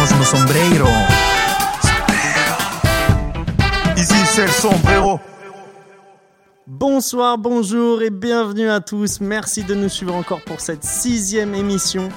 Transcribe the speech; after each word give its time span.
quitamos 0.00 0.18
nos 0.18 0.24
sombrero. 0.24 0.86
Ici 3.96 4.14
c'est 4.26 4.46
le 4.46 4.52
sombrero. 4.52 5.20
Bonsoir, 6.66 7.36
bonjour 7.36 8.02
et 8.02 8.10
bienvenue 8.10 8.70
à 8.70 8.80
tous. 8.80 9.20
Merci 9.20 9.64
de 9.64 9.74
nous 9.74 9.88
suivre 9.88 10.14
encore 10.14 10.40
pour 10.42 10.60
cette 10.60 10.84
sixième 10.84 11.54
émission. 11.54 12.08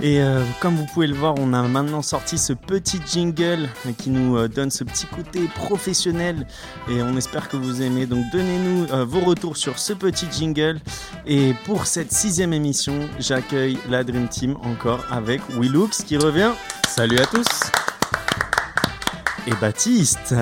Et 0.00 0.22
euh, 0.22 0.44
comme 0.60 0.76
vous 0.76 0.86
pouvez 0.86 1.08
le 1.08 1.14
voir, 1.14 1.34
on 1.38 1.52
a 1.52 1.62
maintenant 1.62 2.02
sorti 2.02 2.38
ce 2.38 2.52
petit 2.52 3.00
jingle 3.04 3.68
qui 3.98 4.10
nous 4.10 4.36
euh, 4.36 4.48
donne 4.48 4.70
ce 4.70 4.84
petit 4.84 5.06
côté 5.06 5.48
professionnel. 5.56 6.46
Et 6.88 7.02
on 7.02 7.16
espère 7.16 7.48
que 7.48 7.56
vous 7.56 7.82
aimez. 7.82 8.06
Donc 8.06 8.24
donnez-nous 8.32 8.86
euh, 8.92 9.04
vos 9.04 9.20
retours 9.20 9.56
sur 9.56 9.78
ce 9.78 9.92
petit 9.92 10.26
jingle. 10.30 10.80
Et 11.26 11.52
pour 11.64 11.86
cette 11.86 12.12
sixième 12.12 12.52
émission, 12.52 13.08
j'accueille 13.18 13.78
la 13.88 14.04
Dream 14.04 14.28
Team 14.28 14.56
encore 14.62 15.04
avec 15.10 15.40
Willux 15.50 16.04
qui 16.06 16.16
revient. 16.16 16.52
Salut 16.86 17.18
à 17.18 17.26
tous. 17.26 17.46
Et 19.48 19.54
Baptiste. 19.60 20.34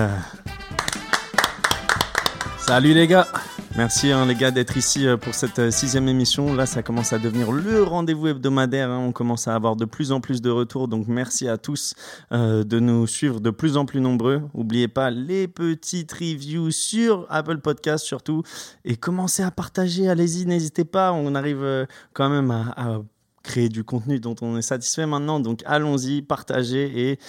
Salut 2.59 2.93
les 2.93 3.07
gars. 3.07 3.27
Merci 3.77 4.11
hein, 4.11 4.25
les 4.25 4.33
gars 4.33 4.49
d'être 4.49 4.75
ici 4.75 5.05
euh, 5.05 5.17
pour 5.17 5.35
cette 5.35 5.59
euh, 5.59 5.69
sixième 5.69 6.07
émission. 6.07 6.55
Là, 6.55 6.65
ça 6.65 6.81
commence 6.81 7.13
à 7.13 7.19
devenir 7.19 7.51
le 7.51 7.83
rendez-vous 7.83 8.29
hebdomadaire. 8.29 8.89
hein. 8.89 8.97
On 8.97 9.11
commence 9.11 9.47
à 9.47 9.53
avoir 9.53 9.75
de 9.75 9.85
plus 9.85 10.11
en 10.11 10.19
plus 10.19 10.41
de 10.41 10.49
retours. 10.49 10.87
Donc 10.87 11.07
merci 11.07 11.47
à 11.47 11.59
tous 11.59 11.93
euh, 12.31 12.63
de 12.63 12.79
nous 12.79 13.05
suivre 13.05 13.39
de 13.39 13.51
plus 13.51 13.77
en 13.77 13.85
plus 13.85 14.01
nombreux. 14.01 14.41
N'oubliez 14.55 14.87
pas 14.87 15.11
les 15.11 15.47
petites 15.47 16.11
reviews 16.11 16.71
sur 16.71 17.27
Apple 17.29 17.59
Podcast 17.59 18.03
surtout. 18.03 18.41
Et 18.83 18.95
commencez 18.95 19.43
à 19.43 19.51
partager. 19.51 20.09
Allez-y, 20.09 20.47
n'hésitez 20.47 20.83
pas. 20.83 21.13
On 21.13 21.35
arrive 21.35 21.85
quand 22.13 22.29
même 22.29 22.49
à, 22.49 23.01
créer 23.43 23.69
du 23.69 23.83
contenu 23.83 24.19
dont 24.19 24.35
on 24.41 24.57
est 24.57 24.63
satisfait 24.63 25.05
maintenant. 25.05 25.39
Donc 25.39 25.61
allons-y, 25.67 26.23
partagez 26.23 27.11
et 27.11 27.19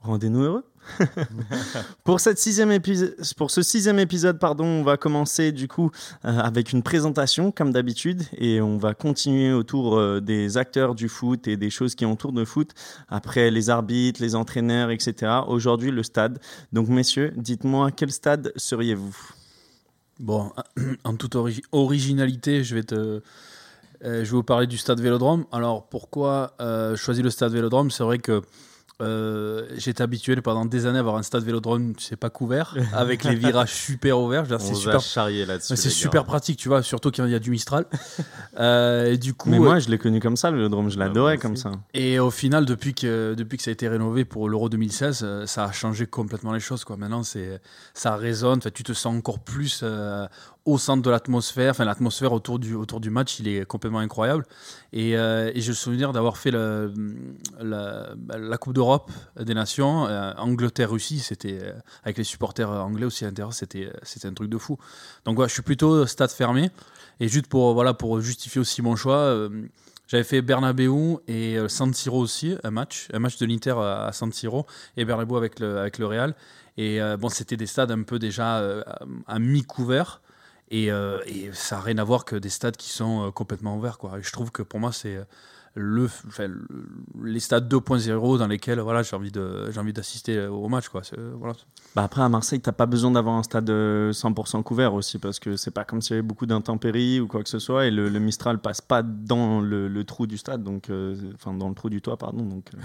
rendez-nous 0.00 0.42
heureux. 0.42 0.71
pour, 2.04 2.20
cette 2.20 2.38
sixième 2.38 2.76
pour 3.36 3.50
ce 3.50 3.62
sixième 3.62 3.98
épisode, 3.98 4.38
pardon, 4.38 4.64
on 4.64 4.82
va 4.82 4.96
commencer 4.96 5.52
du 5.52 5.68
coup 5.68 5.90
euh, 6.24 6.38
avec 6.38 6.72
une 6.72 6.82
présentation 6.82 7.52
comme 7.52 7.72
d'habitude 7.72 8.22
et 8.36 8.60
on 8.60 8.78
va 8.78 8.94
continuer 8.94 9.52
autour 9.52 9.96
euh, 9.96 10.20
des 10.20 10.56
acteurs 10.56 10.94
du 10.94 11.08
foot 11.08 11.48
et 11.48 11.56
des 11.56 11.70
choses 11.70 11.94
qui 11.94 12.04
entourent 12.04 12.32
le 12.32 12.44
foot. 12.44 12.70
Après 13.08 13.50
les 13.50 13.70
arbitres, 13.70 14.20
les 14.20 14.34
entraîneurs, 14.34 14.90
etc. 14.90 15.32
Aujourd'hui 15.46 15.90
le 15.90 16.02
stade. 16.02 16.38
Donc 16.72 16.88
messieurs, 16.88 17.32
dites-moi 17.36 17.90
quel 17.90 18.10
stade 18.10 18.52
seriez-vous? 18.56 19.16
Bon, 20.20 20.52
en 21.04 21.16
toute 21.16 21.34
ori- 21.36 21.62
originalité, 21.72 22.64
je 22.64 22.74
vais 22.74 22.84
te, 22.84 22.94
euh, 22.94 23.20
je 24.02 24.10
vais 24.10 24.28
vous 24.28 24.42
parler 24.42 24.66
du 24.66 24.78
stade 24.78 25.00
Vélodrome. 25.00 25.46
Alors 25.52 25.88
pourquoi 25.88 26.54
choisir 26.96 27.24
le 27.24 27.30
stade 27.30 27.52
Vélodrome? 27.52 27.90
C'est 27.90 28.04
vrai 28.04 28.18
que 28.18 28.42
euh, 29.02 29.66
j'étais 29.76 30.02
habitué 30.02 30.36
pendant 30.36 30.64
des 30.64 30.86
années 30.86 30.98
à 30.98 31.00
avoir 31.00 31.16
un 31.16 31.22
stade 31.22 31.42
Vélodrome, 31.44 31.94
c'est 31.98 32.16
pas 32.16 32.30
couvert, 32.30 32.76
avec 32.94 33.24
les 33.24 33.34
virages 33.34 33.72
super 33.72 34.18
ouverts. 34.18 34.46
C'est 34.58 34.74
super, 34.74 35.00
charrié 35.00 35.44
là-dessus. 35.44 35.76
c'est 35.76 35.90
super 35.90 36.24
pratique, 36.24 36.58
tu 36.58 36.68
vois, 36.68 36.82
surtout 36.82 37.10
quand 37.10 37.24
il 37.24 37.32
y 37.32 37.34
a 37.34 37.38
du 37.40 37.50
Mistral. 37.50 37.86
Euh, 38.58 39.12
et 39.12 39.16
du 39.16 39.32
coup, 39.32 39.48
Mais 39.48 39.58
moi 39.58 39.78
je 39.78 39.88
l'ai 39.88 39.96
connu 39.96 40.20
comme 40.20 40.36
ça, 40.36 40.50
le 40.50 40.58
Vélodrome, 40.58 40.90
je 40.90 40.96
Ah, 40.96 41.06
l'adorais 41.06 41.38
comme 41.38 41.56
ça. 41.56 41.72
Et 41.94 42.18
au 42.18 42.30
final, 42.30 42.66
depuis 42.66 42.92
que, 42.92 43.34
depuis 43.34 43.56
que 43.56 43.62
ça 43.62 43.70
a 43.70 43.72
été 43.72 43.88
rénové 43.88 44.26
pour 44.26 44.48
l'Euro 44.48 44.68
2016, 44.68 45.20
euh, 45.22 45.46
ça 45.46 45.64
a 45.64 45.72
changé 45.72 46.06
complètement 46.06 46.52
les 46.52 46.60
choses. 46.60 46.84
Quoi. 46.84 46.98
Maintenant, 46.98 47.22
c'est, 47.22 47.60
ça 47.94 48.14
résonne, 48.16 48.60
tu 48.74 48.82
te 48.82 48.92
sens 48.92 49.16
encore 49.16 49.38
plus 49.38 49.80
euh, 49.82 50.26
au 50.64 50.78
centre 50.78 51.02
de 51.02 51.10
l'atmosphère. 51.10 51.70
Enfin, 51.70 51.84
l'atmosphère 51.84 52.32
autour 52.32 52.58
du, 52.58 52.74
autour 52.74 53.00
du 53.00 53.10
match, 53.10 53.40
il 53.40 53.48
est 53.48 53.64
complètement 53.64 53.98
incroyable. 53.98 54.44
Et, 54.92 55.16
euh, 55.16 55.50
et 55.54 55.60
j'ai 55.60 55.72
le 55.72 55.76
souvenir 55.76 56.12
d'avoir 56.12 56.36
fait 56.36 56.50
la, 56.50 56.88
la 57.60 58.58
Coupe 58.58 58.74
d'Europe 58.74 59.10
des 59.40 59.54
Nations, 59.54 60.06
euh, 60.06 60.32
Angleterre-Russie, 60.36 61.20
c'était, 61.20 61.58
euh, 61.62 61.72
avec 62.04 62.18
les 62.18 62.24
supporters 62.24 62.70
anglais 62.70 63.06
aussi 63.06 63.24
à 63.24 63.28
l'intérieur, 63.28 63.52
c'était, 63.54 63.90
un 64.24 64.34
truc 64.34 64.48
de 64.50 64.58
fou. 64.58 64.78
Donc 65.24 65.36
voilà, 65.36 65.48
je 65.48 65.54
suis 65.54 65.62
plutôt 65.62 66.06
stade 66.06 66.30
fermé. 66.30 66.70
Et 67.20 67.28
juste 67.28 67.46
pour, 67.46 67.74
voilà, 67.74 67.94
pour 67.94 68.20
justifier 68.20 68.60
aussi 68.60 68.82
mon 68.82 68.96
choix, 68.96 69.16
euh, 69.16 69.48
j'avais 70.12 70.24
fait 70.24 70.42
Bernabeu 70.42 71.22
et 71.26 71.56
euh, 71.56 71.68
San 71.68 71.94
Siro 71.94 72.18
aussi, 72.20 72.54
un 72.64 72.70
match, 72.70 73.08
un 73.14 73.18
match 73.18 73.38
de 73.38 73.46
l'Inter 73.46 73.74
à 73.78 74.10
San 74.12 74.30
Siro 74.30 74.66
et 74.98 75.06
Bernabeu 75.06 75.36
avec 75.36 75.58
le, 75.58 75.78
avec 75.78 75.96
le 75.96 76.04
Real. 76.04 76.34
Et 76.76 77.00
euh, 77.00 77.16
bon, 77.16 77.30
c'était 77.30 77.56
des 77.56 77.66
stades 77.66 77.90
un 77.90 78.02
peu 78.02 78.18
déjà 78.18 78.58
euh, 78.58 78.82
à 79.26 79.38
mi-couvert. 79.38 80.20
Et, 80.72 80.90
euh, 80.90 81.18
et 81.26 81.50
ça 81.52 81.76
n'a 81.76 81.82
rien 81.82 81.98
à 81.98 82.04
voir 82.04 82.24
que 82.24 82.34
des 82.34 82.48
stades 82.48 82.76
qui 82.76 82.88
sont 82.90 83.26
euh, 83.26 83.30
complètement 83.30 83.76
ouverts. 83.76 83.98
Quoi. 83.98 84.18
Et 84.18 84.22
je 84.22 84.32
trouve 84.32 84.50
que 84.50 84.62
pour 84.62 84.80
moi, 84.80 84.90
c'est 84.90 85.18
le, 85.74 86.04
enfin, 86.28 86.48
le- 86.48 86.66
les 87.24 87.40
stades 87.40 87.68
2.0 87.72 88.38
dans 88.38 88.46
lesquels 88.46 88.80
voilà, 88.80 89.02
j'ai 89.02 89.14
envie 89.16 89.30
de- 89.30 89.70
j'ai 89.70 89.78
envie 89.80 89.92
d'assister 89.92 90.46
au 90.46 90.68
match. 90.68 90.88
Quoi. 90.88 91.02
Voilà. 91.38 91.54
Bah 91.94 92.04
après 92.04 92.22
à 92.22 92.28
Marseille, 92.30 92.60
t'as 92.60 92.72
pas 92.72 92.86
besoin 92.86 93.10
d'avoir 93.10 93.34
un 93.36 93.42
stade 93.42 93.68
euh, 93.68 94.12
100% 94.12 94.62
couvert 94.62 94.94
aussi 94.94 95.18
parce 95.18 95.38
que 95.38 95.56
c'est 95.56 95.70
pas 95.70 95.84
comme 95.84 96.00
s'il 96.00 96.16
y 96.16 96.18
avait 96.18 96.26
beaucoup 96.26 96.46
d'intempéries 96.46 97.20
ou 97.20 97.26
quoi 97.26 97.42
que 97.42 97.50
ce 97.50 97.58
soit 97.58 97.84
et 97.86 97.90
le, 97.90 98.08
le 98.08 98.18
Mistral 98.18 98.58
passe 98.58 98.80
pas 98.80 99.02
dans 99.02 99.60
le, 99.60 99.88
le 99.88 100.04
trou 100.04 100.26
du 100.26 100.38
stade 100.38 100.62
donc 100.62 100.88
euh, 100.88 101.14
enfin 101.34 101.52
dans 101.52 101.68
le 101.68 101.74
trou 101.74 101.90
du 101.90 102.00
toit 102.00 102.16
pardon 102.16 102.44
donc 102.46 102.70
euh, 102.74 102.78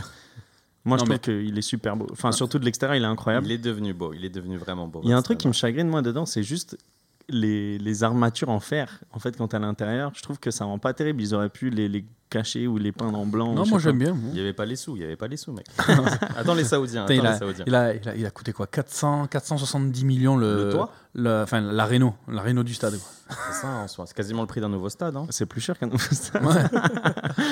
moi 0.84 0.98
je 0.98 1.04
trouve 1.06 1.14
mais- 1.16 1.20
qu'il 1.20 1.58
est 1.58 1.62
super 1.62 1.96
beau 1.96 2.06
enfin 2.12 2.34
surtout 2.34 2.60
de 2.60 2.66
l'extérieur 2.66 2.98
il 2.98 3.04
est 3.04 3.08
incroyable 3.08 3.46
Il 3.48 3.54
est 3.54 3.58
devenu 3.58 3.94
beau, 3.94 4.12
il 4.14 4.26
est 4.26 4.30
devenu 4.30 4.58
vraiment 4.58 4.88
beau. 4.90 5.00
il 5.06 5.10
y 5.10 5.14
a 5.14 5.18
un 5.18 5.22
truc 5.22 5.38
qui 5.38 5.48
me 5.48 5.54
chagrine 5.54 5.88
moi 5.88 6.02
dedans 6.02 6.26
c'est 6.26 6.44
juste 6.44 6.78
les, 7.30 7.78
les 7.78 8.04
armatures 8.04 8.50
en 8.50 8.60
fer 8.60 9.00
en 9.12 9.20
fait 9.20 9.36
quand 9.38 9.50
t'es 9.50 9.58
à 9.58 9.60
l'intérieur 9.60 10.12
je 10.16 10.22
trouve 10.22 10.40
que 10.40 10.50
ça 10.52 10.64
rend 10.66 10.80
pas 10.80 10.94
terrible 10.94 11.22
ils 11.22 11.34
auraient 11.36 11.50
pu 11.50 11.70
les, 11.70 11.90
les 11.90 12.06
cacher 12.30 12.68
ou 12.68 12.78
les 12.78 12.92
peindre 12.92 13.18
en 13.18 13.26
blanc 13.26 13.54
Non, 13.54 13.66
moi 13.66 13.80
j'aime 13.80 14.00
bien. 14.00 14.14
Il 14.28 14.34
n'y 14.34 14.42
avait 14.42 14.52
pas 14.52 14.66
les 14.66 14.76
sous, 14.76 14.98
il 14.98 15.00
n'y 15.00 15.06
avait 15.06 15.16
pas 15.16 15.30
les 15.30 15.38
sous, 15.38 15.54
mec. 15.54 15.66
attends 16.38 16.56
les 16.56 16.66
Saoudiens, 16.66 17.06
attends 17.06 17.14
il, 17.14 17.22
les 17.22 17.28
a, 17.28 17.38
Saoudiens. 17.38 17.64
il, 17.66 17.74
a, 17.74 17.94
il, 17.96 18.10
a, 18.10 18.16
il 18.18 18.26
a 18.26 18.32
coûté 18.32 18.52
quoi? 18.52 18.68
400, 18.68 19.28
470 19.28 20.04
millions 20.04 20.36
le, 20.36 20.66
Le 20.66 20.70
toit? 20.74 20.92
le- 21.16 21.44
Enfin, 21.44 21.62
la 21.62 21.86
réno, 21.86 22.16
la 22.28 22.42
réno 22.42 22.64
du 22.64 22.74
stade. 22.74 22.96
C'est 23.30 23.54
ça 23.62 23.68
en 23.70 23.88
soi, 23.88 24.04
c'est 24.08 24.14
quasiment 24.14 24.42
le 24.42 24.48
prix 24.48 24.60
d'un 24.60 24.68
nouveau 24.68 24.90
stade. 24.90 25.16
Hein. 25.16 25.26
c'est 25.30 25.46
plus 25.46 25.62
cher 25.62 25.80
qu'un 25.80 25.88
nouveau 25.88 26.00
stade 26.12 26.44
Ouais. 26.44 26.64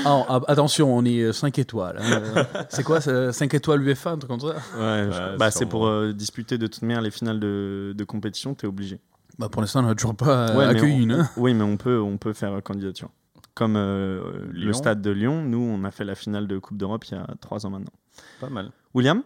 Alors, 0.04 0.26
ah, 0.28 0.42
attention, 0.52 0.94
on 0.94 1.06
est 1.06 1.32
5 1.32 1.58
étoiles. 1.58 1.98
hein. 2.02 2.22
Euh, 2.36 2.44
C'est 2.68 2.84
quoi 2.84 3.00
5 3.00 3.54
étoiles 3.54 3.82
UEFA, 3.82 4.12
un 4.12 4.18
truc 4.18 4.30
comme 4.30 4.42
ça? 4.42 4.48
Ouais, 4.48 5.08
je- 5.10 5.32
Ouais, 5.32 5.38
bah, 5.38 5.52
c'est 5.52 5.68
pour 5.68 5.88
euh, 5.88 6.12
disputer 6.12 6.58
de 6.58 6.68
toute 6.68 6.82
manière 6.82 7.02
les 7.02 7.12
finales 7.12 7.40
de, 7.40 7.94
de 7.96 8.04
compétition, 8.04 8.54
t'es 8.56 8.68
obligé. 8.68 9.00
Bah, 9.40 9.50
Pour 9.50 9.62
l'instant, 9.62 9.80
on 9.80 9.88
n'a 9.88 9.96
toujours 9.96 10.16
pas 10.16 10.50
euh, 10.50 10.58
Ouais, 10.58 10.66
accueilli 10.66 11.04
une. 11.04 11.12
hein. 11.14 11.30
Oui, 11.38 11.54
mais 11.54 11.64
on 11.64 11.78
peut, 11.78 12.00
on 12.00 12.18
peut 12.18 12.34
faire 12.34 12.62
candidature. 12.64 13.10
Comme 13.54 13.76
euh, 13.78 14.48
le 14.52 14.74
stade 14.74 15.02
de 15.02 15.12
Lyon, 15.12 15.42
nous, 15.44 15.60
on 15.60 15.84
a 15.86 15.92
fait 15.92 16.04
la 16.04 16.16
finale 16.16 16.46
de 16.48 16.58
Coupe 16.60 16.78
d'Europe 16.78 17.06
il 17.06 17.14
y 17.14 17.18
a 17.18 17.26
trois 17.40 17.66
ans 17.66 17.70
maintenant. 17.70 17.94
Pas 18.42 18.50
mal. 18.50 18.72
William? 18.94 19.24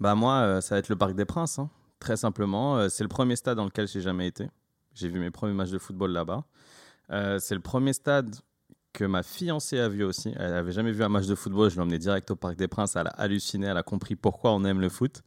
Bah 0.00 0.14
moi, 0.14 0.34
euh, 0.40 0.60
ça 0.60 0.74
va 0.74 0.78
être 0.78 0.88
le 0.88 0.96
Parc 0.96 1.14
des 1.14 1.24
Princes, 1.26 1.58
hein. 1.58 1.68
très 2.00 2.16
simplement. 2.16 2.78
Euh, 2.78 2.88
c'est 2.88 3.04
le 3.04 3.08
premier 3.08 3.36
stade 3.36 3.56
dans 3.58 3.64
lequel 3.64 3.86
j'ai 3.86 4.00
jamais 4.00 4.26
été. 4.26 4.48
J'ai 4.94 5.08
vu 5.08 5.18
mes 5.20 5.30
premiers 5.30 5.52
matchs 5.54 5.70
de 5.70 5.78
football 5.78 6.10
là-bas. 6.12 6.44
Euh, 7.10 7.38
c'est 7.38 7.54
le 7.54 7.60
premier 7.60 7.92
stade 7.92 8.34
que 8.94 9.04
ma 9.04 9.22
fiancée 9.22 9.78
a 9.78 9.88
vu 9.90 10.04
aussi. 10.04 10.32
Elle 10.38 10.54
avait 10.54 10.72
jamais 10.72 10.90
vu 10.92 11.04
un 11.04 11.10
match 11.10 11.26
de 11.26 11.34
football. 11.34 11.68
Je 11.70 11.76
l'ai 11.76 11.82
emmené 11.82 11.98
direct 11.98 12.30
au 12.30 12.36
Parc 12.36 12.56
des 12.56 12.68
Princes. 12.68 12.96
Elle 12.96 13.08
a 13.08 13.10
halluciné. 13.10 13.66
Elle 13.66 13.76
a 13.76 13.82
compris 13.82 14.16
pourquoi 14.16 14.52
on 14.54 14.64
aime 14.64 14.80
le 14.80 14.88
foot. 14.88 15.22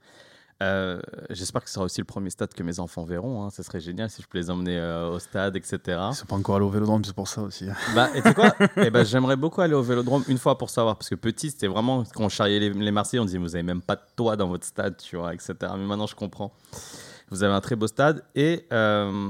Euh, 0.62 1.00
J'espère 1.30 1.64
que 1.64 1.70
ce 1.70 1.76
sera 1.76 1.86
aussi 1.86 2.02
le 2.02 2.06
premier 2.06 2.30
stade 2.30 2.54
que 2.54 2.64
mes 2.64 2.80
enfants 2.80 3.06
verront. 3.06 3.44
hein. 3.46 3.50
Ce 3.50 3.64
serait 3.64 3.80
génial 3.80 4.10
si 4.10 4.22
je 4.22 4.28
peux 4.28 4.38
les 4.38 4.50
emmener 4.50 4.78
euh, 4.78 5.10
au 5.12 5.20
stade, 5.20 5.56
etc. 5.56 5.80
Ils 6.12 6.16
sont 6.16 6.26
pas 6.26 6.36
encore 6.36 6.58
allés 6.58 6.66
au 6.66 6.70
vélodrome, 6.70 7.04
c'est 7.06 7.16
pour 7.16 7.28
ça 7.30 7.42
aussi. 7.42 7.66
Bah, 7.96 8.10
et 8.14 8.22
tu 8.22 8.34
quoi 8.34 8.54
Eh 8.78 8.90
ben, 8.90 9.06
J'aimerais 9.06 9.38
beaucoup 9.38 9.62
aller 9.62 9.74
au 9.74 9.82
vélodrome 9.84 10.24
une 10.28 10.38
fois 10.38 10.58
pour 10.58 10.70
savoir. 10.70 10.98
Parce 10.98 11.10
que 11.10 11.16
petit, 11.16 11.50
c'était 11.52 11.68
vraiment 11.68 12.04
quand 12.14 12.26
on 12.26 12.30
charriait 12.30 12.60
les, 12.60 12.70
les 12.72 12.92
Marseillais, 12.92 13.22
on 13.22 13.26
disait 13.26 13.38
Vous 13.38 13.56
avez 13.56 13.64
même 13.64 13.82
pas 13.82 13.96
de 13.96 14.02
toit 14.16 14.36
dans 14.36 14.48
votre 14.48 14.66
stade, 14.66 14.98
tu 14.98 15.16
vois, 15.16 15.34
etc. 15.34 15.54
Mais 15.78 15.86
maintenant, 15.86 16.08
je 16.08 16.16
comprends. 16.16 16.52
Vous 17.30 17.44
avez 17.44 17.54
un 17.54 17.62
très 17.62 17.76
beau 17.76 17.88
stade. 17.88 18.24
Et 18.36 18.66
euh, 18.74 19.30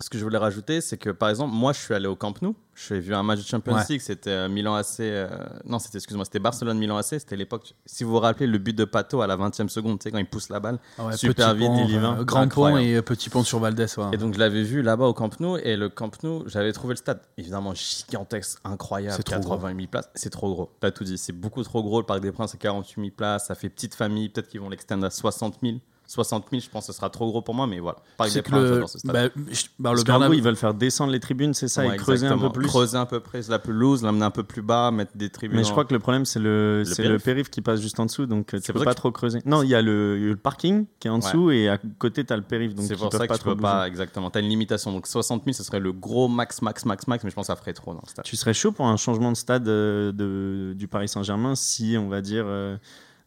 ce 0.00 0.10
que 0.10 0.18
je 0.18 0.24
voulais 0.24 0.38
rajouter, 0.38 0.80
c'est 0.80 0.96
que 0.98 1.10
par 1.10 1.28
exemple, 1.30 1.52
moi, 1.54 1.72
je 1.72 1.78
suis 1.80 1.94
allé 1.94 2.06
au 2.06 2.16
Camp 2.16 2.34
Nou. 2.42 2.54
J'ai 2.74 2.98
vu 2.98 3.14
un 3.14 3.22
match 3.22 3.38
de 3.38 3.44
Champions 3.46 3.74
Ouais. 3.74 3.82
League. 3.88 4.00
C'était 4.00 4.30
euh, 4.30 4.48
Milan 4.48 4.74
AC. 4.74 4.98
euh, 5.00 5.28
non, 5.64 5.78
c'était, 5.78 5.98
excuse-moi, 5.98 6.24
c'était 6.24 6.40
Barcelone-Milan 6.40 6.96
AC. 6.96 7.04
C'était 7.20 7.36
l'époque. 7.36 7.74
Si 7.86 8.02
vous 8.02 8.10
vous 8.10 8.18
rappelez 8.18 8.48
le 8.48 8.58
but 8.58 8.74
de 8.76 8.84
Pato 8.84 9.22
à 9.22 9.28
la 9.28 9.36
20e 9.36 9.68
seconde, 9.68 10.00
tu 10.00 10.04
sais, 10.04 10.10
quand 10.10 10.18
il 10.18 10.26
pousse 10.26 10.48
la 10.48 10.58
balle. 10.58 10.80
Ah 10.98 11.06
ouais, 11.06 11.16
Super 11.16 11.54
vite, 11.54 11.68
pont, 11.68 11.86
divin. 11.86 12.18
euh, 12.18 12.24
grand 12.24 12.48
pont 12.48 12.76
et 12.76 13.00
petit 13.02 13.30
pont 13.30 13.44
sur 13.44 13.60
Valdez. 13.60 13.86
ouais. 13.96 14.06
Et 14.12 14.16
donc 14.16 14.34
je 14.34 14.40
l'avais 14.40 14.64
vu 14.64 14.82
là-bas 14.82 15.04
au 15.06 15.14
Camp 15.14 15.38
Nou 15.38 15.56
et 15.58 15.76
le 15.76 15.88
Camp 15.88 16.10
Nou, 16.24 16.42
j'avais 16.46 16.72
trouvé 16.72 16.94
le 16.94 16.98
stade 16.98 17.20
évidemment 17.38 17.74
gigantesque, 17.74 18.58
incroyable, 18.64 19.14
C'est 19.16 19.22
trop 19.22 19.36
80 19.36 19.74
000 19.76 19.86
places, 19.88 20.10
c'est 20.16 20.30
trop 20.30 20.52
gros. 20.52 20.70
T'as 20.80 20.90
tout 20.90 21.04
dit, 21.04 21.16
c'est 21.16 21.32
beaucoup 21.32 21.62
trop 21.62 21.82
gros. 21.84 22.00
Le 22.00 22.06
Parc 22.06 22.20
des 22.20 22.32
Princes 22.32 22.50
c'est 22.50 22.58
48 22.58 23.00
000 23.00 23.12
places, 23.16 23.46
ça 23.46 23.54
fait 23.54 23.68
petite 23.68 23.94
famille, 23.94 24.28
peut-être 24.30 24.48
qu'ils 24.48 24.60
vont 24.60 24.68
l'extendre 24.68 25.06
à 25.06 25.10
60 25.10 25.58
000. 25.62 25.76
60 26.06 26.46
000, 26.50 26.60
je 26.62 26.68
pense 26.68 26.86
que 26.86 26.92
ce 26.92 26.96
sera 26.96 27.08
trop 27.10 27.26
gros 27.30 27.40
pour 27.42 27.54
moi, 27.54 27.66
mais 27.66 27.80
voilà. 27.80 27.98
Que 28.18 28.40
Princes, 28.40 28.42
le, 28.52 28.86
ce 28.86 28.98
stade. 28.98 29.12
bah, 29.12 29.42
je- 29.50 29.64
bah, 29.78 29.92
le 29.94 30.34
ils 30.34 30.42
veulent 30.42 30.56
faire 30.56 30.74
descendre 30.74 31.12
les 31.12 31.20
tribunes, 31.20 31.54
c'est 31.54 31.68
ça, 31.68 31.86
Ouais, 31.86 31.94
et 31.94 31.96
creuser 31.96 32.26
un 32.26 32.30
peu 32.30 32.34
exactement. 32.34 32.50
plus. 32.50 32.66
Creuser 32.66 32.96
un 32.98 33.06
peu 33.06 33.20
plus 33.20 33.48
la 33.48 33.58
pelouse, 33.58 34.02
l'amener 34.02 34.24
un 34.24 34.30
peu 34.30 34.42
plus 34.42 34.62
bas, 34.62 34.90
mettre 34.90 35.12
des 35.16 35.30
tribunes. 35.30 35.56
Mais 35.58 35.64
je 35.64 35.70
crois 35.70 35.84
que 35.84 35.92
le 35.94 36.00
problème, 36.00 36.24
c'est 36.24 36.40
le, 36.40 36.82
c'est 36.84 37.02
le 37.02 37.08
périph'. 37.18 37.22
périph' 37.24 37.50
qui 37.50 37.60
passe 37.62 37.80
juste 37.80 37.98
en 38.00 38.06
dessous, 38.06 38.26
donc 38.26 38.52
euh, 38.54 38.58
C'est 38.58 38.66
tu 38.66 38.72
peux 38.72 38.84
pas 38.84 38.92
que- 38.92 38.96
trop 38.98 39.10
creuser. 39.12 39.40
Non, 39.46 39.62
il 39.62 39.70
y, 39.70 39.74
a 39.74 39.82
le 39.82 40.16
il 40.18 40.22
y 40.24 40.26
a 40.26 40.30
le 40.30 40.36
parking 40.36 40.86
qui 41.00 41.08
est 41.08 41.10
en 41.10 41.14
Ouais. 41.14 41.20
dessous, 41.20 41.50
et 41.50 41.68
à 41.68 41.78
côté, 41.98 42.24
tu 42.24 42.32
as 42.32 42.36
le 42.36 42.42
périph', 42.42 42.74
donc 42.74 42.86
c'est 42.86 42.96
pour 42.96 43.10
ça 43.12 43.18
que 43.20 43.26
pas 43.26 43.38
tu 43.38 43.44
peux 43.44 43.56
pas, 43.56 43.86
exactement. 43.88 44.30
Tu 44.30 44.38
as 44.38 44.40
une 44.40 44.48
limitation. 44.48 44.92
Donc 44.92 45.06
60 45.06 45.42
000, 45.44 45.54
ce 45.54 45.62
serait 45.64 45.80
le 45.80 45.92
gros 45.92 46.28
max, 46.28 46.62
max, 46.62 46.84
max, 46.84 47.06
max, 47.06 47.24
mais 47.24 47.30
je 47.30 47.34
pense 47.34 47.44
que 47.46 47.52
ça 47.52 47.56
ferait 47.56 47.72
trop 47.72 47.94
dans 47.94 48.00
le 48.04 48.08
stade. 48.08 48.24
Tu 48.24 48.36
serais 48.36 48.54
chaud 48.54 48.72
pour 48.72 48.86
un 48.86 48.96
changement 48.96 49.32
de 49.32 49.36
stade 49.36 49.66
euh, 49.68 50.12
de, 50.12 50.74
du 50.74 50.88
Paris 50.88 51.08
Saint-Germain 51.08 51.54
si, 51.54 51.96
on 51.98 52.08
va 52.08 52.20
dire, 52.20 52.44
euh, 52.46 52.76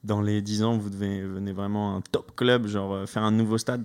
dans 0.03 0.21
les 0.21 0.41
10 0.41 0.63
ans, 0.63 0.77
vous 0.77 0.89
devez, 0.89 1.21
venez 1.21 1.51
vraiment 1.51 1.95
un 1.95 2.01
top 2.11 2.35
club, 2.35 2.67
genre 2.67 2.93
euh, 2.93 3.05
faire 3.05 3.23
un 3.23 3.31
nouveau 3.31 3.57
stade, 3.57 3.83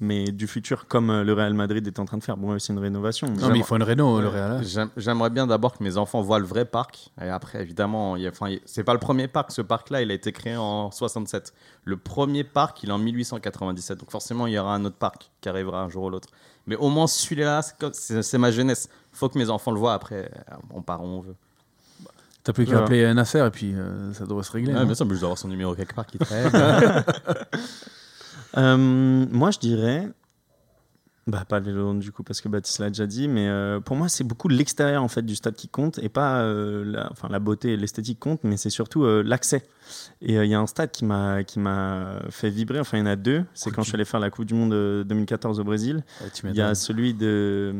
mais 0.00 0.24
du 0.32 0.46
futur, 0.48 0.88
comme 0.88 1.10
euh, 1.10 1.22
le 1.22 1.32
Real 1.32 1.54
Madrid 1.54 1.86
est 1.86 1.98
en 2.00 2.04
train 2.04 2.18
de 2.18 2.24
faire. 2.24 2.36
Bon, 2.36 2.58
c'est 2.58 2.72
une 2.72 2.78
rénovation. 2.80 3.28
mais- 3.28 3.40
Non, 3.40 3.48
mais 3.50 3.58
il 3.58 3.64
faut 3.64 3.76
une 3.76 3.84
réno, 3.84 4.20
le 4.20 4.28
Real. 4.28 4.52
hein. 4.52 4.60
J'aime- 4.62 4.90
J'aimerais 4.96 5.30
bien 5.30 5.46
d'abord 5.46 5.78
que 5.78 5.84
mes 5.84 5.96
enfants 5.96 6.20
voient 6.20 6.40
le 6.40 6.44
vrai 6.44 6.64
parc. 6.64 7.10
Et 7.22 7.28
après, 7.28 7.62
évidemment, 7.62 8.16
il 8.16 8.28
enfin, 8.28 8.48
il- 8.48 8.60
c'est 8.64 8.82
pas 8.82 8.92
le 8.94 8.98
premier 8.98 9.28
parc. 9.28 9.52
Ce 9.52 9.62
parc-là, 9.62 10.02
il 10.02 10.10
a 10.10 10.14
été 10.14 10.32
créé 10.32 10.56
en 10.56 10.90
67. 10.90 11.54
Le 11.84 11.96
premier 11.96 12.42
parc, 12.42 12.82
il 12.82 12.88
est 12.88 12.92
en 12.92 12.98
1897. 12.98 13.98
Donc 14.00 14.10
forcément, 14.10 14.46
il 14.48 14.54
y 14.54 14.58
aura 14.58 14.74
un 14.74 14.84
autre 14.84 14.96
parc 14.96 15.30
qui 15.40 15.48
arrivera 15.48 15.82
un 15.82 15.88
jour 15.88 16.04
ou 16.04 16.10
l'autre. 16.10 16.28
Mais 16.66 16.74
au 16.76 16.88
moins, 16.90 17.06
celui-là, 17.06 17.60
c'est 17.92 18.38
ma 18.38 18.50
jeunesse. 18.50 18.88
faut 19.12 19.28
que 19.28 19.38
mes 19.38 19.50
enfants 19.50 19.70
le 19.72 19.78
voient. 19.78 19.94
Après, 19.94 20.30
on 20.74 20.80
part 20.82 21.02
où 21.02 21.06
on 21.06 21.20
veut. 21.20 21.36
T'as 22.44 22.52
plus 22.52 22.64
qu'à 22.64 22.72
Voilà. 22.72 22.86
appeler 22.86 23.14
Nasser 23.14 23.38
et 23.46 23.50
puis 23.50 23.72
euh, 23.74 24.12
ça 24.14 24.24
devrait 24.26 24.42
se 24.42 24.50
régler. 24.52 24.74
Ouais, 24.74 24.84
bien 24.84 24.94
sûr, 24.94 25.06
mais 25.06 25.14
je 25.14 25.20
dois 25.20 25.28
avoir 25.28 25.38
son 25.38 25.48
numéro 25.48 25.74
quelque 25.74 25.94
part 25.94 26.06
qui 26.06 26.18
traîne. 26.18 26.50
Euh, 28.58 28.76
moi, 28.76 29.50
je 29.50 29.58
dirais. 29.58 30.08
Bah, 31.28 31.44
pas 31.48 31.60
le 31.60 31.66
Vélodrome 31.66 32.00
du 32.00 32.10
coup, 32.10 32.24
parce 32.24 32.40
que 32.40 32.48
Baptiste 32.48 32.80
l'a 32.80 32.88
déjà 32.88 33.06
dit, 33.06 33.28
mais 33.28 33.46
euh, 33.48 33.78
pour 33.78 33.94
moi, 33.94 34.08
c'est 34.08 34.24
beaucoup 34.24 34.48
l'extérieur 34.48 35.04
en 35.04 35.08
fait 35.08 35.22
du 35.22 35.36
stade 35.36 35.54
qui 35.54 35.68
compte 35.68 35.98
et 36.00 36.08
pas 36.08 36.44
la, 36.44 37.08
enfin, 37.12 37.28
la 37.30 37.38
beauté 37.38 37.74
et 37.74 37.76
l'esthétique 37.76 38.18
compte, 38.18 38.40
mais 38.42 38.56
c'est 38.56 38.70
surtout 38.70 39.06
l'accès. 39.22 39.64
Et 40.20 40.34
il 40.34 40.46
y 40.46 40.54
a 40.54 40.58
un 40.60 40.66
stade 40.66 40.90
qui 40.90 41.04
m'a 41.04 41.38
fait 42.30 42.50
vibrer, 42.50 42.80
enfin, 42.80 42.98
il 42.98 43.00
y 43.00 43.02
en 43.04 43.06
a 43.06 43.14
deux. 43.14 43.44
C'est 43.54 43.70
quand 43.70 43.82
du- 43.82 43.86
je 43.86 43.90
suis 43.90 43.94
allé 43.96 44.04
faire 44.04 44.18
la 44.18 44.30
Coupe 44.30 44.46
du 44.46 44.54
Monde 44.54 44.72
euh, 44.72 45.04
2014 45.04 45.60
au 45.60 45.64
Brésil. 45.64 46.02
Ouais, 46.22 46.50
Il 46.50 46.56
y 46.56 46.60
a 46.60 46.74
celui 46.74 47.14
de, 47.14 47.72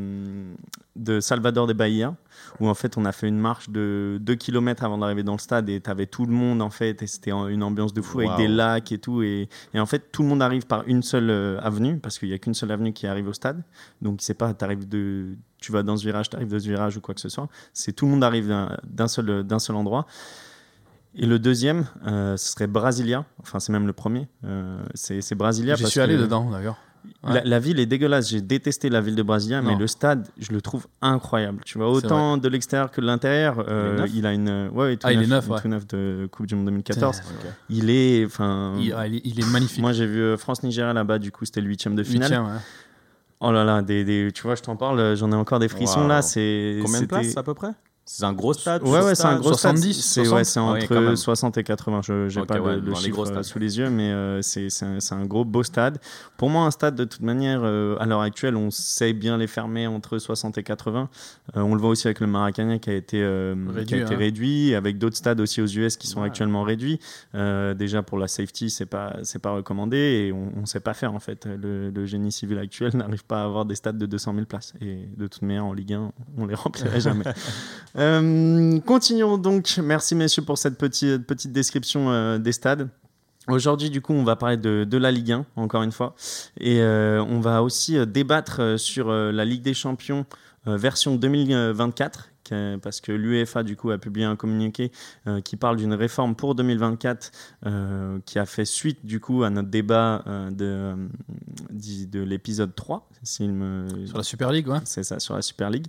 de 0.95 1.19
Salvador 1.19 1.67
de 1.67 1.73
Bahia, 1.73 2.15
où 2.61 2.69
en 2.69 2.75
fait 2.75 2.97
on 2.97 3.05
a 3.05 3.13
fait 3.13 3.29
une 3.29 3.39
marche 3.39 3.71
de 3.71 4.19
2 4.21 4.35
km 4.35 4.85
avant 4.85 4.99
d'arriver 4.99 5.23
dans 5.23 5.33
le 5.33 5.39
stade 5.39 5.69
et 5.69 5.81
tu 5.81 5.91
avais 5.91 6.07
tout 6.07 6.27
le 6.27 6.33
monde 6.33 6.63
en 6.63 6.71
fait, 6.71 7.03
et 7.03 7.07
c'était 7.07 7.31
une 7.31 7.63
ambiance 7.63 7.93
de 7.95 8.03
fou 8.03 8.21
avec 8.21 8.31
des 8.37 8.49
lacs 8.49 8.93
et 8.93 8.99
tout. 8.99 9.23
Et, 9.23 9.49
et 9.75 9.81
en 9.81 9.87
fait 9.87 10.11
tout 10.13 10.23
le 10.23 10.29
monde 10.29 10.43
arrive 10.43 10.67
par 10.67 10.85
une 10.87 11.03
seule 11.03 11.31
euh, 11.31 11.59
avenue, 11.61 11.99
parce 11.99 12.19
qu'il 12.19 12.29
n'y 12.29 12.35
a 12.35 12.39
qu'une 12.39 12.55
seule 12.55 12.71
avenue 12.71 12.93
qui 12.93 13.07
arrive 13.07 13.29
au 13.29 13.33
stade. 13.33 13.63
Donc 14.01 14.19
c'est 14.23 14.35
pas, 14.35 14.53
t'arrives 14.55 14.89
de, 14.89 15.37
tu 15.59 15.73
vas 15.73 15.83
dans 15.83 15.97
ce 15.97 16.05
virage, 16.05 16.29
tu 16.31 16.37
arrives 16.37 16.51
de 16.51 16.59
ce 16.59 16.69
virage 16.69 16.97
ou 16.97 17.01
quoi 17.01 17.15
que 17.15 17.21
ce 17.21 17.29
soit. 17.29 17.49
C'est 17.73 17.93
tout 17.93 18.05
le 18.07 18.13
monde 18.13 18.25
arrive 18.25 18.49
d'un- 18.85 19.09
seul, 19.09 19.45
d'un 19.45 19.59
seul 19.59 19.77
endroit. 19.77 20.07
Et 21.15 21.27
le 21.27 21.39
deuxième, 21.39 21.85
euh, 22.07 22.37
ce 22.39 22.53
serait 22.53 22.67
Brasilia. 22.67 23.27
Enfin, 23.41 23.61
c'est 23.61 23.71
même 23.73 23.87
le 23.87 23.93
premier. 23.93 24.29
Euh, 24.45 24.83
c'est 24.95 25.35
Brasilia. 25.35 25.75
J'y 25.75 25.87
suis 25.87 26.01
allé 26.01 26.17
que- 26.17 26.23
dedans 26.23 26.51
d'ailleurs. 26.51 26.79
Ouais. 27.25 27.35
la, 27.35 27.45
la 27.45 27.59
ville 27.59 27.79
est 27.81 27.87
dégueulasse. 27.87 28.31
J'ai 28.31 28.41
détesté 28.41 28.89
la 28.89 29.01
ville 29.01 29.15
de 29.17 29.23
Brasilia, 29.23 29.61
mais 29.63 29.77
le 29.77 29.87
stade, 29.87 30.29
je 30.39 30.53
le 30.53 30.61
trouve 30.61 30.87
incroyable. 31.01 31.63
Tu 31.65 31.79
vois, 31.79 31.91
autant 31.91 32.37
de 32.37 32.49
l'extérieur 32.49 32.91
que 32.91 33.01
de 33.01 33.07
l'intérieur. 33.07 33.65
euh, 33.69 33.95
Il 33.97 34.01
neuf 34.03 34.11
il 34.15 34.27
a 34.27 34.33
une. 34.33 34.69
Ouais, 34.73 34.99
Ah, 35.03 35.13
il 35.13 35.19
neuf, 35.19 35.27
est 35.27 35.31
neuf, 35.31 35.49
ouais. 35.49 35.61
tout 35.61 35.69
neuf 35.69 35.87
de 35.87 36.29
Coupe 36.31 36.47
du 36.47 36.55
Monde 36.55 36.67
2014. 36.67 37.21
Putain, 37.21 37.33
Il 37.71 37.91
est. 37.91 38.25
Enfin. 38.27 38.75
Il, 38.81 38.93
ah, 38.93 39.07
il 39.07 39.17
est- 39.17 39.21
il 39.25 39.45
magnifique. 39.47 39.81
Moi, 39.81 39.93
j'ai 39.93 40.07
vu 40.07 40.21
euh, 40.21 40.37
France-Nigeria 40.37 40.93
là-bas, 40.93 41.19
du 41.19 41.31
coup, 41.33 41.45
c'était 41.45 41.61
le 41.61 41.69
huitième 41.69 41.95
de 41.95 42.03
finale. 42.03 42.31
Huitième, 42.31 42.45
ouais. 42.47 42.61
Oh 43.41 43.51
là 43.51 43.65
là, 43.65 43.83
des, 43.83 44.05
des- 44.05 44.31
tu 44.33 44.43
vois, 44.43 44.55
je 44.55 44.63
t'en 44.63 44.77
parle, 44.77 45.17
j'en 45.17 45.31
ai 45.33 45.35
encore 45.35 45.59
des 45.59 45.69
frissons 45.69 46.01
Waouh. 46.01 46.09
là. 46.09 46.23
C'est 46.23 46.79
Combien 46.83 47.01
de 47.03 47.07
places 47.07 47.37
à 47.37 47.43
peu 47.43 47.55
près? 47.55 47.71
C'est 48.05 48.25
un 48.25 48.33
gros 48.33 48.53
stade 48.53 48.83
Ouais, 48.83 49.01
ouais, 49.01 49.15
c'est 49.15 49.27
un 49.27 49.39
gros 49.39 49.51
70, 49.55 49.93
stade. 49.95 50.03
C'est 50.03 50.21
ouais, 50.33 50.45
60. 50.45 50.47
c'est 50.47 50.61
Ah 50.61 50.63
entre 50.97 51.01
même. 51.01 51.17
60 51.17 51.57
et 51.59 51.63
80. 51.63 52.01
Je 52.03 52.39
n'ai 52.41 52.47
pas 52.47 52.57
le- 52.57 52.61
ouais, 52.63 52.77
le, 52.77 52.91
les 52.91 52.95
chiffre 52.97 53.11
gros 53.11 53.23
euh, 53.23 53.27
stades. 53.27 53.45
sous 53.45 53.59
les 53.61 53.79
yeux, 53.79 53.91
mais 53.91 54.11
euh, 54.11 54.43
c'est 54.43 54.71
c'est 54.71 55.15
un, 55.15 55.25
gros 55.25 55.45
beau 55.45 55.63
stade. 55.63 55.99
Pour 56.37 56.51
moi, 56.51 56.65
un 56.65 56.71
stade, 56.73 56.97
de 56.97 57.05
toute 57.05 57.23
manière, 57.23 57.61
euh, 57.63 57.97
à 58.01 58.07
l'heure 58.07 58.21
actuelle, 58.21 58.57
on 58.57 58.71
sait 58.73 59.13
bien 59.13 59.39
les 59.39 59.47
fermer 59.47 59.87
entre 59.87 60.19
60 60.19 60.59
et 60.59 60.63
80. 60.65 61.09
Euh, 61.57 61.61
on 61.61 61.75
le 61.77 61.81
voit 61.81 61.91
aussi 61.91 62.09
avec 62.09 62.19
le 62.21 62.27
Maracanã 62.27 62.79
qui 62.79 62.91
a 62.91 62.95
été, 62.95 63.23
euh, 63.23 63.55
qui 63.55 63.71
a 63.71 63.73
Réduit, 63.73 64.01
été 64.01 64.15
hein. 64.15 64.19
réduit, 64.19 64.75
avec 64.75 64.99
d'autres 64.99 65.17
stades 65.17 65.41
aussi 65.41 65.63
aux 65.63 65.67
US 65.67 65.97
qui 65.97 66.09
sont 66.09 66.21
Ouais. 66.23 66.27
actuellement 66.27 66.65
réduits. 66.65 66.99
Euh, 67.37 67.73
déjà, 67.73 68.03
pour 68.03 68.19
la 68.19 68.27
safety, 68.27 68.69
c'est 68.71 68.85
pas, 68.87 69.17
c'est 69.23 69.39
pas 69.41 69.53
recommandé 69.53 69.97
et 70.29 70.33
on 70.33 70.61
ne 70.61 70.67
sait 70.67 70.81
pas 70.81 70.95
faire 70.95 71.15
en 71.15 71.21
fait. 71.21 71.47
Le, 71.47 71.91
le 71.91 72.05
génie 72.07 72.33
civil 72.33 72.59
actuel 72.59 72.91
n'arrive 72.97 73.25
pas 73.25 73.43
à 73.43 73.45
avoir 73.45 73.65
des 73.65 73.77
stades 73.77 73.97
de 73.99 74.07
200 74.07 74.35
000 74.35 74.47
places. 74.47 74.75
Et 74.81 75.09
de 75.17 75.29
toute 75.29 75.43
manière, 75.43 75.65
en 75.67 75.73
Ligue 75.73 75.93
1, 75.95 76.13
on 76.37 76.47
les 76.47 76.57
remplirait 76.57 77.01
jamais. 77.01 77.25
Euh, 77.97 78.81
continuons 78.81 79.39
donc. 79.39 79.79
Merci 79.83 80.15
messieurs 80.15 80.43
pour 80.43 80.59
cette 80.59 80.79
petite, 80.79 81.53
description 81.53 82.11
euh, 82.11 82.39
des 82.39 82.53
stades. 82.53 82.89
Aujourd'hui, 83.49 83.91
du 83.91 84.01
coup, 84.01 84.13
on 84.13 84.23
va 84.23 84.37
parler 84.37 84.57
de, 84.57 84.85
de 84.85 84.97
la 84.97 85.11
Ligue 85.11 85.33
1, 85.33 85.47
encore 85.57 85.83
une 85.83 85.93
fois. 85.93 86.15
Et 86.61 86.81
euh, 86.81 87.23
on 87.25 87.41
va 87.41 87.63
aussi 87.63 88.05
débattre 88.07 88.79
sur 88.79 89.11
la 89.11 89.45
Ligue 89.45 89.63
des 89.63 89.75
Champions 89.75 90.27
version 90.65 91.17
2024. 91.17 92.32
Que- 92.53 92.77
Parce 92.77 93.01
que 93.01 93.13
l'UEFA 93.13 93.63
du 93.63 93.77
coup 93.77 93.91
a 93.91 93.99
publié 93.99 94.27
un 94.27 94.37
communiqué 94.37 94.93
euh, 95.27 95.41
qui 95.41 95.57
parle 95.57 95.77
d'une 95.77 95.95
réforme 95.95 96.35
pour 96.35 96.55
2024 96.55 97.31
euh, 97.67 98.19
qui 98.27 98.39
a 98.39 98.47
fait 98.47 98.65
suite 98.65 99.05
du 99.05 99.21
coup 99.21 99.43
à 99.43 99.51
notre 99.51 99.69
débat 99.69 100.23
euh, 100.27 100.51
de, 100.51 100.65
euh, 100.65 102.25
l'épisode 102.25 102.75
3 102.75 103.09
s'il 103.25 103.53
me, 103.53 103.87
Sur 104.07 104.17
la 104.17 104.25
Super 104.25 104.51
League, 104.51 104.67
ouais. 104.67 104.81
c'est 104.85 105.05
ça, 105.05 105.21
sur 105.21 105.37
la 105.37 105.43
Super 105.43 105.71
League. 105.71 105.87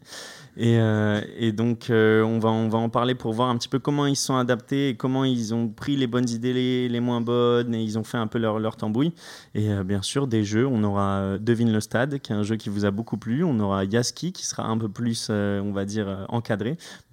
Et, 0.56 0.78
euh, 0.78 1.20
et 1.36 1.52
donc, 1.52 1.90
euh, 1.90 2.22
on, 2.22 2.38
va, 2.38 2.50
on 2.52 2.70
va 2.70 2.78
en 2.78 2.90
parler 2.90 3.16
pour 3.16 3.34
voir 3.34 3.50
un 3.50 3.58
petit 3.58 3.68
peu 3.70 3.80
comment 3.80 4.06
ils 4.06 4.16
se 4.16 4.26
sont 4.28 4.36
adaptés 4.36 4.90
et 4.90 4.96
comment 4.96 5.24
ils 5.26 5.52
ont 5.56 5.68
pris 5.68 5.96
les 5.96 6.06
bonnes 6.06 6.30
idées, 6.30 6.54
les, 6.54 6.88
les 6.90 7.00
moins 7.00 7.22
bonnes, 7.22 7.74
et 7.74 7.82
ils 7.82 7.98
ont 7.98 8.04
fait 8.04 8.20
un 8.20 8.28
peu 8.28 8.38
leur, 8.38 8.60
leur 8.60 8.76
tambouille. 8.78 9.14
Et 9.56 9.72
euh, 9.72 9.84
bien 9.84 10.04
sûr, 10.04 10.28
des 10.28 10.44
jeux, 10.44 10.68
on 10.68 10.84
aura 10.84 11.16
euh, 11.22 11.38
Devine 11.40 11.74
le 11.74 11.80
Stade, 11.82 12.20
qui 12.20 12.34
est 12.34 12.36
un 12.36 12.44
jeu 12.44 12.56
qui 12.56 12.70
vous 12.70 12.86
a 12.86 12.92
beaucoup 12.92 13.18
plu. 13.18 13.44
On 13.44 13.60
aura 13.60 13.84
Yaski, 13.84 14.32
qui 14.32 14.46
sera 14.46 14.68
un 14.68 14.78
peu 14.78 14.88
plus, 14.90 15.30
euh, 15.32 15.60
on 15.62 15.72
va 15.72 15.86
dire, 15.86 16.08
euh, 16.08 16.26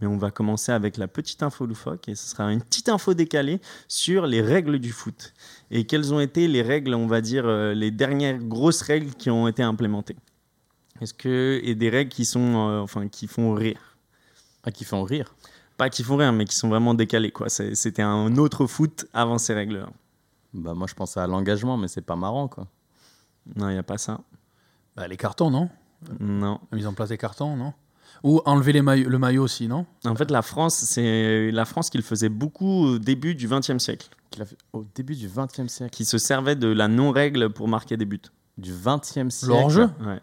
Mais 0.00 0.06
on 0.06 0.16
va 0.16 0.30
commencer 0.30 0.72
avec 0.72 0.96
la 0.96 1.08
petite 1.08 1.42
info 1.42 1.66
loufoque, 1.66 2.08
et 2.08 2.14
ce 2.14 2.28
sera 2.28 2.52
une 2.52 2.60
petite 2.62 2.88
info 2.88 3.14
décalée 3.14 3.60
sur 3.88 4.26
les 4.26 4.40
règles 4.42 4.78
du 4.78 4.92
foot. 4.92 5.32
Et 5.70 5.84
quelles 5.86 6.12
ont 6.12 6.20
été 6.20 6.48
les 6.48 6.62
règles, 6.62 6.94
on 6.94 7.06
va 7.06 7.20
dire, 7.20 7.44
euh, 7.46 7.72
les 7.74 7.90
dernières 7.90 8.38
grosses 8.38 8.82
règles 8.82 9.14
qui 9.14 9.30
ont 9.30 9.48
été 9.48 9.62
implémentées? 9.62 10.16
Est-ce 11.00 11.14
que 11.14 11.60
et 11.62 11.74
des 11.74 11.88
règles 11.88 12.10
qui 12.10 12.24
sont 12.24 12.68
euh, 12.68 12.80
enfin 12.80 13.08
qui 13.08 13.26
font 13.26 13.54
rire? 13.54 13.96
Ah, 14.64 14.70
qui 14.70 14.84
font 14.84 15.02
rire. 15.02 15.34
pas 15.78 15.88
qui 15.88 16.02
font 16.04 16.16
rire 16.16 16.32
mais 16.34 16.44
qui 16.44 16.54
sont 16.54 16.68
vraiment 16.68 16.92
décalées 16.92 17.30
quoi 17.30 17.48
C'est- 17.48 17.74
c'était 17.74 18.02
un 18.02 18.36
autre 18.36 18.66
foot 18.66 19.06
avant 19.14 19.38
ces 19.38 19.54
règles 19.54 19.78
là 19.78 19.88
Bah, 20.52 20.74
moi, 20.74 20.86
je 20.86 20.94
pensais 20.94 21.20
à 21.20 21.26
l'engagement, 21.26 21.78
mais 21.78 21.88
c'est 21.88 22.02
pas 22.04 22.16
marrant, 22.16 22.48
quoi. 22.48 22.66
non 23.56 23.70
il 23.70 23.76
y 23.76 23.78
a 23.78 23.82
pas 23.82 23.96
ça 23.96 24.20
Bah, 24.96 25.08
les 25.08 25.16
cartons, 25.16 25.50
non? 25.50 25.70
Non 26.18 26.60
La 26.70 26.76
mise 26.76 26.86
en 26.86 26.92
place 26.92 27.08
des 27.08 27.16
cartons, 27.18 27.56
non? 27.56 27.72
Ou 28.22 28.40
enlever 28.44 28.72
les 28.72 28.82
maillots- 28.82 29.08
le 29.08 29.18
maillot 29.18 29.42
aussi, 29.42 29.66
non? 29.68 29.86
En 30.04 30.14
fait 30.14 30.30
la 30.30 30.42
France 30.42 30.74
c'est 30.86 31.50
la 31.50 31.64
France 31.64 31.90
qui 31.90 31.96
le 31.98 32.02
faisait 32.04 32.28
beaucoup 32.28 32.84
au 32.84 32.98
début 32.98 33.34
du 33.34 33.48
XXe 33.48 33.78
siècle 33.78 34.08
Qu'il 34.30 34.42
a 34.42 34.46
fait 34.46 34.58
au 34.72 34.84
début 34.94 35.14
du 35.16 35.28
20e 35.28 35.68
siècle. 35.68 35.90
qui 35.90 36.04
se 36.04 36.18
servait 36.18 36.56
de 36.56 36.68
la 36.68 36.88
non 36.88 37.10
règle 37.12 37.50
pour 37.50 37.66
marquer 37.68 37.96
des 37.96 38.04
buts 38.04 38.20
Du 38.58 38.72
20e 38.72 39.30
siècle. 39.30 39.52
Le 39.54 39.58
hors-jeu? 39.60 39.88
Ouais 40.06 40.20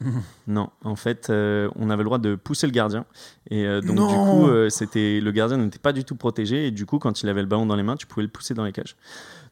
non, 0.46 0.70
en 0.84 0.94
fait, 0.94 1.28
euh, 1.28 1.68
on 1.74 1.90
avait 1.90 2.04
le 2.04 2.04
droit 2.04 2.18
de 2.18 2.36
pousser 2.36 2.68
le 2.68 2.72
gardien. 2.72 3.04
Et 3.50 3.66
euh, 3.66 3.80
donc, 3.80 3.96
Non. 3.96 4.06
du 4.06 4.14
coup, 4.14 4.46
euh, 4.46 4.68
c'était 4.70 5.18
le 5.20 5.32
gardien 5.32 5.56
n'était 5.56 5.80
pas 5.80 5.92
du 5.92 6.04
tout 6.04 6.14
protégé. 6.14 6.68
Et 6.68 6.70
du 6.70 6.86
coup, 6.86 7.00
quand 7.00 7.20
il 7.20 7.28
avait 7.28 7.40
le 7.40 7.48
ballon 7.48 7.66
dans 7.66 7.74
les 7.74 7.82
mains, 7.82 7.96
tu 7.96 8.06
pouvais 8.06 8.22
le 8.22 8.28
pousser 8.28 8.54
dans 8.54 8.62
les 8.62 8.70
cages. 8.70 8.94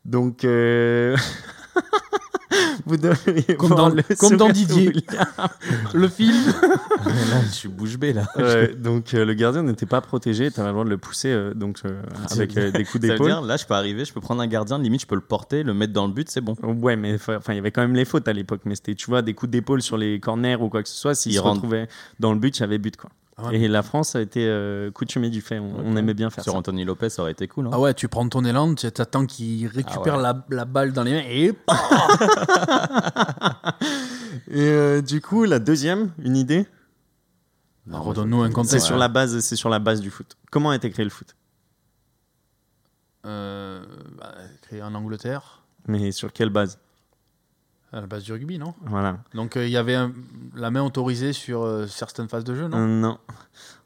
Donc, 0.04 0.44
euh, 0.44 1.16
vous 2.86 2.96
Comme 3.58 3.70
dans- 3.70 3.88
le 3.88 4.02
comme 4.16 4.36
dans 4.36 4.46
sourire 4.46 4.48
de 4.48 4.52
Didier. 4.52 4.92
Le 5.94 6.08
film 6.08 6.32
là, 6.62 7.40
je 7.44 7.52
suis 7.52 7.68
bouche 7.68 7.96
bée, 7.98 8.12
là. 8.12 8.26
Ouais, 8.36 8.74
donc, 8.74 9.12
euh, 9.14 9.24
le 9.24 9.34
gardien 9.34 9.62
n'était 9.62 9.86
pas 9.86 10.00
protégé. 10.00 10.50
Tu 10.50 10.60
avais 10.60 10.68
le 10.68 10.72
droit 10.72 10.84
de 10.84 10.90
le 10.90 10.98
pousser 10.98 11.28
euh, 11.30 11.54
donc, 11.54 11.80
euh, 11.84 12.00
avec 12.30 12.56
euh, 12.56 12.70
des 12.70 12.84
coups 12.84 13.02
d'épaule. 13.02 13.30
là, 13.44 13.56
je 13.56 13.64
peux 13.66 13.74
arriver, 13.74 14.04
je 14.04 14.12
peux 14.12 14.20
prendre 14.20 14.40
un 14.42 14.46
gardien, 14.46 14.78
limite, 14.78 15.02
je 15.02 15.06
peux 15.06 15.14
le 15.16 15.20
porter, 15.20 15.62
le 15.62 15.74
mettre 15.74 15.92
dans 15.92 16.06
le 16.06 16.12
but, 16.12 16.30
c'est 16.30 16.40
bon. 16.40 16.54
Ouais, 16.62 16.96
mais 16.96 17.14
enfin, 17.14 17.40
il 17.52 17.56
y 17.56 17.58
avait 17.58 17.72
quand 17.72 17.82
même 17.82 17.94
les 17.94 18.04
fautes 18.04 18.28
à 18.28 18.32
l'époque, 18.32 18.60
mais 18.64 18.74
c'était, 18.74 18.94
tu 18.94 19.06
vois, 19.06 19.22
des 19.22 19.34
coups 19.34 19.50
d'épaule 19.50 19.82
sur 19.82 19.96
les 19.96 20.20
corners 20.20 20.56
ou 20.60 20.68
quoi 20.68 20.82
que 20.82 20.88
ce 20.88 20.96
soit. 20.96 21.14
S'ils 21.14 21.32
Il 21.32 21.36
se 21.36 21.40
rentre. 21.40 21.56
retrouvaient 21.56 21.88
dans 22.20 22.32
le 22.32 22.38
but, 22.38 22.56
il 22.56 22.60
y 22.60 22.64
avait 22.64 22.78
but, 22.78 22.96
quoi. 22.96 23.10
Ah 23.38 23.48
ouais. 23.48 23.56
Et 23.60 23.68
la 23.68 23.82
France 23.82 24.16
a 24.16 24.22
été 24.22 24.46
euh, 24.46 24.90
coutumée 24.90 25.28
du 25.28 25.42
fait. 25.42 25.58
On, 25.58 25.74
on 25.84 25.96
aimait 25.96 26.14
bien 26.14 26.30
faire 26.30 26.42
Sur 26.42 26.54
ça. 26.54 26.58
Anthony 26.58 26.84
Lopez, 26.86 27.10
ça 27.10 27.20
aurait 27.22 27.32
été 27.32 27.46
cool. 27.46 27.66
hein. 27.66 27.70
Ah 27.74 27.78
ouais, 27.80 27.92
tu 27.92 28.08
prends 28.08 28.26
ton 28.28 28.42
élan, 28.46 28.74
tu 28.74 28.86
attends 28.86 29.26
qu'il 29.26 29.66
récupère 29.66 30.14
Ah 30.14 30.16
ouais. 30.16 30.22
la, 30.22 30.44
la 30.50 30.64
balle 30.64 30.92
dans 30.94 31.02
les 31.02 31.12
mains 31.12 31.24
et 31.28 31.52
Et 34.48 34.60
euh, 34.68 35.02
du 35.02 35.20
coup, 35.20 35.44
la 35.44 35.58
deuxième, 35.58 36.12
une 36.18 36.36
idée, 36.36 36.66
Non, 37.86 38.00
Redonne-nous 38.02 38.40
un 38.42 38.46
c'est 38.48 38.52
contexte. 38.54 38.86
sur 38.86 38.96
la 38.96 39.08
base, 39.08 39.38
c'est 39.40 39.56
sur 39.56 39.68
la 39.68 39.78
base 39.80 40.00
du 40.00 40.10
foot. 40.10 40.36
Comment 40.50 40.70
a 40.70 40.76
été 40.76 40.90
créé 40.90 41.04
le 41.04 41.10
foot? 41.10 41.34
Euh, 43.26 43.84
bah, 44.18 44.34
créé 44.62 44.82
en 44.82 44.94
Angleterre. 44.94 45.62
Mais 45.88 46.10
sur 46.12 46.32
quelle 46.32 46.50
base? 46.50 46.78
À 47.96 48.00
la 48.02 48.06
base 48.06 48.24
du 48.24 48.32
rugby, 48.32 48.58
non 48.58 48.74
Voilà. 48.84 49.18
Donc 49.34 49.56
euh, 49.56 49.64
il 49.66 49.70
y 49.72 49.76
avait 49.78 49.94
un- 49.94 50.12
la 50.54 50.70
main 50.70 50.82
autorisée 50.82 51.32
sur 51.32 51.62
euh, 51.62 51.86
certaines 51.86 52.28
phases 52.28 52.44
de 52.44 52.54
jeu, 52.54 52.68
non 52.68 52.76
Euh, 52.76 52.86
non. 52.86 53.18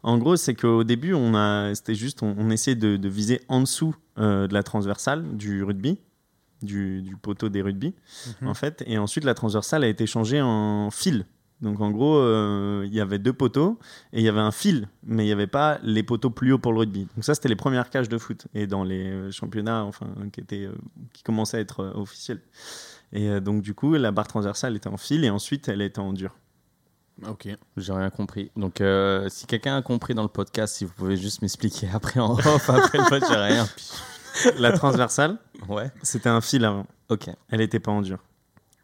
En 0.02 0.18
gros, 0.18 0.34
c'est 0.36 0.54
qu'au 0.54 0.82
début, 0.82 1.14
on 1.14 1.34
a, 1.34 1.72
c'était 1.76 1.94
juste, 1.94 2.22
on, 2.22 2.34
on 2.36 2.50
essayait 2.50 2.74
de, 2.74 2.96
de 2.96 3.08
viser 3.08 3.40
en 3.48 3.60
dessous 3.60 3.94
de 4.16 4.52
la 4.52 4.62
transversale 4.62 5.36
du 5.36 5.62
rugby, 5.62 5.98
du, 6.62 7.02
du 7.02 7.16
poteau 7.16 7.48
des 7.48 7.62
rugby, 7.62 7.94
Mhm. 8.42 8.48
en 8.48 8.54
fait. 8.54 8.82
Et 8.86 8.98
ensuite, 8.98 9.24
la 9.24 9.34
transversale 9.34 9.84
a 9.84 9.88
été 9.88 10.06
changée 10.06 10.40
en 10.42 10.90
fil. 10.90 11.24
Donc, 11.60 11.80
en 11.80 11.90
gros, 11.90 12.16
euh, 12.16 12.84
il 12.86 12.94
y 12.94 13.00
avait 13.00 13.18
deux 13.18 13.34
poteaux 13.34 13.78
et 14.14 14.18
il 14.20 14.24
y 14.24 14.28
avait 14.28 14.40
un 14.40 14.50
fil, 14.50 14.88
mais 15.04 15.22
il 15.24 15.26
n'y 15.26 15.32
avait 15.32 15.46
pas 15.46 15.78
les 15.82 16.02
poteaux 16.02 16.30
plus 16.30 16.52
hauts 16.54 16.58
pour 16.58 16.72
le 16.72 16.78
rugby. 16.80 17.06
Donc, 17.14 17.22
ça, 17.24 17.34
c'était 17.34 17.48
les 17.50 17.56
premières 17.56 17.90
cages 17.90 18.08
de 18.08 18.16
foot 18.18 18.46
et 18.54 18.66
dans 18.66 18.82
les 18.82 19.30
championnats, 19.30 19.84
enfin, 19.84 20.06
qui 20.32 20.40
étaient, 20.40 20.64
euh, 20.64 20.72
qui 21.12 21.22
commençaient 21.22 21.58
à 21.58 21.60
être 21.60 21.80
euh, 21.80 21.92
officiels. 21.94 22.40
Et 23.12 23.28
euh, 23.28 23.40
donc, 23.40 23.62
du 23.62 23.74
coup, 23.74 23.94
la 23.94 24.12
barre 24.12 24.28
transversale 24.28 24.76
était 24.76 24.88
en 24.88 24.96
fil 24.96 25.24
et 25.24 25.30
ensuite, 25.30 25.68
elle 25.68 25.82
était 25.82 25.98
en 25.98 26.12
dur. 26.12 26.36
Ok. 27.26 27.48
J'ai 27.76 27.92
rien 27.92 28.08
compris. 28.10 28.50
Donc, 28.56 28.80
euh, 28.80 29.28
si 29.28 29.46
quelqu'un 29.46 29.76
a 29.76 29.82
compris 29.82 30.14
dans 30.14 30.22
le 30.22 30.28
podcast, 30.28 30.76
si 30.76 30.84
vous 30.84 30.92
pouvez 30.92 31.16
juste 31.16 31.42
m'expliquer 31.42 31.88
après 31.94 32.20
en 32.20 32.32
off, 32.34 32.70
après 32.70 32.98
le 32.98 33.04
vote, 33.04 33.24
j'ai 33.28 33.36
rien. 33.36 33.68
La 34.58 34.72
transversale, 34.72 35.38
Ouais, 35.68 35.90
c'était 36.02 36.28
un 36.28 36.40
fil 36.40 36.64
avant. 36.64 36.86
ok. 37.08 37.28
Elle 37.50 37.58
n'était 37.58 37.80
pas 37.80 37.90
en 37.90 38.00
dur. 38.00 38.18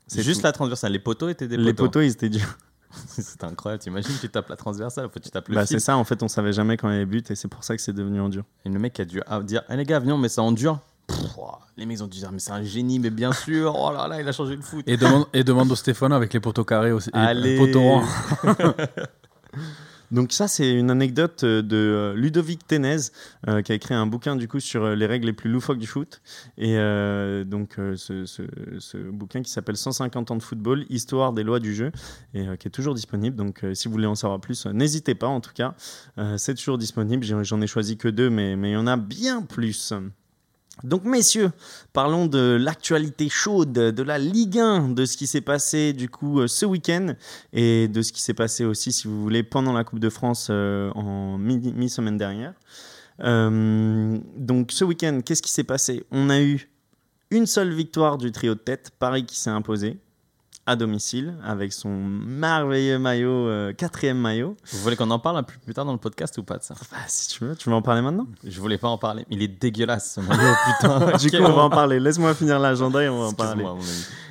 C'est 0.09 0.23
juste 0.23 0.43
la 0.43 0.53
transversale. 0.53 0.93
Les 0.93 0.99
poteaux 0.99 1.29
étaient 1.29 1.49
des 1.49 1.57
Les 1.57 1.73
poteaux. 1.73 1.85
poteaux, 1.85 2.01
ils 2.03 2.11
étaient 2.11 2.29
durs. 2.29 2.59
c'est 3.09 3.43
incroyable. 3.45 3.83
T'imagines, 3.83 4.15
tu 4.21 4.29
tapes 4.29 4.49
la 4.49 4.57
transversale, 4.57 5.05
faut 5.07 5.11
que 5.19 5.19
tu 5.25 5.31
tapes 5.31 5.49
le 5.49 5.55
Bah, 5.55 5.67
fil. 5.67 5.79
c'est 5.79 5.85
ça, 5.85 5.97
en 5.97 6.05
fait, 6.05 6.23
on 6.23 6.29
savait 6.29 6.53
jamais 6.53 6.77
quand 6.77 6.89
il 6.91 6.93
y 6.93 6.97
avait 6.97 7.07
but 7.07 7.31
et 7.31 7.35
c'est 7.37 7.49
pour 7.49 7.65
ça 7.65 7.75
que 7.77 7.83
c'est 7.83 7.93
devenu 7.93 8.21
en 8.21 8.29
dur. 8.29 8.45
Et 8.65 8.69
le 8.69 8.79
mec 8.79 8.99
a 9.01 9.05
dû 9.05 9.21
dire 9.45 9.63
Eh 9.69 9.77
les 9.77 9.85
gars, 9.85 9.99
venez, 10.01 10.13
on 10.13 10.19
met 10.19 10.29
ça 10.29 10.43
en 10.43 10.53
dur. 10.53 10.81
Pff, 11.07 11.37
les 11.77 11.87
mecs 11.87 12.01
ont 12.01 12.07
dû 12.07 12.19
dire 12.19 12.33
Mais 12.33 12.39
c'est 12.39 12.51
un 12.53 12.63
génie, 12.65 12.99
mais 12.99 13.11
bien 13.11 13.33
sûr. 13.33 13.75
Oh 13.79 13.93
là 13.93 14.09
là, 14.09 14.21
il 14.21 14.27
a 14.29 14.33
changé 14.33 14.57
le 14.57 14.63
foot. 14.63 14.85
Et 14.89 14.97
demande, 14.97 15.27
et 15.33 15.45
demande 15.45 15.71
au 15.71 15.77
Stéphane 15.77 16.13
avec 16.13 16.33
les 16.33 16.41
poteaux 16.41 16.65
carrés 16.65 16.93
aussi. 16.93 17.11
Allez. 17.13 17.57
poteaux. 17.59 18.01
Donc 20.13 20.31
ça, 20.33 20.47
c'est 20.47 20.73
une 20.73 20.91
anecdote 20.93 21.45
de 21.45 22.13
Ludovic 22.17 22.65
Ténez, 22.69 22.97
euh, 23.49 23.61
qui 23.63 23.73
a 23.73 23.75
écrit 23.75 23.93
un 23.93 24.07
bouquin 24.07 24.37
du 24.37 24.47
coup 24.47 24.61
sur 24.61 24.87
les 24.95 25.05
règles 25.07 25.27
les 25.27 25.33
plus 25.33 25.51
loufoques 25.51 25.79
du 25.79 25.89
foot. 25.89 26.21
Et 26.59 26.77
euh, 26.79 27.43
donc 27.43 27.81
euh, 27.81 27.97
ce, 27.97 28.25
ce- 28.25 28.43
ce 28.79 28.99
bouquin 28.99 29.43
qui 29.43 29.51
s'appelle 29.51 29.77
150 29.77 30.31
ans 30.31 30.37
de 30.37 30.43
football, 30.45 30.85
histoire 30.91 31.33
des 31.33 31.43
lois 31.43 31.59
du 31.59 31.75
jeu, 31.75 31.91
et 32.35 32.47
euh, 32.47 32.55
qui 32.55 32.69
est 32.69 32.71
toujours 32.71 32.95
disponible. 32.95 33.35
Donc 33.35 33.65
si 33.75 33.89
vous 33.89 33.93
voulez 33.93 34.07
en 34.07 34.15
savoir 34.15 34.41
plus, 34.41 34.67
n'hésitez 34.67 35.17
pas. 35.17 35.27
En 35.27 35.41
tout 35.41 35.53
cas, 35.53 35.75
c'est 36.37 36.55
toujours 36.55 36.79
disponible. 36.79 37.25
J'en 37.43 37.61
ai 37.61 37.67
choisi 37.67 37.97
que 37.97 38.07
deux, 38.07 38.31
mais 38.31 38.55
mais 38.55 38.71
il 38.71 38.75
y 38.75 38.77
en 38.77 38.87
a 38.87 38.97
bien 38.97 39.43
plus. 39.43 39.93
Donc 40.85 41.05
messieurs, 41.05 41.51
parlons 41.93 42.27
de 42.27 42.59
l'actualité 42.61 43.29
chaude, 43.29 43.73
de 43.73 44.03
la 44.03 44.19
Ligue 44.19 44.59
1, 44.59 44.91
de 44.91 45.05
ce 45.07 45.17
qui 45.17 45.27
s'est 45.27 45.41
passé 45.41 45.93
du 45.95 46.09
coup 46.09 46.41
euh, 46.41 46.47
ce 46.49 46.67
week-end 46.67 47.15
et 47.53 47.89
de 47.89 48.03
ce 48.03 48.13
qui 48.13 48.21
s'est 48.21 48.35
passé 48.35 48.65
aussi, 48.65 48.93
si 48.93 49.09
vous 49.09 49.21
voulez, 49.23 49.43
pendant 49.43 49.73
la 49.73 49.85
Coupe 49.85 50.01
de 50.01 50.11
France 50.11 50.49
euh, 50.51 50.91
en 50.95 51.39
mi- 51.39 51.73
mi-semaine 51.75 52.19
dernière. 52.19 52.53
Euh, 53.21 54.19
donc 54.37 54.71
ce 54.73 54.85
week-end, 54.85 55.21
qu'est-ce 55.25 55.43
qui 55.43 55.51
s'est 55.51 55.65
passé? 55.65 56.05
On 56.11 56.29
a 56.29 56.41
eu 56.43 56.69
une 57.31 57.47
seule 57.47 57.73
victoire 57.73 58.19
du 58.19 58.31
trio 58.31 58.55
de 58.55 58.61
tête, 58.61 58.91
Paris 58.99 59.25
qui 59.25 59.39
s'est 59.41 59.51
imposé 59.51 59.99
à 60.67 60.77
domicile 60.77 61.35
avec 61.45 61.73
son 61.73 61.91
merveilleux 61.91 62.99
maillot, 62.99 63.31
euh, 63.31 63.73
quatrième 63.73 64.19
maillot. 64.19 64.57
Vous 64.73 64.79
voulez 64.79 64.97
qu'on 64.97 65.11
en 65.11 65.19
parle 65.19 65.39
un 65.39 65.43
peu 65.43 65.55
plus 65.65 65.75
tard 65.75 65.85
dans 65.85 65.93
le 65.93 65.99
podcast 65.99 66.37
ou 66.39 66.43
pas 66.43 66.59
de 66.59 66.63
ça? 66.63 66.75
Bah, 66.91 66.99
si 67.07 67.29
tu 67.29 67.45
veux, 67.45 67.55
tu 67.55 67.69
veux 67.69 67.75
en 67.75 67.83
parler 67.83 68.03
maintenant? 68.03 68.27
Je 68.45 68.61
voulais 68.61 68.79
pas 68.79 68.89
en 68.89 68.99
parler. 68.99 69.25
Il 69.31 69.43
est 69.43 69.49
dégueulasse 69.49 70.15
ce 70.15 70.21
maillot, 70.21 70.55
putain. 70.81 71.17
Du 71.17 71.31
coup, 71.31 71.37
on 71.39 71.53
va 71.53 71.63
en 71.63 71.71
parler. 71.71 72.01
Laisse-moi 72.01 72.35
finir 72.35 72.59
l'agenda 72.59 73.03
et 73.03 73.09
on 73.09 73.21
va 73.21 73.27
en 73.27 73.33
parler. 73.33 73.65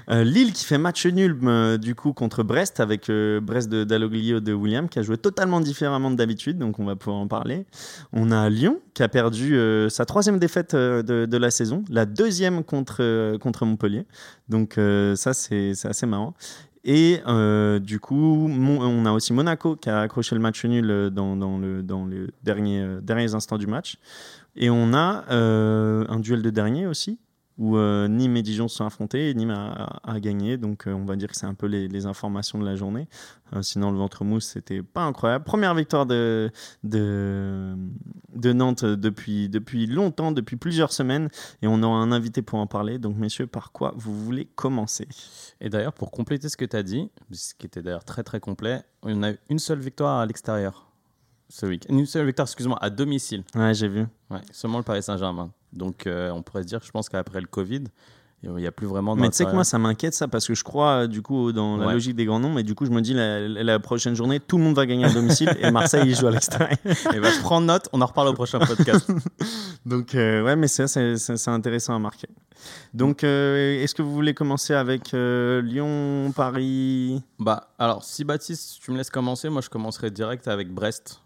Euh, 0.09 0.23
Lille 0.23 0.53
qui 0.53 0.65
fait 0.65 0.77
match 0.77 1.05
nul 1.07 1.35
euh, 1.43 1.77
du 1.77 1.95
coup 1.95 2.13
contre 2.13 2.43
Brest 2.43 2.79
avec 2.79 3.09
euh, 3.09 3.41
Brest 3.41 3.69
de 3.69 3.83
Dalloglio 3.83 4.39
de 4.39 4.53
William 4.53 4.87
qui 4.87 4.99
a 4.99 5.01
joué 5.01 5.17
totalement 5.17 5.61
différemment 5.61 6.11
de 6.11 6.15
d'habitude 6.15 6.59
donc 6.59 6.77
on 6.77 6.85
va 6.85 6.95
pouvoir 6.95 7.19
en 7.19 7.27
parler. 7.27 7.65
On 8.13 8.31
a 8.31 8.49
Lyon 8.49 8.79
qui 8.93 9.01
a 9.03 9.09
perdu 9.09 9.59
sa 9.89 10.05
troisième 10.05 10.39
défaite 10.39 10.73
de, 10.73 11.25
de 11.25 11.37
la 11.37 11.51
saison, 11.51 11.83
la 11.89 12.05
deuxième 12.05 12.63
contre, 12.63 13.37
contre 13.39 13.65
Montpellier 13.65 14.05
donc 14.49 14.77
euh, 14.77 15.15
ça 15.15 15.33
c'est 15.33 15.73
assez 15.85 16.05
marrant. 16.05 16.33
Et 16.87 17.19
euh, 17.25 17.79
du 17.79 17.99
coup, 17.99 18.47
on 18.47 19.05
a 19.07 19.11
aussi 19.11 19.33
Monaco 19.33 19.75
qui 19.75 19.89
a 19.89 20.01
accroché 20.01 20.35
le 20.35 20.41
match 20.41 20.63
nul 20.65 20.91
euh, 20.91 21.09
dans, 21.09 21.35
dans 21.35 21.57
le, 21.57 21.81
dans 21.81 22.05
les 22.05 22.27
derniers, 22.43 22.99
derniers 23.01 23.33
instants 23.33 23.57
du 23.57 23.65
match. 23.65 23.97
Et 24.55 24.69
on 24.69 24.93
a 24.93 25.25
un 25.33 26.19
duel 26.19 26.41
de 26.41 26.49
dernier 26.49 26.87
aussi, 26.87 27.19
où 27.57 27.77
euh, 27.77 28.07
Nîmes 28.07 28.37
et 28.37 28.41
Dijon 28.41 28.67
se 28.67 28.77
sont 28.77 28.85
affrontés 28.85 29.29
et 29.29 29.33
Nîmes 29.33 29.51
a, 29.51 30.19
gagné. 30.19 30.57
Donc 30.57 30.87
euh, 30.87 30.93
on 30.93 31.05
va 31.05 31.15
dire 31.15 31.29
que 31.29 31.37
c'est 31.37 31.45
un 31.45 31.53
peu 31.53 31.67
les, 31.67 32.05
informations 32.05 32.59
de 32.59 32.65
la 32.65 32.75
journée. 32.75 33.07
Euh, 33.53 33.61
sinon, 33.61 33.91
le 33.91 33.97
ventre 33.97 34.23
mousse, 34.23 34.45
c'était 34.45 34.83
pas 34.83 35.03
incroyable. 35.03 35.45
Première 35.45 35.73
victoire 35.73 36.05
de 36.05 36.51
Nantes 38.35 38.85
depuis, 38.85 39.49
depuis 39.49 39.87
longtemps, 39.87 40.31
depuis 40.31 40.57
plusieurs 40.57 40.91
semaines. 40.91 41.29
Et 41.61 41.67
on 41.67 41.81
aura 41.83 41.97
un 41.97 42.11
invité 42.11 42.41
pour 42.41 42.59
en 42.59 42.67
parler. 42.67 42.99
Donc 42.99 43.15
messieurs, 43.17 43.47
par 43.47 43.71
quoi 43.71 43.93
vous 43.95 44.15
voulez 44.15 44.45
commencer? 44.55 45.07
Et 45.61 45.69
d'ailleurs, 45.69 45.93
pour 45.93 46.11
compléter 46.11 46.49
ce 46.49 46.57
que 46.57 46.65
tu 46.65 46.75
as 46.75 46.83
dit, 46.83 47.09
ce 47.31 47.53
qui 47.55 47.65
était 47.65 47.81
d'ailleurs 47.81 48.05
très 48.05 48.23
très 48.23 48.39
complet, 48.39 48.83
on 49.03 49.23
a 49.23 49.31
eu 49.31 49.39
une 49.49 49.59
seule 49.59 49.79
victoire 49.79 50.19
à 50.19 50.25
l'extérieur 50.25 50.84
ce 51.55 51.65
week 51.65 51.85
Une 51.89 52.05
seule 52.05 52.25
victoire, 52.25 52.47
excuse-moi, 52.47 52.77
à 52.81 52.89
domicile. 52.89 53.43
Ouais, 53.55 53.73
j'ai 53.73 53.87
vu. 53.87 54.05
Ouais, 54.29 54.41
seulement 54.51 54.77
le 54.77 54.83
Paris 54.83 55.03
Saint-Germain. 55.03 55.51
Donc 55.73 56.07
euh, 56.07 56.29
on 56.31 56.41
pourrait 56.41 56.63
se 56.63 56.67
dire, 56.67 56.79
je 56.83 56.91
pense 56.91 57.09
qu'après 57.09 57.41
le 57.41 57.47
Covid, 57.47 57.83
il 58.43 58.51
n'y 58.51 58.67
a 58.67 58.71
plus 58.71 58.85
vraiment 58.85 59.15
de 59.15 59.21
Mais 59.21 59.29
tu 59.29 59.37
sais 59.37 59.45
que 59.45 59.53
moi, 59.53 59.63
ça 59.63 59.79
m'inquiète 59.79 60.13
ça 60.13 60.27
parce 60.27 60.47
que 60.47 60.53
je 60.53 60.63
crois 60.63 61.03
euh, 61.03 61.07
du 61.07 61.21
coup 61.21 61.51
dans 61.51 61.77
la 61.77 61.87
Ouais. 61.87 61.93
logique 61.93 62.15
des 62.15 62.25
grands 62.25 62.39
noms. 62.39 62.53
Mais 62.53 62.63
du 62.63 62.75
coup, 62.75 62.85
je 62.85 62.91
me 62.91 63.01
dis 63.01 63.13
la, 63.15 63.79
prochaine 63.79 64.15
journée, 64.15 64.39
tout 64.39 64.57
le 64.57 64.63
monde 64.63 64.75
va 64.75 64.85
gagner 64.85 65.05
à 65.05 65.09
domicile 65.09 65.49
et 65.59 65.71
Marseille 65.71 66.03
il 66.05 66.15
joue 66.15 66.27
à 66.27 66.31
l'extérieur. 66.31 66.77
Et 66.85 67.19
bah, 67.19 67.29
je 67.31 67.39
prends 67.41 67.61
note, 67.61 67.89
on 67.93 68.01
en 68.01 68.05
reparle 68.05 68.27
au 68.27 68.33
prochain 68.33 68.59
podcast. 68.59 69.09
Donc 69.85 70.13
euh, 70.15 70.43
ouais, 70.43 70.55
mais 70.55 70.67
ça, 70.67 70.87
c'est 70.87 71.47
intéressant 71.47 71.95
à 71.95 71.99
marquer. 71.99 72.27
Donc, 72.93 73.23
euh, 73.23 73.81
est-ce 73.83 73.93
que 73.93 74.01
vous 74.01 74.13
voulez 74.13 74.33
commencer 74.33 74.73
avec 74.73 75.13
euh, 75.13 75.61
Lyon, 75.61 76.31
Paris? 76.35 77.21
Bah, 77.39 77.69
alors, 77.77 78.03
si 78.03 78.23
Baptiste, 78.23 78.79
tu 78.81 78.91
me 78.91 78.97
laisses 78.97 79.09
commencer, 79.09 79.49
moi 79.49 79.61
je 79.61 79.69
commencerai 79.69 80.11
direct 80.11 80.47
avec 80.47 80.71
Brest. 80.73 81.21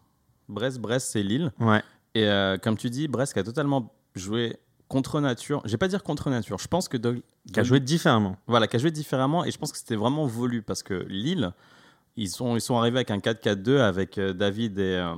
Brest, 0.49 0.79
Brest, 0.79 1.09
c'est 1.11 1.23
Lille. 1.23 1.51
Ouais. 1.59 1.81
Et 2.15 2.25
euh, 2.25 2.57
comme 2.57 2.75
tu 2.77 2.89
dis, 2.89 3.07
Brest 3.07 3.33
qui 3.33 3.39
a 3.39 3.43
totalement 3.43 3.93
joué 4.15 4.57
contre 4.87 5.21
nature. 5.21 5.61
Je 5.65 5.71
vais 5.71 5.77
pas 5.77 5.87
dire 5.87 6.01
contre 6.03 6.29
nature. 6.29 6.57
Je 6.57 6.67
pense 6.67 6.87
que 6.87 6.97
Doug- 6.97 7.21
Qui 7.53 7.59
a 7.59 7.63
joué 7.63 7.79
différemment. 7.79 8.35
Voilà, 8.47 8.67
qui 8.67 8.75
a 8.75 8.79
joué 8.79 8.89
différemment 8.91 9.45
et 9.45 9.51
je 9.51 9.57
pense 9.57 9.71
que 9.71 9.77
c'était 9.77 9.95
vraiment 9.95 10.25
voulu 10.25 10.61
parce 10.63 10.81
que 10.83 11.05
Lille, 11.07 11.51
ils 12.17 12.29
sont, 12.29 12.55
ils 12.55 12.61
sont 12.61 12.75
arrivés 12.77 12.97
avec 12.97 13.11
un 13.11 13.19
4-4-2 13.19 13.77
avec 13.79 14.17
euh, 14.17 14.33
David 14.33 14.79
et, 14.79 14.95
euh, 14.95 15.13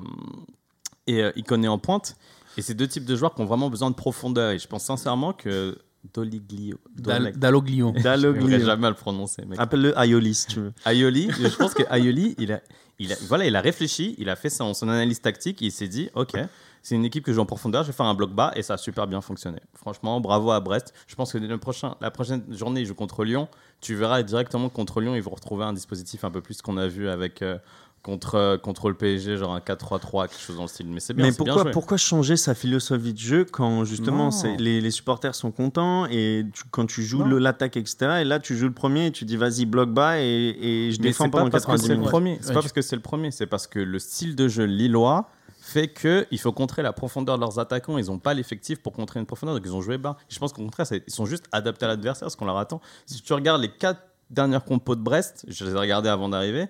et 1.08 1.24
euh, 1.24 1.32
Iconé 1.38 1.68
en 1.70 1.78
pointe. 1.80 2.16
Et 2.58 2.62
c'est 2.62 2.74
deux 2.74 2.88
types 2.88 3.06
de 3.06 3.16
joueurs 3.16 3.34
qui 3.34 3.42
ont 3.42 3.46
vraiment 3.46 3.70
besoin 3.70 3.90
de 3.90 3.96
profondeur. 3.96 4.52
Et 4.52 4.60
je 4.60 4.68
pense 4.68 4.84
sincèrement 4.84 5.32
que 5.32 5.78
Doliglio. 6.14 6.78
Dalloglio. 6.96 7.94
Je 7.96 8.02
Dalloglio. 8.02 8.42
n'arriverai 8.42 8.66
jamais 8.66 8.88
à 8.88 8.90
le 8.90 8.96
prononcer, 8.96 9.46
mec. 9.46 9.60
Appelle-le 9.60 9.98
Aioli 9.98 10.34
si 10.34 10.48
tu 10.48 10.60
veux. 10.60 10.74
Aioli, 10.86 11.30
je 11.32 11.48
pense 11.58 11.74
que 11.74 11.84
Aioli, 11.90 12.36
il 12.38 12.52
a, 12.54 12.62
il 13.00 13.14
a, 13.14 13.16
voilà, 13.28 13.46
il 13.46 13.56
a 13.56 13.62
réfléchi, 13.62 14.16
il 14.18 14.30
a 14.30 14.36
fait 14.36 14.50
son, 14.50 14.74
son 14.74 14.90
analyse 14.90 15.22
tactique, 15.22 15.62
et 15.62 15.66
il 15.66 15.72
s'est 15.72 15.88
dit, 15.88 16.10
ok, 16.16 16.34
c'est 16.82 16.96
une 16.96 17.06
équipe 17.06 17.24
que 17.24 17.32
je 17.32 17.36
joue 17.36 17.42
en 17.42 17.46
profondeur, 17.46 17.84
je 17.84 17.88
vais 17.88 17.94
faire 17.94 18.08
un 18.08 18.16
bloc 18.16 18.32
bas, 18.34 18.52
et 18.56 18.64
ça 18.64 18.74
a 18.74 18.78
super 18.78 19.08
bien 19.08 19.22
fonctionné. 19.22 19.60
Franchement, 19.76 20.20
bravo 20.20 20.52
à 20.52 20.60
Brest. 20.60 20.94
Je 21.08 21.16
pense 21.16 21.32
que 21.32 21.38
le 21.38 21.58
prochain, 21.58 21.96
la 22.02 22.12
prochaine 22.12 22.44
journée, 22.50 22.82
ils 22.82 22.86
jouent 22.88 22.96
contre 22.96 23.24
Lyon. 23.24 23.48
Tu 23.82 23.96
verras 23.96 24.24
directement 24.24 24.70
que 24.70 24.76
contre 24.76 25.02
Lyon, 25.02 25.16
ils 25.16 25.22
vont 25.22 25.32
retrouver 25.32 25.64
un 25.64 25.74
dispositif 25.74 26.24
un 26.24 26.32
peu 26.32 26.42
plus 26.42 26.62
qu'on 26.62 26.78
a 26.78 26.88
vu 26.88 27.08
avec 27.10 27.42
euh, 27.42 27.58
contre, 28.04 28.36
euh, 28.36 28.58
contre 28.58 28.90
le 28.90 28.96
PSG, 28.96 29.38
genre 29.38 29.54
un 29.54 29.60
4-3-3, 29.60 30.28
quelque 30.28 30.40
chose 30.42 30.56
dans 30.56 30.64
le 30.64 30.68
style. 30.68 30.88
Mais 30.88 31.00
c'est 31.00 31.14
bien, 31.14 31.26
Mais 31.26 31.32
bien 31.32 31.38
pourquoi, 31.38 31.62
joué. 31.64 31.72
pourquoi 31.72 31.98
changer 31.98 32.36
sa 32.36 32.56
philosophie 32.56 33.14
de 33.14 33.18
jeu 33.20 33.46
quand 33.46 33.84
justement 33.86 34.30
les, 34.58 34.82
les 34.82 34.92
supporters 34.92 35.36
sont 35.36 35.52
contents 35.52 36.08
et 36.08 36.46
tu- 36.54 36.64
quand 36.72 36.86
tu 36.88 37.04
joues 37.04 37.24
l'attaque, 37.24 37.78
etc. 37.78 38.22
Et 38.22 38.24
là, 38.24 38.40
tu 38.40 38.58
joues 38.58 38.68
le 38.68 38.74
premier 38.74 39.08
et 39.08 39.12
tu 39.12 39.26
dis 39.26 39.38
vas-y, 39.38 39.66
bloc 39.66 39.92
bas 39.92 40.20
et, 40.20 40.24
et 40.26 40.92
je 40.92 40.98
Mais 40.98 41.10
défends 41.10 41.30
pendant 41.30 41.50
parce 41.50 41.66
que 41.66 41.72
90 41.72 41.82
c'est 41.84 41.90
le 41.90 41.96
minutes. 41.98 42.10
premier. 42.10 42.38
C'est 42.42 42.48
Ouais, 42.50 42.54
pas 42.56 42.60
tu- 42.62 42.64
parce 42.66 42.74
que 42.74 42.82
c'est 42.82 42.96
le 42.96 43.02
premier. 43.04 43.32
C'est 43.32 43.46
parce 43.48 43.68
que 43.68 43.80
le 43.80 44.00
style 44.00 44.36
de 44.36 44.48
jeu 44.48 44.64
lillois 44.66 45.30
fait 45.60 45.88
que 45.90 46.26
il 46.32 46.40
faut 46.40 46.52
contrer 46.52 46.82
la 46.82 46.94
profondeur 46.94 47.36
de 47.36 47.42
leurs 47.42 47.60
attaquants. 47.60 48.00
Ils 48.00 48.08
n'ont 48.08 48.18
pas 48.18 48.34
l'effectif 48.34 48.82
pour 48.82 48.94
contrer 48.94 49.20
une 49.20 49.28
profondeur, 49.28 49.54
donc 49.56 49.64
ils 49.64 49.76
ont 49.76 49.82
joué 49.82 50.00
bas. 50.00 50.18
Je 50.28 50.40
pense 50.40 50.54
qu'au 50.54 50.64
contraire, 50.64 50.88
ils 50.92 51.14
sont 51.14 51.28
juste 51.28 51.46
adaptés 51.52 51.86
à 51.86 51.90
l'adversaire, 51.90 52.32
ce 52.32 52.36
qu'on 52.36 52.46
leur 52.46 52.58
attend. 52.58 52.82
Si 53.06 53.22
tu 53.22 53.32
regardes 53.34 53.62
les 53.62 53.70
quatre 53.70 54.02
dernières 54.32 54.64
compos 54.66 54.96
de 54.96 55.02
Brest, 55.02 55.46
je 55.48 55.66
les 55.66 55.72
ai 55.72 55.78
regardés 55.78 56.10
avant 56.10 56.30
d'arriver. 56.30 56.66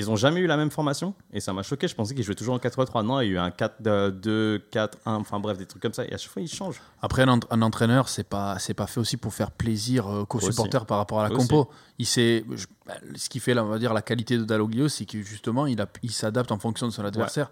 Ils 0.00 0.06
n'ont 0.06 0.14
jamais 0.16 0.38
eu 0.38 0.46
la 0.46 0.56
même 0.56 0.70
formation 0.70 1.12
et 1.32 1.40
ça 1.40 1.52
m'a 1.52 1.64
choqué. 1.64 1.88
Je 1.88 1.94
pensais 1.96 2.14
qu'ils 2.14 2.22
jouaient 2.22 2.36
toujours 2.36 2.54
en 2.54 2.58
4-3-3. 2.58 3.04
Non, 3.04 3.20
il 3.20 3.26
y 3.26 3.30
a 3.30 3.32
eu 3.32 3.38
un 3.38 3.50
4-2, 3.50 4.60
4-1, 4.72 4.88
enfin 5.06 5.40
bref, 5.40 5.58
des 5.58 5.66
trucs 5.66 5.82
comme 5.82 5.92
ça. 5.92 6.04
Et 6.04 6.14
à 6.14 6.18
chaque 6.18 6.30
fois, 6.30 6.40
ils 6.42 6.48
changent. 6.48 6.80
Après, 7.02 7.22
un, 7.22 7.28
ent- 7.28 7.40
un 7.50 7.62
entraîneur, 7.62 8.08
c'est 8.08 8.22
pas, 8.22 8.58
c'est 8.60 8.74
pas 8.74 8.86
fait 8.86 9.00
aussi 9.00 9.16
pour 9.16 9.34
faire 9.34 9.50
plaisir 9.50 10.06
euh, 10.06 10.24
qu'aux 10.24 10.38
supporters 10.52 10.86
par 10.86 10.98
rapport 10.98 11.20
à 11.20 11.28
la 11.28 11.34
Aussi. 11.34 11.48
compo. 11.48 11.70
Il 11.98 12.06
sait, 12.06 12.44
je- 12.54 12.66
bah, 12.86 12.94
ce 13.16 13.28
qui 13.28 13.40
fait, 13.40 13.54
là, 13.54 13.64
on 13.64 13.68
va 13.68 13.78
dire, 13.80 13.92
la 13.92 14.02
qualité 14.02 14.38
de 14.38 14.44
Dalloglio, 14.44 14.88
c'est 14.88 15.04
que 15.04 15.20
justement, 15.20 15.66
il, 15.66 15.80
a- 15.80 15.88
il 16.04 16.12
s'adapte 16.12 16.52
en 16.52 16.58
fonction 16.58 16.86
de 16.86 16.92
son 16.92 17.04
adversaire. 17.04 17.50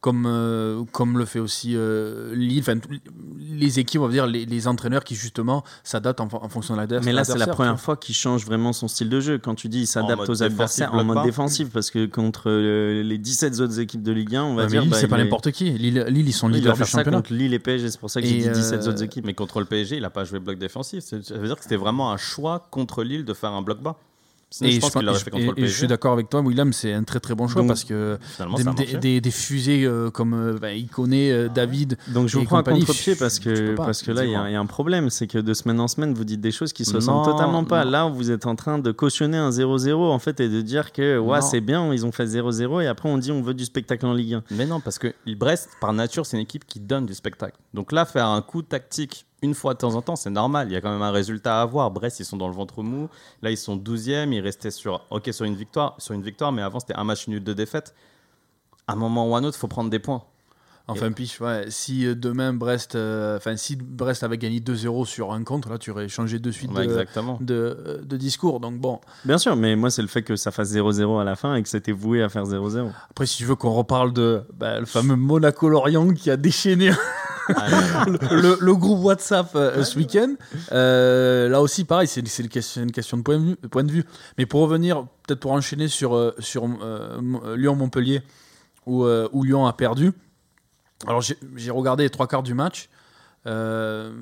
Comme, 0.00 0.26
euh, 0.26 0.84
comme 0.92 1.18
le 1.18 1.24
fait 1.24 1.40
aussi 1.40 1.72
euh, 1.74 2.32
Lille. 2.34 2.60
Enfin, 2.60 2.78
les 3.40 3.78
équipes, 3.80 4.00
on 4.02 4.06
va 4.06 4.12
dire 4.12 4.26
les, 4.26 4.46
les 4.46 4.68
entraîneurs 4.68 5.02
qui 5.02 5.14
justement 5.14 5.64
s'adaptent 5.82 6.20
en, 6.20 6.28
en 6.32 6.48
fonction 6.48 6.74
de 6.74 6.80
l'adversaire. 6.80 7.04
Mais 7.06 7.12
là, 7.12 7.24
c'est 7.24 7.38
la 7.38 7.46
première 7.48 7.80
fois 7.80 7.96
qu'il 7.96 8.14
change 8.14 8.44
vraiment 8.44 8.72
son 8.72 8.88
style 8.88 9.08
de 9.08 9.18
jeu. 9.20 9.38
Quand 9.38 9.54
tu 9.54 9.68
dis 9.68 9.80
il 9.80 9.86
s'adapte 9.86 10.28
aux 10.28 10.42
adversaires 10.42 10.92
en 10.94 11.02
mode 11.02 11.24
défensif, 11.24 11.70
parce 11.70 11.90
que 11.90 12.06
contre 12.06 12.44
euh, 12.50 13.02
les 13.02 13.18
17 13.18 13.58
autres 13.60 13.80
équipes 13.80 14.02
de 14.02 14.12
Ligue 14.12 14.36
1, 14.36 14.44
on 14.44 14.54
va 14.54 14.62
Ouais, 14.64 14.68
dire. 14.68 14.82
Lille, 14.82 14.90
bah, 14.90 14.96
c'est 15.00 15.08
pas 15.08 15.18
est- 15.18 15.24
n'importe 15.24 15.50
qui. 15.50 15.70
Lille, 15.70 16.04
Lille, 16.08 16.28
ils 16.28 16.32
sont 16.32 16.48
leaders 16.48 16.76
du 16.76 16.84
championnat. 16.84 17.16
contre 17.18 17.32
Lille 17.32 17.54
et 17.54 17.58
PSG, 17.58 17.90
c'est 17.90 17.98
pour 18.00 18.10
ça 18.10 18.20
que 18.20 18.26
j'ai 18.26 18.38
dit 18.38 18.48
17 18.48 18.82
euh, 18.86 18.90
autres 18.90 19.02
équipes. 19.02 19.24
Mais 19.26 19.34
contre 19.34 19.58
le 19.60 19.66
PSG, 19.66 19.96
il 19.96 20.02
n'a 20.02 20.10
pas 20.10 20.24
joué 20.24 20.38
bloc 20.38 20.58
défensif. 20.58 21.02
Ça 21.02 21.16
veut 21.36 21.46
dire 21.46 21.56
que 21.56 21.62
c'était 21.62 21.76
vraiment 21.76 22.12
un 22.12 22.16
choix 22.16 22.68
contre 22.70 23.02
Lille 23.02 23.24
de 23.24 23.34
faire 23.34 23.50
un 23.52 23.62
bloc 23.62 23.80
bas. 23.82 23.96
Sinon, 24.56 24.70
Et 24.70 24.72
je 24.72 24.80
pense 24.80 24.92
qu'il 24.92 25.02
l'aurait 25.02 25.18
fait 25.18 25.30
contre 25.30 25.42
et- 25.42 25.46
le 25.48 25.52
et 25.52 25.60
je 25.60 25.64
PSG. 25.66 25.76
suis 25.80 25.86
d'accord 25.86 26.14
avec 26.14 26.30
toi, 26.30 26.40
William, 26.40 26.72
c'est 26.72 26.94
un 26.94 27.02
très 27.04 27.20
très 27.20 27.34
bon 27.34 27.46
choix 27.46 27.60
Donc, 27.60 27.68
parce 27.68 27.84
que 27.84 28.18
des, 29.20 29.30
fusées 29.30 29.84
euh, 29.84 30.10
comme 30.10 30.32
euh, 30.32 30.58
bah, 30.58 30.72
Iconé, 30.72 31.30
euh, 31.30 31.48
David, 31.48 31.98
Donc 32.08 32.28
je 32.28 32.38
vous 32.38 32.44
prends 32.44 32.58
à 32.58 32.62
contre-pied 32.62 33.16
parce 33.16 33.38
que, 33.38 33.74
pas. 33.74 33.84
parce 33.84 34.02
que 34.02 34.12
là, 34.12 34.24
il 34.24 34.30
y, 34.30 34.34
a- 34.34 34.36
Dis-moi. 34.38 34.50
il 34.50 34.52
y 34.54 34.56
a 34.56 34.60
un 34.60 34.64
problème. 34.66 35.10
C'est 35.10 35.26
que 35.26 35.36
de 35.38 35.52
semaine 35.52 35.78
en 35.78 35.88
semaine, 35.88 36.14
vous 36.14 36.24
dites 36.24 36.40
des 36.40 36.52
choses 36.52 36.72
qui 36.72 36.84
se 36.86 36.94
ressemblent 36.94 37.24
totalement 37.30 37.64
pas. 37.64 37.84
non. 37.84 37.90
Là, 37.90 38.08
vous 38.08 38.30
êtes 38.30 38.46
en 38.46 38.56
train 38.56 38.78
de 38.78 38.92
cautionner 38.92 39.36
un 39.36 39.50
0-0 39.50 40.10
en 40.10 40.18
fait 40.18 40.40
et 40.40 40.48
de 40.48 40.60
dire 40.62 40.92
que 40.92 41.18
ouais, 41.18 41.42
c'est 41.42 41.60
bien, 41.60 41.92
ils 41.92 42.06
ont 42.06 42.12
fait 42.12 42.24
0-0 42.26 42.80
et 42.82 42.86
après 42.86 43.08
on 43.10 43.18
dit 43.18 43.32
on 43.32 43.42
veut 43.42 43.54
du 43.54 43.64
spectacle 43.66 44.06
en 44.06 44.14
Ligue 44.14 44.34
1. 44.34 44.42
Mais 44.52 44.64
non, 44.64 44.80
parce 44.80 44.98
que 44.98 45.12
Brest, 45.36 45.68
par 45.82 45.92
nature, 45.92 46.24
c'est 46.24 46.38
une 46.38 46.42
équipe 46.44 46.64
qui 46.66 46.80
donne 46.80 47.04
du 47.04 47.12
spectacle. 47.14 47.56
Donc 47.74 47.92
là, 47.92 48.06
faire 48.06 48.28
un 48.28 48.40
coup 48.40 48.62
tactique 48.62 49.25
une 49.42 49.54
fois 49.54 49.74
de 49.74 49.78
temps 49.78 49.94
en 49.94 50.02
temps, 50.02 50.16
c'est 50.16 50.30
normal. 50.30 50.68
Il 50.68 50.72
y 50.72 50.76
a 50.76 50.80
quand 50.80 50.90
même 50.90 51.02
un 51.02 51.10
résultat 51.10 51.60
à 51.60 51.62
avoir. 51.62 51.90
Brest, 51.90 52.20
ils 52.20 52.24
sont 52.24 52.36
dans 52.36 52.48
le 52.48 52.54
ventre 52.54 52.82
mou. 52.82 53.08
Là, 53.42 53.50
ils 53.50 53.56
sont 53.56 53.76
12e. 53.76 54.32
Ils 54.32 54.40
restaient 54.40 54.70
sur, 54.70 55.06
une 55.40 55.54
victoire, 55.54 55.96
une 56.10 56.22
victoire, 56.22 56.52
mais 56.52 56.62
avant, 56.62 56.80
c'était 56.80 56.96
un 56.96 57.04
match 57.04 57.28
nul 57.28 57.44
de 57.44 57.52
défaite. 57.52 57.94
À 58.86 58.92
un 58.92 58.96
moment 58.96 59.28
ou 59.28 59.34
à 59.34 59.38
un 59.38 59.44
autre, 59.44 59.56
il 59.56 59.60
faut 59.60 59.68
prendre 59.68 59.90
des 59.90 59.98
points. 59.98 60.22
Enfin, 60.88 61.10
piche, 61.10 61.40
ouais. 61.40 61.64
Si 61.68 62.06
euh, 62.06 62.14
demain 62.14 62.52
Brest, 62.52 62.94
euh, 62.94 63.36
enfin, 63.36 63.56
si 63.56 63.74
Brest 63.76 64.22
avait 64.22 64.38
gagné 64.38 64.60
2-0 64.60 65.04
sur 65.04 65.32
un 65.32 65.42
contre, 65.42 65.68
là, 65.68 65.78
tu 65.78 65.90
aurais 65.90 66.08
changé 66.08 66.38
de 66.38 66.50
suite 66.52 66.70
Ouais, 66.70 66.86
de, 66.86 66.92
exactement. 66.92 67.38
de, 67.40 67.54
euh, 67.54 68.02
de 68.04 68.16
discours. 68.16 68.60
Donc 68.60 68.78
bon, 68.78 69.00
Bien 69.24 69.38
sûr, 69.38 69.56
mais 69.56 69.74
moi 69.74 69.90
c'est 69.90 70.02
le 70.02 70.08
fait 70.08 70.22
que 70.22 70.36
ça 70.36 70.50
fasse 70.52 70.72
0-0 70.72 71.20
à 71.20 71.24
la 71.24 71.34
fin 71.34 71.56
et 71.56 71.62
que 71.62 71.68
c'était 71.68 71.92
voué 71.92 72.22
à 72.22 72.28
faire 72.28 72.44
0-0. 72.44 72.88
après, 73.10 73.26
si 73.26 73.38
tu 73.38 73.44
veux 73.44 73.56
qu'on 73.56 73.72
reparle 73.72 74.12
de 74.12 74.42
bah, 74.54 74.78
le 74.78 74.86
fameux 74.86 75.16
Monaco-Lorient 75.16 76.12
qui 76.14 76.30
a 76.30 76.36
déchaîné 76.36 76.92
Ah, 77.54 78.04
le, 78.08 78.58
le 78.60 78.74
groupe 78.74 79.04
WhatsApp 79.04 79.50
euh, 79.54 79.84
ce 79.84 79.98
week-end. 79.98 80.34
Euh, 80.72 81.48
là 81.48 81.62
aussi, 81.62 81.84
pareil, 81.84 82.08
c'est 82.08 82.20
une 82.20 82.48
question, 82.90 83.18
de 83.18 83.22
point 83.22 83.38
de, 83.38 83.44
vue, 83.44 83.56
point 83.70 83.84
de 83.84 83.92
vue. 83.92 84.04
Mais 84.38 84.46
pour 84.46 84.62
revenir, 84.62 85.06
peut-être 85.26 85.40
pour 85.40 85.52
enchaîner 85.52 85.88
sur, 85.88 86.16
euh, 86.16 86.34
Lyon-Montpellier, 87.56 88.22
où, 88.86 89.04
où 89.04 89.42
Lyon 89.44 89.66
a 89.66 89.72
perdu. 89.72 90.12
Alors, 91.06 91.20
j'ai 91.20 91.70
regardé 91.70 92.04
les 92.04 92.10
trois 92.10 92.26
quarts 92.26 92.42
du 92.42 92.54
match. 92.54 92.88
Euh, 93.46 94.12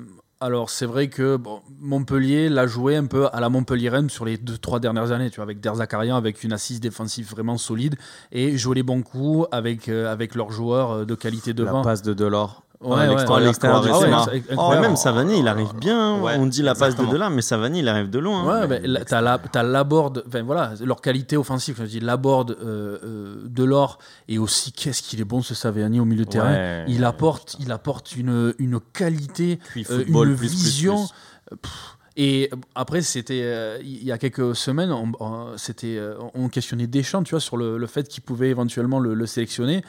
alors, 0.41 0.69
c'est 0.69 0.85
vrai 0.85 1.09
que 1.09 1.37
bon, 1.37 1.61
Montpellier 1.79 2.49
l'a 2.49 2.67
joué 2.67 2.97
un 2.97 3.05
peu 3.05 3.27
à 3.31 3.39
la 3.39 3.49
Montpellier-Rennes 3.49 4.09
sur 4.09 4.25
les 4.25 4.37
deux, 4.37 4.57
trois 4.57 4.79
dernières 4.79 5.11
années, 5.11 5.29
tu 5.29 5.37
vois, 5.37 5.45
avec 5.45 5.61
Der 5.61 5.75
Zakarian, 5.75 6.17
avec 6.17 6.43
une 6.43 6.51
assise 6.51 6.79
défensive 6.81 7.29
vraiment 7.29 7.57
solide, 7.57 7.95
et 8.31 8.57
jouer 8.57 8.75
les 8.75 8.83
bons 8.83 9.01
coups 9.01 9.47
avec, 9.51 9.87
euh, 9.87 10.11
avec 10.11 10.35
leurs 10.35 10.51
joueurs 10.51 10.91
euh, 10.91 11.05
de 11.05 11.15
qualité 11.15 11.51
La 11.51 11.55
devant. 11.65 11.81
passe 11.81 12.01
de 12.01 12.13
Delors. 12.13 12.64
Ouais, 12.81 12.93
à 13.05 13.07
ouais. 13.07 13.07
l'extérieur, 13.45 13.81
du 13.81 13.87
ouais, 13.89 13.93
Oh, 14.11 14.51
incroyable. 14.51 14.87
même 14.87 14.95
Savani, 14.95 15.39
il 15.39 15.47
arrive 15.47 15.73
bien. 15.79 16.19
Ouais, 16.21 16.35
on 16.37 16.45
dit 16.45 16.61
la 16.61 16.75
passe 16.75 16.95
de. 16.95 17.05
Delà, 17.05 17.29
mais 17.29 17.41
Savani, 17.41 17.79
il 17.79 17.87
arrive 17.87 18.09
de 18.09 18.19
loin. 18.19 18.43
hein. 18.47 18.67
Ouais, 18.67 18.81
là, 18.85 19.03
t'as 19.05 19.21
la, 19.21 19.37
t'as 19.39 19.63
Laborde, 19.63 20.23
enfin 20.27 20.43
voilà, 20.43 20.73
leur 20.83 21.01
qualité 21.01 21.37
offensive, 21.37 21.77
je 21.79 21.85
dis 21.85 21.99
Laborde, 21.99 22.51
euh, 22.61 22.97
euh, 23.03 23.35
Delors, 23.45 23.97
et 24.27 24.37
aussi 24.37 24.71
qu'est-ce 24.71 25.01
qu'il 25.01 25.21
est 25.21 25.25
bon 25.25 25.41
ce 25.41 25.55
Saviani 25.55 25.99
au 25.99 26.05
milieu 26.05 26.25
de 26.25 26.29
terrain. 26.29 26.51
Ouais. 26.53 26.85
Il 26.87 27.03
apporte, 27.05 27.55
il 27.59 27.71
apporte 27.71 28.15
une, 28.15 28.53
une 28.59 28.79
qualité, 28.93 29.59
euh, 29.77 29.83
football, 29.83 30.29
une 30.31 30.35
plus, 30.35 30.47
vision. 30.49 30.95
plus. 31.07 31.53
euh, 31.53 31.55
pff, 31.61 31.97
et 32.17 32.49
après, 32.75 33.01
c'était 33.01 33.41
euh, 33.43 33.77
il 33.83 34.03
y 34.05 34.11
a 34.13 34.17
quelques 34.17 34.55
semaines, 34.55 34.91
on, 34.91 35.11
on- 35.19 35.57
c'était, 35.57 35.99
on 36.33 36.47
questionnait 36.47 36.87
Deschamps, 36.87 37.23
tu 37.23 37.31
vois, 37.31 37.41
sur 37.41 37.57
le, 37.57 37.77
le 37.77 37.87
fait 37.87 38.07
qu'il 38.07 38.23
pouvait 38.23 38.47
éventuellement 38.49 38.99
le, 38.99 39.13
le 39.13 39.25
sélectionner. 39.25 39.83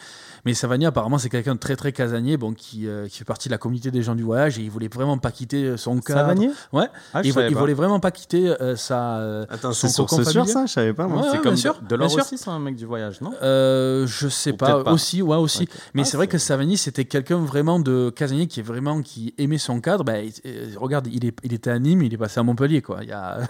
Mais 0.46 0.54
Savani, 0.54 0.86
apparemment, 0.86 1.18
c'est 1.18 1.28
quelqu'un 1.28 1.54
de 1.54 1.60
très 1.60 1.76
très 1.76 1.92
casanier, 1.92 2.36
bon, 2.36 2.54
qui, 2.54 2.86
euh, 2.86 3.08
qui 3.08 3.18
fait 3.18 3.24
partie 3.24 3.48
de 3.48 3.52
la 3.52 3.58
communauté 3.58 3.90
des 3.90 4.02
gens 4.02 4.14
du 4.14 4.22
voyage, 4.22 4.58
et 4.58 4.62
il 4.62 4.70
voulait 4.70 4.88
vraiment 4.88 5.18
pas 5.18 5.30
quitter 5.32 5.76
son 5.76 5.98
cadre. 6.00 6.20
Savanier 6.20 6.50
Ouais. 6.72 6.86
Ah, 7.12 7.20
il, 7.24 7.34
il 7.50 7.54
voulait 7.56 7.74
vraiment 7.74 8.00
pas 8.00 8.10
quitter 8.12 8.48
euh, 8.60 8.76
sa. 8.76 9.16
euh, 9.18 9.44
Attends, 9.50 9.72
son 9.72 9.88
c'est 9.88 10.24
sûr 10.24 10.46
ça 10.48 10.64
Je 10.66 10.72
savais 10.72 10.92
pas 10.94 11.06
moi. 11.08 11.18
Ouais, 11.18 11.22
C'est 11.24 11.36
ouais, 11.38 11.42
comme 11.42 11.54
bien 11.54 11.60
sûr, 11.60 11.80
bien 11.82 12.08
sûr. 12.08 12.20
aussi, 12.22 12.38
c'est 12.38 12.48
un 12.48 12.58
mec 12.60 12.76
du 12.76 12.86
voyage, 12.86 13.20
non? 13.20 13.32
Euh, 13.42 14.06
je 14.06 14.28
sais 14.28 14.52
Ou 14.52 14.56
pas, 14.56 14.82
aussi, 14.92 15.20
ouais, 15.20 15.36
aussi. 15.36 15.68
Mais 15.94 16.02
Ah, 16.02 16.04
c'est 16.04 16.16
vrai 16.16 16.28
que 16.28 16.38
Savani, 16.38 16.76
c'était 16.76 17.04
quelqu'un 17.04 17.38
vraiment 17.38 17.80
de 17.80 18.10
casanier 18.14 18.46
qui 18.46 18.60
est 18.60 18.62
vraiment 18.62 19.02
qui 19.02 19.34
aimait 19.38 19.58
son 19.58 19.80
cadre. 19.80 20.04
Bah, 20.04 20.20
il- 20.20 20.32
euh, 20.46 20.68
regarde, 20.76 21.08
il, 21.12 21.24
est, 21.24 21.36
il 21.42 21.52
était 21.54 21.70
à 21.70 21.78
Nîmes, 21.80 22.02
il 22.02 22.14
est 22.14 22.18
passé 22.18 22.38
à 22.38 22.44
Montpellier, 22.44 22.82
quoi. 22.82 23.00
Il 23.02 23.10
a, 23.12 23.40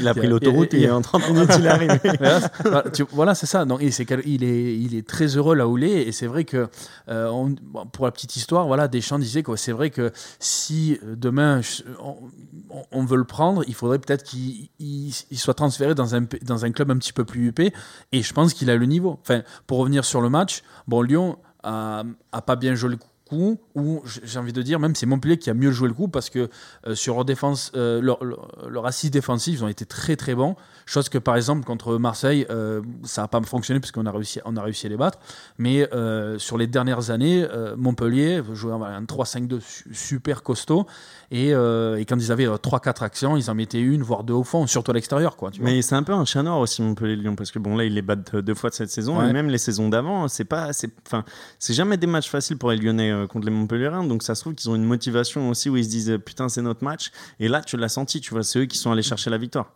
Il 0.00 0.08
pris 0.14 0.28
l'autoroute 0.28 0.74
et 0.74 0.88
a- 0.88 0.94
en 0.96 1.00
30 1.02 1.28
minutes 1.30 1.50
il 1.58 1.66
est 1.66 1.68
arrivé. 1.68 1.98
voilà, 3.12 3.34
c'est- 3.34 3.46
ça. 3.46 3.64
Et 3.80 3.90
quel- 4.04 4.22
il, 4.26 4.44
est, 4.44 4.78
il 4.78 4.94
est 4.94 5.06
très 5.06 5.26
heureux 5.36 5.56
là 5.56 5.66
où 5.66 5.76
il 5.76 5.84
est. 5.84 6.02
Et 6.06 6.12
c'est 6.12 6.26
vrai 6.26 6.35
que, 6.44 6.68
euh, 7.08 7.28
on- 7.28 7.54
pour 7.86 8.04
la 8.04 8.12
petite 8.12 8.36
histoire, 8.36 8.66
voilà, 8.66 8.88
Deschamps 8.88 9.18
disait 9.18 9.42
que 9.42 9.56
c'est 9.56 9.72
vrai 9.72 9.90
que 9.90 10.12
si 10.38 10.98
euh, 11.02 11.16
demain 11.16 11.60
on, 12.92 13.04
veut 13.04 13.16
le 13.16 13.24
prendre, 13.24 13.62
il 13.66 13.74
faudrait 13.74 13.98
peut-être 13.98 14.22
qu'il 14.24 14.68
il- 14.78 15.14
il 15.30 15.38
soit 15.38 15.54
transféré 15.54 15.94
dans 15.94 16.14
un, 16.14 16.26
dans 16.42 16.64
un 16.64 16.72
club 16.72 16.90
un 16.90 16.98
petit 16.98 17.12
peu 17.12 17.24
plus 17.24 17.48
huppé. 17.48 17.72
Et 18.12 18.22
je 18.22 18.32
pense 18.32 18.54
qu'il 18.54 18.70
a 18.70 18.76
le 18.76 18.86
niveau. 18.86 19.18
Enfin, 19.22 19.42
pour 19.66 19.78
revenir 19.78 20.04
sur 20.04 20.20
le 20.20 20.28
match, 20.30 20.62
bon, 20.86 21.02
Lyon 21.02 21.38
a, 21.62 22.04
a 22.32 22.42
pas 22.42 22.56
bien 22.56 22.74
joué 22.74 22.90
le 22.90 22.96
coup. 22.96 23.08
Ou 23.32 23.58
j'ai 24.24 24.38
envie 24.38 24.52
de 24.52 24.62
dire, 24.62 24.78
même 24.78 24.94
c'est 24.94 25.04
Montpellier 25.06 25.36
qui 25.36 25.50
a 25.50 25.54
mieux 25.54 25.72
joué 25.72 25.88
le 25.88 25.94
coup 25.94 26.06
parce 26.06 26.30
que 26.30 26.48
euh, 26.86 26.94
sur 26.94 27.16
leur 27.16 27.24
défense, 27.24 27.72
euh, 27.74 28.00
leur, 28.00 28.22
leur, 28.24 28.48
leur 28.68 28.86
assise 28.86 29.10
défensive, 29.10 29.54
ils 29.54 29.64
ont 29.64 29.68
été 29.68 29.84
très 29.84 30.14
très 30.14 30.34
bons. 30.36 30.54
Chose 30.86 31.08
que 31.08 31.18
par 31.18 31.34
exemple 31.34 31.64
contre 31.64 31.98
Marseille, 31.98 32.46
euh, 32.50 32.82
ça 33.02 33.22
n'a 33.22 33.28
pas 33.28 33.42
fonctionné 33.42 33.80
parce 33.80 33.90
qu'on 33.90 34.06
a 34.06 34.12
réussi, 34.12 34.38
on 34.44 34.56
a 34.56 34.62
réussi 34.62 34.86
à 34.86 34.90
les 34.90 34.96
battre. 34.96 35.18
Mais 35.58 35.92
euh, 35.92 36.38
sur 36.38 36.56
les 36.56 36.68
dernières 36.68 37.10
années, 37.10 37.44
Montpellier 37.76 38.42
jouait 38.52 38.72
un 38.72 39.02
3-5-2 39.02 39.60
su- 39.60 39.84
super 39.92 40.42
costaud. 40.44 40.86
Et, 41.32 41.48
et 41.50 42.04
quand 42.08 42.16
ils 42.18 42.30
avaient 42.30 42.46
3-4 42.46 43.02
actions, 43.02 43.36
ils 43.36 43.50
en 43.50 43.54
mettaient 43.56 43.80
une, 43.80 44.02
voire 44.04 44.22
deux 44.22 44.34
au 44.34 44.44
fond, 44.44 44.68
surtout 44.68 44.92
à 44.92 44.94
l'extérieur. 44.94 45.36
Quoi, 45.36 45.50
tu 45.50 45.60
vois. 45.60 45.68
Mais 45.68 45.82
c'est 45.82 45.96
un 45.96 46.04
peu 46.04 46.12
un 46.12 46.24
chat 46.24 46.44
noir 46.44 46.58
aussi 46.60 46.80
Montpellier-Lyon 46.82 47.34
parce 47.34 47.50
que 47.50 47.58
bon 47.58 47.76
là 47.76 47.84
ils 47.84 47.94
les 47.94 48.02
battent 48.02 48.36
deux 48.36 48.54
fois 48.54 48.70
de 48.70 48.74
cette 48.76 48.90
saison 48.90 49.18
Ouais. 49.18 49.30
et 49.30 49.32
même 49.32 49.48
les 49.48 49.58
saisons 49.58 49.88
d'avant 49.88 50.28
c'est 50.28 50.44
pas 50.44 50.72
c'est 50.72 50.90
enfin 51.06 51.24
c'est 51.58 51.72
jamais 51.74 51.96
des 51.96 52.06
matchs 52.06 52.28
faciles 52.28 52.58
pour 52.58 52.70
les 52.70 52.76
Lyonnais 52.76 53.10
euh, 53.22 53.26
contre 53.26 53.46
les 53.46 53.52
Montpelliérains 53.52 54.04
donc 54.04 54.22
ça 54.22 54.34
se 54.34 54.40
trouve 54.42 54.54
qu'ils 54.54 54.70
ont 54.70 54.74
une 54.76 54.84
motivation 54.84 55.48
aussi 55.50 55.68
où 55.70 55.76
ils 55.76 55.84
se 55.84 55.88
disent 55.90 56.10
euh, 56.10 56.18
putain 56.18 56.48
c'est 56.48 56.62
notre 56.62 56.84
match 56.84 57.10
et 57.40 57.48
là 57.48 57.60
tu 57.62 57.76
l'as 57.76 57.88
senti 57.88 58.20
tu 58.20 58.30
vois 58.34 58.42
c'est 58.42 58.60
eux 58.60 58.64
qui 58.66 58.78
sont 58.78 58.90
allés 58.92 59.02
chercher 59.02 59.30
la 59.30 59.38
victoire 59.38 59.72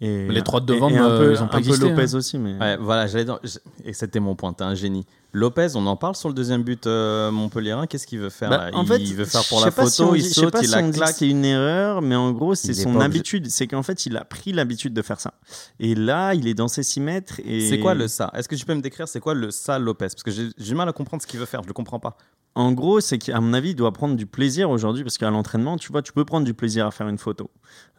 et 0.00 0.28
Les 0.28 0.42
trois 0.42 0.60
de 0.60 0.66
devant, 0.66 0.88
et, 0.90 0.94
et 0.94 0.98
un 0.98 1.08
euh, 1.10 1.18
peu, 1.18 1.32
ils 1.32 1.36
ont 1.42 1.46
pas 1.46 1.58
un 1.58 1.60
peu 1.62 1.68
existé, 1.68 1.88
Lopez 1.88 2.02
hein. 2.14 2.16
aussi 2.18 2.38
mais 2.38 2.56
Ouais, 2.58 2.76
voilà, 2.76 3.06
j'allais 3.06 3.24
dans- 3.24 3.38
j- 3.44 3.58
Et 3.84 3.92
c'était 3.92 4.18
mon 4.18 4.34
point, 4.34 4.52
t'es 4.52 4.64
un 4.64 4.74
génie. 4.74 5.06
Lopez, 5.34 5.68
on 5.76 5.86
en 5.86 5.96
parle 5.96 6.14
sur 6.14 6.28
le 6.28 6.34
deuxième 6.34 6.62
but 6.62 6.86
euh, 6.86 7.30
Montpellierin. 7.30 7.86
Qu'est-ce 7.86 8.06
qu'il 8.06 8.18
veut 8.18 8.28
faire 8.28 8.50
Bah, 8.50 8.70
là? 8.70 8.76
en 8.76 8.82
il, 8.82 8.88
fait, 8.88 9.14
veut 9.14 9.24
faire 9.24 9.44
pour 9.48 9.60
la 9.64 9.70
si 9.70 9.72
photo, 9.72 10.14
il 10.14 10.22
dit- 10.22 10.28
je 10.28 10.34
sais 10.34 10.40
saute, 10.42 10.52
pas 10.52 10.60
il 10.60 10.66
si 10.66 10.72
la 10.72 10.82
claque. 10.90 11.14
c'est 11.16 11.28
une 11.28 11.44
erreur, 11.44 12.02
mais 12.02 12.14
en 12.14 12.32
gros, 12.32 12.54
c'est 12.54 12.74
son 12.74 13.00
habitude. 13.00 13.48
C'est 13.48 13.66
qu'en 13.66 13.82
fait, 13.82 14.04
il 14.06 14.16
a 14.16 14.24
pris 14.24 14.52
l'habitude 14.52 14.92
de 14.92 15.00
faire 15.02 15.20
ça. 15.20 15.34
Et 15.80 15.94
là, 15.94 16.34
il 16.34 16.46
est 16.48 16.54
dans 16.54 16.68
ses 16.68 16.82
6 16.82 17.00
mètres. 17.00 17.40
Et... 17.44 17.68
C'est 17.68 17.78
quoi 17.78 17.94
le 17.94 18.08
ça? 18.08 18.30
Est-ce 18.34 18.48
que 18.48 18.54
tu 18.56 18.66
peux 18.66 18.74
me 18.74 18.82
décrire 18.82 19.08
c'est 19.08 19.20
quoi 19.20 19.32
le 19.34 19.50
ça 19.50 19.78
Lopez? 19.78 20.06
Parce 20.08 20.22
que 20.22 20.30
j'ai 20.30 20.48
du 20.58 20.74
mal 20.74 20.88
à 20.88 20.92
comprendre 20.92 21.22
ce 21.22 21.26
qu'il 21.26 21.40
veut 21.40 21.46
faire, 21.46 21.62
je 21.62 21.68
le 21.68 21.72
comprends 21.74 21.98
pas. 22.00 22.16
En 22.54 22.72
gros, 22.72 23.00
c'est 23.00 23.16
qu'à 23.16 23.40
mon 23.40 23.54
avis, 23.54 23.70
il 23.70 23.74
doit 23.74 23.92
prendre 23.92 24.14
du 24.14 24.26
plaisir 24.26 24.68
aujourd'hui 24.68 25.02
parce 25.04 25.16
qu'à 25.16 25.30
l'entraînement, 25.30 25.78
tu 25.78 25.90
vois, 25.90 26.02
tu 26.02 26.12
peux 26.12 26.26
prendre 26.26 26.44
du 26.44 26.52
plaisir 26.52 26.86
à 26.86 26.90
faire 26.90 27.08
une 27.08 27.16
photo. 27.16 27.50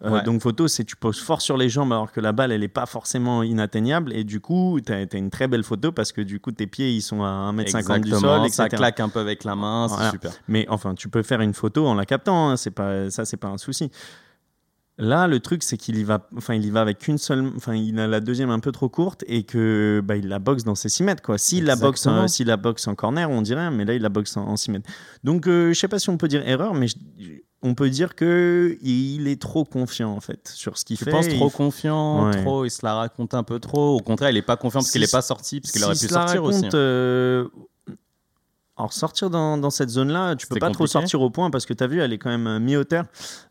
Euh, 0.04 0.12
Ouais. 0.12 0.22
Donc, 0.22 0.44
photo, 0.44 0.68
c'est 0.68 0.84
tu 0.84 0.96
poses 0.96 1.20
fort 1.20 1.42
sur 1.42 1.58
les 1.58 1.70
jambes 1.70 1.92
alors 1.92 2.12
que 2.12 2.20
la 2.20 2.34
balle, 2.34 2.52
elle 2.52 2.62
n'est 2.62 2.68
pas 2.68 2.86
forcément 2.86 3.42
inatteignable. 3.42 4.14
Et 4.14 4.24
du 4.24 4.40
coup, 4.42 4.80
tu 4.86 4.94
as, 4.94 5.08
une 5.14 5.32
très 5.32 5.48
belle 5.48 5.64
photo 5.64 5.92
parce 5.92 6.12
que 6.12 6.22
du 6.22 6.40
coup, 6.40 6.52
tes 6.52 6.68
pieds, 6.68 6.92
ils 6.92 7.02
sont 7.02 7.23
à 7.24 7.52
1m50 7.52 8.02
du 8.02 8.12
sol, 8.12 8.40
etc. 8.42 8.52
ça 8.52 8.70
claque 8.70 9.00
un 9.00 9.10
peu 9.10 9.20
avec 9.20 9.44
la 9.44 9.56
main, 9.56 9.88
c'est 9.90 9.96
Voilà. 9.96 10.12
super. 10.12 10.32
Mais 10.48 10.66
enfin, 10.70 10.94
tu 10.96 11.10
peux 11.10 11.24
faire 11.24 11.42
une 11.42 11.54
photo 11.54 11.88
en 11.88 11.96
la 11.96 12.06
captant, 12.06 12.50
hein, 12.50 12.58
c'est 12.58 12.72
pas 12.72 13.10
ça, 13.10 13.26
c'est 13.26 13.38
pas 13.38 13.48
un 13.50 13.58
souci. 13.58 13.90
Là, 15.00 15.26
le 15.26 15.40
truc, 15.40 15.64
c'est 15.64 15.76
qu'il 15.76 15.98
y 15.98 16.04
va, 16.04 16.28
enfin, 16.38 16.54
il 16.54 16.64
y 16.66 16.70
va 16.70 16.82
avec 16.82 17.00
qu'une 17.00 17.18
seule, 17.18 17.52
enfin, 17.56 17.74
il 17.74 17.98
a 18.00 18.06
la 18.06 18.20
deuxième 18.20 18.52
un 18.52 18.60
peu 18.60 18.72
trop 18.72 18.90
courte 18.90 19.24
et 19.28 19.42
que, 19.42 20.04
bah, 20.06 20.16
il 20.18 20.28
la 20.28 20.38
boxe 20.38 20.64
dans 20.64 20.76
ses 20.76 20.88
6 20.88 21.02
mètres, 21.02 21.24
quoi. 21.24 21.40
S'il 21.40 21.66
la 21.66 21.76
boxe, 21.76 22.06
euh, 22.06 22.28
s'il 22.28 22.46
la 22.46 22.58
boxe 22.58 22.88
en 22.88 22.94
corner, 22.94 23.28
on 23.28 23.42
dirait, 23.42 23.72
mais 23.72 23.86
là, 23.86 23.96
il 23.96 24.04
la 24.04 24.10
boxe 24.10 24.38
en, 24.38 24.56
6 24.56 24.70
mètres. 24.70 24.88
Donc, 25.24 25.48
euh, 25.48 25.74
je 25.74 25.80
sais 25.80 25.88
pas 25.88 25.98
si 25.98 26.12
on 26.12 26.18
peut 26.18 26.28
dire 26.28 26.48
erreur, 26.48 26.76
mais 26.76 26.88
je- 26.88 26.96
on 27.64 27.74
peut 27.76 27.90
dire 27.90 28.14
que 28.16 28.78
il 28.82 29.28
est 29.28 29.42
trop 29.42 29.64
confiant 29.66 30.12
en 30.12 30.20
fait 30.20 30.48
sur 30.54 30.78
ce 30.78 30.86
qu'il 30.86 30.98
Tu 30.98 31.06
fait. 31.06 31.12
penses 31.12 31.28
et 31.28 31.36
trop 31.36 31.48
il- 31.50 31.52
confiant, 31.54 32.26
Ouais. 32.28 32.44
trop, 32.44 32.66
il 32.66 32.70
se 32.70 32.86
la 32.86 32.94
raconte 32.96 33.34
un 33.34 33.44
peu 33.44 33.60
trop? 33.60 33.96
Au 33.98 34.02
contraire, 34.02 34.30
il 34.30 34.38
est 34.38 34.42
pas 34.42 34.58
confiant 34.58 34.80
parce 34.82 34.88
Si- 34.88 34.94
qu'il 34.94 35.04
est 35.04 35.12
pas 35.12 35.22
sorti, 35.22 35.62
parce 35.62 35.72
qu'il 35.72 35.84
aurait 35.84 35.94
pu 35.94 36.00
S'il 36.00 36.10
se 36.10 36.14
la 36.14 36.22
sortir 36.22 36.44
aussi. 36.44 36.58
raconte, 36.58 36.76
euh, 36.76 37.48
Alors, 38.76 38.92
sortir 38.92 39.30
dans, 39.30 39.56
dans 39.60 39.70
cette 39.70 39.90
zone-là, 39.92 40.36
tu 40.36 40.48
peux 40.48 40.58
pas 40.58 40.72
trop 40.72 40.88
sortir 40.88 41.22
au 41.22 41.30
point 41.30 41.52
parce 41.52 41.68
que 41.68 41.76
tu 41.76 41.84
as 41.84 41.88
vu, 41.88 42.00
elle 42.02 42.12
est 42.12 42.18
quand 42.18 42.32
même 42.32 42.48
euh, 42.48 42.60
mi-hauteur. 42.60 43.06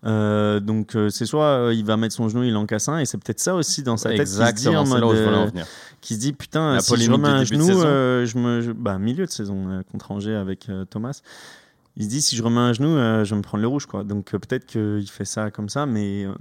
Euh, 0.05 0.59
donc, 0.59 0.97
euh, 0.97 1.11
c'est 1.11 1.27
soit 1.27 1.45
euh, 1.45 1.73
il 1.75 1.85
va 1.85 1.97
mettre 1.97 2.13
son 2.17 2.29
genou, 2.29 2.43
il 2.43 2.57
en 2.57 2.67
casse 2.67 2.89
un, 2.89 2.99
et 2.99 3.07
c'est 3.07 3.19
peut-être 3.19 3.39
ça 3.39 3.55
aussi 3.55 3.85
dans 3.85 3.97
sa 3.97 4.09
tête 4.11 4.19
qui 4.23 4.27
se 4.27 4.37
dit, 4.39 4.43
Exactement, 4.43 4.81
en 4.81 4.99
là 4.99 5.07
où 5.07 5.15
je 5.15 5.23
voulais 5.23 5.37
en 5.37 5.47
venir. 5.47 5.65
qui 6.01 6.15
se 6.17 6.19
dit 6.19 6.33
putain, 6.33 6.75
La 6.75 6.81
si 6.81 6.97
je 7.01 7.09
remets 7.13 7.29
un 7.29 7.45
genou, 7.45 7.67
je 7.71 8.37
me. 8.37 8.61
je- 8.63 8.73
bah, 8.73 8.99
milieu 8.99 9.25
de 9.25 9.31
saison 9.31 9.85
contre 9.93 10.11
Angers 10.11 10.35
avec 10.35 10.67
Thomas. 10.91 11.21
Il 11.97 12.05
se 12.05 12.09
dit 12.09 12.23
si 12.23 12.37
je 12.37 12.43
remets 12.43 12.61
un 12.61 12.73
genou, 12.73 12.89
euh, 12.89 13.25
je 13.25 13.31
vais 13.31 13.37
me 13.37 13.43
prendre 13.43 13.63
le 13.63 13.69
rouge. 13.69 13.87
Quoi. 13.87 14.05
Donc 14.05 14.35
euh, 14.35 14.39
peut-être 14.39 14.67
qu'il 14.67 15.09
fait 15.11 15.25
ça 15.25 15.51
comme 15.51 15.69
ça, 15.69 15.87
mais 15.87 16.25
euh, 16.25 16.35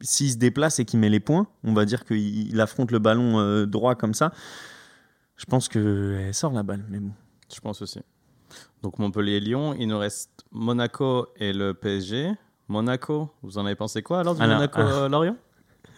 s'il 0.00 0.30
se 0.30 0.36
déplace 0.36 0.78
et 0.78 0.84
qu'il 0.84 0.98
met 1.00 1.08
les 1.08 1.20
points, 1.20 1.46
on 1.64 1.74
va 1.74 1.84
dire 1.84 2.04
qu'il 2.04 2.48
il 2.48 2.60
affronte 2.60 2.90
le 2.90 2.98
ballon 2.98 3.66
droit 3.66 3.94
comme 3.94 4.14
ça. 4.14 4.32
Je 5.36 5.44
pense 5.44 5.68
qu'elle 5.68 6.32
sort 6.32 6.52
la 6.52 6.62
balle, 6.62 6.84
mais 6.88 6.98
bon. 6.98 7.12
Je 7.54 7.60
pense 7.60 7.82
aussi. 7.82 8.00
Donc 8.82 8.98
Montpellier-Lyon, 8.98 9.74
il 9.78 9.88
nous 9.88 9.98
reste 9.98 10.44
Monaco 10.50 11.28
et 11.36 11.52
le 11.52 11.74
PSG. 11.74 12.32
Monaco, 12.68 13.30
vous 13.42 13.58
en 13.58 13.66
avez 13.66 13.74
pensé 13.74 14.02
quoi 14.02 14.20
alors 14.20 14.34
du 14.34 14.40
Monaco-Lorient 14.40 15.36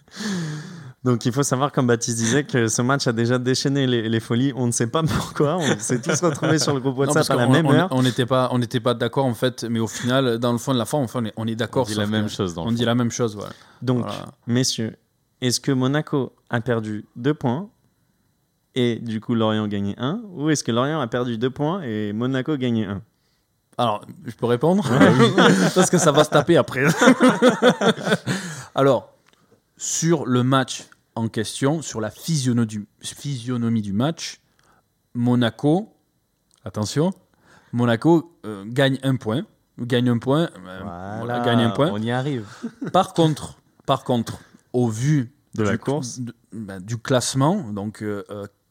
Donc 1.05 1.25
il 1.27 1.33
faut 1.33 1.45
savoir, 1.45 1.71
comme 1.71 1.87
Baptiste 1.87 2.17
disait, 2.19 2.43
que 2.45 2.67
ce 2.67 2.83
match 2.83 3.07
a 3.07 3.13
déjà 3.13 3.39
déchaîné 3.39 3.87
les, 3.87 4.09
les 4.09 4.21
folies. 4.21 4.53
On 4.57 4.67
ne 4.67 4.73
sait 4.73 4.89
pas 4.89 5.03
pourquoi. 5.05 5.57
On 5.57 5.79
s'est 5.79 6.01
tous 6.01 6.21
retrouvés 6.21 6.59
sur 6.59 6.75
le 6.75 6.81
groupe 6.81 6.95
Non, 6.99 7.01
WhatsApp 7.13 7.31
à 7.31 7.37
la 7.37 7.47
qu'on- 7.47 7.53
même 7.53 7.67
on- 7.67 7.73
heure. 7.73 7.89
On 7.93 8.03
n'était 8.03 8.27
pas, 8.27 8.49
on 8.51 8.59
n'était 8.59 8.81
pas 8.81 8.95
d'accord 8.95 9.25
en 9.27 9.35
fait, 9.35 9.65
mais 9.65 9.79
au 9.79 9.87
final, 9.87 10.39
dans 10.39 10.51
le 10.53 10.59
fond 10.59 10.73
de 10.75 10.79
la 10.79 10.85
forme, 10.87 11.05
enfin, 11.05 11.21
on 11.23 11.27
est, 11.27 11.33
on 11.37 11.47
est 11.47 11.53
On 11.53 11.57
d'accord. 11.57 11.87
dit 11.87 11.95
la 11.95 12.07
même 12.07 12.27
que- 12.27 12.33
chose 12.33 12.53
dans 12.55 12.65
le 12.65 12.69
On 12.71 12.73
dit 12.73 12.79
fond. 12.81 12.87
la 12.87 12.95
même 12.97 13.11
chose, 13.13 13.37
voilà. 13.37 13.53
Donc, 13.81 13.99
Voilà. 14.01 14.27
messieurs, 14.49 14.97
est-ce 15.41 15.61
que 15.61 15.71
Monaco 15.71 16.33
a 16.51 16.61
perdu 16.61 17.05
deux 17.15 17.35
points 17.35 17.69
et 18.75 18.97
du 18.97 19.21
coup 19.21 19.35
Lorient 19.37 19.65
a 19.65 19.69
gagné 19.69 19.95
un 19.99 20.21
Ou 20.35 20.51
est-ce 20.51 20.65
que 20.65 20.73
Lorient 20.73 21.01
a 21.01 21.07
perdu 21.07 21.39
deux 21.39 21.51
points 21.51 21.81
et 21.83 22.13
Monaco 22.13 22.53
a 22.53 22.57
gagné 22.57 22.87
un? 22.87 23.03
Alors, 23.81 24.05
je 24.27 24.35
peux 24.35 24.47
répondre? 24.47 24.83
Parce 25.77 25.89
que 25.91 25.99
ça 25.99 26.11
va 26.11 26.25
se 26.25 26.31
taper 26.31 26.57
après. 26.57 26.83
Alors, 28.75 29.13
sur 29.79 30.27
le 30.27 30.43
match 30.43 30.85
en 31.15 31.29
question, 31.29 31.81
sur 31.83 32.01
la 32.01 32.11
physionomie 32.11 32.67
du, 32.67 32.87
physionomie 33.01 33.81
du 33.83 33.93
match, 33.93 34.41
Monaco, 35.15 35.95
attention, 36.65 37.13
Monaco 37.73 38.37
euh, 38.45 38.65
gagne 38.67 38.99
un 39.03 39.17
point. 39.17 39.45
Gagne 39.81 40.09
un 40.11 40.19
point. 40.19 40.51
euh, 40.67 40.81
voilà, 41.19 41.41
gagne 41.45 41.61
un 41.63 41.71
point. 41.71 41.91
on 41.93 41.99
y 41.99 42.11
arrive. 42.11 42.47
Par 42.93 43.15
contre, 43.15 43.59
par 43.87 44.05
contre, 44.05 44.39
au 44.73 44.89
vu 44.89 45.33
De 45.55 45.63
la 45.63 45.73
du, 45.73 45.79
course. 45.79 46.21
de- 46.21 46.35
ben, 46.53 46.81
du 46.81 46.99
classement, 46.99 47.57
donc 47.73 48.03
euh, 48.03 48.23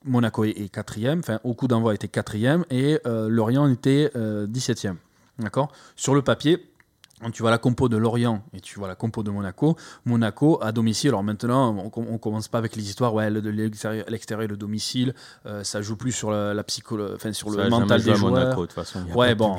Monaco 0.03 0.43
est, 0.43 0.51
est 0.51 0.69
quatrième, 0.69 1.19
enfin 1.19 1.39
au 1.43 1.53
coup 1.53 1.67
d'envoi 1.67 1.95
était 1.95 2.07
quatrième 2.07 2.65
et 2.69 2.99
euh, 3.05 3.29
Lorient 3.29 3.67
était 3.69 4.11
euh, 4.15 4.47
17e. 4.47 4.95
D'accord? 5.39 5.71
Sur 5.95 6.13
le 6.15 6.21
papier, 6.21 6.69
quand 7.21 7.31
tu 7.31 7.41
vois 7.41 7.51
la 7.51 7.57
compo 7.57 7.89
de 7.89 7.97
Lorient 7.97 8.43
et 8.53 8.59
tu 8.59 8.77
vois 8.79 8.87
la 8.87 8.95
compo 8.95 9.23
de 9.23 9.31
Monaco, 9.31 9.75
Monaco 10.05 10.59
à 10.61 10.71
domicile. 10.71 11.09
Alors 11.09 11.23
maintenant, 11.23 11.75
on, 11.77 11.89
com- 11.89 12.05
on 12.09 12.17
commence 12.17 12.47
pas 12.47 12.57
avec 12.59 12.75
les 12.75 12.83
histoires, 12.87 13.13
ouais, 13.13 13.29
l'extérieur, 13.29 14.05
l'extérieur, 14.07 14.47
le 14.49 14.57
domicile, 14.57 15.13
euh, 15.45 15.63
ça 15.63 15.81
joue 15.81 15.95
plus 15.97 16.11
sur 16.11 16.29
la, 16.31 16.53
la 16.53 16.63
psycholo- 16.63 17.15
enfin 17.15 17.33
sur 17.33 17.49
Ça 17.51 17.63
le 17.63 17.69
mental 17.69 18.03
des 18.03 18.15
joueurs. 18.15 18.31
Monaco, 18.31 18.61
de 18.61 18.65
toute 18.67 18.73
façon. 18.73 19.03
Ouais, 19.15 19.33
bon. 19.35 19.57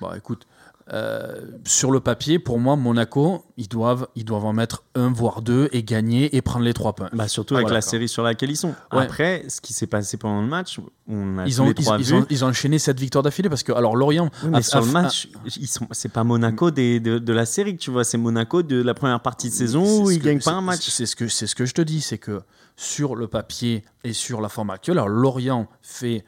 Bon, 0.00 0.12
écoute, 0.14 0.46
euh, 0.92 1.40
sur 1.66 1.90
le 1.90 2.00
papier, 2.00 2.38
pour 2.38 2.58
moi, 2.58 2.74
Monaco, 2.76 3.44
ils 3.56 3.68
doivent, 3.68 4.08
ils 4.14 4.24
doivent 4.24 4.46
en 4.46 4.52
mettre 4.52 4.84
un, 4.94 5.12
voire 5.12 5.42
deux, 5.42 5.68
et 5.72 5.82
gagner 5.82 6.34
et 6.36 6.40
prendre 6.42 6.64
les 6.64 6.72
trois 6.72 6.94
points. 6.94 7.10
Bah, 7.12 7.28
surtout 7.28 7.54
avec 7.54 7.66
voilà, 7.66 7.76
la 7.78 7.80
série 7.82 8.08
sur 8.08 8.22
laquelle 8.22 8.50
ils 8.50 8.56
sont. 8.56 8.74
Ouais. 8.92 9.02
Après, 9.02 9.44
ce 9.48 9.60
qui 9.60 9.72
s'est 9.74 9.86
passé 9.86 10.16
pendant 10.16 10.40
le 10.40 10.48
match, 10.48 10.80
on 11.06 11.38
a 11.38 11.46
Ils 11.46 11.60
ont, 11.60 11.66
les 11.66 11.72
ils, 11.76 11.84
trois 11.84 11.98
ils 11.98 12.04
vu. 12.04 12.14
ont, 12.14 12.26
ils 12.30 12.44
ont 12.44 12.48
enchaîné 12.48 12.78
cette 12.78 12.98
victoire 13.00 13.22
d'affilée 13.22 13.48
parce 13.48 13.62
que, 13.62 13.72
alors, 13.72 13.96
Lorient. 13.96 14.30
Oui, 14.44 14.48
mais 14.50 14.58
a- 14.58 14.62
sur 14.62 14.78
a- 14.78 14.82
le 14.82 14.88
a- 14.88 14.92
match, 14.92 15.28
ils 15.56 15.66
sont, 15.68 15.86
c'est 15.90 16.10
pas 16.12 16.24
Monaco 16.24 16.70
des, 16.70 17.00
de, 17.00 17.18
de 17.18 17.32
la 17.32 17.44
série 17.46 17.76
que 17.76 17.80
tu 17.82 17.90
vois, 17.90 18.04
c'est 18.04 18.18
Monaco 18.18 18.62
de 18.62 18.80
la 18.82 18.94
première 18.94 19.20
partie 19.20 19.50
de 19.50 19.54
saison 19.54 20.04
où 20.04 20.10
ils 20.10 20.18
que- 20.20 20.24
gagnent 20.24 20.40
pas 20.40 20.52
un 20.52 20.62
match. 20.62 20.88
C'est 20.88 21.06
ce, 21.06 21.16
que, 21.16 21.28
c'est 21.28 21.46
ce 21.46 21.54
que 21.54 21.66
je 21.66 21.74
te 21.74 21.82
dis, 21.82 22.00
c'est 22.00 22.18
que 22.18 22.40
sur 22.76 23.14
le 23.16 23.26
papier 23.26 23.84
et 24.04 24.12
sur 24.12 24.40
la 24.40 24.48
forme 24.48 24.70
actuelle, 24.70 24.98
alors 24.98 25.08
Lorient 25.08 25.66
fait 25.82 26.24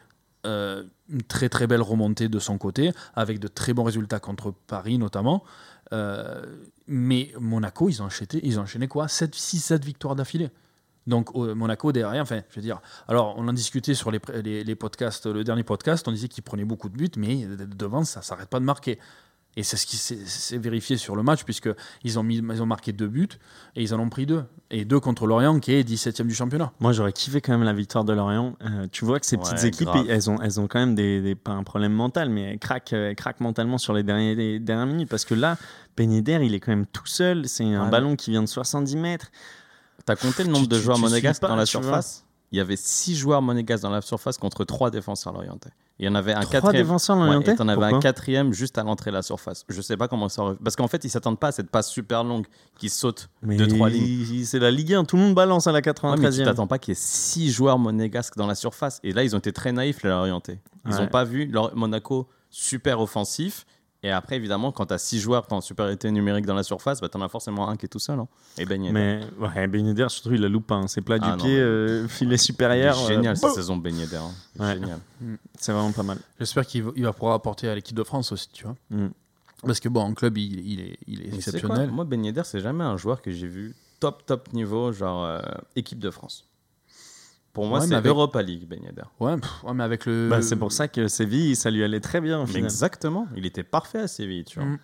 euh, 0.46 0.84
une 1.08 1.22
très 1.22 1.48
très 1.48 1.66
belle 1.66 1.82
remontée 1.82 2.28
de 2.28 2.38
son 2.38 2.58
côté, 2.58 2.92
avec 3.14 3.38
de 3.38 3.48
très 3.48 3.72
bons 3.74 3.84
résultats 3.84 4.20
contre 4.20 4.52
Paris 4.66 4.98
notamment. 4.98 5.44
Euh, 5.92 6.42
mais 6.86 7.32
Monaco, 7.38 7.88
ils 7.88 8.02
ont 8.02 8.06
enchaîné, 8.06 8.40
ils 8.42 8.58
ont 8.58 8.62
enchaîné 8.62 8.88
quoi? 8.88 9.06
6-7 9.06 9.84
victoires 9.84 10.14
d'affilée. 10.16 10.50
Donc 11.06 11.30
euh, 11.34 11.54
Monaco 11.54 11.92
derrière, 11.92 12.22
enfin, 12.22 12.42
je 12.50 12.56
veux 12.56 12.62
dire, 12.62 12.80
alors 13.08 13.34
on 13.38 13.48
en 13.48 13.52
discutait 13.52 13.94
sur 13.94 14.10
les, 14.10 14.20
les, 14.44 14.64
les 14.64 14.74
podcasts, 14.74 15.26
le 15.26 15.42
dernier 15.44 15.64
podcast, 15.64 16.06
on 16.06 16.12
disait 16.12 16.28
qu'ils 16.28 16.44
prenaient 16.44 16.64
beaucoup 16.64 16.88
de 16.88 16.96
buts, 16.96 17.10
mais 17.16 17.44
de- 17.46 17.64
devant, 17.64 18.04
ça 18.04 18.22
s'arrête 18.22 18.48
pas 18.48 18.60
de 18.60 18.64
marquer. 18.64 18.98
Et 19.56 19.64
c'est 19.64 19.76
ce 19.76 19.84
qui 19.84 19.96
s'est 19.96 20.58
vérifié 20.58 20.96
sur 20.96 21.16
le 21.16 21.24
match, 21.24 21.42
puisqu'ils 21.42 22.18
ont, 22.18 22.22
mis, 22.22 22.36
ils 22.36 22.62
ont 22.62 22.66
marqué 22.66 22.92
deux 22.92 23.08
buts 23.08 23.28
et 23.74 23.82
ils 23.82 23.92
en 23.92 23.98
ont 23.98 24.08
pris 24.08 24.24
deux. 24.24 24.44
Et 24.70 24.84
deux 24.84 25.00
contre 25.00 25.26
Lorient, 25.26 25.58
qui 25.58 25.72
est 25.72 25.82
17ème 25.82 26.28
du 26.28 26.34
championnat. 26.34 26.72
Moi, 26.78 26.92
j'aurais 26.92 27.12
kiffé 27.12 27.40
quand 27.40 27.50
même 27.52 27.64
la 27.64 27.72
victoire 27.72 28.04
de 28.04 28.12
Lorient. 28.12 28.54
Euh, 28.62 28.86
tu 28.92 29.04
vois 29.04 29.18
que 29.18 29.26
ces 29.26 29.36
petites 29.36 29.54
Ouais, 29.58 29.66
équipes, 29.66 29.88
grave. 29.88 30.06
elles 30.08 30.30
ont, 30.30 30.40
elles 30.40 30.60
ont 30.60 30.68
quand 30.68 30.78
même 30.78 30.94
des, 30.94 31.20
des- 31.20 31.34
pas 31.34 31.50
un 31.50 31.64
problème 31.64 31.92
mental, 31.92 32.30
mais 32.30 32.52
elles 32.52 32.58
craquent, 32.60 32.92
elles 32.92 33.16
craquent 33.16 33.40
mentalement 33.40 33.76
sur 33.76 33.92
les, 33.92 34.04
derniers, 34.04 34.36
les 34.36 34.60
dernières 34.60 34.86
minutes. 34.86 35.08
Parce 35.08 35.24
que 35.24 35.34
là, 35.34 35.56
Ben 35.96 36.10
il 36.12 36.54
est 36.54 36.60
quand 36.60 36.70
même 36.70 36.86
tout 36.86 37.06
seul. 37.06 37.48
C'est 37.48 37.64
un 37.74 37.84
Ouais. 37.86 37.90
ballon 37.90 38.14
qui 38.14 38.30
vient 38.30 38.42
de 38.42 38.48
70 38.48 38.96
mètres. 38.96 39.32
T'as 40.06 40.14
compté 40.16 40.44
le 40.44 40.48
Tu- 40.48 40.54
nombre 40.54 40.68
de 40.68 40.78
joueurs 40.78 40.98
monégasques 40.98 41.42
dans 41.42 41.56
la 41.56 41.66
surface? 41.66 42.24
Il 42.52 42.58
y 42.58 42.60
avait 42.60 42.76
6 42.76 43.14
joueurs 43.16 43.42
monégasques 43.42 43.82
dans 43.84 43.90
la 43.90 44.00
surface 44.00 44.36
contre 44.36 44.64
3 44.64 44.90
défenseurs 44.90 45.32
lorientais. 45.32 45.70
Il 46.00 46.06
y 46.06 46.08
en 46.08 46.14
avait 46.16 46.32
un 46.32 46.40
Trois 46.40 46.52
quatrième. 46.52 46.82
défenseurs 46.84 47.16
Ouais, 47.18 47.26
l'orientais 47.26 47.52
et 47.52 47.56
t'en 47.56 47.68
avais 47.68 47.84
un 47.84 47.90
Pourquoi 47.90 48.00
quatrième 48.00 48.52
juste 48.52 48.76
à 48.78 48.82
l'entrée 48.82 49.10
de 49.10 49.16
la 49.16 49.22
surface. 49.22 49.64
Je 49.68 49.80
sais 49.80 49.96
pas 49.96 50.08
comment 50.08 50.28
ça 50.28 50.42
aurait... 50.42 50.54
Parce 50.64 50.74
qu'en 50.74 50.88
fait, 50.88 51.04
ils 51.04 51.10
s'attendent 51.10 51.38
pas 51.38 51.48
à 51.48 51.52
cette 51.52 51.70
passe 51.70 51.88
super 51.90 52.24
longue 52.24 52.46
qui 52.78 52.88
saute 52.88 53.28
Mais 53.42 53.56
de 53.56 53.66
3 53.66 53.88
lignes. 53.90 54.44
c'est 54.44 54.58
la 54.58 54.70
Ligue 54.70 54.94
1, 54.94 55.04
tout 55.04 55.16
le 55.16 55.22
monde 55.22 55.34
balance 55.34 55.66
à 55.68 55.72
la 55.72 55.78
Ouais, 55.78 55.92
mais 56.18 56.30
tu 56.30 56.40
93e. 56.40 56.44
t'attends 56.44 56.66
pas 56.66 56.78
qu'il 56.78 56.92
y 56.92 56.96
ait 56.96 57.00
6 57.00 57.52
joueurs 57.52 57.78
monégasques 57.78 58.36
dans 58.36 58.46
la 58.48 58.54
surface. 58.56 58.98
Et 59.04 59.12
là, 59.12 59.22
ils 59.22 59.36
ont 59.36 59.38
été 59.38 59.52
très 59.52 59.70
naïfs, 59.72 60.02
les 60.02 60.10
Lorientais. 60.10 60.60
Ils 60.86 60.94
Ouais. 60.94 61.00
ont 61.02 61.08
pas 61.08 61.22
vu 61.24 61.46
leur 61.46 61.76
Monaco 61.76 62.28
super 62.48 63.00
offensif. 63.00 63.64
Et 64.02 64.10
après, 64.10 64.36
évidemment, 64.36 64.72
quand 64.72 64.86
tu 64.86 64.94
as 64.94 64.98
6 64.98 65.20
joueurs 65.20 65.46
qui 65.46 65.52
ont 65.52 65.58
en 65.58 65.60
supériorité 65.60 66.10
numérique 66.10 66.46
dans 66.46 66.54
la 66.54 66.62
surface, 66.62 67.00
bah, 67.02 67.08
tu 67.10 67.18
en 67.18 67.20
as 67.20 67.28
forcément 67.28 67.68
un 67.68 67.76
qui 67.76 67.84
est 67.84 67.88
tout 67.88 67.98
seul. 67.98 68.18
hein. 68.18 68.28
Et 68.56 68.64
Ben 68.64 68.82
Yedder. 68.82 68.94
mais 68.98 69.20
ouais, 69.38 69.66
Ben 69.66 69.86
Yedder, 69.86 70.06
surtout, 70.08 70.32
il 70.32 70.40
la 70.40 70.48
loupe 70.48 70.72
hein. 70.72 70.86
C'est 70.88 71.02
plat 71.02 71.16
Ah 71.20 71.24
du 71.26 71.30
non, 71.32 71.36
pied, 71.44 71.58
euh, 71.58 72.08
filet 72.08 72.30
Il 72.30 72.34
est 72.34 72.36
supérieur. 72.38 72.98
euh, 72.98 73.06
génial 73.08 73.36
cette 73.36 73.50
saison, 73.52 73.76
Ben 73.76 73.94
Yedder. 73.94 74.16
hein. 74.16 74.30
Il 74.56 74.62
Ouais. 74.62 74.72
Génial. 74.74 74.98
C'est 75.58 75.72
vraiment 75.72 75.92
pas 75.92 76.02
mal. 76.02 76.18
J'espère 76.38 76.64
qu'il 76.66 76.82
va, 76.84 76.92
il 76.96 77.02
va 77.04 77.12
pouvoir 77.12 77.34
apporter 77.34 77.68
à 77.68 77.74
l'équipe 77.74 77.96
de 77.96 78.02
France 78.04 78.32
aussi, 78.32 78.48
tu 78.52 78.64
vois. 78.64 78.76
Mm. 78.90 79.08
Parce 79.64 79.80
que 79.80 79.90
bon, 79.90 80.00
en 80.00 80.14
club, 80.14 80.38
il, 80.38 80.66
il 80.72 80.80
est, 80.80 80.96
il 81.06 81.34
exceptionnel. 81.34 81.90
Moi, 81.90 82.06
Ben 82.06 82.24
Yedder, 82.24 82.42
c'est 82.44 82.60
jamais 82.60 82.84
un 82.84 82.96
joueur 82.96 83.20
que 83.20 83.30
j'ai 83.30 83.46
vu 83.48 83.74
top, 84.00 84.24
top 84.24 84.50
niveau, 84.54 84.92
genre 84.92 85.24
euh, 85.26 85.40
équipe 85.76 85.98
de 85.98 86.08
France. 86.10 86.46
Pour 87.52 87.66
moi, 87.66 87.80
Ouais, 87.80 87.86
c'est 87.86 87.94
avec- 87.94 88.08
Europa 88.08 88.40
League, 88.42 88.66
Ben 88.68 88.80
Yedder. 88.82 89.02
Ouais, 89.18 89.36
pff, 89.36 89.64
ouais, 89.64 89.74
mais 89.74 89.82
avec 89.84 90.06
le. 90.06 90.28
Bah, 90.30 90.40
c'est 90.40 90.56
pour 90.56 90.70
ça 90.70 90.86
que 90.88 91.08
Séville, 91.08 91.56
ça 91.56 91.70
lui 91.70 91.82
allait 91.82 91.98
très 92.00 92.20
bien 92.20 92.38
au 92.38 92.42
Mais 92.46 92.52
final. 92.52 92.64
exactement. 92.64 93.26
Il 93.36 93.44
était 93.44 93.64
parfait 93.64 93.98
à 94.00 94.06
Séville, 94.08 94.44
tu 94.44 94.60
vois. 94.60 94.68
Mm. 94.68 94.78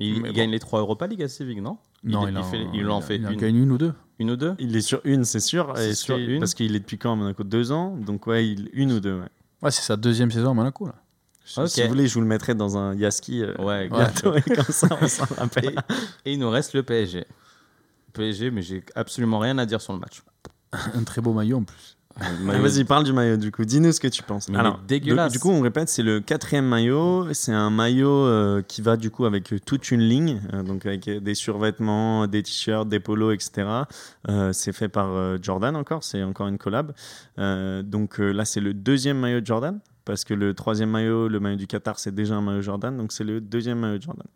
Il, 0.00 0.12
Mais 0.12 0.16
il 0.28 0.32
bon. 0.32 0.32
gagne 0.38 0.50
les 0.50 0.58
3 0.60 0.80
Europa 0.80 1.06
League 1.06 1.22
à 1.22 1.28
Séville, 1.28 1.60
non? 1.62 1.78
Non, 2.04 2.26
il, 2.28 2.32
il, 2.32 2.38
en, 2.38 2.42
fait, 2.44 2.66
il 2.74 2.88
en 2.90 3.00
fait 3.00 3.16
il 3.16 3.26
en 3.26 3.30
une, 3.30 3.36
gagne 3.40 3.56
une 3.56 3.72
ou 3.72 3.78
deux. 3.78 3.92
une 4.20 4.30
ou 4.30 4.36
deux? 4.36 4.54
Il 4.60 4.76
est 4.76 4.80
sur 4.82 5.00
une, 5.04 5.24
c'est 5.24 5.40
sûr. 5.40 5.72
C'est 5.76 5.90
et 5.90 5.94
sur 5.94 6.14
c'est- 6.16 6.24
une. 6.24 6.38
Parce 6.40 6.54
qu'il 6.54 6.76
est 6.76 6.80
depuis 6.80 6.98
quand 6.98 7.12
à 7.12 7.16
Monaco? 7.16 7.42
Deux 7.42 7.72
ans? 7.72 7.96
Donc, 7.96 8.26
ouais, 8.28 8.46
il- 8.46 8.68
une 8.74 8.92
ou 8.92 9.00
deux. 9.00 9.14
ouais. 9.18 9.26
Ouais, 9.62 9.70
c'est 9.72 9.82
sa 9.82 9.96
deuxième 9.96 10.30
saison 10.30 10.50
à 10.50 10.54
Monaco, 10.54 10.86
là. 10.86 10.94
Si- 11.44 11.82
vous 11.82 11.88
voulez, 11.88 12.06
je 12.06 12.14
vous 12.14 12.20
le 12.20 12.26
mettrai 12.26 12.54
dans 12.54 12.76
un 12.76 12.94
Yaski. 12.94 13.42
euh, 13.42 13.54
Ouais, 13.58 13.88
bientôt, 13.88 14.34
et 14.36 14.42
comme 14.42 14.64
ça, 14.66 14.86
on 15.00 15.08
s'en 15.08 15.24
rappelle. 15.34 15.74
Et 16.26 16.34
il 16.34 16.38
nous 16.38 16.50
reste 16.50 16.74
le 16.74 16.82
PSG. 16.82 17.24
PSG, 18.12 18.50
mais 18.50 18.60
j'ai 18.62 18.84
absolument 18.94 19.38
rien 19.38 19.56
à 19.58 19.64
dire 19.66 19.80
sur 19.80 19.94
le 19.94 19.98
match. 19.98 20.22
Un 20.94 21.04
très 21.04 21.20
beau 21.20 21.32
maillot 21.32 21.58
en 21.58 21.64
plus. 21.64 21.96
Maillot- 22.42 22.62
Vas-y, 22.62 22.82
parle 22.84 23.04
du 23.04 23.12
maillot 23.12 23.36
du 23.36 23.52
coup. 23.52 23.64
Dis-nous 23.64 23.92
ce 23.92 24.00
que 24.00 24.08
tu 24.08 24.24
penses. 24.24 24.48
Mais 24.48 24.58
Alors, 24.58 24.80
dégueulasse. 24.88 25.30
Du, 25.30 25.38
du 25.38 25.40
coup, 25.42 25.50
on 25.50 25.60
répète, 25.60 25.88
c'est 25.88 26.02
le 26.02 26.18
quatrième 26.18 26.66
maillot. 26.66 27.32
C'est 27.32 27.52
un 27.52 27.70
maillot 27.70 28.10
euh, 28.10 28.60
qui 28.60 28.82
va 28.82 28.96
du 28.96 29.10
coup 29.12 29.24
avec 29.24 29.52
euh, 29.52 29.60
toute 29.64 29.92
une 29.92 30.00
ligne, 30.00 30.40
euh, 30.52 30.64
donc 30.64 30.84
avec 30.84 31.06
euh, 31.06 31.20
des 31.20 31.34
survêtements, 31.36 32.26
des 32.26 32.42
t-shirts, 32.42 32.88
des 32.88 32.98
polos, 32.98 33.34
etc. 33.34 33.68
Euh, 34.28 34.52
c'est 34.52 34.72
fait 34.72 34.88
par 34.88 35.10
euh, 35.14 35.38
Jordan 35.40 35.76
encore. 35.76 36.02
C'est 36.02 36.24
encore 36.24 36.48
une 36.48 36.58
collab. 36.58 36.92
Euh, 37.38 37.82
donc 37.84 38.18
euh, 38.18 38.32
là, 38.32 38.44
c'est 38.44 38.60
le 38.60 38.74
deuxième 38.74 39.18
maillot 39.20 39.40
de 39.40 39.46
Jordan. 39.46 39.78
Parce 40.04 40.24
que 40.24 40.34
le 40.34 40.54
troisième 40.54 40.90
maillot, 40.90 41.28
le 41.28 41.38
maillot 41.38 41.56
du 41.56 41.66
Qatar, 41.68 41.98
c'est 42.00 42.14
déjà 42.14 42.34
un 42.34 42.40
maillot 42.42 42.62
Jordan. 42.62 42.96
Donc 42.96 43.12
c'est 43.12 43.24
le 43.24 43.40
deuxième 43.40 43.78
maillot 43.78 43.98
de 43.98 44.02
Jordan. 44.02 44.26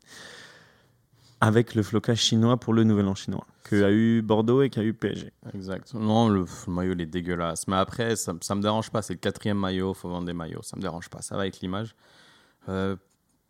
Avec 1.44 1.74
le 1.74 1.82
flocage 1.82 2.18
chinois 2.20 2.56
pour 2.56 2.72
le 2.72 2.84
nouvel 2.84 3.06
an 3.08 3.16
chinois. 3.16 3.44
Que 3.64 3.82
a 3.82 3.90
eu 3.90 4.22
Bordeaux 4.22 4.62
et 4.62 4.70
qu'a 4.70 4.82
eu 4.84 4.94
PSG. 4.94 5.32
Exact. 5.54 5.92
Non, 5.94 6.28
le, 6.28 6.44
maillot, 6.68 6.92
il 6.92 7.00
est 7.00 7.06
dégueulasse. 7.06 7.66
Mais 7.66 7.74
après, 7.76 8.14
ça, 8.14 8.32
ça 8.40 8.54
me 8.54 8.62
dérange 8.62 8.90
pas. 8.90 9.02
C'est 9.02 9.14
le 9.14 9.18
quatrième 9.18 9.58
maillot. 9.58 9.92
faut 9.92 10.08
vendre 10.08 10.26
des 10.26 10.32
maillots. 10.34 10.62
Ça 10.62 10.76
me 10.76 10.82
dérange 10.82 11.08
pas. 11.10 11.20
Ça 11.20 11.34
va 11.34 11.42
avec 11.42 11.58
l'image. 11.60 11.96
Euh, 12.68 12.94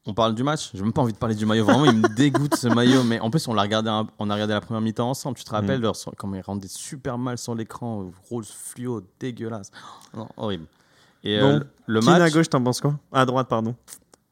on 0.07 0.15
parle 0.15 0.35
du 0.35 0.43
match? 0.43 0.71
J'ai 0.73 0.83
même 0.83 0.93
pas 0.95 1.03
envie 1.03 1.13
de 1.13 1.19
parler 1.19 1.35
du 1.35 1.45
maillot. 1.45 1.65
Vraiment, 1.67 1.85
il 1.85 1.99
me 1.99 2.09
dégoûte 2.17 2.55
ce 2.57 2.69
maillot. 2.69 3.03
Mais 3.05 3.21
en 3.21 3.29
plus, 3.31 3.47
on 3.49 3.53
l'a 3.53 3.63
regardé, 3.63 3.91
on 4.19 4.31
a 4.31 4.35
regardé 4.35 4.55
la 4.55 4.61
première 4.63 4.81
mi-temps 4.81 5.11
ensemble. 5.11 5.37
Tu 5.37 5.45
te 5.45 5.51
rappelles 5.51 5.81
Mm. 5.81 5.83
leur- 5.83 5.97
comment 6.17 6.37
ils 6.37 6.41
rendaient 6.41 6.69
super 6.69 7.19
mal 7.19 7.37
sur 7.37 7.55
l'écran, 7.55 8.11
rose 8.31 8.51
fluo, 8.51 9.03
dégueulasse. 9.21 9.71
Non, 10.17 10.29
horrible. 10.39 10.65
Et 11.25 11.39
Bon. 11.39 11.47
euh, 11.57 11.61
le 11.87 12.01
Keane 12.01 12.11
match. 12.19 12.23
à 12.23 12.31
gauche, 12.31 12.49
t'en 12.49 12.63
penses 12.63 12.81
quoi? 12.81 12.99
À 13.13 13.27
droite, 13.27 13.49
pardon. 13.49 13.75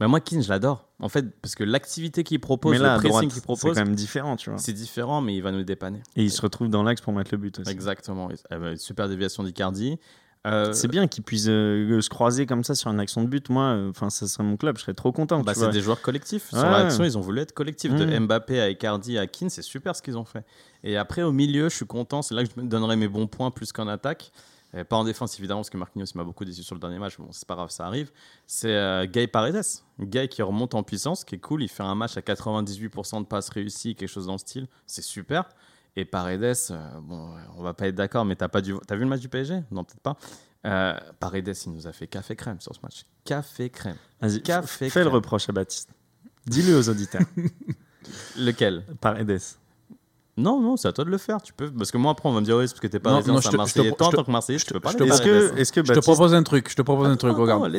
Bah, 0.01 0.09
moi, 0.09 0.20
Keane, 0.20 0.42
je 0.42 0.49
l'adore. 0.49 0.87
En 1.00 1.08
fait, 1.08 1.24
parce 1.40 1.54
que 1.54 1.64
l'activité 1.64 2.24
qu'il 2.24 2.40
propose, 2.40 2.78
là, 2.78 2.96
le 2.96 3.00
pressing 3.08 3.28
qu'il 3.28 3.32
c'est 3.32 3.42
propose, 3.42 3.74
quand 3.76 3.84
même 3.84 3.94
différent, 3.94 4.36
tu 4.36 4.50
vois. 4.50 4.58
c'est 4.58 4.72
différent, 4.72 5.20
mais 5.20 5.34
il 5.34 5.40
va 5.42 5.50
nous 5.52 5.62
dépanner. 5.64 6.02
Et 6.16 6.22
il 6.24 6.30
se 6.30 6.42
retrouve 6.42 6.68
dans 6.68 6.82
l'axe 6.82 7.00
pour 7.00 7.12
mettre 7.12 7.30
le 7.32 7.38
but 7.38 7.58
aussi. 7.58 7.70
Exactement. 7.70 8.28
Eh 8.50 8.56
ben, 8.56 8.76
super 8.76 9.08
déviation 9.08 9.42
d'Icardi. 9.42 9.98
Euh, 10.46 10.72
C'est 10.72 10.88
bien 10.88 11.06
qu'ils 11.06 11.22
puissent 11.22 11.48
euh, 11.50 12.00
se 12.00 12.08
croiser 12.08 12.46
comme 12.46 12.64
ça 12.64 12.74
sur 12.74 12.90
une 12.90 12.98
action 12.98 13.22
de 13.22 13.28
but. 13.28 13.50
Moi, 13.50 13.62
euh, 13.64 13.90
enfin, 13.90 14.08
ça 14.08 14.26
serait 14.26 14.42
mon 14.44 14.56
club, 14.56 14.78
je 14.78 14.82
serais 14.82 14.94
trop 14.94 15.12
content. 15.12 15.42
Bah, 15.42 15.52
c'est 15.54 15.68
des 15.70 15.82
joueurs 15.82 16.00
collectifs. 16.00 16.48
Sur 16.48 16.58
Ouais. 16.58 16.70
l'action, 16.70 17.04
ils 17.04 17.18
ont 17.18 17.20
voulu 17.20 17.40
être 17.40 17.52
collectifs. 17.52 17.94
De 17.94 18.06
Mm. 18.06 18.24
Mbappé 18.26 18.58
à 18.60 18.70
Icardi 18.70 19.18
à 19.18 19.26
Keane, 19.26 19.50
c'est 19.50 19.60
super 19.60 19.94
ce 19.94 20.00
qu'ils 20.00 20.16
ont 20.16 20.24
fait. 20.24 20.44
Et 20.82 20.96
après, 20.96 21.22
au 21.22 21.32
milieu, 21.32 21.68
je 21.68 21.76
suis 21.76 21.86
content. 21.86 22.22
C'est 22.22 22.34
là 22.34 22.42
que 22.44 22.50
je 22.56 22.60
me 22.62 22.66
donnerai 22.66 22.96
mes 22.96 23.08
bons 23.08 23.26
points 23.26 23.50
plus 23.50 23.70
qu'en 23.72 23.86
attaque. 23.86 24.32
Et 24.72 24.85
pas 24.85 24.96
en 24.96 25.04
défense, 25.04 25.37
évidemment, 25.38 25.61
parce 25.61 25.70
que 25.70 25.76
Marquinhos 25.76 26.06
m'a 26.14 26.22
beaucoup 26.22 26.44
déçu 26.44 26.62
sur 26.62 26.76
le 26.76 26.80
dernier 26.80 26.98
match. 26.98 27.16
Bon, 27.18 27.28
c'est 27.33 27.46
pas 27.46 27.56
grave, 27.56 27.70
ça 27.70 27.87
arrive. 27.87 28.12
C'est 28.46 28.74
euh, 28.74 29.06
Gay 29.06 29.26
Paredes. 29.26 29.64
Gay 30.00 30.28
qui 30.28 30.42
remonte 30.42 30.74
en 30.74 30.83
puissance, 30.83 31.24
qui 31.24 31.35
est 31.35 31.38
cool. 31.38 31.62
Il 31.62 31.68
fait 31.68 31.83
un 31.83 31.94
match 31.94 32.16
à 32.16 32.20
98% 32.20 33.22
de 33.22 33.26
passes 33.26 33.48
réussies, 33.48 33.96
quelque 33.96 34.09
chose 34.09 34.26
dans 34.26 34.35
le 34.35 34.38
style. 34.38 34.68
C'est 34.87 35.02
super. 35.02 35.48
Et 35.96 36.04
Paredes, 36.04 36.56
euh, 36.70 37.00
bon, 37.00 37.35
on 37.56 37.62
va 37.62 37.74
pas 37.74 37.88
être 37.88 37.96
d'accord, 37.96 38.24
mais 38.24 38.37
t'as 38.37 38.48
pas 38.48 38.61
du... 38.61 38.74
as 38.74 38.94
vu 38.94 39.00
le 39.00 39.09
match 39.09 39.20
du 39.20 39.28
PSG 39.28 39.62
Non, 39.72 39.83
peut-être 39.83 40.00
pas. 40.00 40.16
Euh, 40.66 40.94
Paredes, 41.18 41.56
il 41.66 41.72
nous 41.72 41.87
a 41.87 41.92
fait 41.92 42.06
café 42.06 42.37
crème 42.37 42.61
sur 42.61 42.74
ce 42.74 42.80
match. 42.83 43.06
Café 43.24 43.70
crème. 43.70 43.96
Vas-y, 44.20 44.40
Café 44.42 44.88
fais 44.88 45.02
le 45.02 45.09
reproche 45.09 45.48
à 45.48 45.52
Baptiste. 45.52 45.90
Dis-le 46.46 46.76
aux 46.76 46.88
auditeurs. 46.88 47.22
Lequel? 48.38 48.85
Paredes. 49.00 49.40
Non, 50.40 50.61
non, 50.61 50.76
c'est 50.76 50.88
à 50.88 50.92
toi 50.92 51.05
de 51.05 51.11
le 51.11 51.18
faire. 51.18 51.40
Tu 51.42 51.53
peux, 51.53 51.70
parce 51.70 51.90
que 51.90 51.98
moi 51.98 52.12
après 52.12 52.29
on 52.29 52.33
va 52.33 52.40
me 52.40 52.44
dire 52.44 52.57
oui, 52.57 52.66
c'est 52.66 52.74
parce 52.74 52.81
que 52.81 52.87
t'es 52.87 52.98
pas 52.98 53.11
Non, 53.11 53.16
résident, 53.16 53.40
c'est 53.40 53.57
Marseillais. 53.57 53.92
Toi, 53.92 54.07
en 54.07 54.11
tant 54.11 54.24
que 54.24 54.31
Marseillais, 54.31 54.59
je 54.59 54.66
te- 54.66 54.72
peux 54.72 54.81
pas 54.81 54.90
je 54.92 54.98
les 54.98 55.07
te- 55.07 55.12
Est-ce 55.12 55.22
que, 55.22 55.59
est-ce 55.59 55.72
que 55.72 55.85
Je 55.85 55.92
te 55.92 55.98
propose 56.00 56.35
un 56.35 56.42
truc. 56.42 56.68
Je 56.70 56.74
te 56.76 56.83
propose 56.83 57.09
un 57.09 57.16
truc. 57.16 57.37
Regarde. 57.37 57.70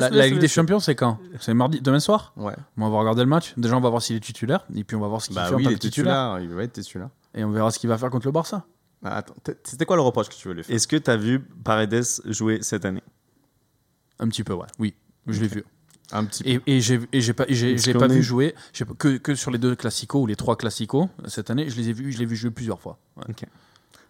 La, 0.00 0.26
Ligue 0.28 0.38
des 0.38 0.48
Champions, 0.48 0.80
c'est 0.80 0.94
quand? 0.94 1.18
C'est 1.40 1.54
mardi, 1.54 1.80
demain 1.80 2.00
soir? 2.00 2.32
Ouais. 2.36 2.54
On 2.78 2.88
va 2.90 2.98
regarder 2.98 3.22
le 3.22 3.28
match. 3.28 3.54
Déjà, 3.56 3.76
on 3.76 3.80
va 3.80 3.90
voir 3.90 4.02
s'il 4.02 4.16
est 4.16 4.20
titulaire. 4.20 4.64
Et 4.74 4.84
puis, 4.84 4.96
on 4.96 5.00
va 5.00 5.08
voir 5.08 5.20
ce 5.20 5.28
qu'il 5.28 5.36
Bah 5.36 5.46
fait 5.46 5.54
en 5.54 5.58
tant 5.62 5.70
est 5.70 5.74
que 5.74 5.78
titulaire. 5.78 6.38
Il 6.40 6.48
va 6.48 6.62
être 6.62 6.72
titulaire. 6.72 7.08
Et 7.34 7.44
on 7.44 7.50
verra 7.50 7.70
ce 7.70 7.78
qu'il 7.78 7.88
va 7.88 7.98
faire 7.98 8.10
contre 8.10 8.26
le 8.26 8.32
Barça. 8.32 8.64
Ah, 9.04 9.16
Attends, 9.18 9.34
c'était 9.62 9.84
quoi 9.84 9.96
le 9.96 10.02
reproche 10.02 10.28
que 10.28 10.34
tu 10.34 10.48
veux 10.48 10.54
lui 10.54 10.64
faire? 10.64 10.74
Est-ce 10.74 10.88
que 10.88 10.96
tu 10.96 11.10
as 11.10 11.16
vu 11.16 11.40
Paredes 11.64 12.02
jouer 12.24 12.58
cette 12.62 12.84
année? 12.84 13.02
Un 14.18 14.28
petit 14.28 14.42
peu, 14.42 14.54
ouais. 14.54 14.66
Oui, 14.78 14.94
je 15.26 15.40
l'ai 15.40 15.48
vu. 15.48 15.64
Un 16.12 16.24
petit 16.24 16.44
peu. 16.44 16.50
Et, 16.50 16.76
et 16.76 16.80
j'ai 16.80 16.98
pas, 17.32 17.44
j'ai- 17.48 17.94
pas 17.94 18.06
vu 18.06 18.22
jouer 18.22 18.54
que, 18.98 19.16
que 19.16 19.34
sur 19.34 19.50
les 19.50 19.58
deux 19.58 19.74
classicos 19.74 20.22
ou 20.22 20.26
les 20.26 20.36
trois 20.36 20.56
classicos 20.56 21.08
cette 21.26 21.50
année. 21.50 21.68
Je 21.68 21.76
les 21.76 21.88
ai 21.88 21.92
vus, 21.92 22.12
je 22.12 22.18
l'ai 22.18 22.26
vu 22.26 22.36
jouer 22.36 22.50
plusieurs 22.50 22.80
fois. 22.80 22.98
Ouais. 23.16 23.34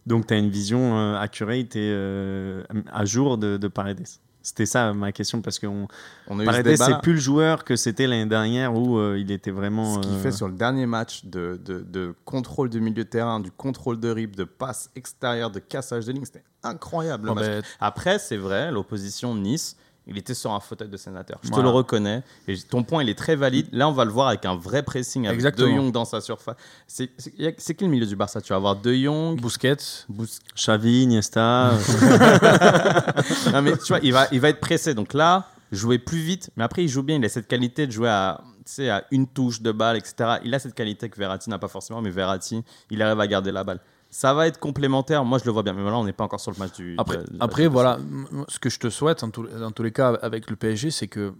Donc, 0.07 0.27
tu 0.27 0.35
as 0.35 0.37
une 0.37 0.51
vision 0.51 0.97
euh, 0.99 1.17
accurate 1.19 1.75
et 1.75 1.91
euh, 1.93 2.63
à 2.93 3.05
jour 3.05 3.39
de, 3.39 3.57
de 3.57 3.69
Paredes. 3.69 4.07
C'était 4.43 4.67
ça 4.67 4.93
ma 4.93 5.11
question 5.11 5.41
parce 5.43 5.59
que 5.59 5.67
on... 5.67 5.89
On 6.29 6.39
a 6.39 6.43
ce 6.43 6.47
Paredes, 6.47 6.77
c'est 6.77 7.01
plus 7.01 7.15
le 7.15 7.19
joueur 7.19 7.65
que 7.65 7.75
c'était 7.75 8.07
l'année 8.07 8.27
dernière 8.27 8.73
où 8.77 8.99
euh, 8.99 9.19
il 9.19 9.33
était 9.33 9.51
vraiment. 9.51 9.95
Ce 10.01 10.07
qu'il 10.07 10.17
euh, 10.17 10.23
fait 10.23 10.31
sur 10.31 10.47
le 10.47 10.55
dernier 10.55 10.87
match 10.87 11.25
de, 11.25 11.59
de, 11.65 11.81
de 11.81 12.15
contrôle 12.25 12.71
du 12.71 12.81
milieu 12.81 13.03
de 13.03 13.09
terrain, 13.09 13.41
du 13.41 13.51
contrôle 13.51 13.99
de 13.99 14.09
rip, 14.09 14.37
de 14.37 14.45
passe 14.45 14.91
extérieure, 14.95 15.51
de 15.51 15.59
cassage 15.59 16.07
de 16.07 16.13
ligne, 16.13 16.25
c'était 16.25 16.45
incroyable. 16.63 17.27
le 17.27 17.35
match. 17.35 17.45
ben, 17.47 17.63
Après, 17.81 18.21
c'est 18.21 18.37
vrai, 18.37 18.71
l'opposition 18.71 19.35
Nice, 19.35 19.77
il 20.07 20.16
était 20.19 20.35
sur 20.35 20.53
un 20.53 20.61
fauteuil 20.61 20.88
de 20.88 20.97
sénateur. 20.97 21.38
Je 21.42 21.51
te 21.51 21.59
le 21.61 21.69
reconnais. 21.69 22.23
Et 22.47 22.57
ton 22.59 22.83
point, 22.85 23.03
il 23.03 23.09
est 23.09 23.19
très 23.19 23.35
valide. 23.35 23.66
Là, 23.73 23.88
on 23.88 23.92
va 23.92 24.05
le 24.05 24.11
voir 24.12 24.29
avec 24.29 24.45
un 24.45 24.55
vrai 24.55 24.83
pressing 24.83 25.27
avec 25.27 25.35
Exactement. 25.37 25.69
De 25.69 25.75
Jong 25.77 25.90
dans 25.92 26.05
sa 26.05 26.21
surface. 26.21 26.57
C'est 26.87 27.09
qui 27.75 27.85
le 27.85 27.90
milieu 27.90 28.07
du 28.07 28.14
Barça? 28.16 28.40
Tu 28.40 28.51
vas 28.51 28.57
avoir 28.57 28.77
De 28.77 28.95
Jong. 28.95 29.40
Busquets, 29.40 29.77
Bous- 30.09 30.38
Xavi, 30.55 31.03
Iniesta. 31.03 31.73
non, 33.53 33.62
mais 33.62 33.77
tu 33.77 33.88
vois, 33.88 33.99
il 34.03 34.12
va, 34.12 34.27
il 34.33 34.40
va 34.40 34.49
être 34.49 34.61
pressé. 34.61 34.95
Donc 34.95 35.12
là, 35.14 35.47
jouer 35.73 35.99
plus 35.99 36.19
vite. 36.19 36.51
Mais 36.57 36.64
après, 36.64 36.85
il 36.85 36.88
joue 36.88 37.03
bien. 37.03 37.16
Il 37.16 37.25
a 37.25 37.29
cette 37.29 37.49
qualité 37.49 37.87
de 37.87 37.92
jouer 37.92 38.09
à, 38.09 38.40
tu 38.64 38.73
sais, 38.73 38.90
à 38.90 39.05
une 39.11 39.27
touche 39.27 39.61
de 39.61 39.73
balle, 39.73 39.97
etc. 39.97 40.37
Il 40.45 40.55
a 40.55 40.59
cette 40.59 40.75
qualité 40.75 41.09
que 41.09 41.19
Verratti 41.19 41.51
n'a 41.51 41.59
pas 41.59 41.69
forcément. 41.69 42.01
Mais 42.01 42.11
Verratti, 42.11 42.62
il 42.90 43.03
arrive 43.03 43.21
à 43.21 43.27
garder 43.27 43.53
la 43.53 43.64
balle. 43.64 43.81
Ça 44.18 44.33
va 44.33 44.46
être 44.46 44.59
complémentaire. 44.59 45.26
Moi, 45.26 45.38
je 45.38 45.44
le 45.44 45.50
vois 45.50 45.62
bien. 45.62 45.74
Mais 45.74 45.85
là, 45.85 45.98
on 45.98 46.05
n'est 46.05 46.14
pas 46.14 46.24
encore 46.24 46.40
sur 46.40 46.50
le 46.50 46.59
match 46.59 46.72
du. 46.76 46.94
Après, 46.96 47.18
de- 47.18 47.22
de- 47.24 47.37
après 47.38 47.64
de- 47.64 47.68
voilà, 47.68 47.98
ce 48.48 48.59
que 48.59 48.70
je 48.70 48.79
te 48.79 48.88
souhaite 48.88 49.22
en 49.22 49.29
tous- 49.29 49.46
dans 49.46 49.70
tous 49.72 49.83
les 49.83 49.92
cas 49.92 50.14
avec 50.22 50.48
le 50.48 50.57
PSG, 50.57 50.90
c'est 50.90 51.07
que 51.07 51.35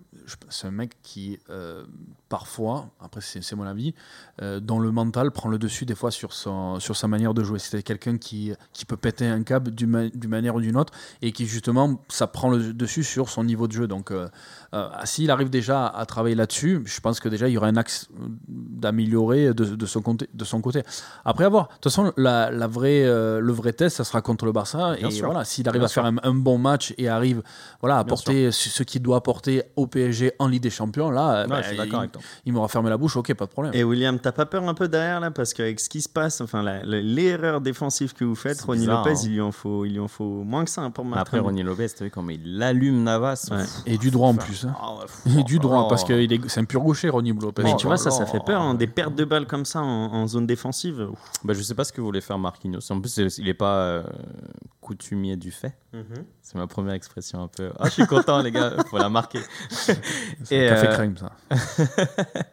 c'est 0.50 0.66
un 0.66 0.72
mec 0.72 0.92
qui, 1.02 1.38
euh, 1.48 1.84
parfois, 2.28 2.88
après 3.00 3.20
c'est 3.20 3.54
mon 3.54 3.64
avis, 3.66 3.94
euh, 4.42 4.58
dont 4.60 4.78
le 4.80 4.90
mental 4.90 5.30
prend 5.30 5.48
le 5.48 5.58
dessus 5.58 5.84
des 5.86 5.94
fois 5.94 6.10
sur, 6.10 6.32
son, 6.32 6.80
sur 6.80 6.96
sa 6.96 7.06
manière 7.08 7.34
de 7.34 7.44
jouer. 7.44 7.58
C'est 7.58 7.82
quelqu'un 7.82 8.18
qui, 8.18 8.52
qui 8.72 8.84
peut 8.84 8.96
péter 8.96 9.26
un 9.28 9.42
câble 9.42 9.70
d'une 9.70 9.90
ma- 9.90 10.08
d'une 10.08 10.30
manière 10.30 10.54
ou 10.56 10.60
d'une 10.60 10.76
autre 10.76 10.92
et 11.22 11.30
qui 11.32 11.46
justement, 11.46 12.00
ça 12.08 12.26
prend 12.26 12.50
le 12.50 12.72
dessus 12.72 13.04
sur 13.04 13.28
son 13.28 13.44
niveau 13.44 13.68
de 13.68 13.72
jeu. 13.72 13.86
Donc, 13.86 14.10
euh, 14.10 14.28
euh, 14.74 14.88
s'il 15.04 15.30
arrive 15.30 15.50
déjà 15.50 15.86
à 15.86 16.04
travailler 16.06 16.34
là-dessus, 16.34 16.82
je 16.84 17.00
pense 17.00 17.20
que 17.20 17.28
déjà 17.28 17.48
il 17.48 17.52
y 17.52 17.58
aura 17.58 17.68
un 17.68 17.76
axe 17.76 18.08
d'améliorer 18.48 19.54
de, 19.54 19.64
de, 19.64 19.86
son 19.86 20.02
côté, 20.02 20.28
de 20.32 20.44
son 20.44 20.60
côté. 20.60 20.82
Après 21.24 21.44
avoir, 21.44 21.68
de 21.68 21.72
toute 21.74 21.84
façon, 21.84 22.12
la, 22.16 22.50
la 22.50 22.66
vraie, 22.66 23.04
euh, 23.04 23.40
le 23.40 23.52
vrai 23.52 23.72
test, 23.72 23.96
ça 23.96 24.04
sera 24.04 24.22
contre 24.22 24.44
le 24.46 24.52
Barça. 24.52 24.96
Bien 24.96 25.08
et 25.08 25.10
sûr. 25.12 25.26
voilà, 25.26 25.44
s'il 25.44 25.68
arrive 25.68 25.80
Bien 25.80 25.86
à 25.86 25.88
faire 25.88 26.04
un, 26.06 26.16
un 26.22 26.34
bon 26.34 26.58
match 26.58 26.94
et 26.98 27.08
arrive 27.08 27.42
voilà, 27.80 27.98
à 27.98 28.04
Bien 28.04 28.08
apporter 28.12 28.50
ce 28.52 28.68
ce 28.70 28.82
qu'il 28.82 29.02
doit 29.02 29.16
apporter 29.16 29.62
au 29.76 29.86
PSG 29.86 30.32
en 30.38 30.48
Ligue 30.48 30.62
des 30.62 30.70
Champions, 30.70 31.10
là, 31.10 31.42
Ouais, 31.42 31.48
bah, 31.48 31.62
je 31.62 31.68
suis 31.68 31.76
il, 32.44 32.52
m'aura 32.52 32.68
fermé 32.68 32.90
la 32.90 32.96
bouche, 32.96 33.16
ok, 33.16 33.33
pas 33.35 33.46
de 33.46 33.50
problème. 33.50 33.72
Et 33.74 33.85
William, 33.85 34.18
t'as 34.18 34.33
pas 34.33 34.46
peur 34.46 34.68
un 34.68 34.74
peu 34.74 34.88
derrière 34.88 35.20
là 35.20 35.31
Parce 35.31 35.55
qu'avec 35.55 35.81
ce 35.81 35.88
qui 35.88 36.00
se 36.02 36.09
passe, 36.09 36.40
enfin, 36.40 36.62
l'erreur 36.85 37.61
défensive 37.61 38.12
que 38.14 38.24
vous 38.24 38.35
faites, 38.35 38.61
Ronnie 38.62 38.81
bizarre, 38.81 39.05
Lopez, 39.05 39.11
hein. 39.18 39.22
il, 39.24 39.31
lui 39.33 39.40
en 39.40 39.52
faut, 39.52 39.85
il 39.85 39.92
lui 39.92 40.00
en 40.00 40.09
faut 40.09 40.42
moins 40.44 40.64
que 40.64 40.70
ça 40.70 40.83
hein, 40.83 40.90
pour 40.90 41.05
marquer. 41.05 41.20
Après, 41.20 41.38
Ronnie 41.38 41.62
Lopez, 41.62 41.88
tu 41.88 42.02
as 42.02 42.07
vu 42.07 42.11
comment 42.11 42.31
il 42.31 42.62
allume 42.62 43.02
Navas. 43.02 43.48
Ouais. 43.50 43.59
Pff, 43.59 43.83
Et 43.87 43.98
du 43.98 44.11
droit 44.11 44.29
en 44.29 44.35
plus. 44.35 44.64
hein. 44.64 44.74
ah 44.81 44.96
pff, 45.02 45.37
Et 45.38 45.42
du 45.44 45.59
droit, 45.59 45.85
oh. 45.87 45.88
parce 45.88 46.05
que 46.05 46.12
est- 46.12 46.48
c'est 46.48 46.61
un 46.61 46.64
pur 46.64 46.81
gaucher, 46.83 47.09
Ronnie 47.09 47.33
Lopez. 47.33 47.62
Mais 47.62 47.72
Oh 47.74 47.76
tu 47.79 47.87
vois, 47.87 47.96
ça, 47.96 48.11
ça 48.11 48.20
là. 48.20 48.26
fait 48.26 48.40
peur. 48.44 48.61
hein, 48.61 48.74
Des 48.74 48.87
pertes 48.87 49.14
de 49.14 49.24
balles 49.24 49.46
comme 49.46 49.64
ça 49.64 49.81
en, 49.81 50.12
en 50.12 50.26
zone 50.26 50.46
défensive. 50.46 51.09
ouf. 51.11 51.18
Bah, 51.44 51.55
je 51.55 51.62
sais 51.62 51.74
pas 51.74 51.85
ce 51.85 51.92
que 51.92 52.00
voulait 52.00 52.20
faire 52.20 52.38
Marquinhos. 52.38 52.81
En 52.90 53.00
plus, 53.00 53.16
il 53.38 53.44
n'est 53.44 53.55
pas 53.55 53.76
euh, 53.76 54.02
coutumier 54.87 55.37
du 55.37 55.51
fait. 55.51 55.77
C'est 56.42 56.55
ma 56.55 56.68
première 56.68 56.94
expression 56.94 57.42
un 57.42 57.49
peu. 57.49 57.72
Ah, 57.79 57.87
je 57.87 57.90
suis 57.90 58.07
content, 58.07 58.40
les 58.40 58.53
gars, 58.53 58.77
faut 58.88 58.99
la 58.99 59.09
marquer. 59.09 59.40
C'est 59.68 59.99
Et, 60.53 60.68
un 60.68 60.75
café 60.75 60.87
euh, 60.87 60.92
crème, 60.92 61.16
ça. 61.16 61.33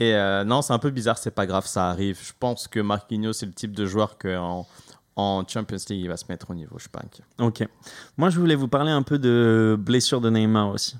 Et 0.00 0.14
euh, 0.14 0.44
non, 0.44 0.62
c'est 0.62 0.72
un 0.72 0.78
peu 0.78 0.90
bizarre, 0.90 1.18
c'est 1.18 1.30
pas 1.30 1.46
grave, 1.46 1.66
ça 1.66 1.90
arrive. 1.90 2.18
Je 2.22 2.32
pense 2.38 2.68
que 2.68 2.80
Marquinhos, 2.80 3.34
c'est 3.34 3.46
le 3.46 3.52
type 3.52 3.72
de 3.72 3.84
joueur 3.84 4.16
qu'en 4.16 4.66
en 5.16 5.44
Champions 5.46 5.76
League, 5.90 6.00
il 6.00 6.08
va 6.08 6.16
se 6.16 6.24
mettre 6.28 6.50
au 6.50 6.54
niveau. 6.54 6.78
Je 6.78 6.88
inquiet. 6.94 7.24
Ok. 7.38 7.68
Moi, 8.16 8.30
je 8.30 8.40
voulais 8.40 8.56
vous 8.56 8.68
parler 8.68 8.90
un 8.90 9.02
peu 9.02 9.18
de 9.18 9.76
blessure 9.78 10.22
de 10.22 10.30
Neymar 10.30 10.70
aussi, 10.70 10.96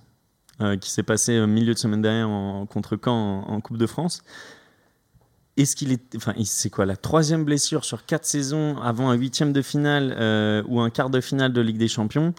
euh, 0.61 0.77
qui 0.77 0.91
s'est 0.91 1.03
passé 1.03 1.41
au 1.41 1.47
milieu 1.47 1.73
de 1.73 1.79
semaine 1.79 2.03
dernière 2.03 2.29
en, 2.29 2.67
contre 2.67 2.99
Caen 3.03 3.45
en, 3.49 3.55
en 3.55 3.61
Coupe 3.63 3.79
de 3.79 3.87
France. 3.87 4.23
Est-ce 5.57 5.77
qu'il 5.77 5.93
est, 5.93 6.17
enfin, 6.17 6.35
c'est 6.45 6.71
quoi 6.71 6.85
la 6.85 6.97
troisième 6.97 7.45
blessure 7.45 7.85
sur 7.85 8.05
quatre 8.07 8.25
saisons 8.25 8.77
avant 8.81 9.11
un 9.11 9.15
huitième 9.15 9.53
de 9.53 9.63
finale 9.63 10.15
euh, 10.19 10.63
ou 10.67 10.81
un 10.81 10.91
quart 10.91 11.11
de 11.11 11.21
finale 11.21 11.53
de 11.53 11.61
Ligue 11.61 11.79
des 11.79 11.89
Champions 11.89 12.35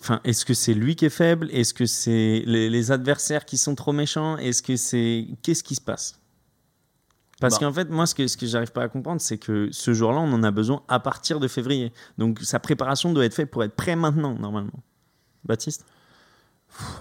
Enfin, 0.00 0.20
est-ce 0.22 0.44
que 0.44 0.54
c'est 0.54 0.74
lui 0.74 0.94
qui 0.94 1.06
est 1.06 1.10
faible? 1.10 1.48
Est-ce 1.50 1.74
que 1.74 1.86
c'est 1.86 2.44
les, 2.46 2.70
les 2.70 2.92
adversaires 2.92 3.44
qui 3.44 3.58
sont 3.58 3.74
trop 3.74 3.92
méchants? 3.92 4.38
Est-ce 4.38 4.62
que 4.62 4.76
c'est 4.76 5.26
qu'est-ce 5.42 5.64
qui 5.64 5.74
se 5.74 5.80
passe? 5.80 6.20
Parce 7.40 7.54
Bah. 7.54 7.66
qu'en 7.66 7.72
fait, 7.72 7.90
moi, 7.90 8.06
ce 8.06 8.14
que 8.14 8.28
ce 8.28 8.36
que 8.36 8.46
j'arrive 8.46 8.70
pas 8.70 8.84
à 8.84 8.88
comprendre, 8.88 9.20
c'est 9.20 9.38
que 9.38 9.68
ce 9.72 9.92
jour-là, 9.92 10.20
on 10.20 10.32
en 10.32 10.44
a 10.44 10.52
besoin 10.52 10.84
à 10.86 11.00
partir 11.00 11.40
de 11.40 11.48
février. 11.48 11.92
Donc, 12.16 12.38
sa 12.42 12.60
préparation 12.60 13.12
doit 13.12 13.24
être 13.24 13.34
faite 13.34 13.50
pour 13.50 13.64
être 13.64 13.74
prêt 13.74 13.96
maintenant, 13.96 14.34
normalement. 14.38 14.84
Baptiste? 15.44 15.84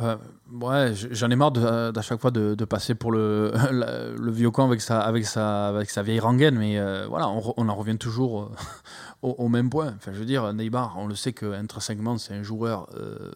Euh, 0.02 0.18
ouais, 0.52 0.94
j'en 0.94 1.30
ai 1.30 1.36
marre 1.36 1.52
de- 1.52 1.92
d'à 1.92 2.02
chaque 2.02 2.20
fois 2.20 2.32
de, 2.32 2.66
passer 2.66 2.96
pour 2.96 3.12
le, 3.12 3.52
vieux 4.32 4.52
camp 4.52 4.66
avec 4.66 4.82
sa, 5.26 6.02
vieille 6.04 6.20
rengaine, 6.20 6.58
mais 6.58 6.78
euh, 6.78 7.08
voilà, 7.08 7.30
on, 7.30 7.70
en 7.70 7.76
revient 7.76 7.98
toujours 7.98 8.44
euh, 8.44 8.52
au, 9.22 9.48
même 9.48 9.70
point. 9.70 9.94
Enfin, 9.96 10.12
je 10.14 10.20
veux 10.20 10.26
dire, 10.26 10.54
Neymar, 10.54 10.96
on 10.98 11.08
le 11.08 11.16
sait 11.16 11.34
qu'intrinsèquement, 11.34 12.18
c'est 12.18 12.34
un 12.34 12.44
joueur 12.44 12.90
euh, 12.96 13.32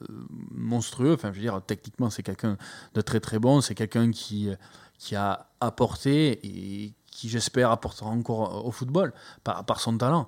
monstrueux. 0.51 1.13
Enfin, 1.13 1.29
je 1.31 1.35
veux 1.35 1.41
dire, 1.41 1.61
techniquement, 1.65 2.09
c'est 2.09 2.23
quelqu'un 2.23 2.57
de 2.93 3.01
très 3.01 3.19
très 3.19 3.39
bon. 3.39 3.61
C'est 3.61 3.75
quelqu'un 3.75 4.11
qui, 4.11 4.49
qui 4.97 5.15
a 5.15 5.47
apporté 5.61 6.39
et 6.43 6.93
qui, 7.11 7.29
j'espère, 7.29 7.71
apportera 7.71 8.09
encore 8.09 8.65
au 8.65 8.71
football 8.71 9.13
par, 9.43 9.63
par 9.65 9.79
son 9.79 9.97
talent. 9.97 10.27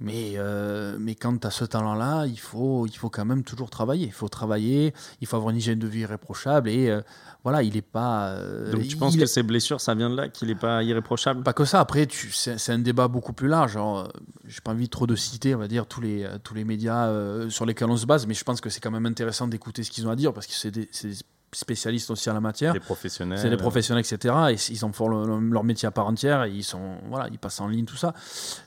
Mais, 0.00 0.32
euh, 0.36 0.96
mais 0.98 1.14
quand 1.14 1.36
tu 1.38 1.46
as 1.46 1.50
ce 1.50 1.64
talent-là, 1.66 2.24
il 2.26 2.40
faut, 2.40 2.86
il 2.86 2.96
faut 2.96 3.10
quand 3.10 3.26
même 3.26 3.44
toujours 3.44 3.68
travailler. 3.68 4.06
Il 4.06 4.12
faut 4.12 4.28
travailler, 4.28 4.94
il 5.20 5.26
faut 5.26 5.36
avoir 5.36 5.50
une 5.50 5.58
hygiène 5.58 5.78
de 5.78 5.86
vie 5.86 6.00
irréprochable. 6.00 6.70
Et 6.70 6.88
euh, 6.88 7.02
voilà, 7.44 7.62
il 7.62 7.74
n'est 7.74 7.82
pas. 7.82 8.30
euh, 8.30 8.72
Donc, 8.72 8.88
tu 8.88 8.96
penses 8.96 9.14
il 9.14 9.20
que 9.20 9.26
ces 9.26 9.42
blessures, 9.42 9.80
ça 9.80 9.94
vient 9.94 10.08
de 10.08 10.16
là, 10.16 10.28
qu'il 10.28 10.48
n'est 10.48 10.54
pas 10.54 10.82
irréprochable? 10.82 11.42
Pas 11.42 11.52
que 11.52 11.66
ça, 11.66 11.80
après, 11.80 12.08
c'est 12.10 12.72
un 12.72 12.78
débat 12.78 13.08
beaucoup 13.08 13.34
plus 13.34 13.48
large. 13.48 13.72
Je 13.74 14.48
J'ai 14.48 14.60
pas 14.62 14.70
envie 14.72 14.88
trop 14.88 15.06
de 15.06 15.16
citer, 15.16 15.54
on 15.54 15.58
va 15.58 15.68
dire, 15.68 15.86
tous 15.86 16.00
les, 16.00 16.24
euh, 16.24 16.38
tous 16.42 16.54
les 16.54 16.64
médias 16.64 17.08
euh, 17.08 17.50
sur 17.50 17.66
lesquels 17.66 17.90
on 17.90 17.96
se 17.96 18.06
base, 18.06 18.26
mais 18.26 18.34
je 18.34 18.44
pense 18.44 18.60
que 18.62 18.70
c'est 18.70 18.80
quand 18.80 18.90
même 18.90 19.06
intéressant 19.06 19.48
d'écouter 19.48 19.82
ce 19.82 19.90
qu'ils 19.90 20.06
ont 20.06 20.10
à 20.10 20.16
dire 20.16 20.32
parce 20.32 20.46
que 20.46 20.54
c'est 20.54 20.70
des, 20.70 20.88
c'est 20.92 21.08
des 21.08 21.16
spécialistes 21.52 22.10
aussi 22.10 22.30
en 22.30 22.34
la 22.34 22.40
matière. 22.40 22.72
Des 22.72 22.80
professionnels. 22.80 23.38
C'est 23.38 23.50
des 23.50 23.56
professionnels, 23.56 24.04
etc. 24.08 24.34
Et 24.50 24.72
ils 24.72 24.84
en 24.84 24.92
font 24.92 25.08
le- 25.08 25.26
le- 25.26 25.48
leur 25.50 25.64
métier 25.64 25.86
à 25.88 25.90
part 25.90 26.06
entière. 26.06 26.44
Et 26.44 26.50
ils 26.50 26.62
sont, 26.64 26.96
voilà, 27.08 27.28
ils 27.32 27.38
passent 27.38 27.60
en 27.60 27.68
ligne, 27.68 27.84
tout 27.84 27.96
ça. 27.96 28.14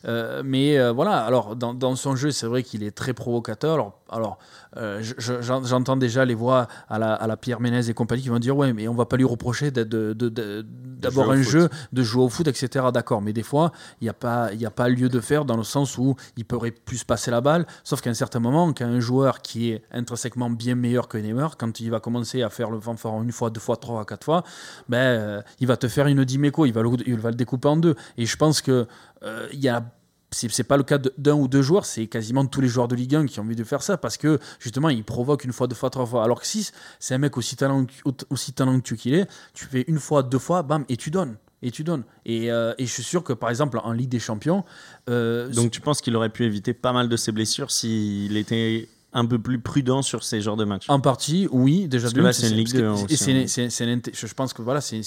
Euh, 0.05 0.41
mais 0.45 0.77
euh, 0.77 0.91
voilà. 0.91 1.23
Alors, 1.23 1.55
dans, 1.55 1.73
dans 1.73 1.95
son 1.95 2.15
jeu, 2.15 2.31
c'est 2.31 2.47
vrai 2.47 2.61
qu'il 2.63 2.83
est 2.83 2.91
très 2.91 3.13
provocateur. 3.13 3.73
Alors, 3.75 3.99
alors 4.13 4.37
euh, 4.77 4.99
je- 5.01 5.13
je- 5.17 5.41
j'en- 5.41 5.63
j'entends 5.63 5.95
déjà 5.97 6.25
les 6.25 6.33
voix 6.33 6.67
à 6.89 6.97
la, 6.99 7.13
à 7.13 7.27
la 7.27 7.37
Pierre 7.37 7.59
Ménez 7.59 7.89
et 7.89 7.93
compagnie 7.93 8.21
qui 8.23 8.29
vont 8.29 8.39
dire, 8.39 8.55
ouais, 8.57 8.73
mais 8.73 8.87
on 8.87 8.93
va 8.95 9.05
pas 9.05 9.17
lui 9.17 9.25
reprocher 9.25 9.71
au 11.27 11.31
un 11.31 11.43
foot. 11.43 11.51
jeu, 11.51 11.69
de 11.91 12.03
jouer 12.03 12.23
au 12.23 12.29
foot, 12.29 12.47
etc. 12.47 12.85
D'accord, 12.93 13.21
mais 13.21 13.33
des 13.33 13.43
fois, 13.43 13.71
il 14.01 14.05
n'y 14.05 14.09
a, 14.09 14.13
pas- 14.13 14.51
il 14.53 14.59
y 14.61 14.65
a 14.65 14.71
pas 14.71 14.87
lieu 14.89 15.09
de 15.09 15.19
faire 15.19 15.45
dans 15.45 15.57
le 15.57 15.63
sens 15.63 15.97
où 15.97 16.15
il 16.37 16.45
pourrait 16.45 16.71
plus 16.71 17.03
passer 17.03 17.29
la 17.29 17.41
balle. 17.41 17.65
Sauf 17.83 18.01
qu'à 18.01 18.09
un 18.09 18.13
certain 18.15 18.39
moment, 18.39 18.71
quand 18.73 18.85
un 18.85 18.99
joueur 18.99 19.41
qui 19.41 19.71
est 19.71 19.83
intrinsèquement 19.91 20.49
bien 20.49 20.75
meilleur 20.75 21.07
que 21.07 21.17
Neymar, 21.17 21.57
quand 21.57 21.79
il 21.79 21.89
va 21.91 21.99
commencer 21.99 22.41
à 22.41 22.49
faire 22.49 22.71
le 22.71 22.79
fanfare 22.79 23.21
une 23.21 23.31
fois, 23.31 23.49
deux 23.49 23.59
fois, 23.59 23.77
trois, 23.77 24.05
quatre 24.05 24.23
fois, 24.23 24.43
ben, 24.89 24.97
euh, 24.97 25.41
il 25.59 25.67
va 25.67 25.77
te 25.77 25.87
faire 25.87 26.07
une 26.07 26.23
diméco, 26.25 26.65
il 26.65 26.73
va, 26.73 26.81
le, 26.81 26.89
il 27.05 27.19
va 27.19 27.29
le 27.29 27.35
découper 27.35 27.67
en 27.67 27.77
deux. 27.77 27.95
Et 28.17 28.25
je 28.25 28.37
pense 28.37 28.61
que 28.61 28.87
euh, 29.23 29.47
y 29.53 29.67
a 29.69 29.83
c'est 30.33 30.63
pas 30.63 30.77
le 30.77 30.83
cas 30.83 30.97
d'un 31.17 31.33
ou 31.33 31.47
deux 31.47 31.61
joueurs, 31.61 31.85
c'est 31.85 32.07
quasiment 32.07 32.45
tous 32.45 32.61
les 32.61 32.67
joueurs 32.67 32.87
de 32.87 32.95
Ligue 32.95 33.15
1 33.15 33.25
qui 33.27 33.39
ont 33.39 33.43
envie 33.43 33.55
de 33.55 33.63
faire 33.63 33.81
ça 33.81 33.97
parce 33.97 34.17
que 34.17 34.39
justement 34.59 34.89
ils 34.89 35.03
provoquent 35.03 35.45
une 35.45 35.53
fois, 35.53 35.67
deux 35.67 35.75
fois, 35.75 35.89
trois 35.89 36.05
fois. 36.05 36.23
Alors 36.23 36.41
que 36.41 36.47
si 36.47 36.69
c'est 36.99 37.13
un 37.13 37.17
mec 37.17 37.37
aussi 37.37 37.55
talentueux, 37.55 38.03
aussi 38.29 38.53
talentueux 38.53 38.95
qu'il 38.95 39.13
est, 39.13 39.27
tu 39.53 39.65
fais 39.65 39.85
une 39.87 39.99
fois, 39.99 40.23
deux 40.23 40.39
fois, 40.39 40.63
bam, 40.63 40.85
et 40.89 40.97
tu 40.97 41.11
donnes. 41.11 41.37
Et 41.61 41.71
tu 41.71 41.85
donnes. 41.85 42.03
Et, 42.25 42.51
euh, 42.51 42.73
je 42.77 42.85
suis 42.85 43.03
sûr 43.03 43.23
que 43.23 43.31
par 43.31 43.49
exemple 43.49 43.79
en 43.81 43.93
Ligue 43.93 44.09
des 44.09 44.19
Champions, 44.19 44.65
euh, 45.09 45.49
Donc 45.49 45.71
tu 45.71 45.79
penses 45.79 46.01
qu'il 46.01 46.15
aurait 46.15 46.29
pu 46.29 46.43
éviter 46.43 46.73
pas 46.73 46.91
mal 46.91 47.07
de 47.07 47.15
ses 47.15 47.31
blessures 47.31 47.71
s'il 47.71 48.35
était 48.35 48.89
un 49.13 49.25
peu 49.25 49.37
plus 49.39 49.59
prudent 49.59 50.01
sur 50.01 50.23
ces 50.23 50.41
genres 50.41 50.57
de 50.57 50.65
matchs 50.65 50.85
En 50.89 50.99
partie, 50.99 51.47
oui, 51.51 51.87
déjà. 51.87 52.03
Parce 52.05 52.13
que 52.13 52.17
d'une, 52.19 52.25
là, 52.25 52.33
c'est 52.33 52.49
une 52.49 52.55
Ligue 52.55 52.67
parce 52.67 52.73
que- 52.73 52.79
2 52.79 52.85
et 52.85 53.03
aussi, 53.05 53.17
c'est- 53.17 53.47
c'est- 53.47 53.69
c'est 53.69 53.85
l'inté- 53.85 54.11
je 54.13 54.25
je 54.27 54.33
pense 54.33 54.53
que 54.53 54.61
voilà, 54.61 54.81
c'est 54.81 55.01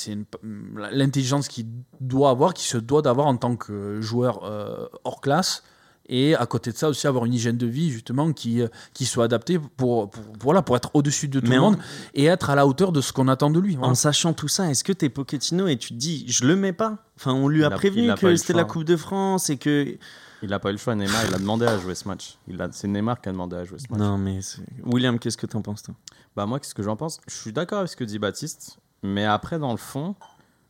l'intelligence 0.92 1.49
qu'il 1.49 1.66
doit 2.01 2.31
avoir, 2.31 2.55
qu'il 2.55 2.66
se 2.69 2.79
doit 2.79 3.03
d'avoir 3.03 3.27
en 3.27 3.37
tant 3.37 3.57
que 3.57 4.01
joueur 4.01 4.45
euh, 4.45 4.87
hors 5.05 5.21
classe. 5.21 5.62
Et 6.09 6.37
à 6.37 6.47
côté 6.47 6.71
de 6.71 6.77
ça 6.77 6.88
aussi 6.88 7.09
avoir 7.09 7.25
une 7.25 7.35
hygiène 7.35 7.57
de 7.57 7.66
vie 7.66 7.90
justement 7.90 8.33
qui, 8.33 8.62
euh, 8.62 8.69
qui 8.95 9.07
soit 9.07 9.25
adaptée 9.25 9.59
pour, 9.59 10.09
pour, 10.09 10.23
voilà, 10.40 10.62
pour 10.62 10.77
être 10.77 10.92
au-dessus 10.95 11.27
de 11.27 11.40
tout 11.40 11.49
Mais 11.49 11.57
le 11.57 11.62
en- 11.62 11.71
monde 11.73 11.79
et 12.14 12.27
être 12.27 12.49
à 12.49 12.55
la 12.55 12.64
hauteur 12.64 12.92
de 12.92 13.01
ce 13.01 13.12
qu'on 13.12 13.27
attend 13.27 13.51
de 13.51 13.59
lui. 13.59 13.75
voilà. 13.75 13.90
En 13.90 13.95
sachant 13.97 14.33
tout 14.33 14.47
ça, 14.47 14.71
est-ce 14.71 14.85
que 14.85 14.92
t'es 14.92 15.09
Pochettino 15.09 15.66
et 15.66 15.77
tu 15.77 15.88
te 15.88 15.95
dis, 15.95 16.25
je 16.29 16.47
le 16.47 16.55
mets 16.55 16.73
pas? 16.73 16.99
Enfin, 17.19 17.33
on 17.33 17.49
lui 17.49 17.64
a 17.64 17.71
prévenu 17.71 18.09
a 18.09 18.14
que 18.14 18.37
c'était 18.37 18.53
la. 18.53 18.62
Coupe 18.62 18.85
de 18.85 18.97
France 18.97 19.51
et 19.51 19.57
que. 19.57 19.99
Il 20.47 20.51
n'a 20.51 20.61
pas 20.61 20.69
eu 20.69 20.73
le 20.73 20.79
choix. 20.79 20.95
Neymar, 20.95 21.27
il 21.27 21.35
a 21.35 21.39
demandé 21.39 21.67
à 21.67 21.77
jouer 21.77 21.97
ce 21.97 22.07
match. 22.07 22.39
Il 22.47 22.63
a- 22.63 22.69
C'est 22.71 22.87
Neymar 22.87 23.21
qui 23.21 23.29
a 23.29 23.33
demandé 23.33 23.57
à 23.57 23.65
jouer 23.65 23.81
ce 23.81 23.87
match. 23.91 23.99
Non, 24.01 24.17
mais 24.17 24.41
c'est- 24.43 24.63
William, 24.85 25.19
qu'est-ce 25.19 25.37
que 25.37 25.47
t'en 25.47 25.61
penses 25.61 25.83
toi? 25.83 25.95
Bah 26.37 26.47
moi, 26.47 26.61
qu'est-ce 26.61 26.75
que 26.75 26.85
j'en 26.85 26.95
pense? 26.97 27.21
Je 27.27 27.35
suis 27.35 27.53
d'accord 27.53 27.79
avec 27.81 27.91
ce 27.91 27.97
que 27.97 28.05
dit 28.05 28.21
Baptiste, 28.21 28.79
mais 29.03 29.25
après, 29.25 29.59
dans 29.59 29.73
le 29.73 29.77
fond, 29.77 30.15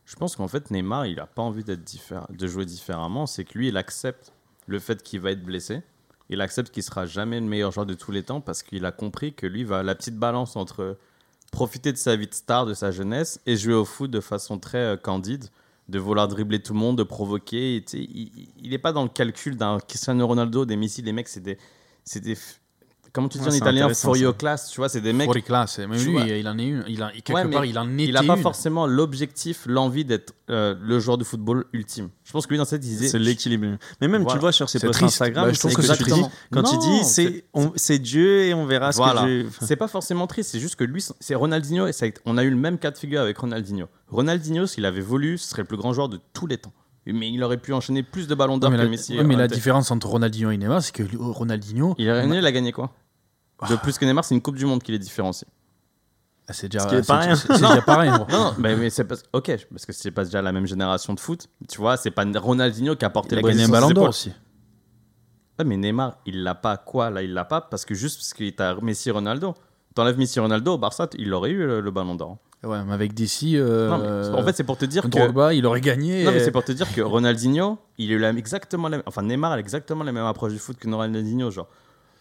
je 0.05 0.15
pense 0.15 0.35
qu'en 0.35 0.47
fait, 0.47 0.71
Neymar, 0.71 1.05
il 1.05 1.17
n'a 1.17 1.27
pas 1.27 1.43
envie 1.43 1.63
d'être 1.63 1.83
diffé- 1.83 2.19
de 2.35 2.47
jouer 2.47 2.65
différemment. 2.65 3.27
C'est 3.27 3.43
que 3.45 3.55
lui, 3.55 3.67
il 3.67 3.77
accepte 3.77 4.33
le 4.65 4.79
fait 4.79 5.03
qu'il 5.03 5.19
va 5.19 5.29
être 5.29 5.43
blessé. 5.43 5.83
Il 6.29 6.41
accepte 6.41 6.71
qu'il 6.73 6.81
sera 6.81 7.05
jamais 7.05 7.39
le 7.39 7.45
meilleur 7.45 7.71
joueur 7.71 7.85
de 7.85 7.93
tous 7.93 8.11
les 8.11 8.23
temps 8.23 8.41
parce 8.41 8.63
qu'il 8.63 8.83
a 8.83 8.91
compris 8.91 9.33
que 9.35 9.45
lui 9.45 9.63
va 9.63 9.83
la 9.83 9.93
petite 9.93 10.17
balance 10.17 10.55
entre 10.55 10.97
profiter 11.51 11.91
de 11.93 11.97
sa 11.97 12.15
vie 12.15 12.27
de 12.27 12.33
star, 12.33 12.65
de 12.65 12.73
sa 12.73 12.89
jeunesse, 12.91 13.39
et 13.45 13.55
jouer 13.55 13.75
au 13.75 13.85
foot 13.85 14.09
de 14.09 14.19
façon 14.21 14.57
très 14.57 14.79
euh, 14.79 14.97
candide, 14.97 15.45
de 15.89 15.99
vouloir 15.99 16.27
dribbler 16.27 16.61
tout 16.61 16.73
le 16.73 16.79
monde, 16.79 16.97
de 16.97 17.03
provoquer. 17.03 17.83
Il 17.93 18.69
n'est 18.69 18.77
pas 18.77 18.91
dans 18.91 19.03
le 19.03 19.09
calcul 19.09 19.55
d'un 19.55 19.79
Cristiano 19.79 20.25
Ronaldo, 20.27 20.65
des 20.65 20.75
Messi, 20.75 21.01
les 21.01 21.13
mecs, 21.13 21.27
c'est 21.27 21.41
des, 21.41 21.57
comment 23.17 23.29
tu 23.29 23.37
dis 23.39 23.43
Ouais, 23.43 23.51
en 23.51 23.55
italien, 23.55 23.81
intéressant, 23.85 24.07
for 24.09 24.15
ça. 24.15 24.21
your 24.21 24.37
class, 24.37 24.69
tu 24.69 24.77
vois, 24.79 24.89
c'est 24.89 25.01
des 25.01 25.11
mecs 25.13 25.43
classes, 25.43 25.79
même 25.79 25.91
lui, 25.93 26.11
vois. 26.11 26.21
il 26.23 26.47
en 26.47 26.57
est 26.57 26.65
une. 26.65 26.83
Il 26.87 27.01
a, 27.03 27.11
quelque 27.11 27.33
Ouais, 27.33 27.43
mais 27.45 27.51
part, 27.53 27.65
il 27.65 27.77
en 27.77 27.91
était 27.93 28.03
il 28.05 28.13
n'a 28.13 28.23
pas 28.23 28.35
une. 28.35 28.41
forcément 28.41 28.85
l'objectif, 28.85 29.63
l'envie 29.67 30.05
d'être 30.05 30.33
euh, 30.49 30.75
le 30.81 30.99
joueur 30.99 31.17
de 31.17 31.23
football 31.23 31.65
ultime. 31.73 32.09
Je 32.23 32.31
pense 32.31 32.45
que 32.45 32.51
lui, 32.51 32.57
dans 32.57 32.65
cette 32.65 32.85
idée. 32.85 33.07
C'est 33.07 33.19
l'équilibre. 33.19 33.77
Mais 33.99 34.07
même, 34.07 34.25
tu 34.25 34.33
le 34.35 34.39
vois 34.39 34.51
sur 34.51 34.69
ses 34.69 34.79
posts. 34.79 35.01
Instagram, 35.03 35.45
Bah, 35.47 35.53
je 35.53 35.59
trouve 35.59 35.71
c'est 35.71 35.77
que 35.77 35.81
c'est 35.83 35.95
triste. 35.97 36.29
quand 36.51 36.63
tu 36.63 36.75
Non, 36.75 36.79
dis 36.79 37.03
c'est- 37.03 37.43
c'est 37.75 37.99
Dieu 37.99 38.43
et 38.45 38.53
on 38.53 38.65
verra 38.65 38.91
ce 38.91 38.97
Voilà. 38.97 39.23
que 39.23 39.45
C'est 39.61 39.75
pas 39.75 39.87
forcément 39.87 40.27
triste, 40.27 40.51
c'est 40.51 40.59
juste 40.59 40.75
que 40.75 40.83
lui, 40.83 41.03
c'est 41.19 41.35
Ronaldinho. 41.35 41.87
Et 41.87 41.91
ça 41.93 42.05
on 42.25 42.37
a 42.37 42.43
eu 42.43 42.49
le 42.49 42.55
même 42.55 42.77
cas 42.77 42.91
de 42.91 42.97
figure 42.97 43.21
avec 43.21 43.37
Ronaldinho. 43.37 43.87
Ronaldinho, 44.09 44.65
s'il 44.67 44.85
avait 44.85 45.01
voulu, 45.01 45.37
ce 45.37 45.49
serait 45.49 45.63
le 45.63 45.67
plus 45.67 45.77
grand 45.77 45.91
joueur 45.93 46.07
de 46.09 46.19
tous 46.33 46.47
les 46.47 46.57
temps. 46.57 46.73
Mais 47.09 47.29
il 47.29 47.41
aurait 47.41 47.55
pu 47.57 47.71
enchaîner 47.71 48.03
plus 48.03 48.27
de 48.27 48.35
ballons 48.35 48.57
d'or 48.57 48.69
mais 48.69 48.75
que 48.77 48.81
la, 48.81 48.89
Messi. 48.89 49.17
ouais, 49.17 49.23
mais 49.23 49.35
en 49.35 49.37
la 49.37 49.47
tête. 49.47 49.55
différence 49.55 49.91
entre 49.91 50.07
Ronaldinho 50.07 50.51
et 50.51 50.57
Neymar, 50.57 50.83
c'est 50.83 50.91
que 50.93 51.03
Ronaldinho, 51.17 51.95
Il 51.97 52.09
a, 52.09 52.25
il 52.25 52.45
a 52.45 52.51
gagné 52.51 52.73
quoi? 52.73 52.91
De 53.69 53.75
plus 53.77 53.97
que 53.97 54.05
Neymar, 54.05 54.23
c'est 54.23 54.35
une 54.35 54.41
Coupe 54.41 54.55
du 54.57 54.65
Monde 54.65 54.83
qui 54.83 54.91
les 54.91 54.99
différencie. 54.99 55.49
ah, 56.47 56.53
c'est 56.53 56.69
déjà, 56.69 56.83
Ce 56.83 56.87
qui 56.89 56.95
est 56.95 57.01
c'est- 57.01 57.07
pas 57.07 57.17
rien. 57.19 57.35
c'est- 57.35 57.47
c'est 57.47 57.53
déjà 57.61 57.81
pareil. 57.81 58.09
gros. 58.11 58.25
Non, 58.29 58.43
non, 58.45 58.53
mais, 58.59 58.75
mais 58.75 58.89
c'est 58.89 59.03
pas. 59.03 59.15
Ok, 59.33 59.51
parce 59.71 59.85
que 59.85 59.93
c'est 59.93 60.11
pas 60.11 60.23
déjà 60.25 60.41
la 60.41 60.51
même 60.51 60.67
génération 60.67 61.13
de 61.13 61.19
foot. 61.19 61.47
Tu 61.67 61.77
vois, 61.79 61.97
c'est 61.97 62.11
pas 62.11 62.23
Ronaldinho 62.35 62.95
qui 62.95 63.05
a 63.05 63.09
porté 63.09 63.35
Il 63.35 63.39
a 63.39 63.41
le 63.41 63.47
gagné 63.47 63.67
Brésil 63.67 63.75
un 63.75 63.79
sur 63.79 63.87
ses 63.87 63.93
ballon 63.93 63.93
d'or 63.93 64.03
épaules. 64.03 64.09
aussi. 64.09 64.31
Ouais, 65.59 65.65
mais 65.65 65.77
Neymar, 65.77 66.17
il 66.27 66.43
l'a 66.43 66.53
pas 66.55 66.77
quoi 66.77 67.09
Là, 67.09 67.23
il 67.23 67.33
l'a 67.33 67.45
pas 67.45 67.61
parce 67.61 67.83
que 67.83 67.95
juste 67.95 68.17
parce 68.19 68.33
qu'il 68.33 68.53
t'a 68.55 68.75
Messi 68.81 69.09
Ronaldo. 69.11 69.55
T'enlèves 69.95 70.17
Messi 70.19 70.39
Ronaldo 70.39 70.73
au 70.73 70.77
Barça, 70.77 71.07
il 71.17 71.33
aurait 71.33 71.49
eu 71.49 71.57
le, 71.65 71.81
le 71.81 71.91
ballon 71.91 72.13
d'or. 72.13 72.37
Ouais, 72.63 72.83
mais 72.85 72.93
avec 72.93 73.13
DC, 73.15 73.55
euh, 73.55 73.89
Non, 73.89 73.97
mais 74.33 74.39
en 74.39 74.43
fait, 74.45 74.55
c'est 74.55 74.63
pour 74.63 74.77
te 74.77 74.85
dire 74.85 75.03
que. 75.03 75.07
Drogba, 75.09 75.53
il 75.55 75.65
aurait 75.65 75.81
gagné. 75.81 76.23
Non, 76.23 76.31
mais 76.31 76.39
c'est 76.39 76.51
pour 76.51 76.63
te 76.63 76.71
dire 76.71 76.91
que 76.93 77.01
Ronaldinho, 77.01 77.79
il 77.97 78.11
a 78.11 78.15
eu 78.15 78.19
la- 78.19 78.29
exactement 78.31 78.87
la 78.89 79.01
Enfin, 79.07 79.23
Neymar 79.23 79.53
a 79.53 79.59
exactement 79.59 80.03
la 80.03 80.11
même 80.11 80.25
approche 80.25 80.53
du 80.53 80.59
foot 80.59 80.77
que 80.77 80.87
Ronaldinho. 80.89 81.49
Genre, 81.49 81.67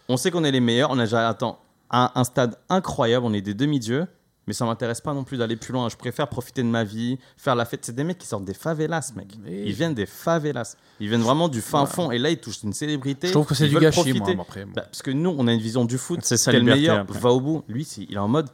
on 0.09 0.17
sait 0.17 0.31
qu'on 0.31 0.45
est 0.45 0.51
les 0.53 0.61
meilleurs, 0.61 0.91
on 0.91 0.99
a 0.99 1.05
déjà 1.05 1.29
atteint 1.29 1.57
un, 1.91 2.11
un 2.15 2.25
stade 2.25 2.57
incroyable, 2.69 3.25
on 3.27 3.33
est 3.33 3.41
des 3.43 3.55
demi-dieux, 3.55 4.07
mais 4.47 4.53
ça 4.53 4.65
m'intéresse 4.65 5.01
pas 5.01 5.13
non 5.13 5.25
plus 5.25 5.39
d'aller 5.39 5.57
plus 5.57 5.73
loin. 5.73 5.89
Je 5.89 5.97
préfère 5.97 6.29
profiter 6.29 6.63
de 6.63 6.69
ma 6.69 6.85
vie, 6.85 7.19
faire 7.37 7.57
la 7.57 7.65
fête. 7.65 7.85
C'est 7.85 7.95
des 7.95 8.05
mecs 8.05 8.19
qui 8.19 8.27
sortent 8.29 8.45
des 8.45 8.55
favelas, 8.55 9.13
mec. 9.17 9.29
Oui. 9.45 9.63
Ils 9.67 9.73
viennent 9.73 9.95
des 9.95 10.07
favelas. 10.07 10.77
Ils 11.01 11.09
viennent 11.09 11.23
vraiment 11.23 11.49
du 11.49 11.61
fin 11.61 11.81
Ouais. 11.83 11.87
fond, 11.89 12.11
et 12.13 12.19
là, 12.19 12.31
ils 12.31 12.39
touchent 12.39 12.63
une 12.63 12.73
célébrité. 12.73 13.27
Je 13.27 13.33
trouve 13.33 13.47
que 13.47 13.55
c'est 13.57 13.67
du 13.69 13.79
gâchis, 13.79 14.01
profiter. 14.01 14.35
moi, 14.37 14.45
après. 14.49 14.65
Bah, 14.65 14.83
parce 14.83 15.03
que 15.03 15.11
nous, 15.11 15.35
on 15.37 15.49
a 15.49 15.53
une 15.53 15.61
vision 15.61 15.85
du 15.85 15.99
foot. 15.99 16.21
C'est 16.23 16.37
Quel 16.45 16.61
liberté, 16.61 16.81
meilleur 16.81 16.99
après. 17.01 17.19
va 17.19 17.31
au 17.31 17.41
bout? 17.41 17.65
Lui, 17.69 17.85
il 18.09 18.15
est 18.15 18.19
en 18.19 18.29
mode. 18.29 18.49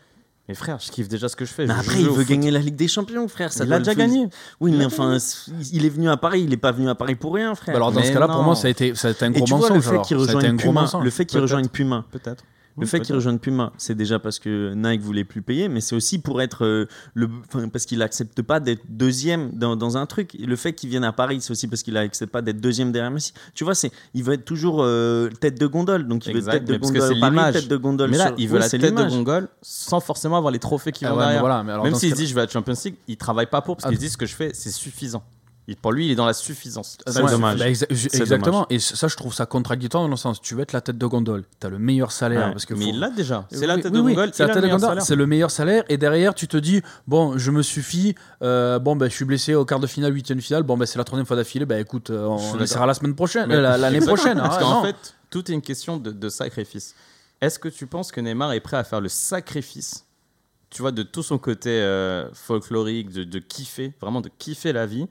Mais 0.48 0.55
frère, 0.55 0.78
je 0.81 0.90
kiffe 0.90 1.09
déjà 1.09 1.28
ce 1.28 1.37
que 1.37 1.44
je 1.44 1.52
fais. 1.52 1.66
Mais 1.66 1.74
je 1.74 1.78
après, 1.81 2.00
il 2.00 2.09
veut 2.09 2.14
foot. 2.14 2.26
gagner 2.28 2.50
la 2.50 2.59
Ligue 2.59 2.74
des 2.74 2.88
Champions, 2.88 3.28
frère. 3.28 3.52
Ça 3.52 3.62
Il 3.64 3.68
doit 3.68 3.76
a 3.76 3.78
le 3.78 3.85
déjà 3.85 3.94
gagné. 3.94 4.28
Oui, 4.61 4.72
mais 4.76 4.85
enfin, 4.85 5.16
il 5.72 5.87
est 5.87 5.88
venu 5.88 6.09
à 6.11 6.16
Paris. 6.16 6.42
Il 6.42 6.52
est 6.52 6.57
pas 6.57 6.72
venu 6.72 6.88
à 6.88 6.94
Paris 6.96 7.14
pour 7.14 7.35
rien, 7.35 7.55
frère. 7.55 7.72
Bah 7.74 7.76
alors 7.78 7.92
dans 7.92 8.00
Mais 8.00 8.07
ce 8.07 8.12
cas-là, 8.12 8.26
pour 8.28 8.42
moi, 8.42 8.57
ça 8.57 8.66
a 8.66 8.70
été, 8.70 8.94
ça 8.96 9.09
a 9.09 9.11
été 9.12 9.24
un 9.24 9.31
Et 9.33 9.37
gros 9.37 9.44
tu 9.46 9.55
vois 9.55 9.68
le 9.68 9.74
mensonge. 9.76 9.92
fait 9.98 10.02
qu'il 10.02 10.16
rejoigne 10.16 10.57
Puma, 10.57 10.90
le 11.02 11.11
fait 11.11 11.24
qu'il 11.26 11.38
rejoigne 11.40 11.68
Puma, 11.68 12.05
Peut-être. 12.11 12.44
Le 12.78 12.87
fait 12.87 13.00
qu'il 13.00 13.14
rejoigne 13.14 13.38
Puma, 13.38 13.72
c'est 13.76 13.94
déjà 13.94 14.18
parce 14.18 14.38
que 14.38 14.72
Nike 14.74 15.00
voulait 15.02 15.24
plus 15.24 15.42
payer, 15.42 15.68
mais 15.68 15.80
c'est 15.80 15.94
aussi 15.94 16.18
pour 16.18 16.40
être 16.40 16.64
euh, 16.64 16.87
le, 17.14 17.28
parce 17.72 17.85
qu'il 17.87 18.00
accepte 18.02 18.40
pas 18.42 18.61
d'être 18.61 18.82
deuxième 18.88 19.50
dans, 19.52 19.76
dans 19.76 19.96
un 19.96 20.06
truc. 20.06 20.35
Et 20.37 20.46
le 20.46 20.56
fait 20.56 20.72
qu'il 20.72 20.88
vienne 20.90 21.04
à 21.04 21.12
Paris, 21.12 21.40
c'est 21.40 21.50
aussi 21.50 21.68
parce 21.68 21.82
qu'il 21.82 21.96
accepte 21.96 22.32
pas 22.32 22.42
d'être 22.42 22.61
deuxième 22.61 22.92
derrière 22.92 23.11
Messi. 23.11 23.32
Tu 23.54 23.64
vois, 23.64 23.74
c'est, 23.74 23.90
il 24.14 24.24
veut 24.24 24.35
être 24.35 24.44
toujours 24.44 24.78
euh, 24.82 25.28
tête 25.40 25.61
de 25.61 25.66
gondole, 25.66 26.06
donc 26.08 26.26
il 26.26 26.32
veut 26.32 26.38
Exact, 26.38 26.52
tête 26.52 26.64
de 26.64 26.72
mais 26.72 26.78
parce 26.78 26.92
que 26.92 26.98
gondole 26.98 27.14
c'est 27.14 27.20
Paris, 27.35 27.52
tête 27.52 27.68
de 27.68 27.76
gondole. 27.76 28.11
Mais 28.11 28.16
là, 28.18 28.26
sur- 28.28 28.35
il 28.38 28.48
veut 28.48 28.54
Oui, 28.56 28.61
la 28.61 28.68
tête 28.68 28.94
de. 28.94 29.02
Gongol 29.08 29.48
sans 29.61 30.00
forcément 30.00 30.37
avoir 30.37 30.50
les 30.52 30.58
trophées 30.58 30.92
qui 30.92 31.04
Ah 31.04 31.11
vont 31.11 31.16
ouais, 31.16 31.20
mais 31.20 31.26
derrière. 31.26 31.40
voilà, 31.42 31.62
mais 31.62 31.72
alors 31.72 31.85
Même 31.85 31.94
s'il 31.94 32.11
se 32.11 32.14
dit 32.16 32.26
je 32.26 32.35
vais 32.35 32.40
à 32.42 32.44
la 32.46 32.50
Champions 32.50 32.74
League, 32.85 32.94
il 33.08 33.16
travaille 33.16 33.46
pas 33.46 33.61
pour 33.61 33.76
parce 33.76 33.88
qu'il 33.88 33.98
Ah. 33.98 34.00
dit 34.00 34.08
ce 34.08 34.16
que 34.16 34.26
je 34.26 34.35
fais, 34.35 34.50
c'est 34.54 34.70
suffisant. 34.70 35.22
Il- 35.68 35.77
pour 35.77 35.92
lui, 35.92 36.07
il 36.07 36.11
est 36.11 36.14
dans 36.16 36.27
la 36.27 36.33
suffisance. 36.33 36.98
C'est 37.07 37.22
Ouais, 37.22 37.31
dommage. 37.31 37.59
bah, 37.61 37.68
exa- 37.70 37.87
exactement. 38.20 38.66
Et 38.68 38.81
ça, 38.81 39.07
je 39.07 39.14
trouve 39.16 39.33
ça 39.33 39.46
contradictoire 39.46 40.03
dans 40.03 40.09
le 40.09 40.16
sens, 40.16 40.40
tu 40.40 40.57
veux 40.57 40.62
être 40.62 40.72
la 40.72 40.81
tête 40.81 40.98
de 40.98 41.07
gondole, 41.07 41.44
tu 41.61 41.66
as 41.66 41.70
le 41.70 41.79
meilleur 41.79 42.11
salaire. 42.11 42.46
Ouais, 42.46 42.53
parce 42.53 42.66
que 42.66 42.75
Mais 42.75 42.87
faut- 42.87 42.90
il 42.90 42.98
l'a 42.98 43.11
déjà. 43.11 43.46
C'est 43.51 43.59
Oui, 43.61 43.66
la 43.66 43.77
tête 43.77 43.85
oui, 43.87 43.90
de 43.92 44.01
oui, 44.01 44.14
Gongol. 44.14 44.31
c'est 44.33 44.44
la 44.44 44.51
a 44.51 44.55
tête 44.55 44.62
de 44.64 44.68
gondole, 44.68 45.01
c'est 45.03 45.14
le 45.14 45.27
meilleur 45.27 45.53
salaire. 45.53 45.85
Et 45.88 45.98
derrière, 45.98 46.35
tu 46.35 46.48
te 46.48 46.57
dis, 46.57 46.83
bon, 47.07 47.38
je 47.38 47.51
me 47.53 47.62
suffis, 47.62 48.16
euh, 48.42 48.81
bon, 48.81 48.96
ben, 48.96 49.09
je 49.09 49.14
suis 49.14 49.25
blessé 49.25 49.55
au 49.55 49.64
quart 49.64 49.79
de 49.79 49.87
finale, 49.87 50.12
huitième 50.12 50.40
finale, 50.40 50.64
bon, 50.64 50.77
ben, 50.77 50.85
c'est 50.85 50.98
la 50.98 51.05
troisième 51.05 51.27
fois 51.27 51.37
d'affilée, 51.37 51.64
ben, 51.64 51.81
écoute, 51.81 52.11
euh, 52.11 52.27
on 52.27 52.59
essaiera 52.61 52.85
la 52.87 52.94
semaine 52.94 53.14
prochaine, 53.14 53.46
Mais- 53.46 53.55
euh, 53.55 53.61
la- 53.62 53.79
l'année 53.79 54.01
prochaine. 54.01 54.38
Parce 54.38 54.57
Ah, 54.59 54.61
qu'en 54.62 54.83
fait, 54.83 55.14
tout 55.31 55.48
est 55.48 55.55
une 55.55 55.62
question 55.62 55.96
de, 55.96 56.11
de 56.11 56.29
sacrifice. 56.29 56.94
Est-ce 57.40 57.61
que 57.61 57.68
tu 57.68 57.87
penses 57.87 58.11
que 58.11 58.20
Neymar 58.20 58.53
est 58.53 58.61
prêt 58.61 58.77
à 58.79 58.85
faire 58.85 59.01
le 59.01 59.09
sacrifice, 59.09 60.05
tu 60.70 60.83
vois, 60.83 60.90
de 60.92 61.03
tout 61.05 61.22
son 61.22 61.38
côté 61.38 61.70
euh, 61.70 62.29
folklorique, 62.35 63.11
de, 63.11 63.25
de 63.25 63.38
kiffer, 63.38 63.92
vraiment 64.01 64.20
de 64.20 64.31
kiffer 64.38 64.72
la 64.72 64.87
vie, 64.87 65.07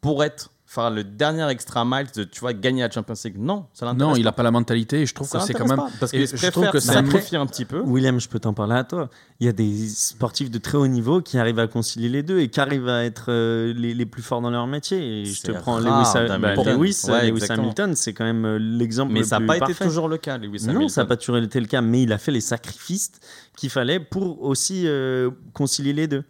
pour 0.00 0.24
être 0.24 0.50
faire 0.66 0.88
le 0.88 1.02
dernier 1.02 1.48
extra 1.50 1.84
mile 1.84 2.06
de 2.14 2.22
tu 2.22 2.38
vois 2.38 2.52
gagner 2.52 2.82
la 2.82 2.90
Champions 2.90 3.14
League 3.24 3.34
Non, 3.36 3.66
ça 3.72 3.86
l'intéresse 3.86 4.08
non, 4.12 4.14
il 4.16 4.22
n'a 4.22 4.30
pas 4.30 4.44
la 4.44 4.52
mentalité 4.52 5.00
et 5.00 5.06
je 5.06 5.12
trouve 5.12 5.26
Ça 5.26 5.40
que 5.40 5.44
c'est 5.44 5.52
quand 5.52 5.66
même. 5.66 5.76
pas, 5.76 5.88
parce 5.98 6.12
je 6.14 6.50
trouve 6.50 6.70
que 6.70 6.78
c'est 6.78 6.90
un 6.90 7.04
sacrifier 7.04 7.38
un 7.38 7.46
petit 7.46 7.64
peu. 7.64 7.80
William, 7.80 8.20
je 8.20 8.28
peux 8.28 8.38
t'en 8.38 8.54
parler 8.54 8.76
à 8.76 8.84
toi. 8.84 9.10
Il 9.40 9.46
y 9.46 9.48
a 9.48 9.52
des 9.52 9.88
sportifs 9.88 10.48
de 10.48 10.58
très 10.58 10.78
haut 10.78 10.86
niveau 10.86 11.22
qui 11.22 11.38
arrivent 11.38 11.58
à 11.58 11.66
concilier 11.66 12.08
les 12.08 12.22
deux 12.22 12.38
et 12.38 12.46
qui 12.50 12.60
arrivent 12.60 12.88
à 12.88 13.04
être 13.04 13.26
euh, 13.30 13.72
les, 13.76 13.94
les 13.94 14.06
plus 14.06 14.22
forts 14.22 14.40
dans 14.42 14.50
leur 14.50 14.68
métier. 14.68 15.22
Et 15.22 15.24
je 15.24 15.42
te 15.42 15.50
prends 15.50 15.80
Lewis, 15.80 15.88
bah, 16.14 16.28
d'Hamilton. 16.38 16.78
Lewis, 16.78 17.00
Ouais, 17.08 17.22
Lewis 17.22 17.28
exactement. 17.30 17.62
Hamilton, 17.64 17.96
c'est 17.96 18.12
quand 18.12 18.24
même 18.24 18.44
euh, 18.44 18.58
l'exemple 18.60 19.12
Mais 19.12 19.20
le 19.20 19.26
ça 19.26 19.40
n'a 19.40 19.46
pas 19.48 19.56
été 19.56 19.74
toujours 19.74 20.06
le 20.08 20.18
cas, 20.18 20.38
Lewis 20.38 20.62
Non, 20.66 20.74
Hamilton. 20.74 20.88
ça 20.88 21.00
n'a 21.02 21.06
pas 21.08 21.16
toujours 21.16 21.38
été 21.38 21.58
le 21.58 21.66
cas, 21.66 21.80
mais 21.80 22.02
il 22.04 22.12
a 22.12 22.18
fait 22.18 22.30
les 22.30 22.40
sacrifices 22.40 23.10
qu'il 23.56 23.70
fallait 23.70 23.98
pour 23.98 24.40
aussi 24.44 24.84
euh, 24.86 25.32
concilier 25.52 25.92
les 25.94 26.06
deux. 26.06 26.22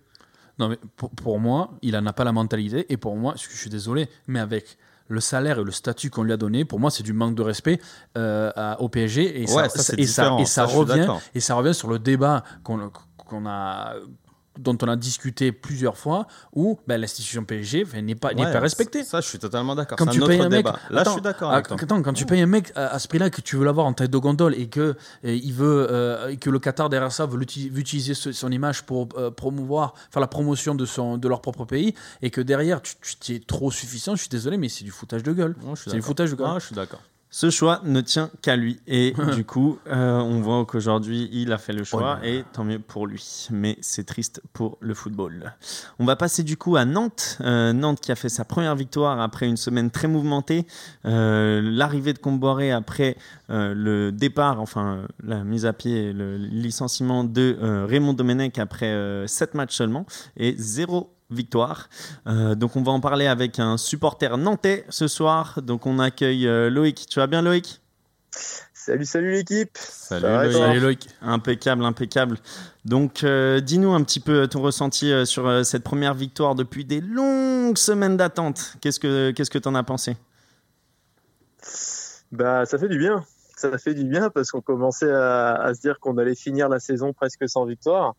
Non, 0.60 0.68
mais 0.68 0.78
pour, 0.96 1.10
pour 1.10 1.40
moi, 1.40 1.72
il 1.82 1.92
n'en 1.94 2.06
a 2.06 2.12
pas 2.12 2.22
la 2.24 2.32
mentalité. 2.32 2.86
Et 2.92 2.96
pour 2.96 3.16
moi, 3.16 3.34
je 3.36 3.56
suis 3.56 3.70
désolé, 3.70 4.08
mais 4.28 4.38
avec 4.38 4.76
le 5.08 5.18
salaire 5.20 5.58
et 5.58 5.64
le 5.64 5.72
statut 5.72 6.08
qu'on 6.10 6.22
lui 6.22 6.32
a 6.32 6.36
donné, 6.36 6.64
pour 6.64 6.78
moi, 6.78 6.90
c'est 6.92 7.02
du 7.02 7.12
manque 7.12 7.34
de 7.34 7.42
respect 7.42 7.80
euh, 8.16 8.52
à- 8.54 8.80
au 8.80 8.88
PSG. 8.88 9.42
Et 9.42 9.46
ça, 9.48 9.56
Ouais, 9.56 9.68
ça, 9.68 9.82
c'est 9.82 9.98
et 9.98 10.06
ça, 10.06 10.22
différent. 10.22 10.38
et 10.38 10.44
ça 10.44 10.52
Ça, 10.62 10.66
je 10.66 10.70
suis 10.70 10.78
revient, 10.78 11.06
et 11.34 11.40
ça 11.40 11.54
revient 11.56 11.74
sur 11.74 11.88
le 11.88 11.98
débat 11.98 12.44
qu'on 12.62 12.92
qu'on 13.16 13.46
a 13.46 13.94
dont 14.60 14.76
on 14.82 14.88
a 14.88 14.96
discuté 14.96 15.52
plusieurs 15.52 15.96
fois, 15.96 16.26
où 16.54 16.78
ben, 16.86 17.00
l'institution 17.00 17.44
PSG 17.44 17.86
n'est 18.02 18.14
pas, 18.14 18.28
Ouais, 18.34 18.52
pas 18.52 18.60
respectée. 18.60 19.02
Ça, 19.04 19.20
je 19.20 19.28
suis 19.28 19.38
totalement 19.38 19.74
d'accord. 19.74 19.98
Quand 19.98 20.04
C'est 20.12 20.18
tu 20.18 20.22
un 20.22 20.26
payes 20.26 20.40
un 20.40 20.48
mec. 20.48 20.66
Là, 20.90 21.02
je 21.04 21.10
suis 21.10 21.20
d'accord 21.20 21.50
ah, 21.52 21.62
quand 21.62 22.12
tu 22.12 22.26
payes 22.26 22.40
un 22.42 22.46
mec 22.46 22.72
à, 22.76 22.98
ce 22.98 23.08
prix-là 23.08 23.30
que 23.30 23.40
tu 23.40 23.56
veux 23.56 23.64
l'avoir 23.64 23.86
en 23.86 23.92
tête 23.92 24.10
de 24.10 24.18
gondole 24.18 24.54
et 24.54 24.68
que 24.68 24.94
il 25.24 25.52
veut 25.52 25.86
euh, 25.90 26.36
que 26.36 26.50
le 26.50 26.58
Qatar 26.58 26.88
derrière 26.88 27.12
ça 27.12 27.26
veut, 27.26 27.40
utiliser 27.40 28.14
ce- 28.14 28.32
son 28.32 28.50
image 28.52 28.82
pour 28.82 29.08
euh, 29.16 29.30
promouvoir, 29.30 29.94
faire 30.10 30.20
la 30.20 30.26
promotion 30.28 30.74
de 30.74 30.84
son 30.84 31.18
de 31.18 31.28
leur 31.28 31.40
propre 31.40 31.64
pays 31.64 31.94
et 32.22 32.30
que 32.30 32.40
derrière 32.40 32.82
tu, 32.82 32.94
tu 33.20 33.34
es 33.34 33.40
trop 33.40 33.70
suffisant, 33.70 34.14
je 34.16 34.20
suis 34.22 34.28
désolé, 34.28 34.56
mais 34.56 34.68
c'est 34.68 34.84
du 34.84 34.90
foutage 34.90 35.22
de 35.22 35.32
gueule. 35.32 35.56
C'est 35.76 35.90
du 35.92 36.02
foutage 36.02 36.30
de 36.30 36.36
gueule. 36.36 36.46
Ah, 36.48 36.58
je 36.58 36.66
suis 36.66 36.74
d'accord. 36.76 37.00
Ce 37.32 37.48
choix 37.48 37.80
ne 37.84 38.00
tient 38.00 38.28
qu'à 38.42 38.56
lui. 38.56 38.80
Et 38.88 39.14
du 39.34 39.44
coup, 39.44 39.78
euh, 39.86 40.18
on 40.18 40.40
voit 40.40 40.64
qu'aujourd'hui, 40.64 41.28
il 41.32 41.52
a 41.52 41.58
fait 41.58 41.72
le 41.72 41.84
choix. 41.84 42.18
Oh 42.20 42.26
et 42.26 42.44
tant 42.52 42.64
mieux 42.64 42.80
pour 42.80 43.06
lui. 43.06 43.46
Mais 43.50 43.78
c'est 43.80 44.04
triste 44.04 44.42
pour 44.52 44.78
le 44.80 44.94
football. 44.94 45.54
On 46.00 46.04
va 46.04 46.16
passer 46.16 46.42
du 46.42 46.56
coup 46.56 46.74
à 46.76 46.84
Nantes. 46.84 47.38
Euh, 47.40 47.72
Nantes 47.72 48.00
qui 48.00 48.10
a 48.10 48.16
fait 48.16 48.28
sa 48.28 48.44
première 48.44 48.74
victoire 48.74 49.20
après 49.20 49.46
une 49.46 49.56
semaine 49.56 49.92
très 49.92 50.08
mouvementée. 50.08 50.66
Euh, 51.04 51.60
L'arrivée 51.62 52.12
de 52.12 52.18
Comboiré 52.18 52.72
après 52.72 53.16
le 53.48 54.10
départ, 54.10 54.60
enfin 54.60 55.06
la 55.24 55.42
mise 55.42 55.66
à 55.66 55.72
pied, 55.72 56.12
le 56.12 56.36
licenciement 56.36 57.24
de 57.24 57.56
Raymond 57.88 58.12
Domenech 58.12 58.58
après 58.58 59.24
7 59.26 59.54
matchs 59.54 59.74
seulement. 59.74 60.06
Et 60.36 60.54
zéro 60.56 61.12
victoire. 61.30 61.88
Euh, 62.26 62.54
donc 62.54 62.76
on 62.76 62.82
va 62.82 62.92
en 62.92 63.00
parler 63.00 63.26
avec 63.26 63.58
un 63.58 63.76
supporter 63.76 64.36
nantais 64.36 64.84
ce 64.88 65.08
soir. 65.08 65.60
Donc 65.62 65.86
on 65.86 65.98
accueille 65.98 66.46
euh, 66.46 66.70
Loïc. 66.70 67.06
Tu 67.08 67.18
vas 67.18 67.26
bien 67.26 67.42
Loïc? 67.42 67.80
Salut, 68.72 69.04
salut 69.04 69.32
l'équipe. 69.32 69.76
Salut, 69.76 70.26
Loïc. 70.26 70.52
toi? 70.52 70.66
Salut 70.66 70.80
Loïc. 70.80 71.08
Impeccable, 71.20 71.84
impeccable. 71.84 72.38
Donc 72.84 73.24
euh, 73.24 73.60
dis-nous 73.60 73.92
un 73.92 74.02
petit 74.02 74.20
peu 74.20 74.48
ton 74.48 74.62
ressenti 74.62 75.12
euh, 75.12 75.24
sur 75.24 75.46
euh, 75.46 75.62
cette 75.64 75.82
première 75.82 76.14
victoire 76.14 76.54
depuis 76.54 76.84
des 76.84 77.00
longues 77.00 77.76
semaines 77.76 78.16
d'attente. 78.16 78.76
Qu'est-ce 78.80 78.98
que 78.98 79.32
qu'est-ce 79.32 79.50
que 79.50 79.58
t'en 79.58 79.74
as 79.74 79.82
pensé? 79.82 80.16
Bah, 82.32 82.64
ça 82.64 82.78
fait 82.78 82.88
du 82.88 82.98
bien. 82.98 83.24
Ça 83.56 83.76
fait 83.76 83.92
du 83.92 84.04
bien 84.04 84.30
parce 84.30 84.50
qu'on 84.50 84.62
commençait 84.62 85.12
à, 85.12 85.52
à 85.56 85.74
se 85.74 85.80
dire 85.80 86.00
qu'on 86.00 86.16
allait 86.16 86.34
finir 86.34 86.70
la 86.70 86.80
saison 86.80 87.12
presque 87.12 87.46
sans 87.48 87.66
victoire. 87.66 88.14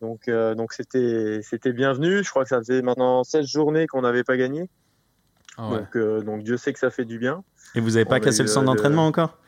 Donc, 0.00 0.28
euh, 0.28 0.54
donc 0.54 0.72
c'était, 0.72 1.40
c'était 1.42 1.72
bienvenu. 1.72 2.22
Je 2.22 2.30
crois 2.30 2.42
que 2.42 2.50
ça 2.50 2.58
faisait 2.58 2.82
maintenant 2.82 3.24
16 3.24 3.46
journées 3.46 3.86
qu'on 3.86 4.02
n'avait 4.02 4.24
pas 4.24 4.36
gagné. 4.36 4.68
Ah 5.56 5.70
ouais. 5.70 5.78
Donc, 5.78 5.96
euh, 5.96 6.22
donc 6.22 6.42
Dieu 6.42 6.56
sait 6.56 6.72
que 6.72 6.78
ça 6.78 6.90
fait 6.90 7.04
du 7.04 7.18
bien. 7.18 7.42
Et 7.74 7.80
vous 7.80 7.96
avez 7.96 8.04
pas 8.04 8.20
cassé 8.20 8.42
le 8.42 8.48
centre 8.48 8.70
euh, 8.70 8.74
d'entraînement 8.74 9.06
encore? 9.06 9.38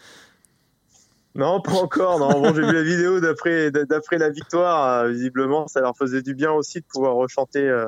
Non, 1.34 1.60
pas 1.60 1.72
encore. 1.72 2.18
Non, 2.18 2.40
bon, 2.40 2.54
j'ai 2.54 2.62
vu 2.62 2.72
la 2.72 2.82
vidéo 2.82 3.20
d'après, 3.20 3.70
d'après 3.70 4.18
la 4.18 4.30
victoire. 4.30 5.04
Euh, 5.04 5.10
visiblement, 5.10 5.68
ça 5.68 5.80
leur 5.80 5.96
faisait 5.96 6.22
du 6.22 6.34
bien 6.34 6.50
aussi 6.50 6.80
de 6.80 6.86
pouvoir 6.86 7.14
rechanter 7.14 7.86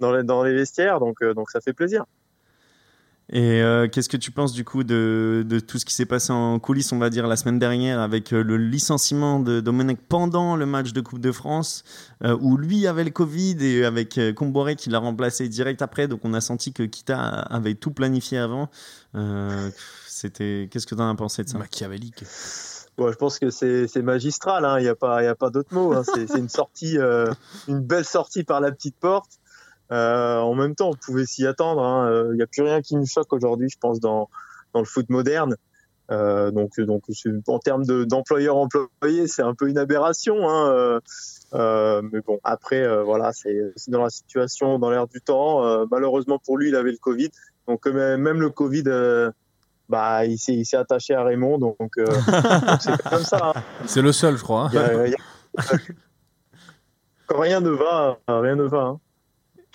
dans, 0.00 0.12
les, 0.12 0.24
dans 0.24 0.42
les 0.42 0.54
vestiaires. 0.54 1.00
Donc, 1.00 1.22
donc 1.22 1.50
ça 1.50 1.60
fait 1.60 1.74
plaisir. 1.74 2.04
Et 3.30 3.62
euh, 3.62 3.88
qu'est-ce 3.88 4.10
que 4.10 4.18
tu 4.18 4.30
penses 4.30 4.52
du 4.52 4.64
coup 4.64 4.84
de, 4.84 5.46
de 5.48 5.58
tout 5.58 5.78
ce 5.78 5.86
qui 5.86 5.94
s'est 5.94 6.04
passé 6.04 6.30
en 6.30 6.58
coulisses, 6.58 6.92
on 6.92 6.98
va 6.98 7.08
dire, 7.08 7.26
la 7.26 7.36
semaine 7.36 7.58
dernière 7.58 8.00
avec 8.00 8.32
euh, 8.34 8.42
le 8.42 8.58
licenciement 8.58 9.40
de 9.40 9.60
Domenech 9.60 9.98
pendant 10.08 10.56
le 10.56 10.66
match 10.66 10.92
de 10.92 11.00
Coupe 11.00 11.20
de 11.20 11.32
France, 11.32 11.84
euh, 12.22 12.36
où 12.40 12.58
lui 12.58 12.86
avait 12.86 13.02
le 13.04 13.10
Covid 13.10 13.56
et 13.60 13.84
avec 13.86 14.18
euh, 14.18 14.34
Comboré 14.34 14.76
qui 14.76 14.90
l'a 14.90 14.98
remplacé 14.98 15.48
direct 15.48 15.80
après. 15.80 16.06
Donc 16.06 16.20
on 16.24 16.34
a 16.34 16.42
senti 16.42 16.74
que 16.74 16.82
Kita 16.82 17.18
avait 17.18 17.74
tout 17.74 17.92
planifié 17.92 18.36
avant. 18.36 18.68
Euh, 19.14 19.70
c'était... 20.06 20.68
Qu'est-ce 20.70 20.86
que 20.86 20.94
tu 20.94 21.00
en 21.00 21.08
as 21.08 21.14
pensé 21.14 21.44
de 21.44 21.48
ça? 21.48 21.56
Machiavélique. 21.56 22.24
Bon, 22.96 23.10
je 23.10 23.16
pense 23.16 23.40
que 23.40 23.50
c'est 23.50 24.02
magistral, 24.02 24.64
hein. 24.64 24.78
il 24.78 24.82
n'y 24.82 24.88
a 24.88 24.94
pas, 24.94 25.22
il 25.22 25.24
y 25.24 25.28
a 25.28 25.34
pas 25.34 25.50
d'autre 25.50 25.74
mot. 25.74 25.94
Hein. 25.94 26.02
C'est 26.04 26.28
c'est 26.28 26.38
une 26.38 26.48
sortie, 26.48 26.96
euh, 26.96 27.32
une 27.66 27.80
belle 27.80 28.04
sortie 28.04 28.44
par 28.44 28.60
la 28.60 28.70
petite 28.70 28.96
porte. 28.96 29.40
Euh, 29.94 30.38
en 30.40 30.54
même 30.54 30.74
temps, 30.74 30.90
on 30.90 30.94
pouvait 30.94 31.24
s'y 31.24 31.46
attendre. 31.46 31.82
hein. 31.82 32.08
Euh, 32.10 32.28
Il 32.32 32.36
n'y 32.36 32.42
a 32.42 32.46
plus 32.46 32.62
rien 32.62 32.82
qui 32.82 32.96
nous 32.96 33.06
choque 33.06 33.32
aujourd'hui, 33.32 33.68
je 33.70 33.78
pense, 33.78 34.00
dans, 34.00 34.28
dans 34.74 34.80
le 34.80 34.86
foot 34.86 35.08
moderne. 35.08 35.56
Euh, 36.10 36.50
donc, 36.50 36.72
en 37.48 37.58
termes 37.58 37.86
de- 37.86 38.04
d'employeur-employé, 38.04 39.26
c'est 39.26 39.40
un 39.42 39.54
peu 39.54 39.68
une 39.70 39.78
aberration. 39.78 40.46
Hein. 40.50 40.68
Euh, 40.70 41.00
euh, 41.54 42.02
mais 42.12 42.20
bon, 42.20 42.40
après, 42.44 42.82
euh, 42.82 43.02
voilà, 43.02 43.32
c'est 43.32 43.56
dans 43.88 44.02
la 44.02 44.10
situation, 44.10 44.78
dans 44.78 44.90
l'air 44.90 45.06
du 45.06 45.20
temps. 45.22 45.64
Euh, 45.64 45.86
malheureusement 45.90 46.38
pour 46.44 46.58
lui, 46.58 46.68
il 46.68 46.76
avait 46.76 46.90
le 46.90 46.98
Covid. 46.98 47.30
Donc, 47.68 47.86
euh, 47.86 47.92
même 47.92 48.20
même 48.20 48.40
le 48.40 48.50
Covid, 48.50 48.82
euh, 48.88 49.30
bah, 49.88 50.26
il 50.26 50.36
s'est 50.38 50.76
attaché 50.76 51.14
à 51.14 51.22
Raymond. 51.22 51.58
Donc, 51.58 51.78
euh, 51.98 52.04
c'est 52.80 53.00
comme 53.08 53.22
ça. 53.24 53.52
hein. 53.56 53.62
C'est 53.86 54.02
le 54.02 54.12
seul, 54.12 54.36
je 54.36 54.42
crois. 54.42 54.64
hein. 54.64 54.68
Il 54.72 54.74
y 54.74 54.78
a- 54.82 55.06
il 55.06 55.12
y 55.12 55.14
a- 55.14 55.76
Quand 57.26 57.38
rien 57.40 57.60
ne 57.60 57.70
va, 57.70 58.18
rien 58.28 58.56
ne 58.56 58.64
va. 58.64 58.82
hein. 58.82 59.00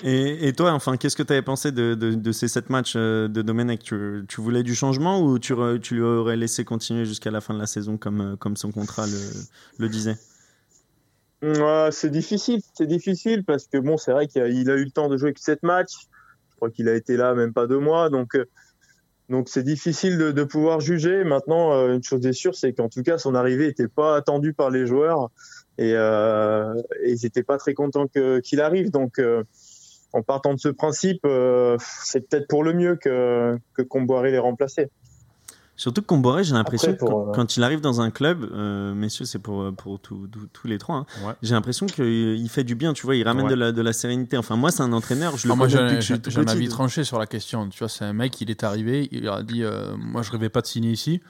Et, 0.03 0.53
toi, 0.53 0.71
enfin, 0.71 0.95
qu'est-ce 0.95 1.17
que 1.17 1.23
tu 1.23 1.33
avais 1.33 1.41
pensé 1.41 1.71
de, 1.71 1.93
de- 1.93 2.31
ces 2.31 2.47
sept 2.47 2.69
matchs 2.69 2.93
euh, 2.95 3.27
de 3.27 3.41
Domenech? 3.41 3.83
Tu, 3.83 4.23
tu 4.29 4.39
voulais 4.39 4.63
du 4.63 4.73
changement 4.73 5.21
ou 5.21 5.39
tu, 5.39 5.53
tu 5.81 5.95
lui 5.95 6.01
aurais 6.01 6.37
laissé 6.37 6.63
continuer 6.63 7.05
jusqu'à 7.05 7.31
la 7.31 7.41
fin 7.41 7.53
de 7.53 7.59
la 7.59 7.67
saison 7.67 7.97
comme, 7.97 8.21
euh, 8.21 8.35
comme 8.37 8.55
son 8.55 8.71
contrat 8.71 9.05
le, 9.77 9.89
disait? 9.89 10.15
Ouais, 11.41 11.89
c'est 11.91 12.09
difficile, 12.09 12.61
c'est 12.77 12.85
difficile 12.85 13.43
parce 13.43 13.67
que 13.67 13.77
bon, 13.77 13.97
c'est 13.97 14.11
vrai 14.11 14.27
qu'il 14.27 14.41
a, 14.41 14.47
eu 14.47 14.63
le 14.85 14.91
temps 14.91 15.09
de 15.09 15.17
jouer 15.17 15.33
que 15.33 15.41
sept 15.41 15.63
matchs. 15.63 16.07
Je 16.51 16.55
crois 16.55 16.69
qu'il 16.69 16.87
a 16.87 16.95
été 16.95 17.17
là 17.17 17.33
même 17.33 17.53
pas 17.53 17.67
deux 17.67 17.79
mois, 17.79 18.09
donc 18.09 18.35
euh, 18.35 18.45
donc 19.29 19.47
c'est 19.47 19.63
difficile 19.63 20.17
de, 20.17 20.31
de 20.31 20.43
pouvoir 20.43 20.79
juger. 20.79 21.23
Maintenant, 21.23 21.89
une 21.89 22.03
chose 22.03 22.25
est 22.25 22.33
sûre, 22.33 22.55
c'est 22.55 22.73
qu'en 22.73 22.89
tout 22.89 23.03
cas, 23.03 23.17
son 23.17 23.35
arrivée 23.35 23.67
n'était 23.67 23.87
pas 23.87 24.15
attendue 24.15 24.53
par 24.53 24.69
les 24.69 24.85
joueurs 24.85 25.29
et, 25.77 25.91
ils 25.91 27.19
n'étaient 27.23 27.43
pas 27.43 27.57
très 27.57 27.73
contents 27.73 28.07
qu'il 28.07 28.61
arrive. 28.61 28.91
Donc, 28.91 29.21
en 30.13 30.21
partant 30.23 30.53
de 30.53 30.59
ce 30.59 30.69
principe, 30.69 31.19
euh, 31.25 31.77
c'est 31.79 32.27
peut-être 32.27 32.47
pour 32.47 32.63
le 32.63 32.73
mieux 32.73 32.95
que 32.95 33.57
que 33.73 33.81
Comboiré 33.81 34.31
les 34.31 34.39
remplacer. 34.39 34.89
Surtout 35.75 36.01
que 36.01 36.07
Comboré, 36.07 36.43
j'ai 36.43 36.53
l'impression 36.53 36.93
quand, 36.99 37.29
euh, 37.29 37.31
quand 37.31 37.55
il 37.55 37.63
arrive 37.63 37.79
dans 37.79 38.01
un 38.01 38.11
club, 38.11 38.43
euh, 38.51 38.93
messieurs, 38.93 39.23
c'est 39.23 39.39
pour, 39.39 39.73
pour 39.77 39.97
tous- 39.97 40.27
les 40.65 40.77
trois, 40.77 40.97
hein, 40.97 41.05
Ouais. 41.25 41.33
j'ai 41.41 41.53
l'impression 41.53 41.85
qu'il 41.85 42.49
fait 42.49 42.65
du 42.65 42.75
bien, 42.75 42.91
tu 42.91 43.05
vois, 43.05 43.15
il 43.15 43.23
ramène 43.25 43.45
Ouais. 43.45 43.51
de, 43.51 43.55
la, 43.55 43.71
de 43.71 43.81
la 43.81 43.93
sérénité. 43.93 44.35
Enfin, 44.35 44.57
moi, 44.57 44.71
c'est 44.71 44.83
un 44.83 44.91
entraîneur, 44.91 45.37
je 45.37 45.47
le 45.47 45.53
Ah, 45.53 45.57
connais 45.57 45.69
j'en 45.69 45.77
depuis 45.83 45.93
ai, 45.93 45.95
que 45.95 46.01
je 46.01 46.13
suis 46.13 46.21
tout 46.21 46.31
j'en 46.31 46.41
ai 46.41 46.45
petit. 46.45 46.51
avis 46.57 46.67
tranché 46.67 47.05
sur 47.05 47.17
la 47.17 47.27
question. 47.27 47.69
Tu 47.69 47.79
vois, 47.79 47.87
c'est 47.87 48.03
un 48.03 48.11
mec, 48.11 48.41
il 48.41 48.51
est 48.51 48.61
arrivé, 48.65 49.07
il 49.13 49.29
a 49.29 49.41
dit 49.41 49.63
euh, 49.63 49.95
Moi, 49.97 50.21
je 50.21 50.31
rêvais 50.31 50.49
pas 50.49 50.59
de 50.59 50.67
signer 50.67 50.91
ici. 50.91 51.21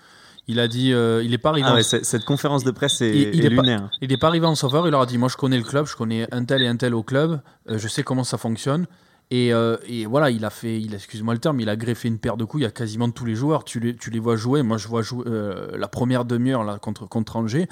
Il 0.52 0.60
a 0.60 0.68
dit 0.68 0.92
euh, 0.94 1.22
Il 1.24 1.34
est 1.34 1.38
pas 1.38 1.50
arrivé 1.50 1.68
Ah 1.70 1.76
ouais, 1.76 1.84
cette 1.84 2.26
conférence 2.26 2.64
de 2.64 2.72
presse 2.72 3.02
est, 3.02 3.10
Il- 3.16 3.36
il 3.36 3.42
est 3.46 3.52
est 3.52 3.56
pas- 3.56 3.62
lunaire. 3.62 3.90
Il 4.02 4.10
n'est 4.10 4.18
pas 4.18 4.28
arrivé 4.28 4.48
en 4.48 4.56
sauveur, 4.56 4.88
il 4.88 4.92
leur 4.92 5.02
a 5.02 5.06
dit 5.06 5.18
Moi, 5.20 5.30
je 5.30 5.38
connais 5.38 5.58
le 5.58 5.64
club, 5.64 5.86
je 5.86 5.96
connais 5.96 6.28
un 6.34 6.44
tel 6.44 6.64
et 6.64 6.68
un 6.68 6.76
tel 6.76 6.96
au 6.96 7.04
club, 7.04 7.40
euh, 7.70 7.78
je 7.78 7.88
sais 7.88 8.02
comment 8.04 8.24
ça 8.24 8.38
fonctionne. 8.40 8.88
Et, 9.32 9.54
euh, 9.54 9.78
et 9.88 10.08
voilà, 10.08 10.32
il 10.32 10.44
a 10.44 10.50
fait, 10.50 10.82
il 10.82 10.96
excuse-moi 10.96 11.36
le 11.36 11.40
terme, 11.40 11.60
il 11.60 11.70
a 11.70 11.76
greffé 11.76 12.08
une 12.08 12.18
paire 12.18 12.36
de 12.36 12.46
coups. 12.46 12.62
Il 12.62 12.64
y 12.64 12.68
a 12.68 12.72
quasiment 12.72 13.12
tous 13.12 13.26
les 13.26 13.36
joueurs. 13.36 13.64
Tu 13.64 13.80
les, 13.80 13.96
tu 13.96 14.10
les 14.10 14.18
vois 14.18 14.36
jouer. 14.36 14.64
Moi, 14.64 14.78
je 14.78 14.88
vois 14.88 15.04
jouer 15.04 15.24
euh, 15.28 15.78
la 15.78 15.88
première 15.88 16.26
demi-heure 16.26 16.64
là, 16.64 16.80
contre, 16.80 17.08
contre 17.08 17.36
Angers. 17.36 17.68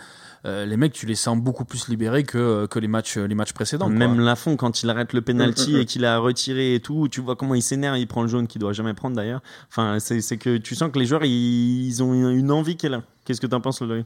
Euh, 0.45 0.65
les 0.67 0.77
mecs, 0.77 0.93
tu 0.93 1.07
les 1.07 1.15
sens 1.15 1.35
beaucoup 1.35 1.65
plus 1.65 1.87
libérés 1.87 2.23
que, 2.23 2.67
que 2.67 2.77
les, 2.77 2.87
matchs, 2.87 3.17
les 3.17 3.33
matchs 3.33 3.53
précédents. 3.53 3.89
Même 3.89 4.19
Lafont, 4.19 4.55
quand 4.55 4.83
il 4.83 4.89
arrête 4.91 5.13
le 5.13 5.21
penalty 5.21 5.77
et 5.79 5.85
qu'il 5.85 6.05
a 6.05 6.19
retiré 6.19 6.75
et 6.75 6.79
tout, 6.79 7.07
tu 7.09 7.21
vois 7.21 7.35
comment 7.35 7.55
il 7.55 7.63
s'énerve, 7.63 7.97
il 7.97 8.07
prend 8.07 8.21
le 8.21 8.27
jaune 8.27 8.45
qu'il 8.45 8.61
doit 8.61 8.73
jamais 8.73 8.93
prendre 8.93 9.15
d'ailleurs. 9.15 9.41
Enfin, 9.69 9.97
c'est 9.99 10.21
c'est 10.21 10.37
que 10.37 10.57
tu 10.57 10.75
sens 10.75 10.91
que 10.91 10.99
les 10.99 11.07
joueurs, 11.07 11.25
ils, 11.25 11.87
ils 11.87 12.03
ont 12.03 12.13
une, 12.13 12.37
une 12.37 12.51
envie 12.51 12.77
qu'elle 12.77 12.93
a. 12.93 13.01
Qu'est-ce 13.25 13.41
que 13.41 13.47
tu 13.47 13.55
en 13.55 13.61
penses, 13.61 13.81
Loïc? 13.81 14.05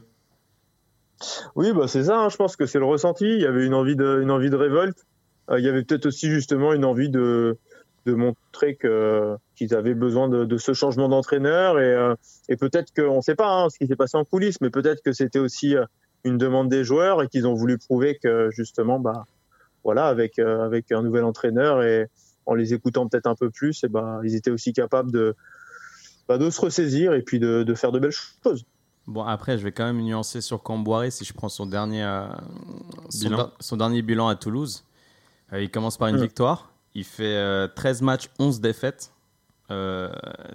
Oui, 1.54 1.72
bah 1.72 1.86
c'est 1.86 2.04
ça. 2.04 2.18
hein, 2.18 2.28
je 2.30 2.36
pense 2.36 2.56
que 2.56 2.66
c'est 2.66 2.78
le 2.78 2.84
ressenti. 2.86 3.26
Il 3.26 3.40
y 3.40 3.46
avait 3.46 3.66
une 3.66 3.74
envie 3.74 3.94
de, 3.94 4.20
une 4.22 4.30
envie 4.30 4.50
de 4.50 4.56
révolte. 4.56 5.04
Euh, 5.52 5.60
il 5.60 5.64
y 5.64 5.68
avait 5.68 5.82
peut-être 5.82 6.06
aussi 6.06 6.30
justement 6.30 6.72
une 6.72 6.84
envie 6.84 7.10
de, 7.10 7.58
de 8.06 8.14
montrer 8.14 8.76
que 8.76 9.36
qu'ils 9.54 9.74
avaient 9.74 9.94
besoin 9.94 10.28
de, 10.28 10.44
de 10.44 10.58
ce 10.58 10.72
changement 10.72 11.08
d'entraîneur 11.08 11.78
et, 11.78 11.92
euh, 11.94 12.14
et 12.48 12.56
peut-être 12.56 12.92
qu'on 12.94 13.16
ne 13.16 13.20
sait 13.20 13.34
pas 13.34 13.48
hein, 13.48 13.70
ce 13.70 13.78
qui 13.78 13.86
s'est 13.86 13.96
passé 13.96 14.16
en 14.16 14.24
coulisses, 14.24 14.60
mais 14.60 14.70
peut-être 14.70 15.02
que 15.02 15.12
c'était 15.12 15.38
aussi 15.38 15.76
euh, 15.76 15.84
une 16.24 16.38
demande 16.38 16.68
des 16.68 16.84
joueurs 16.84 17.22
et 17.22 17.28
qu'ils 17.28 17.46
ont 17.46 17.54
voulu 17.54 17.78
prouver 17.78 18.18
que 18.22 18.50
justement, 18.50 18.98
bah 18.98 19.24
voilà, 19.84 20.06
avec 20.06 20.38
euh, 20.38 20.64
avec 20.64 20.90
un 20.92 21.02
nouvel 21.02 21.24
entraîneur 21.24 21.82
et 21.82 22.08
en 22.46 22.54
les 22.54 22.74
écoutant 22.74 23.08
peut-être 23.08 23.26
un 23.26 23.34
peu 23.34 23.50
plus, 23.50 23.84
et 23.84 23.88
bah 23.88 24.20
ils 24.24 24.34
étaient 24.34 24.50
aussi 24.50 24.72
capables 24.72 25.12
de 25.12 25.34
bah, 26.28 26.38
de 26.38 26.50
se 26.50 26.60
ressaisir 26.60 27.12
et 27.14 27.22
puis 27.22 27.38
de, 27.38 27.62
de 27.62 27.74
faire 27.74 27.92
de 27.92 27.98
belles 27.98 28.12
choses. 28.12 28.64
Bon, 29.08 29.24
après, 29.24 29.58
je 29.58 29.64
vais 29.64 29.72
quand 29.72 29.84
même 29.84 30.00
nuancer 30.00 30.40
sur 30.40 30.62
Camboiré 30.62 31.10
si 31.10 31.24
je 31.24 31.32
prends 31.32 31.48
son 31.48 31.66
dernier, 31.66 32.04
euh, 32.04 32.26
son 33.58 33.76
dernier 33.76 34.00
bilan 34.02 34.28
à 34.28 34.36
Toulouse. 34.36 34.84
Euh, 35.52 35.62
il 35.62 35.70
commence 35.70 35.96
par 35.96 36.08
une 36.08 36.16
Mm. 36.18 36.22
victoire. 36.22 36.70
Il 36.94 37.04
fait 37.04 37.36
euh, 37.36 37.68
13 37.68 38.02
matchs, 38.02 38.28
11 38.38 38.60
défaites. 38.60 39.12
Euh, 39.70 40.10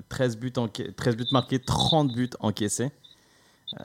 13, 0.09 0.37
buts 0.37 0.51
enca- 0.57 0.93
13 0.93 1.15
buts 1.15 1.25
marqués, 1.31 1.59
30 1.59 2.13
buts 2.13 2.29
encaissés. 2.39 2.91
Euh, 3.81 3.83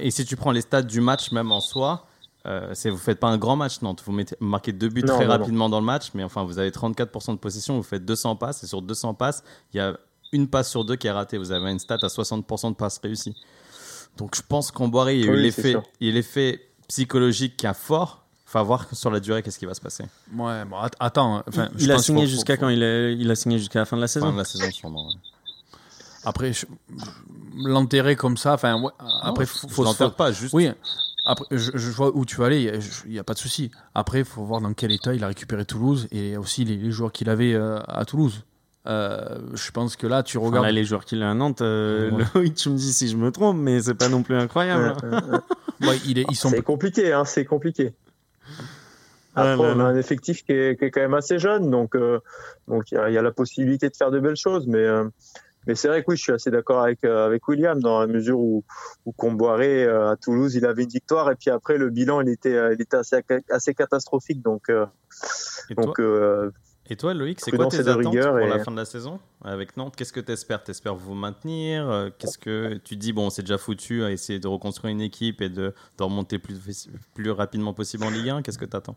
et 0.00 0.10
si 0.10 0.24
tu 0.24 0.36
prends 0.36 0.50
les 0.50 0.60
stats 0.60 0.82
du 0.82 1.00
match 1.00 1.30
même 1.32 1.52
en 1.52 1.60
soi, 1.60 2.06
euh, 2.46 2.74
vous 2.86 2.96
faites 2.96 3.20
pas 3.20 3.28
un 3.28 3.38
grand 3.38 3.56
match 3.56 3.80
Nantes. 3.82 4.02
Vous 4.04 4.12
mettez, 4.12 4.36
marquez 4.40 4.72
deux 4.72 4.88
buts 4.88 5.02
Non, 5.02 5.14
très 5.14 5.24
non, 5.26 5.32
non. 5.32 5.38
rapidement 5.38 5.68
dans 5.68 5.80
le 5.80 5.86
match, 5.86 6.10
mais 6.14 6.24
enfin 6.24 6.42
vous 6.44 6.58
avez 6.58 6.70
34% 6.70 7.32
de 7.34 7.38
possession, 7.38 7.76
vous 7.76 7.82
faites 7.82 8.04
200 8.04 8.36
passes 8.36 8.62
et 8.64 8.66
sur 8.66 8.82
200 8.82 9.14
passes, 9.14 9.42
il 9.72 9.76
y 9.78 9.80
a 9.80 9.96
une 10.32 10.48
passe 10.48 10.70
sur 10.70 10.84
deux 10.84 10.96
qui 10.96 11.06
est 11.06 11.10
ratée. 11.12 11.38
Vous 11.38 11.52
avez 11.52 11.70
une 11.70 11.78
stat 11.78 11.98
à 12.02 12.08
60% 12.08 12.70
de 12.70 12.74
passes 12.76 12.98
réussies. 13.02 13.36
Donc 14.16 14.34
je 14.36 14.42
pense 14.46 14.70
qu'en 14.70 14.88
Boiré, 14.88 15.18
il 15.18 15.24
y 15.24 15.28
a 15.28 15.32
eu 15.32 15.36
Oui, 15.44 15.52
c'est 15.52 15.74
l'effet, 16.00 16.54
a 16.54 16.86
psychologique 16.88 17.56
qui 17.56 17.66
est 17.66 17.74
fort. 17.74 18.24
Faut 18.50 18.64
voir 18.64 18.86
sur 18.92 19.10
la 19.10 19.20
durée 19.20 19.42
qu'est-ce 19.42 19.58
qui 19.58 19.66
va 19.66 19.74
se 19.74 19.80
passer. 19.82 20.04
Ouais, 20.34 20.64
bon, 20.64 20.76
at- 20.78 20.88
attends. 21.00 21.36
hein. 21.36 21.44
Enfin, 21.48 21.68
il 21.78 21.84
je 21.84 21.90
a 21.90 21.96
pense 21.96 22.04
signé 22.06 22.22
faut- 22.24 22.30
jusqu'à 22.30 22.54
faut- 22.54 22.60
quand 22.62 22.68
il 22.70 22.82
a, 22.82 23.10
il 23.10 23.30
a 23.30 23.34
signé 23.34 23.58
jusqu'à 23.58 23.80
la 23.80 23.84
fin 23.84 23.96
de 23.96 24.00
la 24.00 24.08
Fin 24.08 24.12
saison. 24.14 24.32
de 24.32 24.38
la 24.38 24.44
saison, 24.44 24.70
sûrement. 24.70 25.06
ouais. 25.08 25.14
Après, 26.24 26.52
l'enterrer 27.56 28.16
comme 28.16 28.36
ça, 28.36 28.54
enfin, 28.54 28.80
ouais, 28.80 28.90
après, 29.22 29.44
Non, 29.44 29.46
faut, 29.50 29.68
faut 29.68 29.86
se 29.86 30.04
pas, 30.04 30.32
juste. 30.32 30.54
Oui, 30.54 30.70
après, 31.26 31.44
je, 31.50 31.72
je 31.74 31.90
vois 31.90 32.10
où 32.16 32.24
tu 32.24 32.36
vas 32.36 32.46
aller, 32.46 32.72
il 33.04 33.10
n'y 33.12 33.18
a, 33.18 33.24
pas 33.24 33.34
de 33.34 33.38
souci. 33.38 33.70
Après, 33.94 34.20
il 34.20 34.24
faut 34.24 34.42
voir 34.44 34.60
dans 34.60 34.72
quel 34.72 34.92
état 34.92 35.14
il 35.14 35.22
a 35.24 35.28
récupéré 35.28 35.64
Toulouse 35.64 36.08
et 36.10 36.36
aussi 36.36 36.64
les, 36.64 36.76
les 36.76 36.90
joueurs 36.90 37.12
qu'il 37.12 37.28
avait 37.28 37.52
euh, 37.54 37.78
à 37.86 38.04
Toulouse. 38.04 38.44
Euh, 38.86 39.38
je 39.54 39.70
pense 39.70 39.96
que 39.96 40.06
là, 40.06 40.22
tu 40.22 40.38
Enfin, 40.38 40.46
regardes. 40.46 40.64
là, 40.66 40.72
les 40.72 40.84
joueurs 40.84 41.04
qu'il 41.04 41.22
a 41.22 41.30
à 41.30 41.34
Nantes, 41.34 41.60
euh, 41.60 42.10
Ouais. 42.10 42.24
Loïc, 42.34 42.54
tu 42.54 42.70
me 42.70 42.76
dis 42.76 42.92
si 42.94 43.08
je 43.08 43.16
me 43.16 43.30
trompe, 43.30 43.58
mais 43.58 43.82
c'est 43.82 43.94
pas 43.94 44.08
non 44.08 44.22
plus 44.22 44.36
incroyable. 44.38 44.96
Ouais, 45.82 45.98
il 46.06 46.18
est- 46.18 46.26
ils 46.30 46.36
sont 46.36 46.48
C'est 46.48 46.62
compliqué, 46.62 47.12
hein, 47.12 47.24
c'est 47.26 47.44
compliqué. 47.44 47.92
Après, 49.38 49.56
Ouais, 49.56 49.60
ouais, 49.68 49.72
on 49.76 49.80
a 49.80 49.84
un 49.84 49.96
effectif 49.96 50.44
qui 50.44 50.52
est, 50.52 50.78
qui 50.78 50.84
est 50.86 50.90
quand 50.90 51.00
même 51.00 51.14
assez 51.14 51.38
jeune, 51.38 51.70
donc 51.70 51.94
euh, 51.94 52.18
donc 52.66 52.90
il 52.90 52.94
y, 52.96 52.98
a- 52.98 53.08
il 53.10 53.14
y 53.14 53.18
a 53.18 53.22
la 53.22 53.32
possibilité 53.32 53.88
de 53.88 53.96
faire 53.96 54.10
de 54.10 54.20
belles 54.20 54.36
choses, 54.36 54.66
mais 54.66 54.78
euh, 54.78 55.04
mais 55.66 55.74
c'est 55.74 55.88
vrai 55.88 56.00
que 56.02 56.06
oui, 56.10 56.16
je 56.16 56.22
suis 56.22 56.32
assez 56.32 56.50
d'accord 56.50 56.82
avec 56.82 57.04
euh, 57.04 57.26
avec 57.26 57.46
William 57.48 57.78
dans 57.80 58.00
la 58.00 58.06
mesure 58.06 58.38
où 58.38 58.64
où 59.04 59.12
Comboiré 59.12 59.84
euh, 59.84 60.10
à 60.10 60.16
Toulouse, 60.16 60.54
il 60.54 60.64
avait 60.64 60.84
une 60.84 60.88
victoire 60.88 61.30
et 61.30 61.34
puis 61.36 61.50
après 61.50 61.76
le 61.78 61.90
bilan, 61.90 62.20
il 62.22 62.28
était 62.30 62.56
il 62.74 62.80
était 62.80 62.96
assez 62.96 63.22
assez 63.50 63.74
catastrophique, 63.74 64.42
donc 64.42 64.70
euh, 64.70 64.86
Et 65.70 65.74
toi, 65.74 65.84
donc 65.86 66.00
euh, 66.00 66.50
et 66.90 66.96
toi, 66.96 67.12
Loïc, 67.12 67.38
c'est 67.42 67.50
quoi 67.50 67.66
tes 67.66 67.80
et 67.80 67.82
de 67.82 67.90
attentes 67.90 68.06
rigueur 68.14 68.34
pour 68.38 68.46
et- 68.46 68.48
la 68.48 68.58
fin 68.60 68.70
de 68.70 68.76
la 68.78 68.86
saison 68.86 69.20
avec 69.44 69.76
Nantes? 69.76 69.94
Qu'est-ce 69.94 70.12
que 70.14 70.20
tu 70.20 70.32
espères 70.32 70.64
T'espères 70.64 70.94
vous 70.94 71.12
maintenir? 71.14 72.10
Qu'est-ce 72.18 72.38
que 72.38 72.78
tu 72.78 72.96
dis 72.96 73.12
Bon, 73.12 73.28
c'est 73.28 73.42
déjà 73.42 73.58
foutu 73.58 74.04
à 74.04 74.10
essayer 74.10 74.38
de 74.38 74.48
reconstruire 74.48 74.90
une 74.90 75.02
équipe 75.02 75.42
et 75.42 75.50
de, 75.50 75.74
de 75.98 76.02
remonter 76.02 76.38
plus, 76.38 76.88
plus 77.12 77.30
rapidement 77.30 77.74
possible 77.74 78.04
en 78.04 78.10
Ligue 78.10 78.30
1. 78.30 78.40
Qu'est-ce 78.40 78.56
que 78.56 78.64
tu 78.64 78.74
attends 78.74 78.96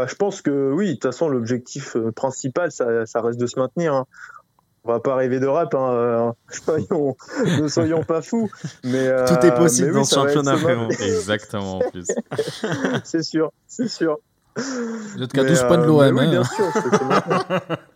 Bah, 0.00 0.06
je 0.08 0.14
pense 0.14 0.40
que 0.40 0.72
oui, 0.72 0.86
de 0.86 0.92
toute 0.94 1.02
façon, 1.02 1.28
l'objectif 1.28 1.94
euh, 1.94 2.10
principal, 2.10 2.72
ça, 2.72 3.04
ça 3.04 3.20
reste 3.20 3.38
de 3.38 3.46
se 3.46 3.60
maintenir. 3.60 3.92
Hein. 3.92 4.06
On 4.82 4.92
va 4.92 4.98
pas 4.98 5.14
rêver 5.14 5.40
de 5.40 5.46
rap, 5.46 5.74
hein, 5.74 5.92
euh, 5.92 6.32
soyons, 6.48 7.16
ne 7.44 7.68
soyons 7.68 8.02
pas 8.02 8.22
fous. 8.22 8.50
Mais, 8.82 9.08
euh, 9.08 9.26
Tout 9.26 9.44
est 9.44 9.54
possible 9.54 9.88
mais 9.88 9.94
dans 9.96 10.04
ce 10.04 10.14
être 10.14 10.22
championnat, 10.22 10.56
maintenir. 10.56 10.88
Exactement, 11.02 11.76
en 11.76 11.90
plus. 11.90 12.06
c'est 13.04 13.22
sûr, 13.22 13.52
c'est 13.66 13.88
sûr. 13.88 14.16
Vous 14.56 15.22
êtes 15.22 15.32
qu'à 15.32 15.42
Mais, 15.44 15.48
12 15.50 15.62
points 15.64 15.78
de 15.78 15.82
euh, 15.82 15.86
l'OM. 15.86 16.14
mais 16.14 16.20
Oui, 16.20 16.26
hein. 16.26 16.30
bien 16.30 16.44
sûr. 16.44 16.64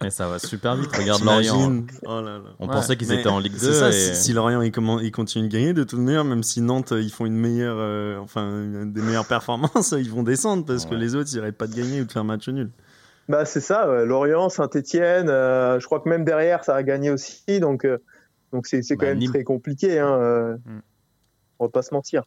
Et 0.05 0.11
ça 0.11 0.29
va 0.29 0.39
super 0.39 0.77
vite. 0.77 0.95
Regarde 0.97 1.23
Lorient. 1.25 1.83
Oh 2.07 2.21
là 2.21 2.39
là. 2.39 2.41
On 2.61 2.67
Ouais. 2.69 2.73
pensait 2.75 2.97
qu'ils 2.97 3.09
Mais 3.09 3.21
étaient 3.21 3.29
en 3.29 3.39
Ligue 3.41 3.53
2. 3.55 3.59
C'est 3.59 3.73
ça, 3.73 3.89
et- 3.89 3.93
si, 3.93 4.15
si 4.15 4.33
Lorient 4.33 4.63
il, 4.63 4.71
commen- 4.71 5.01
il 5.03 5.11
continue 5.11 5.49
de 5.49 5.53
gagner, 5.53 5.73
de 5.73 5.83
toute 5.85 5.99
manière, 5.99 6.25
même 6.25 6.43
si 6.43 6.61
Nantes 6.61 6.93
euh, 6.93 7.03
ils 7.03 7.11
font 7.11 7.27
une 7.27 7.37
meilleure, 7.37 7.77
euh, 7.79 8.19
enfin 8.21 8.85
des 8.87 9.03
meilleures 9.03 9.27
performances, 9.27 9.93
ils 9.99 10.11
vont 10.11 10.23
descendre 10.23 10.65
parce 10.65 10.87
que 10.87 10.95
les 10.95 11.15
autres 11.17 11.29
ils 11.33 11.39
arrêtent 11.41 11.59
pas 11.59 11.67
de 11.67 11.75
gagner 11.75 12.01
ou 12.01 12.05
de 12.05 12.13
faire 12.13 12.25
match 12.25 12.49
nul. 12.49 12.71
Bah, 13.29 13.45
c'est 13.45 13.61
ça, 13.61 13.89
ouais. 13.91 14.05
Lorient, 14.07 14.49
Saint-Etienne, 14.51 15.27
je 15.29 15.85
crois 15.87 15.99
que 16.01 16.09
même 16.09 16.25
derrière, 16.25 16.63
ça 16.63 16.77
a 16.77 16.83
gagné 16.83 17.11
aussi. 17.11 17.59
Donc, 17.59 17.85
euh, 17.85 17.99
donc 18.53 18.67
c'est, 18.67 18.83
c'est 18.83 18.97
quand 18.97 19.07
Bah, 19.07 19.11
même 19.11 19.19
Nîmes. 19.19 19.31
très 19.33 19.45
compliqué. 19.45 19.99
Hein, 19.99 20.13
euh, 20.21 20.55
Mm. 20.67 20.81
On 21.61 21.65
va 21.67 21.71
pas 21.71 21.83
se 21.83 21.95
mentir. 21.95 22.25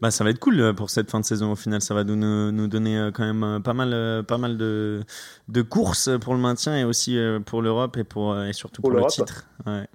Bah, 0.00 0.10
ça 0.10 0.24
va 0.24 0.30
être 0.30 0.38
cool 0.38 0.58
euh, 0.60 0.72
pour 0.72 0.88
cette 0.88 1.10
fin 1.10 1.20
de 1.20 1.24
saison 1.26 1.52
au 1.52 1.56
final. 1.56 1.82
Ça 1.82 1.92
va 1.94 2.04
nous, 2.04 2.16
nous 2.52 2.68
donner 2.68 2.98
euh, 2.98 3.10
quand 3.10 3.24
même 3.24 3.44
euh, 3.44 3.60
pas 3.60 3.74
mal, 3.74 3.92
euh, 3.92 4.22
pas 4.22 4.38
mal 4.38 4.56
de, 4.56 5.02
de 5.48 5.62
courses 5.62 6.08
pour 6.20 6.32
le 6.34 6.40
maintien 6.40 6.76
et 6.76 6.84
aussi 6.84 7.18
euh, 7.18 7.38
pour 7.40 7.60
l'Europe 7.60 7.96
et, 7.98 8.04
pour, 8.04 8.32
euh, 8.32 8.46
et 8.46 8.52
surtout 8.54 8.80
Pour 8.80 8.92
pour, 8.92 9.00
le 9.00 9.06
titre. 9.06 9.46
Ouais. 9.66 9.86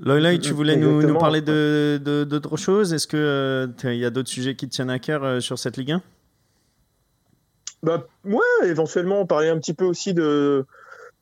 Loïc, 0.00 0.42
tu 0.42 0.52
Mm, 0.52 0.56
voulais 0.56 0.76
nous, 0.76 1.02
nous 1.02 1.18
parler 1.18 1.40
de, 1.40 2.00
de- 2.04 2.24
d'autres 2.24 2.56
choses? 2.58 2.92
Est-ce 2.92 3.06
qu'il 3.06 3.96
y 3.98 4.04
a 4.04 4.10
d'autres 4.10 4.28
sujets 4.30 4.56
qui 4.56 4.68
te 4.68 4.74
tiennent 4.74 4.90
à 4.90 4.98
cœur 4.98 5.24
euh, 5.24 5.40
sur 5.40 5.58
cette 5.58 5.76
Ligue 5.78 5.92
1 5.92 6.02
Bah, 7.82 8.06
ouais, 8.24 8.40
éventuellement, 8.68 9.20
on 9.20 9.26
parlait 9.26 9.48
un 9.48 9.58
petit 9.58 9.74
peu 9.74 9.84
aussi 9.84 10.14
de, 10.14 10.64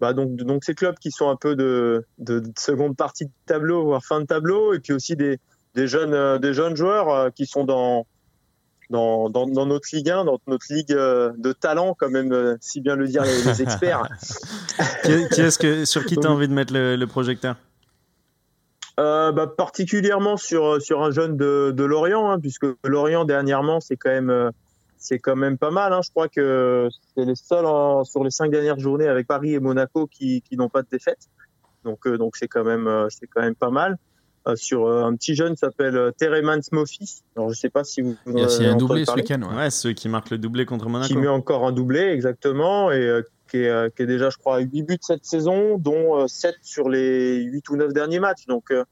bah, 0.01 0.13
donc, 0.13 0.37
de- 0.37 0.45
donc 0.45 0.63
ces 0.65 0.75
clubs 0.75 0.97
qui 1.01 1.11
sont 1.11 1.29
un 1.31 1.37
peu 1.37 1.57
de, 1.57 2.05
de, 2.19 2.41
de 2.41 2.53
seconde 2.59 2.97
partie 2.97 3.27
de 3.27 3.31
tableau, 3.47 3.85
voire 3.85 4.05
fin 4.05 4.21
de 4.21 4.27
tableau, 4.27 4.73
et 4.75 4.79
puis 4.81 4.93
aussi 4.93 5.17
des, 5.17 5.39
des 5.75 5.87
jeunes, 5.87 6.15
euh, 6.15 6.39
des 6.39 6.55
jeunes 6.55 6.77
joueurs 6.77 7.09
euh, 7.11 7.31
qui 7.31 7.47
sont 7.47 7.65
dans, 7.65 8.07
dans, 8.91 9.31
dans, 9.31 9.47
dans 9.47 9.67
notre 9.67 9.89
Ligue 9.93 10.11
1, 10.11 10.25
dans 10.25 10.39
notre 10.47 10.67
ligue 10.71 10.93
euh, 10.93 11.33
de 11.39 11.53
talent, 11.53 11.95
quand 11.99 12.11
même, 12.11 12.57
si 12.61 12.81
bien 12.81 12.97
le 12.97 13.07
dire 13.07 13.23
les, 13.23 13.43
les 13.43 13.63
experts. 13.63 14.03
qui, 15.05 15.29
qui 15.29 15.41
est-ce 15.41 15.59
que, 15.59 15.85
Sur 15.85 16.05
qui 16.05 16.17
tu 16.17 16.27
as 16.27 16.31
envie 16.31 16.49
de 16.49 16.53
mettre 16.53 16.73
le, 16.73 16.97
le 16.97 17.07
projecteur? 17.07 17.57
Euh, 18.99 19.33
bah, 19.33 19.47
particulièrement 19.47 20.37
sur 20.37 20.83
sur 20.83 21.03
un 21.03 21.11
jeune 21.11 21.37
de, 21.37 21.73
de 21.75 21.85
Lorient, 21.85 22.31
hein, 22.31 22.39
puisque 22.39 22.67
Lorient 22.85 23.25
dernièrement 23.25 23.81
c'est 23.81 23.97
quand 23.97 24.11
même 24.11 24.51
c'est 24.99 25.19
quand 25.19 25.37
même 25.37 25.57
pas 25.57 25.71
mal. 25.71 25.95
Hein. 25.95 26.01
Je 26.05 26.11
crois 26.11 26.29
que 26.29 26.89
c'est 27.17 27.25
les 27.25 27.35
seuls 27.37 27.65
en- 27.65 28.05
sur 28.05 28.23
les 28.25 28.31
cinq 28.31 28.51
dernières 28.51 28.79
journées 28.79 29.07
avec 29.09 29.27
Paris 29.27 29.55
et 29.55 29.61
Monaco 29.61 30.07
qui, 30.07 30.43
qui 30.43 30.57
n'ont 30.59 30.69
pas 30.69 30.83
de 30.83 30.89
défaite. 30.91 31.31
Donc 31.85 32.07
euh, 32.07 32.19
donc 32.19 32.37
c'est 32.37 32.49
quand 32.49 32.65
même 32.65 33.07
c'est 33.09 33.27
quand 33.27 33.41
même 33.41 33.55
pas 33.55 33.71
mal. 33.71 33.97
Euh, 34.49 34.57
sur 34.57 34.87
euh, 34.87 35.05
un 35.05 35.15
petit 35.17 35.35
jeune 35.35 35.53
qui 35.53 35.59
s'appelle 35.59 35.97
euh, 35.99 36.13
Teremans 36.13 36.61
Mofi. 36.73 37.21
Alors 37.37 37.51
je 37.51 37.61
sais 37.61 37.69
pas 37.69 37.85
si 37.85 38.01
vous, 38.01 38.17
vous 38.25 38.39
Il 38.39 38.43
y 38.43 38.45
a, 38.45 38.63
y 38.63 38.67
a 38.67 38.73
un 38.73 38.77
doublé 38.77 39.05
ce 39.05 39.13
week-end. 39.13 39.43
ouais. 39.43 39.55
Ouais, 39.55 39.71
ceux 39.71 39.93
qui 39.93 40.09
marquent 40.09 40.31
le 40.31 40.39
doublé 40.39 40.65
contre 40.65 40.89
Monaco. 40.89 41.09
Qui 41.09 41.19
met 41.19 41.29
encore 41.29 41.67
un 41.67 41.73
doublé 41.73 42.01
exactement 42.01 42.91
et 42.91 43.07
euh, 43.07 43.21
qui, 43.51 43.59
est, 43.59 43.69
euh, 43.69 43.91
qui 43.95 44.03
est 44.03 44.07
déjà 44.07 44.31
je 44.31 44.39
crois 44.39 44.57
à 44.57 44.61
8 44.61 44.83
buts 44.83 44.99
cette 45.03 45.27
saison, 45.27 45.77
dont 45.77 46.27
7 46.27 46.55
sur 46.63 46.89
les 46.89 47.37
8 47.43 47.69
ou 47.69 47.77
9 47.77 47.93
derniers 47.93 48.19
matchs. 48.19 48.47
Donc 48.47 48.71
euh, 48.71 48.85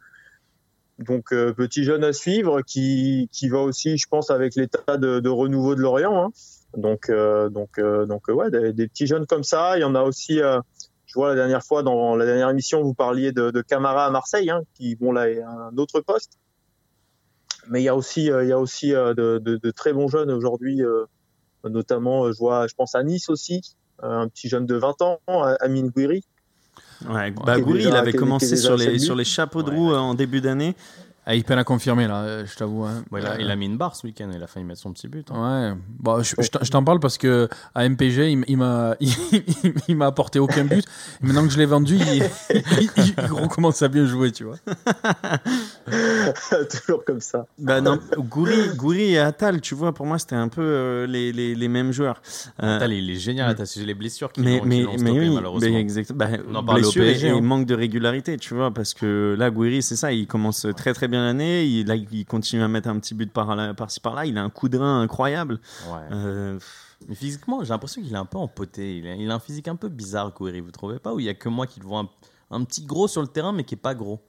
donc 0.98 1.32
euh, 1.32 1.54
petit 1.54 1.82
jeune 1.82 2.04
à 2.04 2.12
suivre 2.12 2.60
qui, 2.60 3.30
qui 3.32 3.48
va 3.48 3.60
aussi, 3.60 3.96
je 3.96 4.06
pense, 4.06 4.30
avec 4.30 4.54
l'état 4.54 4.98
de, 4.98 5.18
de 5.20 5.28
renouveau 5.30 5.74
de 5.74 5.80
Lorient. 5.80 6.24
Hein. 6.26 6.30
Donc 6.76 7.08
euh, 7.08 7.48
donc 7.48 7.78
euh, 7.78 8.04
donc 8.04 8.28
euh, 8.28 8.34
ouais, 8.34 8.50
des, 8.50 8.74
des 8.74 8.86
petits 8.86 9.06
jeunes 9.06 9.24
comme 9.24 9.44
ça. 9.44 9.78
Il 9.78 9.80
y 9.80 9.84
en 9.84 9.94
a 9.94 10.02
aussi. 10.02 10.40
Je 11.08 11.14
vois 11.14 11.30
la 11.30 11.34
dernière 11.34 11.64
fois 11.64 11.82
dans 11.82 12.14
la 12.14 12.24
dernière 12.26 12.50
émission, 12.50 12.82
vous 12.82 12.94
parliez 12.94 13.32
de, 13.32 13.50
de 13.50 13.60
Camara 13.62 14.06
à 14.06 14.10
Marseille, 14.10 14.50
hein, 14.50 14.60
qui 14.74 14.94
bon 14.94 15.10
là 15.10 15.28
est 15.28 15.40
à 15.40 15.50
un 15.50 15.76
autre 15.76 16.00
poste. 16.00 16.38
Mais 17.68 17.80
il 17.80 17.84
y 17.84 17.88
a 17.88 17.96
aussi 17.96 18.30
euh, 18.30 18.44
il 18.44 18.48
y 18.48 18.52
a 18.52 18.58
aussi 18.58 18.94
euh, 18.94 19.14
de, 19.14 19.38
de, 19.38 19.56
de 19.56 19.70
très 19.70 19.92
bons 19.92 20.08
jeunes 20.08 20.30
aujourd'hui, 20.30 20.82
euh, 20.82 21.04
notamment 21.64 22.30
je 22.30 22.38
vois, 22.38 22.66
je 22.66 22.74
pense 22.74 22.94
à 22.94 23.02
Nice 23.02 23.28
aussi, 23.30 23.62
un 24.02 24.28
petit 24.28 24.48
jeune 24.48 24.66
de 24.66 24.76
20 24.76 25.02
ans, 25.02 25.18
Amine 25.60 25.88
Gouiri. 25.90 26.24
Ouais, 27.08 27.30
bah, 27.30 27.56
déjà- 27.78 27.88
il 27.90 27.94
avait 27.96 28.12
commencé 28.12 28.56
sur, 28.56 28.76
les, 28.76 28.98
sur 28.98 29.14
les 29.14 29.24
chapeaux 29.24 29.62
de 29.62 29.70
roue 29.70 29.92
en 29.94 30.14
début 30.14 30.40
d'année. 30.40 30.74
Ah, 31.30 31.34
il 31.34 31.44
peine 31.44 31.58
à 31.58 31.64
confirmer, 31.64 32.08
là, 32.08 32.22
euh, 32.22 32.46
je 32.46 32.56
t'avoue. 32.56 32.84
hein. 32.84 33.04
Bon, 33.10 33.18
il, 33.18 33.26
a, 33.26 33.32
Euh, 33.32 33.36
il 33.40 33.50
a 33.50 33.56
mis 33.56 33.66
une 33.66 33.76
barre 33.76 33.94
ce 33.94 34.06
week-end. 34.06 34.30
Il 34.34 34.42
a 34.42 34.46
failli 34.46 34.64
mettre 34.64 34.80
son 34.80 34.94
petit 34.94 35.08
but. 35.08 35.28
hein. 35.30 35.72
Ouais, 35.74 35.78
bah, 36.00 36.20
je, 36.22 36.34
je 36.40 36.70
t'en- 36.70 36.82
parle 36.82 37.00
parce 37.00 37.18
que 37.18 37.50
à 37.74 37.86
MPG, 37.86 38.32
il, 38.48 38.56
m'a 38.56 38.94
il, 39.00 39.12
il 39.88 39.96
m'a 39.96 40.06
apporté 40.06 40.38
aucun 40.38 40.64
but. 40.64 40.86
Maintenant 41.20 41.42
que 41.44 41.50
je 41.52 41.58
l'ai 41.58 41.66
vendu, 41.66 41.96
il, 41.96 42.22
il- 42.54 42.90
il 42.96 43.14
recommence 43.30 43.82
à 43.82 43.88
bien 43.88 44.06
jouer, 44.06 44.32
tu 44.32 44.44
vois. 44.44 44.56
Toujours 46.70 47.04
comme 47.04 47.20
ça. 47.20 47.46
Bah 47.58 47.80
non, 47.80 47.98
Goury, 48.16 48.68
Goury 48.76 49.12
et 49.14 49.18
Attal, 49.18 49.60
tu 49.60 49.74
vois, 49.74 49.92
pour 49.92 50.06
moi, 50.06 50.18
c'était 50.18 50.36
un 50.36 50.48
peu 50.48 50.62
euh, 50.62 51.06
les, 51.06 51.32
les, 51.32 51.54
les 51.54 51.68
mêmes 51.68 51.92
joueurs. 51.92 52.20
Euh, 52.62 52.78
Putain, 52.78 52.92
il 52.92 53.10
est 53.10 53.14
génial. 53.16 53.54
T'as 53.54 53.66
suivi 53.66 53.86
les 53.86 53.94
blessures 53.94 54.32
qui 54.32 54.40
mais 54.40 54.60
mais, 54.64 54.82
l'ont 54.82 54.92
mais 54.92 54.98
stoppé, 54.98 55.18
oui, 55.20 55.30
malheureusement. 55.34 55.70
mais 55.70 55.80
exactement. 55.80 56.18
Bah, 56.18 56.28
On 56.50 56.54
en 56.54 56.64
parle 56.64 56.84
au 56.84 56.92
PSG, 56.92 57.26
et, 57.26 57.30
et 57.30 57.32
hein. 57.32 57.40
manque 57.40 57.66
de 57.66 57.74
régularité, 57.74 58.36
tu 58.36 58.54
vois, 58.54 58.70
parce 58.72 58.94
que 58.94 59.34
là, 59.38 59.50
Gouiri, 59.50 59.82
c'est 59.82 59.96
ça, 59.96 60.12
il 60.12 60.26
commence 60.26 60.66
très 60.76 60.92
très 60.94 61.08
bien 61.08 61.17
l'année, 61.26 61.66
il, 61.66 61.86
là, 61.86 61.96
il 61.96 62.24
continue 62.24 62.62
à 62.62 62.68
mettre 62.68 62.88
un 62.88 62.98
petit 62.98 63.14
but 63.14 63.32
par 63.32 63.56
par-ci 63.76 64.00
par-là, 64.00 64.26
il 64.26 64.36
a 64.38 64.42
un 64.42 64.50
coup 64.50 64.68
de 64.68 64.78
rein 64.78 65.00
incroyable. 65.00 65.60
Ouais. 65.88 66.00
Euh, 66.12 66.58
Mais 67.08 67.14
physiquement, 67.14 67.62
j'ai 67.62 67.70
l'impression 67.70 68.02
qu'il 68.02 68.12
est 68.12 68.16
un 68.16 68.24
peu 68.24 68.38
empoté. 68.38 68.98
Il 68.98 69.06
a, 69.06 69.14
il 69.14 69.30
a 69.30 69.34
un 69.34 69.40
physique 69.40 69.68
un 69.68 69.76
peu 69.76 69.88
bizarre, 69.88 70.32
Kouiri, 70.32 70.60
vous 70.60 70.70
trouvez 70.70 70.98
pas? 70.98 71.14
Ou 71.14 71.20
il 71.20 71.26
y 71.26 71.28
a 71.28 71.34
que 71.34 71.48
moi 71.48 71.66
qui 71.66 71.80
le 71.80 71.86
vois 71.86 72.00
un, 72.00 72.08
un 72.50 72.64
petit 72.64 72.84
gros 72.84 73.08
sur 73.08 73.20
le 73.20 73.28
terrain, 73.28 73.52
mais 73.52 73.64
qui 73.64 73.74
est 73.74 73.78
pas 73.78 73.94
gros? 73.94 74.20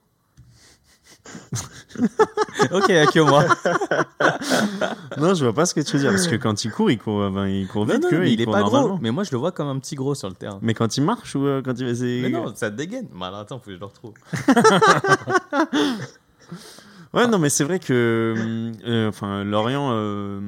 Ok, 2.72 2.84
il 2.88 2.94
y 2.94 2.98
a 2.98 3.06
que 3.06 3.20
moi. 3.20 3.44
non, 5.18 5.34
je 5.34 5.44
vois 5.44 5.54
pas 5.54 5.66
ce 5.66 5.74
que 5.74 5.80
tu 5.80 5.96
veux 5.96 6.02
dire, 6.02 6.10
parce 6.10 6.28
que 6.28 6.36
quand 6.36 6.64
il 6.64 6.70
court, 6.70 6.90
il 6.90 6.98
court, 6.98 7.30
ben, 7.30 7.46
il 7.46 7.66
court 7.66 7.86
vite, 7.86 8.02
non, 8.02 8.10
que, 8.10 8.26
il 8.26 8.40
est 8.40 8.46
pas 8.46 8.62
gros. 8.62 8.98
Mais 9.00 9.10
moi, 9.10 9.24
je 9.24 9.32
le 9.32 9.38
vois 9.38 9.50
comme 9.52 9.68
un 9.68 9.78
petit 9.78 9.94
gros 9.94 10.14
sur 10.14 10.28
le 10.28 10.34
terrain. 10.34 10.58
Mais 10.62 10.74
quand 10.74 10.96
il 10.96 11.02
marche 11.02 11.34
ou 11.34 11.46
euh, 11.46 11.62
quand 11.64 11.74
il 11.78 11.86
va 11.92 12.04
Mais 12.04 12.28
non, 12.28 12.52
ça 12.54 12.70
dégaine. 12.70 13.08
Mais 13.14 13.26
alors, 13.26 13.40
attends, 13.40 13.58
faut 13.58 13.66
que 13.66 13.74
je 13.74 13.78
le 13.78 13.86
retrouve. 13.86 14.12
Ouais, 17.12 17.26
non, 17.26 17.38
mais 17.40 17.48
c'est 17.48 17.64
vrai 17.64 17.80
que, 17.80 18.72
euh, 18.86 19.08
enfin, 19.08 19.42
Lorient, 19.42 19.90
euh, 19.92 20.40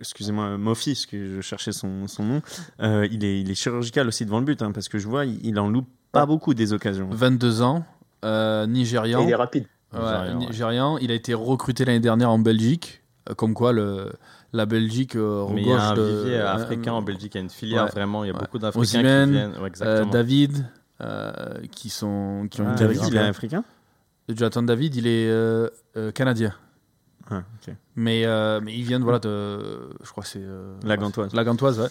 excusez-moi, 0.00 0.56
Mofi, 0.56 0.92
parce 0.92 1.04
que 1.04 1.36
je 1.36 1.40
cherchais 1.42 1.72
son, 1.72 2.06
son 2.08 2.24
nom, 2.24 2.42
euh, 2.80 3.06
il, 3.10 3.22
est, 3.22 3.40
il 3.42 3.50
est 3.50 3.54
chirurgical 3.54 4.08
aussi 4.08 4.24
devant 4.24 4.38
le 4.38 4.46
but, 4.46 4.62
hein, 4.62 4.72
parce 4.72 4.88
que 4.88 4.98
je 4.98 5.06
vois, 5.06 5.26
il, 5.26 5.44
il 5.44 5.58
en 5.58 5.68
loupe 5.68 5.88
pas 6.10 6.24
beaucoup 6.24 6.54
des 6.54 6.72
occasions. 6.72 7.08
22 7.10 7.60
ans, 7.60 7.84
euh, 8.24 8.64
Et 8.64 8.68
Nigérian. 8.68 9.22
il 9.24 9.28
est 9.30 9.34
rapide. 9.34 9.66
Ouais, 9.92 9.98
Nigérian, 10.00 10.38
ouais. 10.40 10.46
Nigérian. 10.46 10.98
Il 10.98 11.10
a 11.10 11.14
été 11.14 11.34
recruté 11.34 11.84
l'année 11.84 12.00
dernière 12.00 12.30
en 12.30 12.38
Belgique. 12.38 13.02
euh, 13.28 13.34
Comme 13.34 13.52
quoi, 13.52 13.72
le, 13.74 14.10
la 14.54 14.64
Belgique 14.64 15.16
euh, 15.16 15.44
Mais 15.52 15.62
il 15.62 15.68
y 15.68 15.72
a 15.72 15.90
un 15.90 15.94
de- 15.94 16.02
vivier 16.02 16.36
euh, 16.38 16.54
africain 16.54 16.92
en 16.94 17.02
Belgique. 17.02 17.34
Il 17.34 17.38
y 17.38 17.40
a 17.40 17.42
une 17.42 17.50
filière 17.50 17.84
ouais. 17.84 17.90
vraiment. 17.90 18.24
Il 18.24 18.28
y 18.28 18.30
a 18.30 18.34
Ouais. 18.34 18.40
beaucoup 18.40 18.58
d'Africains 18.58 18.86
qui 19.26 19.32
viennent. 19.32 19.52
Ouais, 19.60 19.70
euh. 19.82 20.04
David, 20.06 20.64
euh, 21.02 21.32
qui, 21.72 21.90
sont, 21.90 22.46
qui 22.50 22.62
ont 22.62 22.68
Ah, 22.68 22.72
été 22.72 22.84
David, 22.86 23.00
il 23.08 23.16
est 23.16 23.20
africain? 23.20 23.64
Jonathan 24.28 24.62
David, 24.62 24.94
il 24.96 25.06
est 25.06 25.28
euh, 25.28 25.68
euh, 25.96 26.10
canadien. 26.12 26.54
Ah. 27.30 27.42
Mais, 27.96 28.24
euh, 28.26 28.60
mais 28.62 28.74
ils 28.76 28.84
viennent 28.84 29.02
voilà, 29.02 29.18
de. 29.18 29.90
Je 30.02 30.10
crois 30.10 30.24
c'est. 30.24 30.40
euh, 30.42 30.74
La 30.82 30.96
Gantoise. 30.96 31.32
La 31.34 31.44
Gantoise, 31.44 31.80
ouais. 31.80 31.88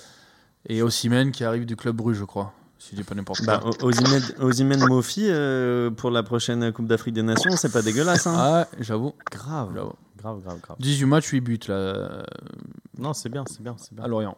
Et 0.68 0.82
Ossimène 0.82 1.32
qui 1.32 1.44
arrive 1.44 1.66
du 1.66 1.76
club 1.76 1.96
Bruges, 1.96 2.18
je 2.18 2.24
crois. 2.24 2.54
Si 2.80 2.92
je 2.92 2.96
dis 2.98 3.04
pas 3.04 3.16
n'importe 3.16 3.44
Bah, 3.46 3.60
quoi. 3.62 3.72
O- 3.82 4.46
Osimhen 4.48 4.86
Mofi 4.88 5.30
pour 5.96 6.12
la 6.12 6.22
prochaine 6.24 6.72
Coupe 6.74 6.88
d'Afrique 6.88 7.14
des 7.14 7.24
Nations, 7.24 7.56
c'est 7.56 7.72
pas 7.72 7.82
dégueulasse. 7.82 8.28
Hein 8.28 8.36
Ah, 8.38 8.68
j'avoue. 8.80 9.14
Grave, 9.32 9.72
J'avoue. 9.74 9.94
grave, 10.18 10.42
grave, 10.42 10.60
grave. 10.62 10.78
18 10.80 11.06
matchs, 11.06 11.28
8 11.30 11.42
buts 11.42 11.60
là, 11.68 12.26
Non, 12.98 13.14
c'est 13.14 13.30
bien, 13.30 13.44
c'est 13.48 13.62
bien, 13.62 13.76
c'est 13.78 13.94
bien. 13.94 14.04
à 14.04 14.08
Lorient. 14.08 14.38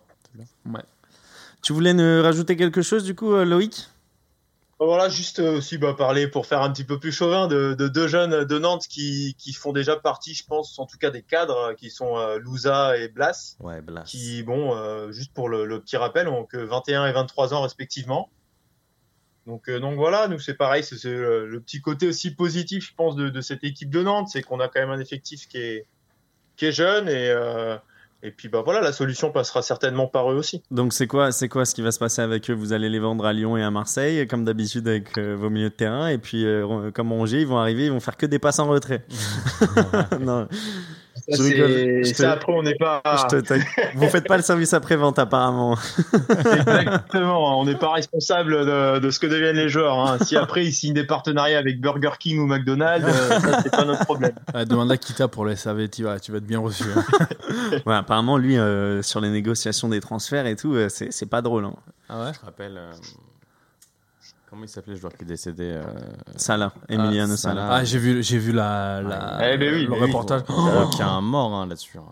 Tu 1.62 1.74
voulais 1.74 1.94
nous 1.94 2.22
rajouter 2.22 2.56
quelque 2.56 2.82
chose 2.84 3.04
du 3.04 3.16
coup, 3.16 3.32
Loïc? 3.36 3.90
Voilà, 4.78 5.08
juste 5.08 5.40
euh, 5.40 5.58
aussi 5.58 5.78
bah, 5.78 5.94
parler 5.98 6.28
pour 6.28 6.46
faire 6.48 6.62
un 6.62 6.70
petit 6.70 6.84
peu 6.84 7.00
plus 7.00 7.14
chauvin 7.14 7.48
de, 7.48 7.76
de 7.76 7.88
deux 7.88 8.10
jeunes 8.10 8.44
de 8.44 8.60
Nantes 8.60 8.88
qui, 8.90 9.34
qui 9.38 9.54
font 9.54 9.72
déjà 9.72 9.96
partie, 9.96 10.34
je 10.34 10.46
pense, 10.46 10.78
en 10.80 10.86
tout 10.86 10.98
cas 10.98 11.12
des 11.12 11.22
cadres, 11.22 11.70
euh, 11.70 11.74
qui 11.74 11.90
sont 11.90 12.18
euh, 12.18 12.40
Louza 12.40 12.98
et 12.98 13.08
Blas, 13.08 13.56
Ouais, 13.62 13.82
Blas. 13.82 14.04
qui, 14.06 14.44
bon, 14.44 14.76
euh, 14.76 15.14
juste 15.14 15.34
pour 15.34 15.48
le, 15.48 15.66
le 15.66 15.80
petit 15.80 15.96
rappel, 15.96 16.28
ont 16.28 16.44
que 16.44 16.58
21 16.58 17.08
et 17.08 17.14
23 17.14 17.54
ans 17.54 17.62
respectivement. 17.62 18.30
Donc, 19.48 19.70
euh, 19.70 19.80
donc 19.80 19.96
voilà, 19.96 20.28
nous 20.28 20.40
c'est 20.40 20.56
pareil, 20.56 20.84
c'est 20.84 21.02
le, 21.06 21.48
le 21.48 21.60
petit 21.62 21.80
côté 21.80 22.08
aussi 22.08 22.32
positif, 22.36 22.90
je 22.90 22.96
pense, 22.96 23.16
de, 23.16 23.30
de 23.30 23.42
cette 23.42 23.64
équipe 23.64 23.90
de 23.92 24.04
Nantes, 24.04 24.28
c'est 24.28 24.42
qu'on 24.42 24.60
a 24.60 24.68
quand 24.68 24.82
même 24.82 24.90
un 24.92 25.00
effectif 25.00 25.48
qui 25.48 25.58
est, 25.58 25.86
qui 26.58 26.66
est 26.66 26.72
jeune 26.74 27.08
et, 27.08 27.30
euh, 27.30 27.78
et 28.26 28.32
puis 28.32 28.50
bah 28.50 28.64
voilà, 28.66 28.82
la 28.82 28.92
solution 28.92 29.32
passera 29.32 29.62
certainement 29.62 30.08
par 30.08 30.32
eux 30.32 30.36
aussi. 30.36 30.64
Donc 30.72 30.94
c'est 30.94 31.06
quoi, 31.06 31.32
c'est 31.32 31.48
quoi 31.48 31.64
ce 31.66 31.76
qui 31.76 31.84
va 31.84 31.92
se 31.92 32.00
passer 32.00 32.24
avec 32.24 32.50
eux? 32.50 32.54
Vous 32.54 32.74
allez 32.74 32.90
les 32.90 32.98
vendre 32.98 33.24
à 33.24 33.34
Lyon 33.34 33.56
et 33.56 33.64
à 33.64 33.70
Marseille, 33.70 34.26
comme 34.28 34.44
d'habitude 34.44 34.88
avec 34.88 35.16
euh, 35.18 35.36
vos 35.36 35.52
milieux 35.52 35.70
de 35.70 35.76
terrain, 35.76 36.08
et 36.08 36.18
puis 36.18 36.44
euh, 36.44 36.90
comme 36.92 37.12
Angers, 37.12 37.42
ils 37.42 37.48
vont 37.48 37.60
arriver, 37.60 37.86
ils 37.86 37.92
vont 37.92 38.00
faire 38.00 38.18
que 38.18 38.26
des 38.26 38.40
passes 38.40 38.58
en 38.58 38.68
retrait. 38.68 39.06
non, 40.20 40.48
Ça, 41.28 41.38
Je 41.38 41.44
Je 42.04 42.12
te- 42.12 42.16
ça, 42.18 42.34
après, 42.34 42.54
on 42.54 42.62
n'est 42.62 42.76
pas. 42.76 43.02
je 43.32 43.38
te- 43.40 43.54
vous 43.98 44.08
faites 44.10 44.28
pas 44.28 44.38
le 44.38 44.44
service 44.44 44.74
après 44.74 44.96
vente 44.96 45.18
apparemment. 45.20 45.76
Exactement, 46.60 47.60
on 47.60 47.66
n'est 47.66 47.76
pas 47.78 47.94
responsable 47.94 48.66
de, 48.66 49.00
de 49.00 49.10
ce 49.10 49.20
que 49.20 49.28
deviennent 49.28 49.56
les 49.56 49.70
joueurs. 49.70 49.98
hein. 50.00 50.18
Si 50.22 50.38
après 50.38 50.66
ils 50.66 50.74
signent 50.74 50.94
des 50.94 51.06
partenariats 51.06 51.58
avec 51.60 51.80
Burger 51.82 52.12
King 52.20 52.40
ou 52.40 52.46
McDonald's, 52.46 53.08
euh, 53.08 53.40
ça 53.40 53.62
c'est 53.64 53.72
pas 53.72 53.86
notre 53.86 54.06
problème. 54.06 54.34
Ah, 54.54 54.66
demande 54.66 54.92
à 54.92 54.98
Kita 54.98 55.28
pour 55.28 55.46
le 55.46 55.56
SAV, 55.56 55.90
tu 55.90 56.04
vas, 56.04 56.20
tu 56.20 56.32
vas 56.32 56.38
être 56.38 56.46
bien 56.46 56.60
reçu. 56.60 56.84
hein. 56.96 57.04
Ouais, 57.86 57.96
apparemment 57.96 58.38
lui 58.38 58.58
euh, 58.58 59.02
sur 59.02 59.20
les 59.22 59.30
négociations 59.30 59.88
des 59.90 60.02
transferts 60.02 60.46
et 60.46 60.56
tout, 60.56 60.74
euh, 60.76 60.90
c'est 60.90 61.12
c'est 61.12 61.26
pas 61.26 61.42
drôle. 61.42 61.66
Hein. 61.66 61.74
ah 62.10 62.24
ouais? 62.26 62.32
Je 62.34 62.40
te 62.40 62.46
rappelle. 62.46 62.80
Euh, 64.46 64.50
Comment 64.50 64.64
il 64.64 64.70
s'appelait 64.70 64.94
le 64.94 65.00
joueur 65.00 65.14
qui 65.14 65.24
est 65.24 65.28
décédé 65.28 65.64
euh, 65.64 65.84
Salah, 66.36 66.74
Emiliano 66.90 67.36
Salah. 67.36 67.62
Salah. 67.62 67.76
Ah, 67.76 67.84
j'ai 67.84 67.98
vu, 68.00 68.24
j'ai 68.24 68.38
vu 68.38 68.52
la, 68.52 69.02
la- 69.02 69.54
Eh 69.54 69.58
ben 69.58 69.74
oui, 69.74 69.86
le 69.86 69.92
oui. 69.94 70.00
reportage. 70.00 70.42
Oh, 70.50 70.90
qui 70.96 71.02
a 71.02 71.10
un 71.10 71.22
mort 71.22 71.54
hein, 71.54 71.68
là-dessus. 71.68 71.98
hein. 71.98 72.04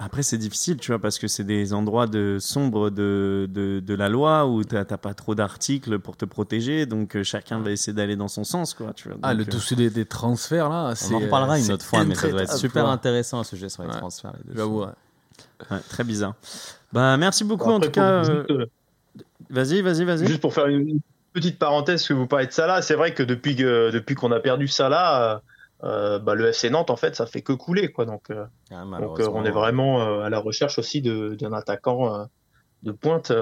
Après, 0.00 0.24
c'est 0.24 0.38
difficile, 0.38 0.76
tu 0.78 0.90
vois, 0.90 0.98
parce 1.00 1.20
que 1.20 1.28
c'est 1.28 1.44
des 1.44 1.72
endroits 1.72 2.08
de 2.08 2.38
sombres 2.40 2.90
de, 2.90 3.48
de, 3.48 3.78
de 3.78 3.94
la 3.94 4.08
loi 4.08 4.44
où 4.44 4.64
t'as 4.64 4.84
t'as 4.84 4.96
pas 4.96 5.14
trop 5.14 5.36
d'articles 5.36 6.00
pour 6.00 6.16
te 6.16 6.24
protéger, 6.24 6.84
donc 6.84 7.14
euh, 7.14 7.22
chacun 7.22 7.60
va 7.60 7.70
essayer 7.70 7.92
d'aller 7.92 8.16
dans 8.16 8.26
son 8.26 8.42
sens, 8.42 8.74
quoi. 8.74 8.92
Tu 8.92 9.08
vois, 9.08 9.16
Ah, 9.22 9.34
le 9.34 9.42
euh, 9.42 9.46
dossier 9.46 9.76
des, 9.76 9.90
des 9.90 10.04
transferts 10.04 10.68
là, 10.68 10.88
On 10.90 10.94
c'est. 10.96 11.14
en 11.14 11.20
reparlera 11.20 11.60
une 11.60 11.70
autre 11.70 11.84
fois, 11.84 12.04
mais 12.04 12.16
ça 12.16 12.28
doit 12.28 12.42
être 12.42 12.56
super 12.56 12.82
quoi. 12.84 12.92
intéressant 12.92 13.38
un 13.38 13.44
sujet 13.44 13.68
sur 13.68 13.84
les 13.84 13.90
Ouais. 13.90 13.98
transferts. 13.98 14.32
J'avoue, 14.52 14.80
ouais. 14.80 14.86
ouais, 15.70 15.78
très 15.88 16.02
bizarre. 16.02 16.34
Bah, 16.92 17.16
merci 17.16 17.44
beaucoup 17.44 17.70
en 17.70 17.78
tout 17.78 17.90
cas. 17.92 18.10
euh, 18.24 18.44
euh, 18.50 18.66
Vas-y, 19.48 19.80
vas-y, 19.80 20.04
vas-y. 20.04 20.26
juste 20.26 20.40
pour 20.40 20.52
faire 20.52 20.66
une 20.66 20.98
petite 21.34 21.58
parenthèse, 21.58 22.06
que 22.06 22.14
vous 22.14 22.26
parlez 22.26 22.46
de 22.46 22.52
Salah, 22.52 22.80
c'est 22.80 22.94
vrai 22.94 23.12
que 23.12 23.22
depuis 23.22 23.56
que 23.56 23.90
depuis 23.90 24.14
qu'on 24.14 24.32
a 24.32 24.40
perdu 24.40 24.68
Salah, 24.68 25.34
euh, 25.34 25.38
euh, 25.86 26.18
bah, 26.18 26.34
le 26.34 26.46
FC 26.46 26.70
Nantes 26.70 26.88
en 26.88 26.96
fait 26.96 27.14
ça 27.14 27.26
fait 27.26 27.42
que 27.42 27.52
couler 27.52 27.92
quoi. 27.92 28.06
Donc, 28.06 28.30
euh, 28.30 28.46
Ah, 28.70 28.84
donc 29.00 29.20
euh, 29.20 29.28
on 29.34 29.44
est 29.44 29.50
vraiment 29.50 30.22
à 30.22 30.30
la 30.30 30.38
recherche 30.38 30.78
aussi 30.78 31.02
d'un 31.02 31.52
attaquant 31.52 32.26
de 32.82 32.92
pointe. 32.92 33.32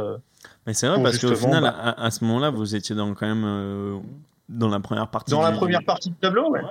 Mais 0.67 0.75
c'est 0.75 0.89
vrai 0.89 1.01
parce 1.01 1.19
qu'au 1.19 1.37
final, 1.37 1.63
bah- 1.63 1.69
à, 1.69 2.05
à 2.07 2.11
ce 2.11 2.25
moment-là, 2.25 2.51
vous 2.51 2.75
étiez 2.75 2.97
dans 2.97 3.15
quand 3.15 3.27
même 3.27 4.03
dans 4.49 4.69
la 4.69 4.81
première 4.81 5.09
partie. 5.09 5.31
Dans 5.31 5.43
la 5.43 5.53
première 5.53 5.85
partie 5.85 6.11
du 6.11 6.17
tableau, 6.17 6.51
ouais. 6.51 6.63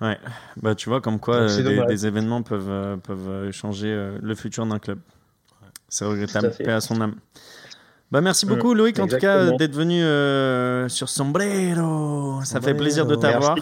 Ouais. 0.00 0.16
Bah, 0.56 0.76
tu 0.76 0.88
vois, 0.88 1.00
comme 1.00 1.18
quoi 1.20 1.46
des, 1.46 2.06
événements 2.06 2.42
peuvent 2.42 2.98
peuvent 3.00 3.50
changer 3.52 4.12
le 4.20 4.34
futur 4.34 4.64
d'un 4.66 4.78
club. 4.78 4.98
C'est 5.88 6.04
regrettable. 6.04 6.48
À. 6.48 6.50
Paix 6.50 6.72
à 6.72 6.80
son 6.80 7.00
âme. 7.00 7.14
Bah, 8.10 8.22
merci 8.22 8.46
beaucoup, 8.46 8.72
Loïc, 8.72 8.98
en 9.00 9.06
tout 9.06 9.18
cas, 9.18 9.50
d'être 9.52 9.74
venu 9.74 10.02
euh, 10.02 10.88
sur 10.88 11.08
Sombrero. 11.10 12.40
Ça 12.42 12.60
fait 12.60 12.74
plaisir 12.74 13.06
de 13.06 13.14
t'avoir. 13.14 13.56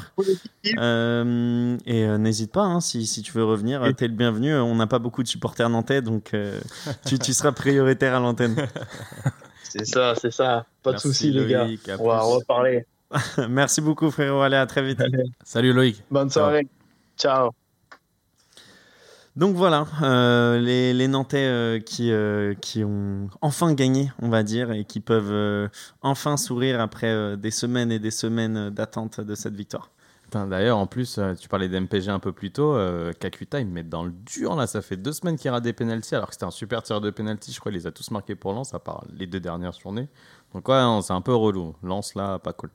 Euh, 0.78 1.76
et 1.86 2.04
euh, 2.04 2.18
n'hésite 2.18 2.52
pas, 2.52 2.62
hein, 2.62 2.80
si, 2.80 3.06
si 3.06 3.22
tu 3.22 3.32
veux 3.32 3.44
revenir, 3.44 3.84
Et- 3.84 3.94
t'es 3.94 4.06
le 4.06 4.14
bienvenu. 4.14 4.54
On 4.54 4.74
n'a 4.76 4.86
pas 4.86 4.98
beaucoup 4.98 5.22
de 5.22 5.28
supporters 5.28 5.68
nantais, 5.68 6.00
donc 6.02 6.30
euh, 6.34 6.60
tu, 7.06 7.18
tu 7.18 7.32
seras 7.32 7.52
prioritaire 7.52 8.14
à 8.14 8.20
l'antenne. 8.20 8.56
C'est 9.68 9.84
ça, 9.84 10.14
c'est 10.14 10.30
ça. 10.30 10.64
Pas 10.82 10.90
de 10.90 10.94
Merci, 10.94 11.08
soucis 11.08 11.30
les 11.32 11.46
gars. 11.46 11.64
Loïc, 11.64 11.90
On 11.98 12.06
va 12.06 12.20
reparler. 12.20 12.86
Merci 13.50 13.80
beaucoup, 13.82 14.10
frérot. 14.10 14.40
Allez, 14.40 14.56
à 14.56 14.64
très 14.64 14.82
vite. 14.82 15.02
Salut 15.44 15.72
Loïc. 15.74 16.02
Bonne 16.10 16.30
soirée. 16.30 16.66
Ciao. 17.18 17.50
Donc 19.36 19.54
voilà, 19.54 19.86
euh, 20.02 20.58
les, 20.58 21.08
Nantais 21.08 21.44
euh, 21.46 21.78
qui, 21.78 22.10
euh, 22.10 22.54
qui 22.54 22.82
ont 22.84 23.28
enfin 23.42 23.74
gagné, 23.74 24.10
on 24.22 24.30
va 24.30 24.42
dire, 24.42 24.72
et 24.72 24.86
qui 24.86 25.00
peuvent 25.00 25.70
enfin 26.00 26.38
sourire 26.38 26.80
après 26.80 27.36
des 27.36 27.50
semaines 27.50 27.92
et 27.92 27.98
des 27.98 28.10
semaines 28.10 28.70
d'attente 28.70 29.20
de 29.20 29.34
cette 29.34 29.54
victoire. 29.54 29.90
D'ailleurs, 30.32 30.78
en 30.78 30.86
plus, 30.86 31.20
tu 31.38 31.48
parlais 31.48 31.68
d'MPG 31.68 32.08
un 32.08 32.18
peu 32.18 32.32
plus 32.32 32.50
tôt. 32.50 32.76
Kakuta, 33.20 33.60
il 33.60 33.66
me 33.66 33.72
met 33.72 33.82
dans 33.84 34.04
le 34.04 34.10
dur 34.10 34.56
là. 34.56 34.66
Ça 34.66 34.82
fait 34.82 34.96
deux 34.96 35.12
semaines 35.12 35.36
qu'il 35.36 35.50
rate 35.50 35.62
des 35.62 35.72
pénalties, 35.72 36.14
alors 36.14 36.28
que 36.28 36.34
c'était 36.34 36.46
un 36.46 36.50
super 36.50 36.82
tir 36.82 37.00
de 37.00 37.10
pénalty. 37.10 37.52
Je 37.52 37.60
crois 37.60 37.70
qu'il 37.70 37.80
les 37.80 37.86
a 37.86 37.92
tous 37.92 38.10
marqués 38.10 38.34
pour 38.34 38.52
Lens, 38.52 38.74
à 38.74 38.78
part 38.78 39.04
les 39.14 39.26
deux 39.26 39.40
dernières 39.40 39.72
journées. 39.72 40.08
Donc, 40.54 40.68
ouais, 40.68 40.82
c'est 41.02 41.12
un 41.12 41.20
peu 41.20 41.34
relou. 41.34 41.74
Lens 41.82 42.14
là, 42.14 42.38
pas 42.38 42.52
cool. 42.54 42.70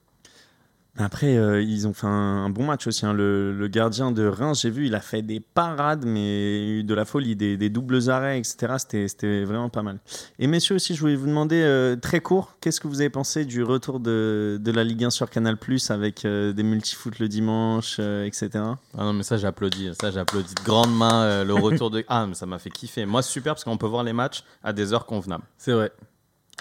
Après, 0.98 1.38
euh, 1.38 1.62
ils 1.62 1.88
ont 1.88 1.94
fait 1.94 2.06
un, 2.08 2.10
un 2.46 2.50
bon 2.50 2.66
match 2.66 2.86
aussi. 2.86 3.06
hein. 3.06 3.14
Le, 3.14 3.54
le 3.58 3.68
gardien 3.70 4.12
de 4.12 4.28
Reims, 4.28 4.60
j'ai 4.62 4.70
vu, 4.70 4.88
il 4.88 4.94
a 4.96 5.00
fait 5.00 5.22
des 5.22 5.40
parades, 5.40 6.04
mais 6.06 6.68
eu 6.80 6.84
de 6.84 6.94
la 6.94 7.06
folie, 7.06 7.38
des, 7.38 7.56
des 7.56 7.70
doubles 7.70 8.10
arrêts, 8.10 8.38
etc. 8.38 8.74
C'était- 8.78 9.08
C'était 9.08 9.46
vraiment 9.46 9.70
pas 9.70 9.84
mal. 9.84 10.00
Et 10.38 10.48
messieurs 10.48 10.76
aussi, 10.76 10.94
je 10.94 11.00
voulais 11.00 11.16
vous 11.16 11.28
demander, 11.28 11.62
euh, 11.62 11.96
très 11.96 12.20
court, 12.20 12.56
qu'est-ce 12.60 12.82
que 12.82 12.90
vous 12.90 13.00
avez 13.00 13.10
pensé 13.10 13.46
du 13.46 13.64
retour 13.64 14.02
de, 14.02 14.60
de 14.62 14.72
la 14.72 14.84
Ligue 14.84 15.06
1 15.06 15.10
sur 15.12 15.30
Canal 15.30 15.56
Plus 15.58 15.90
avec 15.92 16.26
euh, 16.26 16.52
des 16.52 16.64
multifoot 16.64 17.20
le 17.20 17.30
dimanche, 17.30 17.96
euh, 18.00 18.26
etc. 18.26 18.50
Ah 18.56 19.04
non, 19.06 19.14
mais 19.14 19.24
ça, 19.24 19.38
j'applaudis. 19.38 19.92
Ça, 20.00 20.12
j'applaudis 20.12 20.54
de 20.56 20.64
grandes 20.64 20.96
mains 20.96 21.24
euh, 21.24 21.44
le 21.46 21.54
retour 21.54 21.90
de. 21.90 22.04
Ah, 22.10 22.26
mais 22.28 22.34
ça 22.34 22.46
m'a 22.46 22.60
fait 22.60 22.70
kiffer. 22.70 23.06
Moi, 23.06 23.22
c'est 23.22 23.32
super 23.32 23.54
parce 23.54 23.64
qu'on 23.64 23.78
peut 23.78 23.88
voir 23.88 24.04
les 24.04 24.12
matchs 24.14 24.44
à 24.62 24.74
des 24.74 24.92
heures 24.92 25.06
convenables. 25.06 25.44
C'est 25.58 25.72
vrai. 25.72 25.92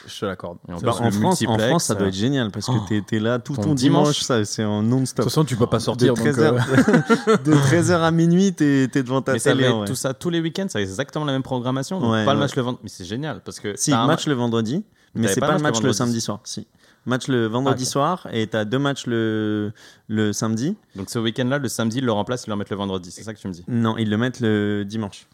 Je 0.07 0.20
te 0.20 0.24
l'accorde. 0.26 0.59
En 0.68 0.78
Bah, 0.78 0.94
en, 0.98 1.05
le 1.07 1.11
France, 1.11 1.42
en 1.46 1.59
France, 1.59 1.84
ça 1.84 1.94
doit 1.94 2.05
euh, 2.05 2.09
être 2.09 2.14
génial 2.14 2.51
parce 2.51 2.66
que 2.66 2.72
oh, 2.72 2.84
t'es 2.88 3.16
es 3.16 3.20
là 3.20 3.38
tout 3.38 3.55
ton, 3.55 3.62
ton 3.62 3.74
dimanche, 3.74 4.03
dimanche. 4.05 4.20
ça 4.22 4.44
c'est 4.44 4.64
en 4.64 4.82
De 4.82 4.88
non-stop. 4.88 5.24
toute 5.24 5.32
façon, 5.32 5.44
tu 5.44 5.57
peux 5.57 5.66
pas 5.66 5.80
sortir. 5.80 6.14
de 6.14 6.18
donc, 6.18 6.26
13h, 6.26 7.28
euh, 7.28 7.36
de 7.36 7.53
13h 7.53 8.01
à 8.01 8.11
minuit, 8.11 8.53
t'es 8.55 8.84
es 8.84 9.03
devant 9.03 9.20
ta 9.22 9.32
Mais 9.34 9.38
ça 9.38 9.53
télé. 9.53 9.68
vrai. 9.68 9.86
tout 9.86 9.94
ça 9.94 10.14
tous 10.14 10.30
les 10.30 10.40
week-ends, 10.40 10.66
ça 10.68 10.80
être 10.80 10.88
exactement 10.88 11.24
la 11.24 11.32
même 11.32 11.42
programmation. 11.42 12.01
Donc 12.01 12.12
Ouais, 12.12 12.24
pas 12.24 12.34
le 12.34 12.40
match 12.40 12.57
le 12.57 12.62
vendredi. 12.62 12.80
Mais 12.84 12.90
c'est 12.90 13.05
génial 13.05 13.42
parce 13.44 13.61
que. 13.61 13.74
Si, 13.76 13.90
match 13.90 14.26
le 14.26 14.34
vendredi, 14.34 14.84
mais 15.14 15.28
c'est 15.28 15.40
pas 15.40 15.48
pas, 15.48 15.57
le 15.57 15.62
match 15.62 15.80
le 15.82 15.92
samedi 15.92 16.20
soir. 16.20 16.40
Si. 16.44 16.66
Match 17.07 17.28
le 17.28 17.46
vendredi 17.46 17.84
Ah, 17.86 17.90
soir 17.90 18.28
et 18.30 18.46
t'as 18.46 18.66
deux 18.66 18.78
matchs 18.78 19.07
le, 19.07 19.72
le 20.09 20.32
samedi. 20.34 20.76
Donc 20.96 21.09
ce 21.09 21.18
week-end-là, 21.18 21.59
le 21.59 21.68
samedi, 21.68 21.98
ils 21.98 22.05
le 22.05 22.12
remplacent, 22.12 22.44
ils 22.46 22.51
le 22.51 22.55
remettent 22.55 22.68
le 22.70 22.76
vendredi. 22.76 23.11
C'est 23.11 23.22
ça 23.22 23.32
que 23.32 23.38
tu 23.38 23.48
me 23.48 23.53
dis? 23.55 23.64
Non, 23.68 23.96
ils 23.96 24.11
le 24.11 24.18
mettent 24.18 24.40
le 24.40 24.84
dimanche. 24.84 25.26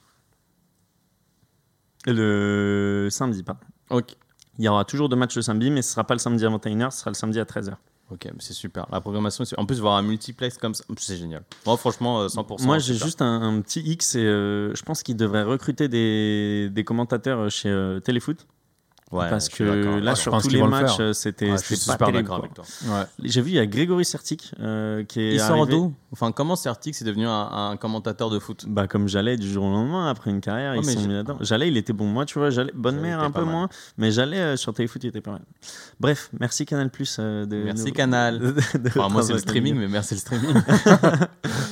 Le 2.07 3.09
samedi, 3.11 3.43
pardon. 3.43 3.61
Ok. 3.91 4.17
Il 4.59 4.65
y 4.65 4.69
aura 4.69 4.85
toujours 4.85 5.09
deux 5.09 5.17
matchs 5.17 5.37
le 5.37 5.43
samedi, 5.43 5.71
mais 5.71 5.83
ce 5.83 5.93
sera 5.93 6.05
pas 6.05 6.15
le 6.15 6.19
samedi 6.19 6.45
à 6.47 6.49
21h, 6.51 6.91
ce 6.93 7.01
sera 7.01 7.11
le 7.11 7.15
samedi 7.15 7.39
à 7.41 7.45
13h. 7.45 7.75
Ok, 8.11 8.29
c'est 8.39 8.53
super. 8.53 8.87
La 8.93 9.01
programmation, 9.01 9.45
c'est- 9.45 9.59
en 9.59 9.67
plus, 9.67 9.81
voir 9.81 9.97
un 9.97 10.03
multiplex 10.03 10.59
comme 10.59 10.75
ça, 10.75 10.85
c'est 10.97 11.17
génial. 11.17 11.43
Moi, 11.67 11.77
franchement, 11.77 12.21
euh, 12.21 12.29
100%. 12.29 12.65
Moi, 12.65 12.79
j'ai 12.79 12.95
juste 12.95 13.21
un, 13.21 13.43
un 13.43 13.61
petit 13.61 13.81
X 13.81 14.15
et 14.15 14.21
euh, 14.21 14.73
je 14.77 14.83
pense 14.83 15.03
qu'ils 15.03 15.17
devraient 15.17 15.43
recruter 15.43 15.89
des, 15.89 16.69
des 16.71 16.85
commentateurs 16.85 17.51
chez 17.51 17.69
euh, 17.69 17.99
Téléfoot. 17.99 18.47
Ouais, 19.13 19.31
parce 19.31 19.49
que 19.49 19.63
là, 19.63 20.11
Ouais, 20.11 20.17
je 20.17 20.21
sur 20.21 20.37
tous 20.43 20.49
les 20.49 20.59
le 20.61 20.67
matchs, 20.69 20.97
euh, 20.99 21.13
c'était 21.13 21.53
Ouais, 21.53 21.59
c'était 21.59 21.77
pas 21.87 21.93
super 21.93 22.07
terrible. 22.09 22.31
J'ai 23.23 23.41
vu, 23.41 23.51
il 23.51 23.55
y 23.55 23.59
a 23.61 23.67
Grégory 23.67 24.05
Sertic 24.05 24.51
euh, 24.59 25.05
qui 25.05 25.21
est 25.21 25.35
Il 25.35 25.39
sort 25.41 25.63
arrivé- 25.63 25.71
d'où? 25.73 25.95
Enfin, 26.13 26.33
comment 26.33 26.57
Certic 26.57 26.95
c'est 26.97 27.05
devenu 27.05 27.25
un, 27.27 27.49
un 27.53 27.77
commentateur 27.77 28.31
de 28.31 28.39
foot? 28.41 28.65
Bah 28.67 28.89
comme 28.89 29.07
j'allais 29.07 29.37
du 29.37 29.49
jour 29.49 29.65
au 29.65 29.71
lendemain 29.71 30.11
après 30.11 30.31
une 30.31 30.41
carrière, 30.41 30.75
Oh, 30.77 30.81
ils 30.83 30.85
sont 30.91 31.01
mis 31.07 31.15
là-dedans. 31.15 31.37
J'allais, 31.41 31.69
il 31.69 31.77
était 31.77 31.93
bon. 31.93 32.07
Moi, 32.07 32.25
tu 32.27 32.39
vois, 32.41 32.51
j'allais 32.51 32.73
bonne 32.75 32.99
mère 33.01 33.21
un 33.21 33.31
peu 33.31 33.43
mal. 33.45 33.51
moins, 33.55 33.69
mais 33.97 34.11
j'allais 34.11 34.39
euh, 34.41 34.57
sur 34.57 34.75
Téléfoot, 34.75 35.03
il 35.05 35.09
était 35.09 35.21
pas 35.21 35.33
mal. 35.33 35.43
Bref, 36.01 36.29
merci 36.41 36.67
Canal 36.67 36.91
Plus 36.91 37.19
de 37.21 37.47
Merci, 37.65 37.87
nous- 37.87 37.93
Canal. 37.93 38.39
de- 38.41 38.79
de 38.79 38.89
Enfin, 38.89 39.09
moi, 39.09 39.23
c'est 39.23 39.35
le 39.35 39.39
streaming, 39.39 39.77
mais 39.77 39.89
merci 39.89 40.15
le 40.15 40.21
streaming. 40.21 40.55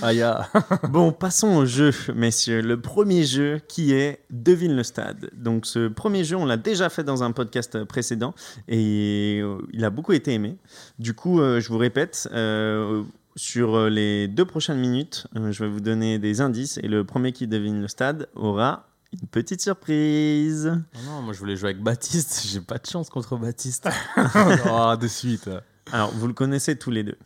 Ah, 0.03 0.13
y 0.13 0.23
a- 0.23 0.49
Ligue. 0.55 0.91
Bon, 0.93 1.11
passons 1.13 1.57
au 1.57 1.67
jeu, 1.67 1.91
messieurs. 2.15 2.61
Le 2.61 2.81
premier 2.81 3.25
jeu 3.25 3.61
qui 3.67 3.93
est 3.93 4.21
Devine 4.31 4.77
le 4.77 4.83
stade. 4.85 5.31
Donc 5.35 5.67
ce 5.67 5.89
premier 5.89 6.25
jeu, 6.25 6.37
on 6.37 6.45
l'a 6.45 6.57
déjà 6.57 6.89
fait 6.91 7.03
dans 7.05 7.23
un 7.23 7.24
podcast 7.33 7.85
précédent 7.85 8.35
et 8.69 9.41
euh, 9.43 9.59
il 9.73 9.85
a 9.85 9.91
beaucoup 9.91 10.13
été 10.13 10.33
aimé. 10.33 10.57
Du 10.99 11.15
coup, 11.15 11.41
euh, 11.41 11.61
je 11.61 11.69
vous 11.69 11.79
répète. 11.79 12.29
euh, 12.33 13.03
sur 13.37 13.75
euh, 13.75 13.89
les 13.91 14.29
deux 14.29 14.45
prochaines 14.45 14.79
minutes, 14.79 15.27
euh, 15.37 15.51
je 15.51 15.65
vais 15.65 15.69
vous 15.69 15.81
donner 15.81 16.19
des 16.21 16.41
indices 16.41 16.79
et 16.79 16.87
le 16.87 17.05
premier 17.05 17.33
qui 17.33 17.49
devine 17.49 17.81
le 17.81 17.89
stade 17.89 18.29
aura 18.37 18.87
une 19.13 19.27
petite 19.29 19.61
surprise. 19.61 20.73
Oh 20.95 20.99
non, 21.05 21.23
moi 21.23 21.33
je 21.33 21.39
voulais 21.41 21.57
jouer 21.57 21.71
avec 21.71 21.83
Baptiste. 21.83 22.43
J'ai 22.47 22.61
pas 22.61 22.79
de 22.79 22.87
chance 22.87 23.11
contre 23.11 23.37
Baptiste. 23.37 23.89
oh, 24.71 24.95
de 25.01 25.09
suite. 25.09 25.51
Alors, 25.93 26.13
vous 26.13 26.27
le 26.29 26.33
connaissez 26.33 26.77
tous 26.77 26.91
les 26.91 27.03
deux. 27.03 27.19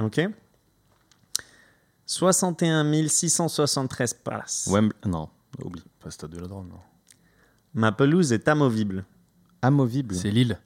Ok? 0.00 0.20
61 2.06 3.08
673 3.08 4.14
places. 4.14 4.68
Wembley. 4.70 4.96
Non, 5.06 5.28
oublie. 5.64 5.82
Pas 6.00 6.10
Stade 6.10 6.30
de 6.30 6.40
la 6.40 6.46
Drôme, 6.46 6.68
non. 6.68 6.80
Ma 7.74 7.92
pelouse 7.92 8.32
est 8.32 8.48
amovible. 8.48 9.04
Amovible. 9.62 10.14
C'est 10.14 10.30
Lille. 10.30 10.58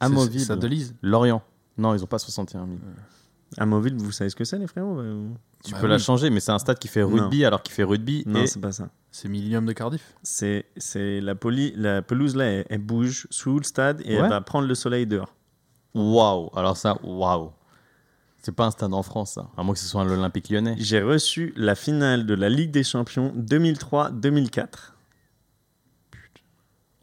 Amovible. 0.00 0.38
C'est 0.38 0.44
Stade 0.44 0.60
de 0.60 0.66
Lise. 0.66 0.94
Lorient. 1.02 1.42
Non, 1.76 1.94
ils 1.94 2.02
ont 2.02 2.06
pas 2.06 2.18
61 2.18 2.66
000. 2.66 2.78
Amovible, 3.56 3.98
vous 4.00 4.12
savez 4.12 4.30
ce 4.30 4.36
que 4.36 4.44
c'est, 4.44 4.58
les 4.58 4.66
frérots 4.66 5.00
euh, 5.00 5.26
Tu 5.64 5.72
Bah 5.72 5.78
peux 5.80 5.86
la 5.86 5.98
changer, 5.98 6.28
mais 6.30 6.38
c'est 6.40 6.52
un 6.52 6.58
stade 6.58 6.78
qui 6.78 6.86
fait 6.88 7.02
rugby 7.02 7.44
alors 7.44 7.62
qu'il 7.62 7.72
fait 7.74 7.82
rugby. 7.84 8.22
Non, 8.26 8.42
et 8.42 8.46
c'est 8.46 8.60
pas 8.60 8.72
ça. 8.72 8.90
C'est 9.10 9.28
Millennium 9.28 9.64
de 9.64 9.72
Cardiff. 9.72 10.14
C'est 10.22 10.66
c'est 10.76 11.20
la, 11.20 11.32
la 11.32 12.02
pelouse 12.02 12.36
là, 12.36 12.44
elle, 12.44 12.66
elle 12.68 12.82
bouge 12.82 13.26
sous 13.30 13.56
le 13.58 13.64
stade 13.64 14.02
et 14.04 14.16
Ouais. 14.18 14.22
elle 14.24 14.28
va 14.28 14.40
prendre 14.42 14.68
le 14.68 14.74
soleil 14.74 15.06
dehors. 15.06 15.34
waouh. 15.94 16.50
Alors 16.56 16.76
ça, 16.76 16.98
waouh. 17.02 17.50
C'est 18.42 18.52
pas 18.52 18.66
un 18.66 18.70
stade 18.70 18.92
en 18.92 19.02
France, 19.02 19.32
ça. 19.32 19.48
À 19.56 19.62
moins 19.62 19.72
que 19.74 19.80
ce 19.80 19.88
soit 19.88 20.04
l'Olympique 20.04 20.50
lyonnais. 20.50 20.74
J'ai 20.78 21.00
reçu 21.02 21.52
la 21.56 21.74
finale 21.74 22.26
de 22.26 22.34
la 22.34 22.48
Ligue 22.50 22.70
des 22.70 22.84
Champions 22.84 23.32
2003-2004. 23.36 24.66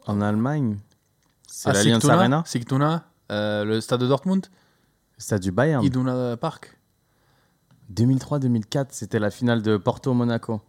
En 0.06 0.20
Allemagne 0.20 0.78
C'est 1.48 1.68
Ah, 1.70 1.72
l'Allianz 1.72 2.00
Sigtuna 2.02 2.14
Arena 2.18 2.42
Sigtuna, 2.46 3.04
euh, 3.32 3.64
le 3.64 3.80
stade 3.80 4.00
de 4.00 4.06
Dortmund, 4.06 4.46
Stade 5.18 5.40
du 5.42 5.50
Bayern. 5.52 5.82
Iduna 5.84 6.36
Park. 6.36 6.78
2003-2004, 7.94 8.86
c'était 8.90 9.18
la 9.18 9.30
finale 9.30 9.62
de 9.62 9.76
Porto-Monaco. 9.76 10.60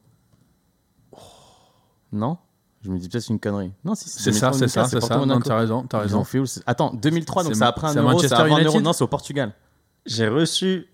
Non? 2.11 2.38
Je 2.81 2.91
me 2.91 2.97
dis 2.99 3.09
peut-être 3.09 3.23
c'est 3.23 3.33
une 3.33 3.39
connerie. 3.39 3.73
Non, 3.83 3.95
si, 3.95 4.07
C'est 4.07 4.31
ça, 4.31 4.51
2003-2004, 4.51 4.53
c'est 4.53 4.67
ça, 4.67 4.83
c'est 4.85 4.89
ça. 4.89 4.95
Non, 4.95 5.07
Porto-Monaco. 5.07 5.41
t'as 5.49 5.57
raison, 5.57 5.83
t'as 5.88 5.99
raison. 5.99 6.23
fait 6.23 6.39
où 6.39 6.45
Attends, 6.65 6.93
2003, 6.93 7.43
donc 7.43 7.55
Ma- 7.57 7.67
après 7.67 7.88
un 7.88 7.95
euro, 7.95 8.07
Manchester 8.11 8.27
c'est 8.29 8.33
avant 8.41 8.55
un 8.55 8.59
euro. 8.59 8.61
United 8.69 8.83
Non, 8.83 8.93
c'est 8.93 9.03
au 9.03 9.07
Portugal. 9.07 9.53
J'ai 10.05 10.27
reçu 10.29 10.88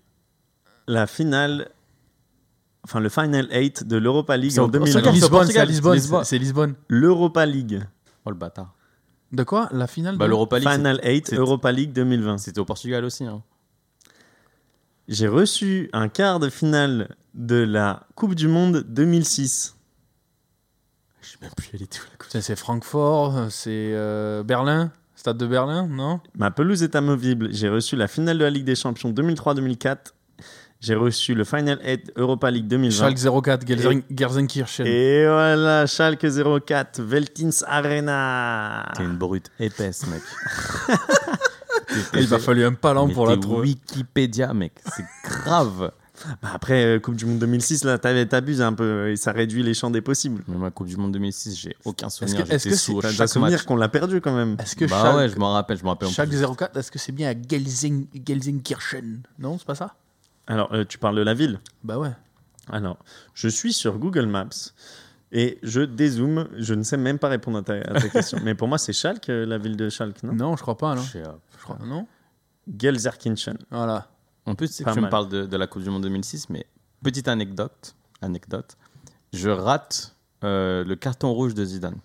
la 0.88 1.06
finale, 1.06 1.70
enfin 2.82 2.98
le 3.00 3.08
Final 3.08 3.48
8 3.52 3.84
de 3.86 3.96
l'Europa 3.96 4.36
League 4.36 4.58
en 4.58 4.62
au- 4.62 4.66
au 4.66 4.70
2020. 4.70 5.28
Portugal, 5.28 5.68
Lisbonne, 5.68 5.92
c'est 5.92 5.98
Lisbonne. 5.98 6.24
C'est 6.24 6.38
Lisbonne. 6.38 6.74
L'Europa 6.88 7.46
League. 7.46 7.82
Oh 8.24 8.30
le 8.30 8.36
bâtard. 8.36 8.74
De 9.32 9.42
quoi? 9.42 9.68
La 9.72 9.86
finale 9.86 10.16
Bah, 10.16 10.24
de- 10.26 10.30
l'Europa 10.30 10.58
League, 10.58 10.68
Final 10.68 11.00
8 11.04 11.26
c'est- 11.28 11.36
Europa 11.36 11.72
League 11.72 11.92
2020. 11.92 12.38
c'était 12.38 12.58
au 12.60 12.64
Portugal 12.64 13.04
aussi. 13.04 13.24
hein. 13.24 13.42
J'ai 15.08 15.28
reçu 15.28 15.90
un 15.92 16.08
quart 16.08 16.40
de 16.40 16.48
finale 16.48 17.14
de 17.34 17.56
la 17.56 18.06
Coupe 18.14 18.34
du 18.34 18.48
Monde 18.48 18.84
2006. 18.88 19.76
Je 21.20 21.28
sais 21.30 21.36
même 21.42 21.50
plus 21.56 21.68
elle 21.74 21.82
était 21.82 21.98
où 21.98 22.02
la 22.10 22.16
coupe. 22.16 22.28
C'est 22.30 22.40
c'est 22.40 22.56
Francfort, 22.56 23.50
c'est 23.50 23.92
euh, 23.94 24.42
Berlin, 24.42 24.92
stade 25.14 25.36
de 25.36 25.46
Berlin, 25.46 25.86
non? 25.88 26.20
Ma 26.36 26.50
pelouse 26.50 26.82
est 26.82 26.94
amovible. 26.96 27.52
J'ai 27.52 27.68
reçu 27.68 27.96
la 27.96 28.08
finale 28.08 28.38
de 28.38 28.44
la 28.44 28.50
Ligue 28.50 28.64
des 28.64 28.74
Champions 28.76 29.10
2003-2004. 29.10 30.13
J'ai 30.84 30.94
reçu 30.94 31.34
le 31.34 31.44
Final 31.44 31.78
8 31.82 32.12
Europa 32.16 32.50
League 32.50 32.66
2020. 32.68 33.16
Schalke 33.16 33.42
04, 33.42 33.64
Gelsen- 33.64 34.02
Gelsenkirchen. 34.14 34.86
Et 34.86 35.24
voilà, 35.26 35.86
Schalke 35.86 36.26
04, 36.66 37.00
Veltins 37.00 37.62
Arena. 37.66 38.92
T'es 38.94 39.02
une 39.04 39.16
brute 39.16 39.50
épaisse, 39.58 40.06
mec. 40.08 40.20
Il 42.14 42.28
m'a 42.28 42.38
fallu 42.38 42.64
un 42.64 42.72
palan 42.74 43.06
Mais 43.06 43.14
pour 43.14 43.26
la 43.26 43.36
trouver. 43.36 43.68
Wikipédia, 43.68 44.52
mec. 44.52 44.72
C'est 44.94 45.04
grave. 45.24 45.90
Bah 46.42 46.50
après, 46.54 46.84
euh, 46.84 47.00
Coupe 47.00 47.16
du 47.16 47.26
Monde 47.26 47.38
2006, 47.40 47.82
là, 47.84 47.98
t'abuses 47.98 48.60
un 48.62 48.72
peu 48.72 49.10
et 49.10 49.16
ça 49.16 49.32
réduit 49.32 49.62
les 49.62 49.74
champs 49.74 49.90
des 49.90 50.00
possibles. 50.00 50.42
Mais 50.48 50.56
ma 50.56 50.70
Coupe 50.70 50.86
du 50.86 50.96
Monde 50.96 51.12
2006, 51.12 51.56
j'ai 51.58 51.76
aucun 51.84 52.08
souvenir. 52.08 52.40
est-ce 52.50 52.68
que 52.68 52.74
c'est- 52.76 53.00
chaque 53.02 53.16
t'as 53.16 53.26
souvenir 53.26 53.64
qu'on 53.66 53.76
l'a 53.76 53.88
perdu 53.88 54.20
quand 54.20 54.34
même. 54.34 54.56
Est-ce 54.60 54.76
que 54.76 54.84
Bah 54.84 55.16
ouais, 55.16 55.28
je 55.28 55.36
m'en 55.36 55.52
rappelle, 55.54 55.76
je 55.78 55.82
m'en 55.84 55.90
rappelle. 55.90 56.08
plus. 56.08 56.44
04, 56.56 56.76
est-ce 56.76 56.90
que 56.90 56.98
c'est 56.98 57.12
bien 57.12 57.30
à 57.30 57.34
Gelsen- 57.34 58.06
Gelsenkirchen? 58.26 59.22
Non, 59.38 59.56
c'est 59.58 59.66
pas 59.66 59.74
ça? 59.74 59.94
Alors, 60.46 60.72
euh, 60.72 60.84
tu 60.84 60.98
parles 60.98 61.16
de 61.16 61.22
la 61.22 61.34
ville 61.34 61.60
Bah 61.82 61.98
ouais. 61.98 62.12
Alors, 62.68 62.98
je 63.34 63.48
suis 63.48 63.72
sur 63.72 63.98
Google 63.98 64.26
Maps 64.26 64.72
et 65.32 65.58
je 65.62 65.80
dézoome. 65.80 66.48
Je 66.56 66.74
ne 66.74 66.82
sais 66.82 66.96
même 66.96 67.18
pas 67.18 67.28
répondre 67.28 67.58
à 67.58 67.62
ta, 67.62 67.74
à 67.74 68.00
ta 68.00 68.08
question. 68.08 68.38
Mais 68.44 68.54
pour 68.54 68.68
moi, 68.68 68.78
c'est 68.78 68.92
Schalke, 68.92 69.28
euh, 69.28 69.44
la 69.46 69.58
ville 69.58 69.76
de 69.76 69.88
Schalke, 69.88 70.22
non? 70.22 70.32
Non, 70.32 70.56
je 70.56 70.62
crois 70.62 70.76
pas, 70.76 70.94
non. 70.94 71.02
Je 71.02 71.10
sais, 71.10 71.26
euh, 71.26 71.32
Je 71.58 71.62
crois, 71.62 71.78
non 71.84 72.06
Gelsenkirchen. 72.78 73.58
Voilà. 73.70 74.08
En 74.46 74.54
plus, 74.54 74.68
tu 74.68 74.74
sais 74.74 74.84
Pas 74.84 74.90
que 74.90 74.96
tu 74.96 75.02
me 75.02 75.10
parles 75.10 75.28
de, 75.28 75.46
de 75.46 75.56
la 75.56 75.66
Coupe 75.66 75.82
du 75.82 75.90
Monde 75.90 76.02
2006, 76.02 76.48
mais 76.50 76.66
petite 77.02 77.28
anecdote, 77.28 77.94
anecdote, 78.22 78.76
je 79.32 79.50
rate 79.50 80.14
euh, 80.44 80.84
le 80.84 80.96
carton 80.96 81.32
rouge 81.32 81.54
de 81.54 81.64
Zidane. 81.64 81.98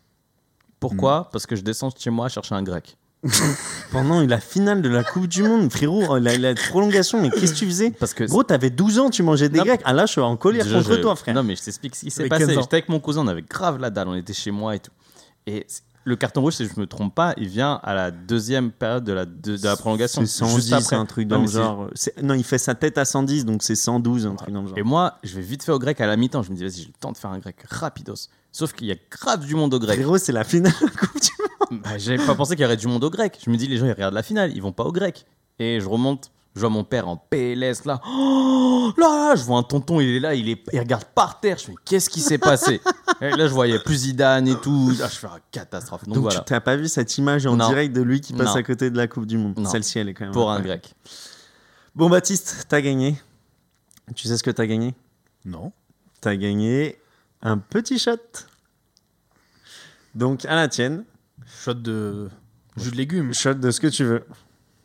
Pourquoi? 0.80 1.22
Hmm. 1.22 1.32
Parce 1.32 1.46
que 1.46 1.56
je 1.56 1.62
descends 1.62 1.90
chez 1.98 2.10
moi 2.10 2.30
chercher 2.30 2.56
un 2.56 2.64
grec. 2.64 2.98
Pendant 3.92 4.22
la 4.22 4.40
finale 4.40 4.82
de 4.82 4.90
la 4.90 5.04
Coupe 5.04 5.28
du 5.28 5.44
Monde, 5.44 5.72
frérot, 5.72 6.18
la, 6.20 6.38
la 6.38 6.54
prolongation, 6.56 7.22
mais 7.22 7.30
qu'est-ce 7.30 7.54
que 7.54 7.58
tu 7.60 7.66
faisais 7.66 7.92
Parce 7.92 8.14
que 8.14 8.24
Gros, 8.24 8.44
t'avais 8.44 8.70
12 8.70 9.00
ans, 9.00 9.10
tu 9.10 9.24
mangeais 9.24 9.50
des 9.50 9.60
grecs. 9.60 9.82
Ah 9.84 9.94
là, 9.94 10.06
je 10.06 10.12
suis 10.14 10.22
en 10.22 10.38
colère 10.38 10.64
Déjà, 10.64 10.78
contre 10.78 10.94
je- 10.96 11.02
toi, 11.02 11.16
frère. 11.16 11.36
Non, 11.36 11.44
mais 11.44 11.56
je 11.56 11.64
t'explique 11.64 11.96
ce 11.96 12.02
qui 12.02 12.12
s'est 12.12 12.28
passé. 12.30 12.46
15 12.48 12.58
ans. 12.58 12.62
J'étais 12.62 12.76
avec 12.78 12.90
mon 12.90 13.00
cousin, 13.00 13.22
on 13.22 13.28
avait 13.28 13.42
grave 13.42 13.80
la 13.80 13.90
dalle, 13.90 14.08
on 14.08 14.16
était 14.16 14.34
chez 14.34 14.52
moi 14.52 14.76
et 14.76 14.80
tout. 14.80 14.92
Et 15.48 15.66
le 16.06 16.16
carton 16.16 16.42
rouge, 16.42 16.54
si 16.54 16.66
je 16.66 16.80
me 16.80 16.88
trompe 16.88 17.14
pas, 17.14 17.34
il 17.38 17.48
vient 17.50 17.80
à 17.84 17.94
la 17.94 18.10
deuxième 18.12 18.72
période 18.72 19.04
de 19.04 19.12
la, 19.12 19.26
de, 19.26 19.58
de 19.58 19.64
la 19.66 19.76
prolongation. 19.76 20.22
C'est 20.26 20.46
juste 20.46 20.70
110, 20.70 20.74
après. 20.74 20.96
un 20.96 21.06
truc 21.06 21.28
dans 21.28 21.42
le 21.42 21.48
c'est- 21.48 21.54
genre. 21.58 21.84
euh, 21.84 21.92
c'est- 21.96 22.22
Non, 22.22 22.36
il 22.36 22.44
fait 22.44 22.58
sa 22.58 22.74
tête 22.76 22.98
à 22.98 23.06
110, 23.06 23.44
donc 23.46 23.64
c'est 23.64 23.76
112, 23.76 24.26
un 24.28 24.36
truc 24.36 24.54
dans 24.54 24.62
le 24.62 24.68
genre. 24.70 24.78
Et 24.78 24.84
moi, 24.84 25.16
je 25.24 25.36
vais 25.36 25.42
vite 25.42 25.64
fait 25.64 25.72
au 25.74 25.80
grec 25.80 26.00
à 26.00 26.08
la 26.08 26.16
mi-temps. 26.16 26.42
Je 26.44 26.52
me 26.52 26.56
dis, 26.56 26.64
vas-y, 26.64 26.82
j'ai 26.82 26.88
le 26.88 26.94
temps 27.00 27.12
de 27.12 27.18
faire 27.18 27.32
un 27.32 27.40
grec 27.40 27.58
rapidos. 27.70 28.28
Sauf 28.52 28.74
qu'il 28.74 28.88
y 28.88 28.92
a 28.92 28.96
grave 29.12 29.46
du 29.46 29.56
monde 29.56 29.74
au 29.74 29.80
grec. 29.80 29.96
Frérot, 29.98 30.18
c'est 30.18 30.32
la 30.32 30.44
finale 30.44 30.74
de 30.82 30.86
la 30.86 30.92
Coupe 30.92 31.22
du 31.22 31.30
Monde. 31.72 31.82
Bah, 31.84 31.98
J'avais 31.98 32.24
pas 32.26 32.34
pensé 32.36 32.56
qu'il 32.56 32.64
y 32.64 32.66
aurait 32.66 32.78
du 32.78 32.88
monde 32.88 33.04
au 33.04 33.10
grec. 33.10 33.40
Je 33.46 33.50
me 33.52 33.58
dis, 33.58 33.68
les 33.68 33.78
gens, 33.78 33.86
ils 33.86 33.92
regardent 33.92 34.16
la 34.16 34.24
finale, 34.24 34.52
ils 34.56 34.62
vont 34.62 34.72
pas 34.72 34.84
au 34.84 34.92
grec. 34.92 35.26
Et 35.60 35.80
je 35.80 35.88
remonte, 35.88 36.32
je 36.56 36.62
vois 36.62 36.70
mon 36.70 36.84
père 36.84 37.08
en 37.08 37.16
PLS 37.18 37.86
là. 37.86 38.02
Oh, 38.08 38.92
là, 38.98 39.30
là, 39.30 39.36
je 39.36 39.44
vois 39.44 39.60
un 39.60 39.64
tonton, 39.64 40.00
il 40.00 40.16
est 40.16 40.20
là, 40.20 40.34
il, 40.34 40.50
est, 40.50 40.64
il 40.74 40.80
regarde 40.80 41.04
par 41.06 41.40
terre. 41.40 41.58
Je 41.60 41.68
me 41.68 41.74
dis, 41.74 41.78
qu'est-ce 41.86 42.10
qui 42.10 42.22
s'est 42.22 42.38
passé? 42.40 42.82
Et 43.22 43.30
là, 43.32 43.48
je 43.48 43.54
voyais 43.54 43.78
plus 43.80 43.96
Zidane 43.98 44.48
et 44.48 44.56
tout. 44.60 44.92
Là, 44.98 45.08
je 45.10 45.16
fais, 45.18 45.28
ah, 45.30 45.38
catastrophe. 45.52 46.06
Donc, 46.06 46.16
Donc, 46.16 46.24
voilà, 46.24 46.40
tu 46.40 46.46
t'as 46.46 46.62
pas 46.62 46.76
vu 46.78 46.88
cette 46.88 47.18
image 47.18 47.46
en 47.46 47.56
Non. 47.58 47.68
direct 47.68 47.94
de 47.94 48.02
lui 48.02 48.22
qui 48.22 48.34
passe 48.34 48.48
Non. 48.48 48.56
à 48.56 48.64
côté 48.64 48.90
de 48.90 48.98
la 48.98 49.08
Coupe 49.08 49.26
du 49.26 49.38
Monde? 49.38 49.60
Non. 49.60 49.70
Celle-ci, 49.70 50.00
elle 50.00 50.08
est 50.10 50.14
quand 50.14 50.24
même. 50.26 50.34
pour 50.34 50.50
un 50.50 50.62
grec. 50.62 50.94
Bon, 51.96 52.10
Baptiste, 52.10 52.66
t'as 52.70 52.82
gagné. 52.82 53.22
Tu 54.16 54.28
sais 54.28 54.38
ce 54.38 54.44
que 54.44 54.52
t'as 54.52 54.66
gagné? 54.66 54.96
Non. 55.46 55.72
T'as 56.22 56.36
gagné 56.36 56.99
un 57.42 57.58
petit 57.58 57.98
shot. 58.00 58.18
Donc, 60.16 60.46
à 60.46 60.56
la 60.56 60.68
tienne, 60.68 61.06
Shot 61.46 61.74
de 61.76 62.30
jus 62.78 62.92
de 62.92 62.96
légumes. 62.98 63.34
shot 63.34 63.54
de 63.56 63.72
ce 63.72 63.80
que 63.80 63.88
tu 63.88 64.04
veux. 64.04 64.26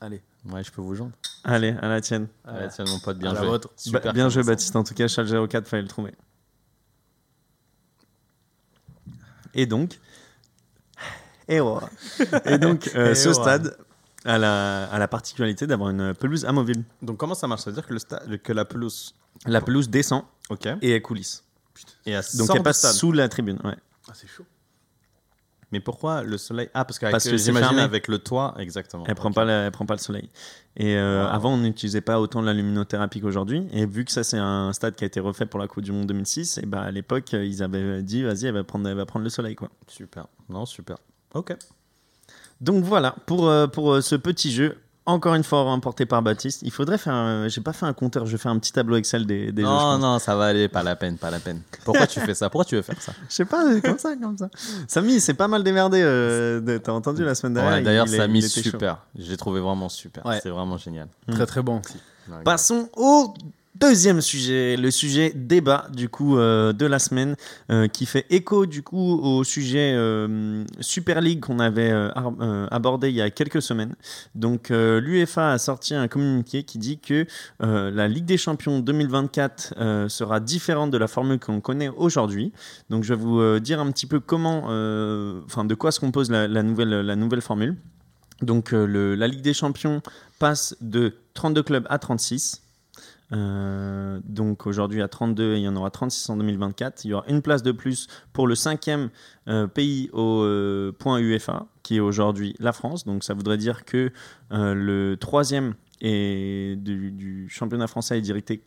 Allez. 0.00 0.22
Ouais, 0.46 0.62
je 0.62 0.70
peux 0.70 0.82
vous 0.82 0.94
joindre. 0.94 1.12
Allez, 1.42 1.74
à 1.80 1.88
la 1.88 2.00
tienne. 2.00 2.28
Ouais, 2.46 2.68
tiens, 2.68 2.84
mon 2.86 2.98
pote, 3.00 3.18
bien 3.18 3.30
à 3.30 3.34
la 3.34 3.40
joué. 3.40 3.48
vôtre. 3.48 3.68
Ba- 3.68 3.74
Super 3.76 4.12
bien 4.12 4.28
joué. 4.28 4.42
Baptiste. 4.42 4.76
En 4.76 4.84
tout 4.84 4.94
cas, 4.94 5.08
Charles 5.08 5.48
04, 5.48 5.66
fallait 5.66 5.82
le 5.82 5.88
trouver. 5.88 6.14
Et 9.54 9.66
donc, 9.66 9.98
et, 11.48 11.60
et 12.46 12.58
donc, 12.58 12.90
euh, 12.94 13.10
Et 13.10 13.14
ce 13.14 13.32
stade 13.32 13.76
a 14.24 14.38
la, 14.38 14.84
a 14.86 14.98
la 14.98 15.08
particularité 15.08 15.66
d'avoir 15.66 15.90
une 15.90 16.14
pelouse 16.14 16.44
amovible. 16.44 16.84
Donc, 17.02 17.18
comment 17.18 17.34
ça 17.34 17.46
marche? 17.46 17.62
Ça 17.62 17.70
veut 17.70 17.74
dire 17.76 17.86
que, 17.86 17.92
le 17.92 17.98
sta- 18.00 18.38
que 18.38 18.52
la 18.52 18.64
pelouse. 18.64 19.14
La 19.46 19.60
pelouse 19.60 19.88
descend 19.88 20.24
Ok. 20.50 20.66
et 20.82 20.90
elle 20.90 21.02
coulisse. 21.02 21.44
Et 22.06 22.12
elle 22.12 22.22
Donc, 22.34 22.50
elle 22.54 22.62
passe 22.62 22.78
stade. 22.78 22.92
sous 22.92 23.12
la 23.12 23.28
tribune. 23.28 23.58
Ouais. 23.64 23.76
Ah, 24.08 24.12
c'est 24.14 24.28
chaud. 24.28 24.44
Mais 25.72 25.80
pourquoi 25.80 26.22
le 26.22 26.38
soleil? 26.38 26.68
Ah, 26.72 26.84
parce, 26.84 27.00
Parce 27.00 27.24
que 27.28 27.36
j'imagine 27.36 27.78
avec 27.78 28.06
le 28.06 28.18
toit, 28.20 28.54
exactement. 28.58 29.02
Elle 29.08 29.16
prend 29.16 29.30
Ok. 29.30 29.34
pas, 29.34 29.44
la- 29.44 29.62
elle 29.66 29.72
prend 29.72 29.86
pas 29.86 29.94
le 29.94 29.98
soleil. 30.00 30.28
Et 30.76 30.94
euh, 30.96 31.24
Wow. 31.24 31.30
avant, 31.34 31.54
on 31.54 31.56
n'utilisait 31.56 32.00
pas 32.00 32.20
autant 32.20 32.42
de 32.42 32.46
la 32.46 32.52
luminothérapie 32.52 33.20
qu'aujourd'hui. 33.20 33.66
Et 33.72 33.84
vu 33.84 34.04
que 34.04 34.12
ça, 34.12 34.22
c'est 34.22 34.38
un 34.38 34.72
stade 34.72 34.94
qui 34.94 35.02
a 35.02 35.06
été 35.08 35.18
refait 35.18 35.46
pour 35.46 35.58
la 35.58 35.66
Coupe 35.66 35.82
du 35.82 35.90
Monde 35.90 36.06
2006, 36.06 36.58
et 36.58 36.66
bah, 36.66 36.82
à 36.82 36.90
l'époque, 36.92 37.32
ils 37.32 37.60
avaient 37.62 38.02
dit, 38.04 38.22
vas-y, 38.22 38.46
elle 38.46 38.54
va 38.54 38.62
prendre, 38.62 38.88
elle 38.88 38.94
va 38.96 39.06
prendre 39.06 39.24
le 39.24 39.30
soleil, 39.30 39.56
quoi. 39.56 39.68
Super. 39.88 40.28
Non, 40.48 40.64
super. 40.64 40.96
Ok. 41.32 41.56
Donc 42.60 42.84
voilà, 42.84 43.16
pour, 43.26 43.48
euh, 43.48 43.66
pour 43.66 43.94
euh, 43.94 44.00
ce 44.00 44.14
petit 44.14 44.52
jeu, 44.52 44.78
encore 45.06 45.34
une 45.34 45.44
fois 45.44 45.62
remporté 45.64 46.06
par 46.06 46.22
Baptiste. 46.22 46.62
Il 46.62 46.70
faudrait 46.70 46.98
faire. 46.98 47.12
un- 47.12 47.48
J'ai 47.48 47.60
pas 47.60 47.72
fait 47.72 47.86
un 47.86 47.92
compteur, 47.92 48.24
je 48.26 48.32
vais 48.32 48.38
faire 48.38 48.52
un 48.52 48.58
petit 48.58 48.72
tableau 48.72 48.96
Excel 48.96 49.26
des, 49.26 49.52
des 49.52 49.62
jeux. 49.62 49.68
non, 49.68 49.98
non, 49.98 50.18
ça 50.18 50.34
va 50.36 50.46
aller, 50.46 50.68
pas 50.68 50.82
la 50.82 50.96
peine, 50.96 51.18
pas 51.18 51.30
la 51.30 51.40
peine. 51.40 51.60
Pourquoi 51.84 52.06
tu 52.06 52.20
fais 52.20 52.34
ça? 52.34 52.48
Pourquoi 52.50 52.64
tu 52.64 52.74
veux 52.76 52.82
faire 52.82 53.00
ça? 53.00 53.12
Je 53.28 53.34
sais 53.34 53.44
pas, 53.44 53.62
comme 53.80 53.98
ça, 53.98 54.14
comme 54.16 54.38
ça. 54.38 54.48
Samy, 54.88 55.20
c'est 55.20 55.34
pas 55.34 55.48
mal 55.48 55.62
démerdé. 55.62 56.00
euh, 56.02 56.60
de- 56.60 56.78
T'as 56.78 56.92
entendu 56.92 57.24
la 57.24 57.34
semaine 57.34 57.54
dernière 57.54 57.74
Ouais, 57.74 57.82
D'ailleurs, 57.82 58.08
Samy, 58.08 58.42
super. 58.42 58.98
J'ai 59.16 59.36
trouvé 59.36 59.60
vraiment 59.60 59.88
super. 59.88 60.24
Ouais. 60.24 60.40
C'est 60.42 60.50
vraiment 60.50 60.78
génial. 60.78 61.08
Très 61.30 61.46
très 61.46 61.62
bon. 61.62 61.82
Passons 62.44 62.88
au 62.96 63.34
Deuxième 63.86 64.22
sujet, 64.22 64.78
le 64.78 64.90
sujet 64.90 65.30
débat 65.34 65.88
du 65.92 66.08
coup 66.08 66.38
euh, 66.38 66.72
de 66.72 66.86
la 66.86 66.98
semaine 66.98 67.36
euh, 67.70 67.86
qui 67.86 68.06
fait 68.06 68.24
écho 68.30 68.64
du 68.64 68.82
coup 68.82 69.20
au 69.20 69.44
sujet 69.44 69.92
euh, 69.94 70.64
Super 70.80 71.20
League 71.20 71.40
qu'on 71.40 71.58
avait 71.58 71.92
abordé 72.70 73.10
il 73.10 73.14
y 73.14 73.20
a 73.20 73.28
quelques 73.28 73.60
semaines. 73.60 73.94
Donc 74.34 74.70
l'UEFA 74.70 75.52
a 75.52 75.58
sorti 75.58 75.94
un 75.94 76.08
communiqué 76.08 76.62
qui 76.62 76.78
dit 76.78 76.98
que 76.98 77.26
la 77.60 78.08
Ligue 78.08 78.24
des 78.24 78.38
Champions 78.38 78.80
2024 78.80 79.74
euh, 79.76 80.08
sera 80.08 80.40
différente 80.40 80.90
de 80.90 80.96
la 80.96 81.06
formule 81.06 81.38
qu'on 81.38 81.60
connaît 81.60 81.90
aujourd'hui. 81.90 82.54
Donc 82.88 83.04
je 83.04 83.12
vais 83.12 83.20
vous 83.20 83.60
dire 83.60 83.80
un 83.80 83.92
petit 83.92 84.06
peu 84.06 84.18
comment, 84.18 84.64
enfin 85.44 85.66
de 85.66 85.74
quoi 85.74 85.92
se 85.92 86.00
compose 86.00 86.30
la, 86.30 86.62
nouvelle 86.62 86.88
la 86.88 87.16
nouvelle 87.16 87.42
formule. 87.42 87.76
Donc 88.40 88.72
la 88.72 89.28
Ligue 89.28 89.42
des 89.42 89.54
Champions 89.54 90.00
passe 90.38 90.74
de 90.80 91.14
32 91.34 91.62
clubs 91.62 91.86
à 91.90 91.98
36. 91.98 92.63
Euh, 93.32 94.20
donc 94.24 94.66
aujourd'hui 94.66 95.00
à 95.02 95.08
32 95.08 95.54
et 95.54 95.58
il 95.58 95.62
y 95.62 95.68
en 95.68 95.76
aura 95.76 95.90
36 95.90 96.28
en 96.30 96.36
2024. 96.36 97.04
Il 97.04 97.08
y 97.08 97.14
aura 97.14 97.24
une 97.28 97.42
place 97.42 97.62
de 97.62 97.72
plus 97.72 98.06
pour 98.32 98.46
le 98.46 98.54
cinquième 98.54 99.10
euh, 99.48 99.66
pays 99.66 100.10
au 100.12 100.42
euh, 100.42 100.92
point 100.92 101.18
UEFA, 101.18 101.66
qui 101.82 101.96
est 101.96 102.00
aujourd'hui 102.00 102.54
la 102.58 102.72
France. 102.72 103.04
Donc 103.04 103.24
ça 103.24 103.34
voudrait 103.34 103.58
dire 103.58 103.84
que 103.84 104.12
le 104.50 105.14
troisième 105.16 105.74
est 106.00 106.76
du, 106.76 107.46
championnat 107.48 107.86
français 107.86 108.18
est, 108.18 108.22
directé, 108.22 108.62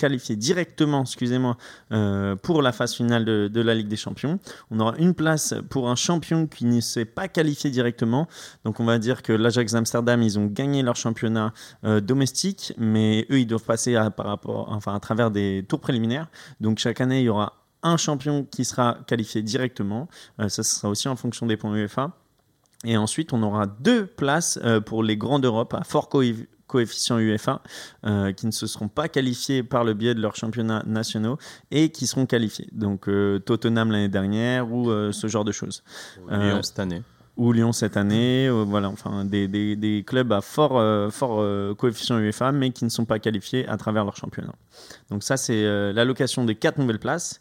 qualifié 0.00 0.34
directement, 0.34 1.02
excusez-moi, 1.02 1.58
euh, 1.92 2.34
pour 2.34 2.62
la 2.62 2.72
phase 2.72 2.94
finale 2.94 3.24
de, 3.26 3.60
la 3.60 3.74
Ligue 3.74 3.88
des 3.88 3.96
Champions. 3.96 4.38
On 4.70 4.80
aura 4.80 4.96
une 4.96 5.12
place 5.12 5.54
pour 5.68 5.90
un 5.90 5.94
champion 5.94 6.46
qui 6.46 6.64
ne 6.64 6.80
s'est 6.80 7.04
pas 7.04 7.28
qualifié 7.28 7.70
directement. 7.70 8.26
Donc 8.64 8.80
on 8.80 8.84
va 8.84 8.98
dire 8.98 9.22
que 9.22 9.34
l'Ajax 9.34 9.74
Amsterdam, 9.74 10.22
ils 10.22 10.38
ont 10.38 10.46
gagné 10.46 10.82
leur 10.82 10.96
championnat 10.96 11.52
euh, 11.84 12.00
domestique, 12.00 12.72
mais 12.78 13.26
eux, 13.30 13.40
ils 13.40 13.46
doivent 13.46 13.64
passer 13.64 13.94
à, 13.94 14.10
par 14.10 14.26
rapport, 14.26 14.70
enfin, 14.70 14.94
à 14.94 15.00
travers 15.00 15.30
des 15.30 15.66
tours 15.68 15.80
préliminaires. 15.80 16.28
Donc 16.60 16.78
chaque 16.78 17.02
année, 17.02 17.20
il 17.20 17.24
y 17.24 17.28
aura 17.28 17.52
un 17.82 17.98
champion 17.98 18.44
qui 18.50 18.64
sera 18.64 18.96
qualifié 19.06 19.42
directement. 19.42 20.08
Euh, 20.40 20.48
ça 20.48 20.62
sera 20.62 20.88
aussi 20.88 21.08
en 21.08 21.16
fonction 21.16 21.44
des 21.46 21.58
points 21.58 21.74
UEFA. 21.74 22.12
Et 22.84 22.96
ensuite, 22.96 23.34
on 23.34 23.42
aura 23.42 23.66
deux 23.66 24.06
places 24.06 24.58
euh, 24.64 24.80
pour 24.80 25.02
les 25.02 25.18
grands 25.18 25.38
d'Europe 25.38 25.74
à 25.74 25.84
fort 25.84 26.08
coefficient 26.70 27.18
UEFA 27.18 27.60
euh, 28.06 28.32
qui 28.32 28.46
ne 28.46 28.52
se 28.52 28.66
seront 28.66 28.88
pas 28.88 29.08
qualifiés 29.08 29.62
par 29.62 29.82
le 29.84 29.92
biais 29.94 30.14
de 30.14 30.20
leurs 30.22 30.36
championnats 30.36 30.82
nationaux 30.86 31.36
et 31.70 31.90
qui 31.90 32.06
seront 32.06 32.26
qualifiés. 32.26 32.68
Donc 32.72 33.08
euh, 33.08 33.38
Tottenham 33.40 33.90
l'année 33.90 34.08
dernière 34.08 34.72
ou 34.72 34.88
euh, 34.90 35.12
ce 35.12 35.26
genre 35.26 35.44
de 35.44 35.52
choses 35.52 35.82
Lyon 36.28 36.62
cette 36.62 36.78
année. 36.78 37.02
ou 37.36 37.52
Lyon 37.52 37.72
cette 37.72 37.96
année, 37.96 38.48
voilà, 38.50 38.88
enfin 38.88 39.24
des, 39.24 39.48
des- 39.48 39.74
des 39.76 40.04
clubs 40.06 40.32
à 40.32 40.40
fort, 40.40 40.76
fort 41.12 41.36
coefficient 41.76 42.18
UEFA, 42.18 42.52
mais 42.52 42.70
qui 42.70 42.84
ne 42.84 42.90
sont 42.90 43.04
pas 43.06 43.18
qualifiés 43.18 43.66
à 43.68 43.76
travers 43.76 44.04
leur 44.04 44.16
championnat. 44.16 44.54
Donc 45.10 45.22
ça, 45.22 45.36
c'est 45.36 45.62
l'allocation 45.92 46.44
des 46.44 46.54
quatre 46.54 46.78
nouvelles 46.78 46.98
places. 46.98 47.40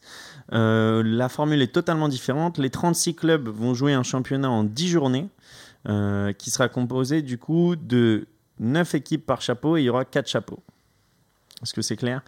La 0.51 1.29
formule 1.29 1.61
est 1.61 1.73
totalement 1.73 2.07
différente. 2.07 2.57
Les 2.57 2.69
36 2.69 3.15
clubs 3.15 3.47
vont 3.49 3.73
jouer 3.73 3.93
un 3.93 4.03
championnat 4.03 4.49
en 4.49 4.63
10 4.63 4.87
journées, 4.87 5.27
qui 6.37 6.49
sera 6.49 6.67
composé 6.69 7.21
du 7.21 7.37
coup 7.37 7.75
de 7.75 8.25
9 8.59 8.95
équipes 8.95 9.25
par 9.25 9.41
chapeau 9.41 9.77
et 9.77 9.81
il 9.81 9.85
y 9.85 9.89
aura 9.89 10.05
4 10.05 10.27
chapeaux. 10.27 10.59
Est-ce 11.61 11.73
que 11.73 11.81
c'est 11.81 11.97
clair? 11.97 12.21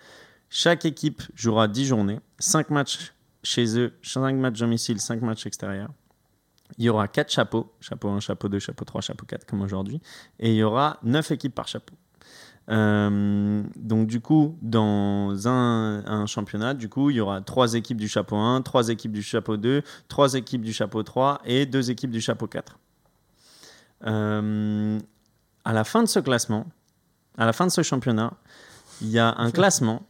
Chaque 0.50 0.86
équipe 0.86 1.22
jouera 1.36 1.68
10 1.68 1.86
journées, 1.86 2.20
5 2.40 2.70
matchs 2.70 3.14
chez 3.44 3.78
eux, 3.78 3.94
5 4.04 4.36
matchs 4.36 4.60
domicile, 4.60 5.00
5 5.00 5.22
matchs 5.22 5.46
extérieurs. 5.46 5.92
Il 6.78 6.86
y 6.86 6.90
aura 6.90 7.08
4 7.08 7.32
chapeaux, 7.32 7.72
chapeau 7.80 8.10
1, 8.10 8.20
chapeau 8.20 8.50
2, 8.50 8.60
chapeau 8.60 8.86
3, 8.86 9.02
chapeau 9.02 9.26
4 9.26 9.46
comme 9.46 9.62
aujourd'hui, 9.62 10.02
et 10.40 10.52
il 10.52 10.56
y 10.56 10.64
aura 10.64 11.00
9 11.04 11.32
équipes 11.32 11.56
par 11.56 11.68
chapeau. 11.68 11.96
Euh, 12.70 13.64
donc 13.76 14.08
du 14.08 14.22
coup, 14.22 14.58
dans 14.62 15.48
un, 15.48 16.06
un 16.06 16.26
championnat, 16.26 16.74
du 16.74 16.90
coup, 16.90 17.10
il 17.10 17.18
y 17.18 17.20
aura 17.20 17.42
3 17.42 17.74
équipes 17.74 17.98
du 17.98 18.08
chapeau 18.08 18.36
1, 18.36 18.62
3 18.62 18.90
équipes 18.90 19.12
du 19.12 19.24
chapeau 19.24 19.58
2, 19.58 19.82
3 20.08 20.34
équipes 20.36 20.62
du 20.62 20.74
chapeau 20.74 21.04
3 21.04 21.42
et 21.46 21.66
2 21.66 21.92
équipes 21.92 22.12
du 22.12 22.22
chapeau 22.22 22.48
4. 22.48 22.78
Euh, 24.06 25.00
à 25.66 25.74
la 25.74 25.84
fin 25.84 26.02
de 26.04 26.08
ce 26.08 26.20
classement, 26.20 26.66
à 27.38 27.46
la 27.46 27.54
fin 27.54 27.66
de 27.66 27.72
ce 27.72 27.82
championnat, 27.84 28.34
il 29.02 29.10
y 29.10 29.20
a 29.20 29.34
un 29.38 29.52
classement. 29.52 30.04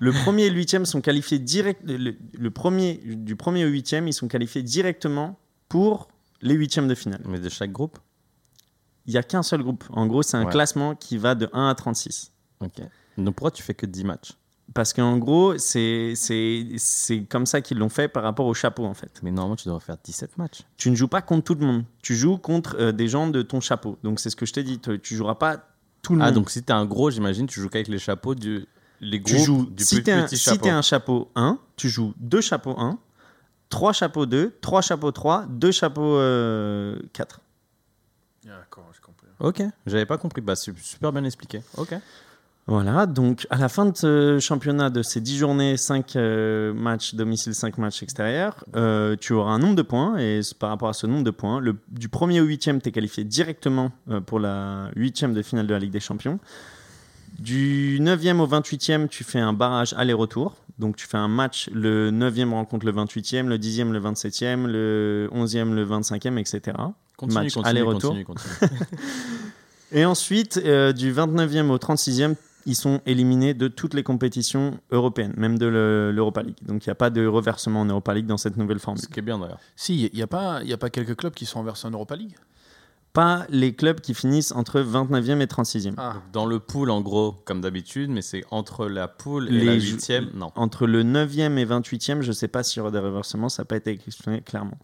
Le 0.00 0.12
premier 0.12 0.44
et 0.44 0.50
le 0.50 0.56
huitième 0.56 0.86
sont 0.86 1.00
qualifiés 1.00 1.38
direct. 1.38 1.80
Le, 1.84 2.16
le 2.32 2.50
premier, 2.50 3.00
du 3.04 3.34
premier 3.36 3.64
au 3.64 3.68
huitième, 3.68 4.06
ils 4.08 4.12
sont 4.12 4.28
qualifiés 4.28 4.62
directement 4.62 5.38
pour 5.68 6.08
les 6.42 6.54
huitièmes 6.54 6.86
de 6.86 6.94
finale. 6.94 7.22
Mais 7.26 7.40
de 7.40 7.48
chaque 7.48 7.72
groupe? 7.72 7.98
Il 9.06 9.12
n'y 9.12 9.18
a 9.18 9.22
qu'un 9.22 9.42
seul 9.42 9.62
groupe. 9.62 9.84
En 9.90 10.06
gros, 10.06 10.22
c'est 10.22 10.36
un 10.36 10.44
Ouais. 10.44 10.50
classement 10.52 10.94
qui 10.94 11.16
va 11.18 11.34
de 11.34 11.48
1 11.52 11.68
à 11.68 11.74
36. 11.74 12.32
Ok. 12.60 12.80
Donc 13.18 13.34
pourquoi 13.34 13.50
tu 13.50 13.62
fais 13.62 13.74
que 13.74 13.86
10 13.86 14.04
matchs? 14.04 14.32
Parce 14.74 14.92
qu'en 14.92 15.16
gros, 15.16 15.56
c'est 15.58 16.14
c'est- 16.16 16.66
c'est 16.76 17.22
comme 17.22 17.46
ça 17.46 17.60
qu'ils 17.60 17.78
l'ont 17.78 17.88
fait 17.88 18.08
par 18.08 18.22
rapport 18.24 18.46
au 18.46 18.52
chapeau, 18.54 18.84
en 18.84 18.94
fait. 18.94 19.20
Mais 19.22 19.30
normalement, 19.30 19.56
tu 19.56 19.68
devrais 19.68 19.80
faire 19.80 19.96
17 20.02 20.36
matchs. 20.38 20.62
Tu 20.76 20.90
ne 20.90 20.96
joues 20.96 21.08
pas 21.08 21.22
contre 21.22 21.44
tout 21.44 21.54
le 21.54 21.64
monde. 21.64 21.84
Tu 22.02 22.14
joues 22.16 22.36
contre 22.36 22.76
euh, 22.78 22.92
des 22.92 23.08
gens 23.08 23.28
de 23.28 23.42
ton 23.42 23.60
chapeau. 23.60 23.96
Donc, 24.02 24.20
c'est 24.20 24.28
ce 24.28 24.36
que 24.36 24.44
je 24.44 24.52
t'ai 24.52 24.62
dit. 24.64 24.78
Tu 24.80 24.98
tu 25.00 25.14
joueras 25.16 25.36
pas 25.36 25.64
tout 26.02 26.14
le 26.14 26.20
Ah, 26.22 26.26
monde. 26.26 26.34
donc 26.34 26.50
si 26.50 26.62
t'es 26.62 26.72
un 26.72 26.84
gros, 26.84 27.10
j'imagine, 27.10 27.46
tu 27.46 27.60
joues 27.60 27.68
qu'avec 27.68 27.88
les 27.88 27.98
chapeaux 27.98 28.34
du. 28.34 28.66
Les 29.00 29.22
tu 29.22 29.34
groupes 29.34 29.46
joues, 29.46 29.66
du 29.66 29.84
si 29.84 29.96
plus 29.96 30.04
tu 30.04 30.10
es, 30.10 30.22
petit 30.24 30.36
si 30.36 30.44
chapeau. 30.44 30.64
t'es 30.64 30.70
un 30.70 30.82
chapeau 30.82 31.30
1, 31.36 31.58
tu 31.76 31.88
joues 31.88 32.12
deux 32.18 32.40
chapeaux 32.40 32.74
1, 32.78 32.98
trois 33.68 33.92
chapeaux 33.92 34.26
2, 34.26 34.56
trois 34.60 34.80
chapeaux 34.82 35.12
3, 35.12 35.46
deux 35.48 35.70
chapeaux 35.72 36.16
euh, 36.16 36.98
4. 37.12 37.40
D'accord, 38.44 38.88
j'ai 38.94 39.00
compris. 39.00 39.26
Ok, 39.38 39.62
j'avais 39.86 40.06
pas 40.06 40.18
compris. 40.18 40.40
Bah, 40.40 40.56
su- 40.56 40.74
super 40.80 41.12
bien 41.12 41.24
expliqué. 41.24 41.62
Ok. 41.76 41.94
Voilà, 42.68 43.06
donc 43.06 43.46
à 43.50 43.58
la 43.58 43.68
fin 43.68 43.86
de 43.86 43.96
ce 43.96 44.38
championnat, 44.40 44.90
de 44.90 45.02
ces 45.02 45.20
10 45.20 45.38
journées, 45.38 45.76
5 45.76 46.16
matchs 46.74 47.14
domicile, 47.14 47.54
5 47.54 47.78
matchs 47.78 48.02
extérieurs, 48.02 48.64
euh, 48.74 49.14
tu 49.20 49.34
auras 49.34 49.52
un 49.52 49.60
nombre 49.60 49.76
de 49.76 49.82
points. 49.82 50.18
Et 50.18 50.40
par 50.58 50.70
rapport 50.70 50.88
à 50.88 50.92
ce 50.92 51.06
nombre 51.06 51.22
de 51.22 51.30
points, 51.30 51.60
le, 51.60 51.76
du 51.88 52.08
premier 52.08 52.40
au 52.40 52.44
huitième, 52.44 52.82
tu 52.82 52.88
es 52.88 52.92
qualifié 52.92 53.22
directement 53.22 53.92
euh, 54.10 54.20
pour 54.20 54.40
la 54.40 54.90
huitième 54.96 55.32
de 55.32 55.42
finale 55.42 55.68
de 55.68 55.74
la 55.74 55.78
Ligue 55.78 55.92
des 55.92 56.00
Champions. 56.00 56.40
Du 57.38 58.00
9e 58.00 58.40
au 58.40 58.48
28e, 58.48 59.08
tu 59.08 59.22
fais 59.22 59.38
un 59.38 59.52
barrage 59.52 59.94
aller-retour. 59.96 60.56
Donc 60.80 60.96
tu 60.96 61.06
fais 61.06 61.18
un 61.18 61.28
match, 61.28 61.70
le 61.72 62.10
9e 62.10 62.50
rencontre 62.50 62.84
le 62.84 62.92
28e, 62.92 63.46
le 63.46 63.58
10e 63.58 63.92
le 63.92 64.00
27e, 64.00 64.66
le 64.66 65.30
11e 65.32 65.72
le 65.72 65.86
25e, 65.86 66.38
etc. 66.38 66.76
Continue, 67.16 67.44
Match 67.44 67.56
aller-retour. 67.62 68.16
Et 69.92 70.04
ensuite, 70.04 70.60
euh, 70.64 70.92
du 70.92 71.12
29e 71.12 71.70
au 71.70 71.78
36e, 71.78 72.34
ils 72.66 72.74
sont 72.74 73.00
éliminés 73.06 73.54
de 73.54 73.68
toutes 73.68 73.94
les 73.94 74.02
compétitions 74.02 74.78
européennes, 74.90 75.32
même 75.36 75.58
de 75.58 75.66
le- 75.66 76.12
l'Europa 76.12 76.42
League. 76.42 76.56
Donc 76.62 76.84
il 76.84 76.88
n'y 76.88 76.92
a 76.92 76.96
pas 76.96 77.10
de 77.10 77.26
reversement 77.26 77.80
en 77.80 77.86
Europa 77.86 78.12
League 78.12 78.26
dans 78.26 78.36
cette 78.36 78.56
nouvelle 78.56 78.78
formule. 78.80 79.02
Ce 79.02 79.08
qui 79.08 79.18
est 79.18 79.22
bien 79.22 79.38
d'ailleurs. 79.38 79.58
Si, 79.76 80.06
il 80.12 80.14
n'y 80.16 80.22
a, 80.22 80.26
pas- 80.26 80.62
y 80.64 80.72
a 80.72 80.76
pas 80.76 80.90
quelques 80.90 81.16
clubs 81.16 81.32
qui 81.32 81.46
sont 81.46 81.60
en 81.60 81.62
version 81.62 81.90
Europa 81.90 82.16
League? 82.16 82.34
Pas 83.12 83.46
les 83.48 83.74
clubs 83.74 84.00
qui 84.00 84.12
finissent 84.12 84.52
entre 84.52 84.80
29e 84.80 85.40
et 85.40 85.46
36e. 85.46 85.94
Ah, 85.96 86.16
Dans 86.34 86.44
le 86.44 86.60
pool, 86.60 86.90
en 86.90 87.00
gros, 87.00 87.32
comme 87.46 87.62
d'habitude, 87.62 88.10
mais 88.10 88.20
c'est 88.20 88.44
entre 88.50 88.86
la 88.88 89.08
pool 89.08 89.48
et 89.48 89.52
Les 89.52 89.64
la 89.64 89.78
jou- 89.78 89.92
huitième. 89.94 90.28
Non. 90.34 90.52
Entre 90.54 90.86
le 90.86 91.02
9e 91.02 91.56
et 91.56 91.64
28e, 91.64 92.20
je 92.20 92.28
ne 92.28 92.32
sais 92.34 92.48
pas 92.48 92.62
s'il 92.62 92.78
y 92.78 92.80
aura 92.82 92.90
des 92.90 92.98
reversements, 92.98 93.48
ça 93.48 93.62
n'a 93.62 93.64
pas 93.66 93.76
été 93.76 93.90
exprimé 94.06 94.42
clairement. 94.42 94.76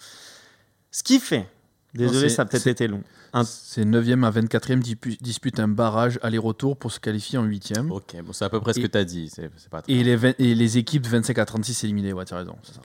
Ce 0.90 1.02
qui 1.02 1.18
fait, 1.20 1.46
désolé, 1.94 2.28
ça 2.28 2.42
a 2.42 2.44
peut-être 2.46 2.66
été 2.66 2.88
long. 2.88 3.02
Un- 3.34 3.44
c'est 3.44 3.84
9e 3.84 4.24
à 4.24 4.30
24e 4.30 4.80
dispu- 4.80 5.16
dispute 5.22 5.58
un 5.60 5.68
barrage 5.68 6.18
aller-retour 6.22 6.76
pour 6.76 6.92
se 6.92 7.00
qualifier 7.00 7.38
en 7.38 7.44
8e. 7.44 7.90
Ok, 7.90 8.14
bon, 8.22 8.32
c'est 8.32 8.44
à 8.44 8.50
peu 8.50 8.60
près 8.60 8.72
ce 8.74 8.80
Et- 8.80 8.82
que 8.82 8.86
tu 8.88 8.98
as 8.98 9.04
dit. 9.04 9.28
C'est 9.30 9.50
c'est 9.56 9.68
pas 9.70 9.82
très 9.82 9.92
Et 9.92 10.02
les, 10.04 10.16
vingt- 10.16 10.34
et 10.38 10.54
les 10.54 10.78
équipes 10.78 11.02
de 11.02 11.08
25 11.08 11.38
à 11.38 11.44
36 11.46 11.84
éliminées, 11.84 12.12
ouais, 12.12 12.24
tu 12.24 12.34
as 12.34 12.38
raison. 12.38 12.56
c'est 12.62 12.74
ça. 12.74 12.80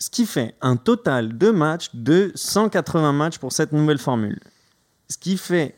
Ce 0.00 0.10
qui 0.10 0.26
fait 0.26 0.54
un 0.60 0.76
total 0.76 1.36
de 1.38 1.50
matchs 1.50 1.90
de 1.94 2.30
180 2.36 3.12
matchs 3.12 3.38
pour 3.38 3.52
cette 3.52 3.72
nouvelle 3.72 3.98
formule. 3.98 4.38
Ce 5.08 5.18
qui 5.18 5.36
fait 5.36 5.74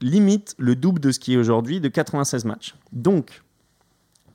limite 0.00 0.54
le 0.58 0.74
double 0.76 0.98
de 1.00 1.12
ce 1.12 1.18
qui 1.20 1.34
est 1.34 1.36
aujourd'hui 1.36 1.78
de 1.80 1.88
96 1.88 2.46
matchs. 2.46 2.74
Donc, 2.92 3.42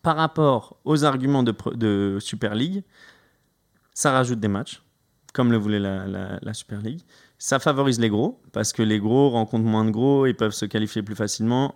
par 0.04 0.16
rapport 0.16 0.78
aux 0.86 1.04
arguments 1.06 1.42
de 1.42 2.18
Super 2.20 2.54
League, 2.54 2.84
ça 3.96 4.12
rajoute 4.12 4.40
des 4.40 4.48
matchs, 4.48 4.84
comme 5.36 5.52
le 5.52 5.58
voulait 5.58 5.80
la, 5.80 6.08
la- 6.08 6.40
la 6.42 6.54
Super 6.54 6.80
League. 6.82 7.02
Ça 7.38 7.60
favorise 7.60 8.00
les 8.00 8.10
gros, 8.10 8.40
parce 8.54 8.72
que 8.74 8.82
les 8.82 9.00
gros 9.00 9.30
rencontrent 9.30 9.66
moins 9.66 9.84
de 9.86 9.92
gros 9.92 10.26
et 10.26 10.34
peuvent 10.34 10.54
se 10.54 10.66
qualifier 10.66 11.04
plus 11.04 11.16
facilement. 11.16 11.76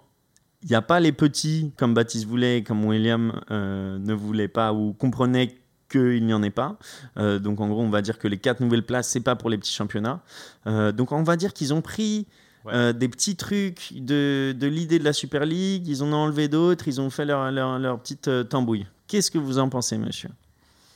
Il 0.64 0.70
n'y 0.70 0.76
a 0.76 0.82
pas 0.82 1.00
les 1.00 1.12
petits, 1.12 1.72
comme 1.78 1.94
Baptiste 1.94 2.26
voulait, 2.26 2.64
comme 2.64 2.84
William 2.86 3.34
euh, 3.52 3.98
ne 4.00 4.14
voulait 4.14 4.48
pas 4.48 4.74
ou 4.74 4.94
comprenait 4.94 5.56
qu'il 5.92 6.26
n'y 6.26 6.34
en 6.34 6.44
ait 6.44 6.50
pas. 6.50 6.78
Euh, 7.18 7.40
donc 7.40 7.60
en 7.62 7.68
gros, 7.68 7.82
on 7.82 7.90
va 7.90 8.02
dire 8.02 8.18
que 8.20 8.28
les 8.28 8.38
quatre 8.38 8.60
nouvelles 8.62 8.86
places, 8.86 9.10
c'est 9.10 9.20
pas 9.22 9.36
pour 9.36 9.50
les 9.50 9.58
petits 9.58 9.74
championnats. 9.74 10.22
Euh, 10.68 10.92
donc 10.92 11.12
on 11.12 11.24
va 11.24 11.36
dire 11.36 11.54
qu'ils 11.54 11.74
ont 11.74 11.82
pris 11.82 12.26
Ouais. 12.66 12.74
euh, 12.74 12.92
des 12.94 13.08
petits 13.08 13.38
trucs 13.38 13.94
de, 13.96 14.54
de 14.58 14.68
l'idée 14.68 15.00
de 15.00 15.06
la 15.06 15.14
Super 15.14 15.46
League, 15.46 15.88
ils 15.88 16.04
en 16.04 16.12
ont 16.12 16.18
enlevé 16.18 16.50
d'autres, 16.50 16.90
ils 16.90 17.00
ont 17.00 17.10
fait 17.10 17.24
leur, 17.24 17.50
leur, 17.54 17.80
leur 17.80 17.98
petite 18.02 18.28
euh, 18.28 18.44
tambouille. 18.44 18.86
Qu'est-ce 19.08 19.32
que 19.32 19.38
vous 19.38 19.60
en 19.60 19.70
pensez, 19.70 19.98
monsieur? 19.98 20.30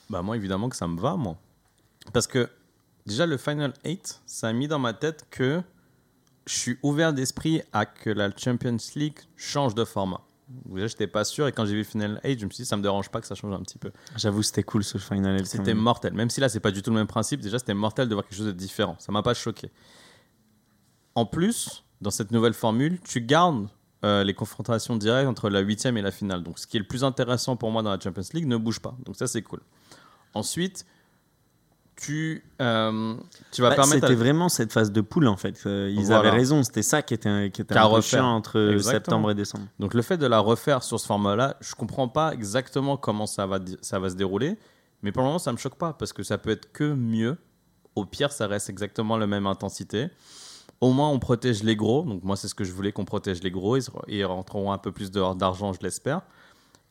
Bah 0.09 0.21
moi 0.21 0.35
évidemment 0.35 0.67
que 0.67 0.75
ça 0.75 0.89
me 0.89 0.99
va 0.99 1.15
moi. 1.15 1.37
Parce 2.11 2.27
que 2.27 2.49
déjà 3.05 3.25
le 3.25 3.37
Final 3.37 3.73
8, 3.85 4.21
ça 4.25 4.47
a 4.47 4.53
mis 4.53 4.67
dans 4.67 4.79
ma 4.79 4.93
tête 4.93 5.25
que 5.29 5.61
je 6.45 6.53
suis 6.53 6.77
ouvert 6.83 7.13
d'esprit 7.13 7.61
à 7.71 7.85
que 7.85 8.09
la 8.09 8.29
Champions 8.35 8.77
League 8.95 9.19
change 9.37 9.75
de 9.75 9.85
format. 9.85 10.21
Déjà, 10.65 10.87
j'étais 10.87 11.07
pas 11.07 11.23
sûr. 11.23 11.47
Et 11.47 11.51
quand 11.51 11.65
j'ai 11.65 11.73
vu 11.73 11.83
Final 11.83 12.19
8, 12.23 12.39
je 12.39 12.45
me 12.45 12.51
suis 12.51 12.63
dit, 12.63 12.67
ça 12.67 12.77
me 12.77 12.81
dérange 12.81 13.09
pas 13.09 13.21
que 13.21 13.27
ça 13.27 13.35
change 13.35 13.53
un 13.53 13.61
petit 13.61 13.77
peu. 13.77 13.91
J'avoue, 14.17 14.43
c'était 14.43 14.63
cool 14.63 14.83
ce 14.83 14.97
Final 14.97 15.39
8. 15.39 15.45
C'était 15.45 15.73
mortel. 15.73 16.13
Même 16.13 16.29
si 16.29 16.41
là, 16.41 16.49
c'est 16.49 16.59
pas 16.59 16.71
du 16.71 16.81
tout 16.81 16.91
le 16.91 16.97
même 16.97 17.07
principe. 17.07 17.41
Déjà, 17.41 17.59
c'était 17.59 17.73
mortel 17.73 18.07
de 18.09 18.13
voir 18.13 18.25
quelque 18.25 18.37
chose 18.37 18.47
de 18.47 18.51
différent. 18.51 18.95
Ça 18.99 19.11
m'a 19.11 19.23
pas 19.23 19.33
choqué. 19.33 19.71
En 21.15 21.25
plus, 21.25 21.83
dans 22.01 22.11
cette 22.11 22.31
nouvelle 22.31 22.53
formule, 22.53 22.99
tu 23.01 23.21
gardes 23.21 23.67
euh, 24.03 24.23
les 24.23 24.33
confrontations 24.33 24.97
directes 24.97 25.29
entre 25.29 25.49
la 25.49 25.61
huitième 25.61 25.97
et 25.97 26.01
la 26.01 26.11
finale. 26.11 26.43
Donc, 26.43 26.59
ce 26.59 26.67
qui 26.67 26.77
est 26.77 26.79
le 26.81 26.87
plus 26.87 27.03
intéressant 27.03 27.55
pour 27.55 27.71
moi 27.71 27.81
dans 27.81 27.91
la 27.91 27.99
Champions 27.99 28.23
League 28.33 28.47
ne 28.47 28.57
bouge 28.57 28.79
pas. 28.79 28.95
Donc, 29.05 29.15
ça, 29.15 29.27
c'est 29.27 29.41
cool. 29.41 29.61
Ensuite, 30.33 30.85
tu, 31.95 32.43
euh, 32.61 33.15
tu 33.51 33.61
vas 33.61 33.69
Bah, 33.69 33.75
permettre. 33.75 34.01
C'était 34.07 34.13
à- 34.13 34.15
vraiment 34.23 34.49
cette 34.49 34.71
phase 34.73 34.91
de 34.91 35.01
poule 35.01 35.27
en 35.27 35.37
fait. 35.37 35.61
Ils 35.65 35.95
Voilà. 36.05 36.19
avaient 36.19 36.29
raison, 36.31 36.63
c'était 36.63 36.81
ça 36.81 37.01
qui 37.01 37.13
était, 37.13 37.51
qui 37.51 37.61
était 37.61 37.77
un 37.77 37.89
peu 37.89 38.01
chiant 38.01 38.25
entre 38.25 38.59
Exactement. 38.73 38.91
septembre 38.91 39.31
et 39.31 39.35
décembre. 39.35 39.65
Donc 39.79 39.93
le 39.93 40.01
fait 40.01 40.17
de 40.17 40.25
la 40.27 40.39
refaire 40.39 40.83
sur 40.83 40.99
ce 40.99 41.05
format-là, 41.05 41.55
je 41.61 41.75
comprends 41.75 42.07
pas 42.07 42.33
exactement 42.33 42.97
comment 42.97 43.25
ça 43.27 43.45
va, 43.45 43.59
di- 43.59 43.77
ça 43.81 43.99
va 43.99 44.09
se 44.09 44.15
dérouler, 44.15 44.57
mais 45.01 45.11
pour 45.11 45.21
le 45.21 45.27
moment 45.27 45.39
ça 45.39 45.51
me 45.51 45.57
choque 45.57 45.75
pas 45.77 45.93
parce 45.93 46.13
que 46.13 46.23
ça 46.23 46.37
peut 46.37 46.49
être 46.51 46.71
que 46.71 46.93
mieux. 46.93 47.37
Au 47.95 48.05
pire, 48.05 48.31
ça 48.31 48.47
reste 48.47 48.69
exactement 48.71 49.17
la 49.17 49.27
même 49.27 49.45
intensité. 49.45 50.07
Au 50.81 50.91
moins, 50.91 51.09
on 51.09 51.19
protège 51.19 51.61
les 51.63 51.75
gros. 51.75 52.01
Donc 52.03 52.23
moi, 52.23 52.35
c'est 52.35 52.47
ce 52.47 52.55
que 52.55 52.63
je 52.63 52.71
voulais 52.73 52.91
qu'on 52.91 53.05
protège 53.05 53.43
les 53.43 53.51
gros. 53.51 53.77
Ils, 53.77 53.83
ils 54.07 54.25
rentreront 54.25 54.71
un 54.71 54.79
peu 54.79 54.91
plus 54.91 55.11
d'argent, 55.11 55.71
je 55.73 55.79
l'espère. 55.81 56.21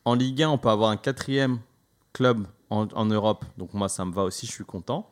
En 0.05 0.14
Ligue 0.14 0.42
1, 0.44 0.48
on 0.50 0.59
peut 0.59 0.68
avoir 0.68 0.90
un 0.90 0.96
quatrième 0.96 1.59
club 2.12 2.46
en, 2.70 2.86
en 2.94 3.04
Europe. 3.06 3.44
Donc 3.58 3.74
moi, 3.74 3.88
ça 3.88 4.04
me 4.04 4.12
va 4.12 4.22
aussi. 4.24 4.46
Je 4.46 4.52
suis 4.52 4.64
content. 4.64 5.08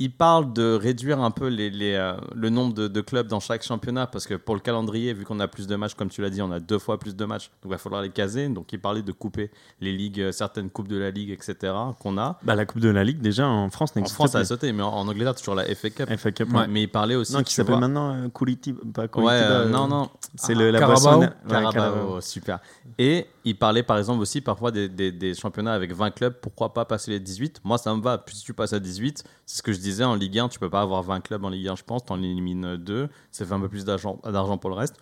Il 0.00 0.10
parle 0.10 0.52
de 0.52 0.74
réduire 0.74 1.20
un 1.20 1.30
peu 1.30 1.46
les, 1.46 1.70
les, 1.70 1.92
euh, 1.94 2.16
le 2.34 2.50
nombre 2.50 2.74
de, 2.74 2.88
de 2.88 3.00
clubs 3.00 3.28
dans 3.28 3.38
chaque 3.38 3.62
championnat 3.62 4.08
parce 4.08 4.26
que 4.26 4.34
pour 4.34 4.56
le 4.56 4.60
calendrier, 4.60 5.14
vu 5.14 5.24
qu'on 5.24 5.38
a 5.38 5.46
plus 5.46 5.68
de 5.68 5.76
matchs, 5.76 5.94
comme 5.94 6.08
tu 6.10 6.20
l'as 6.20 6.30
dit, 6.30 6.42
on 6.42 6.50
a 6.50 6.58
deux 6.58 6.80
fois 6.80 6.98
plus 6.98 7.14
de 7.14 7.24
matchs, 7.24 7.44
donc 7.62 7.66
il 7.66 7.70
va 7.70 7.78
falloir 7.78 8.02
les 8.02 8.10
caser. 8.10 8.48
Donc 8.48 8.72
il 8.72 8.80
parlait 8.80 9.02
de 9.02 9.12
couper 9.12 9.52
les 9.80 9.92
ligues, 9.92 10.20
euh, 10.20 10.32
certaines 10.32 10.68
coupes 10.68 10.88
de 10.88 10.96
la 10.96 11.12
ligue, 11.12 11.30
etc. 11.30 11.72
qu'on 12.00 12.18
a. 12.18 12.40
Bah, 12.42 12.56
la 12.56 12.66
Coupe 12.66 12.80
de 12.80 12.88
la 12.88 13.04
Ligue, 13.04 13.20
déjà 13.20 13.46
en 13.46 13.70
France, 13.70 13.92
En 13.94 14.00
n'existe 14.00 14.16
France, 14.16 14.32
ça 14.32 14.38
a 14.40 14.44
sauté, 14.44 14.72
mais 14.72 14.82
en, 14.82 14.88
en 14.88 15.06
Angleterre, 15.06 15.36
toujours 15.36 15.54
la 15.54 15.64
FA 15.72 15.90
Cup. 15.90 16.10
FA 16.16 16.32
Cup, 16.32 16.48
Ouais, 16.52 16.58
ouais. 16.58 16.66
Mais 16.66 16.82
il 16.82 16.88
parlait 16.90 17.14
aussi. 17.14 17.32
Non, 17.32 17.44
qui 17.44 17.54
s'appelle 17.54 17.78
maintenant 17.78 18.14
euh. 18.16 18.22
Pas 18.22 18.22
Ouais, 18.24 18.28
Curitiba, 18.30 18.80
euh, 19.22 19.66
euh, 19.66 19.68
non, 19.68 19.86
non. 19.86 20.10
C'est 20.34 20.56
le- 20.56 20.72
la 20.72 20.80
ouais, 20.88 20.96
Carabao, 20.96 21.24
Carabao. 21.48 22.20
super. 22.20 22.58
Et 22.98 23.28
il 23.44 23.58
parlait 23.58 23.82
par 23.82 23.98
exemple 23.98 24.20
aussi 24.20 24.40
parfois 24.40 24.70
des, 24.70 24.88
des- 24.88 25.34
championnats 25.34 25.74
avec 25.74 25.92
20 25.92 26.10
clubs, 26.12 26.34
pourquoi 26.40 26.72
pas 26.72 26.84
passer 26.84 27.10
les 27.10 27.20
18 27.20 27.60
Moi 27.64 27.78
ça 27.78 27.94
me 27.94 28.00
va, 28.00 28.24
si 28.28 28.42
tu 28.42 28.54
passes 28.54 28.72
à 28.72 28.80
18, 28.80 29.22
c'est 29.46 29.58
ce 29.58 29.62
que 29.62 29.72
je 29.72 29.78
disais 29.78 30.04
en 30.04 30.14
Ligue 30.14 30.38
1, 30.38 30.48
tu 30.48 30.58
peux 30.58 30.70
pas 30.70 30.80
avoir 30.80 31.02
20 31.02 31.20
clubs 31.20 31.44
en 31.44 31.50
Ligue 31.50 31.68
1 31.68 31.76
je 31.76 31.82
pense, 31.84 32.04
t'en 32.04 32.18
élimines 32.22 32.76
2, 32.76 33.08
ça 33.30 33.44
fait 33.44 33.52
un 33.52 33.60
peu 33.60 33.68
plus 33.68 33.84
d'argent 33.84 34.16
pour 34.58 34.70
le 34.70 34.76
reste. 34.76 34.96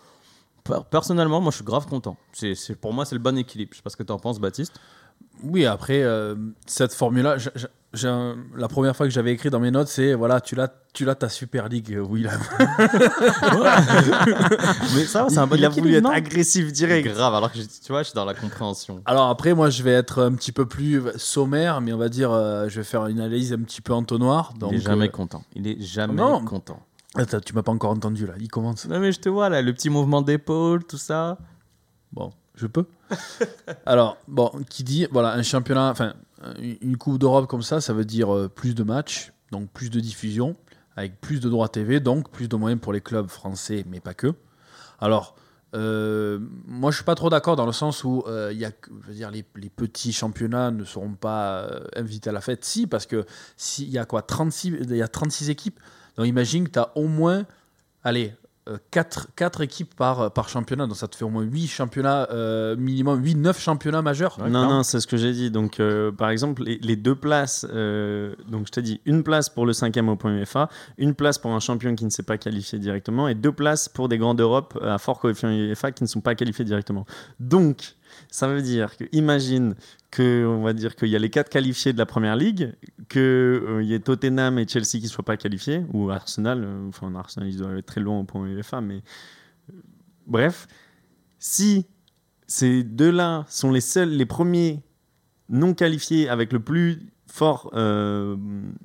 Per- 0.64 0.80
Personnellement, 0.90 1.40
moi 1.40 1.50
je 1.50 1.56
suis 1.56 1.64
grave 1.64 1.86
content. 1.86 2.16
C'est, 2.32 2.54
pour 2.80 2.92
moi 2.92 3.04
c'est 3.04 3.14
le 3.14 3.20
bon 3.20 3.36
équilibre. 3.36 3.70
Je 3.72 3.78
sais 3.78 3.82
pas 3.82 3.90
ce 3.90 3.96
que 3.96 4.02
tu 4.02 4.12
en 4.12 4.18
penses 4.18 4.38
Baptiste. 4.40 4.78
Oui, 5.42 5.66
après, 5.66 6.02
euh, 6.02 6.34
cette 6.66 6.92
formule-là, 6.94 7.36
un- 8.04 8.36
la 8.56 8.68
première 8.68 8.96
fois 8.96 9.06
que 9.06 9.12
j'avais 9.12 9.32
écrit 9.32 9.50
dans 9.50 9.60
mes 9.60 9.70
notes, 9.70 9.88
c'est 9.88 10.14
voilà, 10.14 10.40
tu 10.40 10.54
l'as, 10.54 10.72
tu 10.94 11.04
l'as 11.04 11.14
ta 11.14 11.28
Super 11.28 11.68
League, 11.68 11.92
euh, 11.94 12.00
Will. 12.00 12.30
Mais 14.94 15.04
ça 15.06 15.24
va, 15.24 15.28
c'est 15.28 15.38
un 15.38 15.46
bon 15.46 15.56
Il 15.56 15.64
a 15.64 15.68
voulu 15.68 15.94
être 15.96 16.10
agressif 16.10 16.72
direct. 16.72 17.08
Grave, 17.08 17.34
alors 17.34 17.52
que 17.52 17.58
je- 17.58 17.64
tu 17.64 17.92
vois, 17.92 18.02
je 18.02 18.08
suis 18.08 18.14
dans 18.14 18.24
la 18.24 18.34
compréhension. 18.34 19.02
Alors 19.04 19.28
après, 19.28 19.54
moi, 19.54 19.70
je 19.70 19.82
vais 19.82 19.92
être 19.92 20.22
un 20.22 20.34
petit 20.34 20.52
peu 20.52 20.66
plus 20.66 21.02
sommaire, 21.16 21.80
mais 21.80 21.92
on 21.92 21.98
va 21.98 22.08
dire, 22.08 22.30
euh, 22.32 22.68
je 22.68 22.76
vais 22.76 22.84
faire 22.84 23.06
une 23.06 23.20
analyse 23.20 23.52
un 23.52 23.60
petit 23.60 23.80
peu 23.80 23.92
entonnoir. 23.92 24.54
Donc, 24.58 24.72
il 24.72 24.78
est 24.78 24.80
jamais 24.80 25.08
euh, 25.08 25.10
content. 25.10 25.42
Il 25.54 25.66
est 25.66 25.80
jamais 25.80 26.14
Non. 26.14 26.44
content. 26.44 26.80
Attends, 27.14 27.40
tu 27.40 27.54
m'as 27.54 27.62
pas 27.62 27.72
encore 27.72 27.90
entendu 27.90 28.26
là. 28.26 28.32
Il 28.40 28.48
commence. 28.48 28.86
Non 28.86 28.98
mais 28.98 29.12
je 29.12 29.20
te 29.20 29.28
vois 29.28 29.50
là, 29.50 29.60
le 29.60 29.72
petit 29.74 29.90
mouvement 29.90 30.22
d'épaule, 30.22 30.82
tout 30.84 30.96
ça. 30.96 31.36
Bon, 32.12 32.32
je 32.54 32.66
peux. 32.66 32.86
Alors, 33.86 34.16
bon, 34.28 34.50
qui 34.70 34.82
dit, 34.82 35.06
voilà, 35.10 35.34
un 35.34 35.42
championnat, 35.42 35.90
enfin, 35.90 36.14
une 36.60 36.96
Coupe 36.96 37.18
d'Europe 37.18 37.46
comme 37.46 37.62
ça, 37.62 37.80
ça 37.80 37.92
veut 37.92 38.04
dire 38.04 38.34
euh, 38.34 38.48
plus 38.48 38.74
de 38.74 38.82
matchs, 38.82 39.32
donc 39.50 39.70
plus 39.70 39.90
de 39.90 40.00
diffusion, 40.00 40.56
avec 40.96 41.20
plus 41.20 41.40
de 41.40 41.48
droits 41.48 41.68
TV, 41.68 42.00
donc 42.00 42.30
plus 42.30 42.48
de 42.48 42.56
moyens 42.56 42.80
pour 42.80 42.92
les 42.92 43.00
clubs 43.00 43.28
français, 43.28 43.84
mais 43.88 44.00
pas 44.00 44.14
que. 44.14 44.34
Alors, 45.00 45.36
euh, 45.74 46.38
moi, 46.66 46.90
je 46.90 46.96
suis 46.96 47.04
pas 47.04 47.14
trop 47.14 47.30
d'accord 47.30 47.56
dans 47.56 47.66
le 47.66 47.72
sens 47.72 48.04
où 48.04 48.24
euh, 48.26 48.52
les, 48.52 49.70
petits 49.70 50.12
championnats 50.12 50.70
ne 50.70 50.84
seront 50.84 51.14
pas 51.14 51.68
invités 51.96 52.30
à 52.30 52.32
la 52.32 52.40
fête. 52.40 52.64
Si, 52.64 52.86
parce 52.86 53.06
que 53.06 53.24
s'il 53.56 53.88
y 53.88 53.98
a 53.98 54.04
quoi, 54.04 54.22
36, 54.22 54.76
il 54.80 54.96
y 54.96 55.02
a 55.02 55.08
36 55.08 55.50
équipes. 55.50 55.80
Donc, 56.16 56.26
imagine 56.26 56.66
que 56.66 56.72
tu 56.72 56.78
as 56.78 56.96
au 56.96 57.06
moins, 57.06 57.46
allez, 58.04 58.34
4, 58.90 59.60
équipes 59.60 59.94
par, 59.94 60.32
par 60.32 60.48
championnat. 60.48 60.86
Donc, 60.86 60.96
ça 60.96 61.08
te 61.08 61.16
fait 61.16 61.24
au 61.24 61.30
moins 61.30 61.42
8 61.42 61.66
championnats, 61.66 62.28
euh, 62.30 62.76
minimum 62.76 63.22
8, 63.22 63.34
9 63.34 63.60
championnats 63.60 64.02
majeurs. 64.02 64.38
Ouais, 64.40 64.50
non, 64.50 64.68
non, 64.68 64.82
c'est 64.82 65.00
ce 65.00 65.06
que 65.06 65.16
j'ai 65.16 65.32
dit. 65.32 65.50
Donc, 65.50 65.80
euh, 65.80 66.12
par 66.12 66.30
exemple, 66.30 66.62
les, 66.62 66.78
les 66.78 66.96
deux 66.96 67.16
places, 67.16 67.66
euh, 67.70 68.34
donc 68.48 68.66
je 68.66 68.72
t'ai 68.72 68.82
dit 68.82 69.00
une 69.04 69.24
place 69.24 69.48
pour 69.48 69.66
le 69.66 69.72
cinquième 69.72 70.08
au 70.08 70.16
point 70.16 70.32
UEFA, 70.32 70.68
une 70.98 71.14
place 71.14 71.38
pour 71.38 71.50
un 71.50 71.60
champion 71.60 71.94
qui 71.94 72.04
ne 72.04 72.10
s'est 72.10 72.22
pas 72.22 72.38
qualifié 72.38 72.78
directement, 72.78 73.26
et 73.26 73.34
deux 73.34 73.52
places 73.52 73.88
pour 73.88 74.08
des 74.08 74.18
grands 74.18 74.34
d'Europe 74.34 74.78
à 74.82 74.98
fort 74.98 75.18
coefficient 75.18 75.50
UEFA 75.50 75.90
qui 75.90 76.04
ne 76.04 76.08
sont 76.08 76.20
pas 76.20 76.34
qualifiés 76.34 76.64
directement. 76.64 77.04
Donc, 77.40 77.96
ça 78.32 78.48
veut 78.48 78.62
dire 78.62 78.96
que, 78.96 79.04
imagine 79.12 79.74
va 80.18 80.72
dire 80.72 80.96
qu'il 80.96 81.08
y 81.08 81.16
a 81.16 81.18
les 81.18 81.28
quatre 81.28 81.50
qualifiés 81.50 81.92
de 81.92 81.98
la 81.98 82.06
première 82.06 82.34
ligue, 82.34 82.74
qu'il 83.10 83.82
y 83.82 83.92
ait 83.92 84.00
Tottenham 84.00 84.58
et 84.58 84.66
Chelsea 84.66 84.92
qui 84.92 85.02
ne 85.02 85.08
soient 85.08 85.24
pas 85.24 85.36
qualifiés, 85.36 85.84
ou 85.92 86.10
Arsenal, 86.10 86.64
euh, 86.64 86.88
enfin, 86.88 87.14
Arsenal, 87.14 87.50
ils 87.50 87.58
doivent 87.58 87.76
être 87.76 87.86
très 87.86 88.00
loin 88.00 88.20
au 88.20 88.24
point 88.24 88.46
UEFA, 88.46 88.80
mais 88.80 89.02
euh, 89.70 89.74
bref, 90.26 90.66
si 91.38 91.86
ces 92.46 92.82
deux-là 92.82 93.44
sont 93.48 93.70
les 93.70 93.82
seuls, 93.82 94.08
les 94.08 94.26
premiers 94.26 94.82
non 95.50 95.74
qualifiés 95.74 96.30
avec 96.30 96.54
le 96.54 96.60
plus 96.60 97.12
fort, 97.26 97.70
euh, 97.74 98.36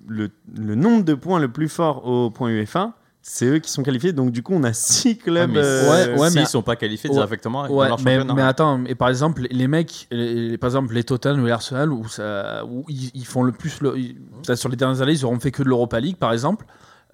le 0.07 0.75
nombre 0.75 1.05
de 1.05 1.13
points 1.13 1.39
le 1.39 1.51
plus 1.51 1.69
fort 1.69 2.05
au 2.05 2.31
point 2.31 2.49
UEFA, 2.49 2.96
c'est 3.29 3.45
eux 3.45 3.59
qui 3.59 3.69
sont 3.69 3.83
qualifiés. 3.83 4.13
Donc 4.13 4.31
du 4.31 4.41
coup, 4.41 4.53
on 4.53 4.63
a 4.63 4.71
six 4.73 5.17
clubs. 5.17 5.51
mais 5.51 5.59
euh, 5.61 6.13
Ouais, 6.15 6.19
ouais, 6.19 6.29
s'ils 6.29 6.39
mais- 6.39 6.45
sont 6.45 6.61
pas 6.61 6.75
qualifiés 6.75 7.09
Ouais, 7.09 7.15
directement 7.17 7.67
dans 7.67 7.73
Ouais, 7.73 7.87
leur 7.89 7.99
mais, 8.01 8.15
championnat. 8.15 8.33
mais 8.33 8.41
attends, 8.41 8.85
et 8.85 8.95
par 8.95 9.09
exemple, 9.09 9.45
les- 9.51 9.67
mecs, 9.67 10.07
les- 10.11 10.57
par 10.57 10.69
exemple, 10.69 10.93
les 10.93 11.03
Tottenham 11.03 11.41
ou 11.43 11.45
les 11.45 11.51
Arsenal, 11.51 11.91
où, 11.91 12.07
ça, 12.07 12.63
où 12.65 12.85
ils, 12.87 13.11
ils 13.13 13.25
font 13.25 13.43
le 13.43 13.51
plus. 13.51 13.81
le- 13.81 13.97
ils- 13.97 14.15
Peut-être 14.45 14.57
sur 14.59 14.69
les 14.69 14.77
dernières 14.77 15.01
années, 15.01 15.11
ils 15.13 15.25
auront 15.25 15.39
fait 15.39 15.51
que 15.51 15.61
de 15.63 15.67
l'Europa 15.67 15.99
League, 15.99 16.17
par 16.17 16.31
exemple. 16.31 16.65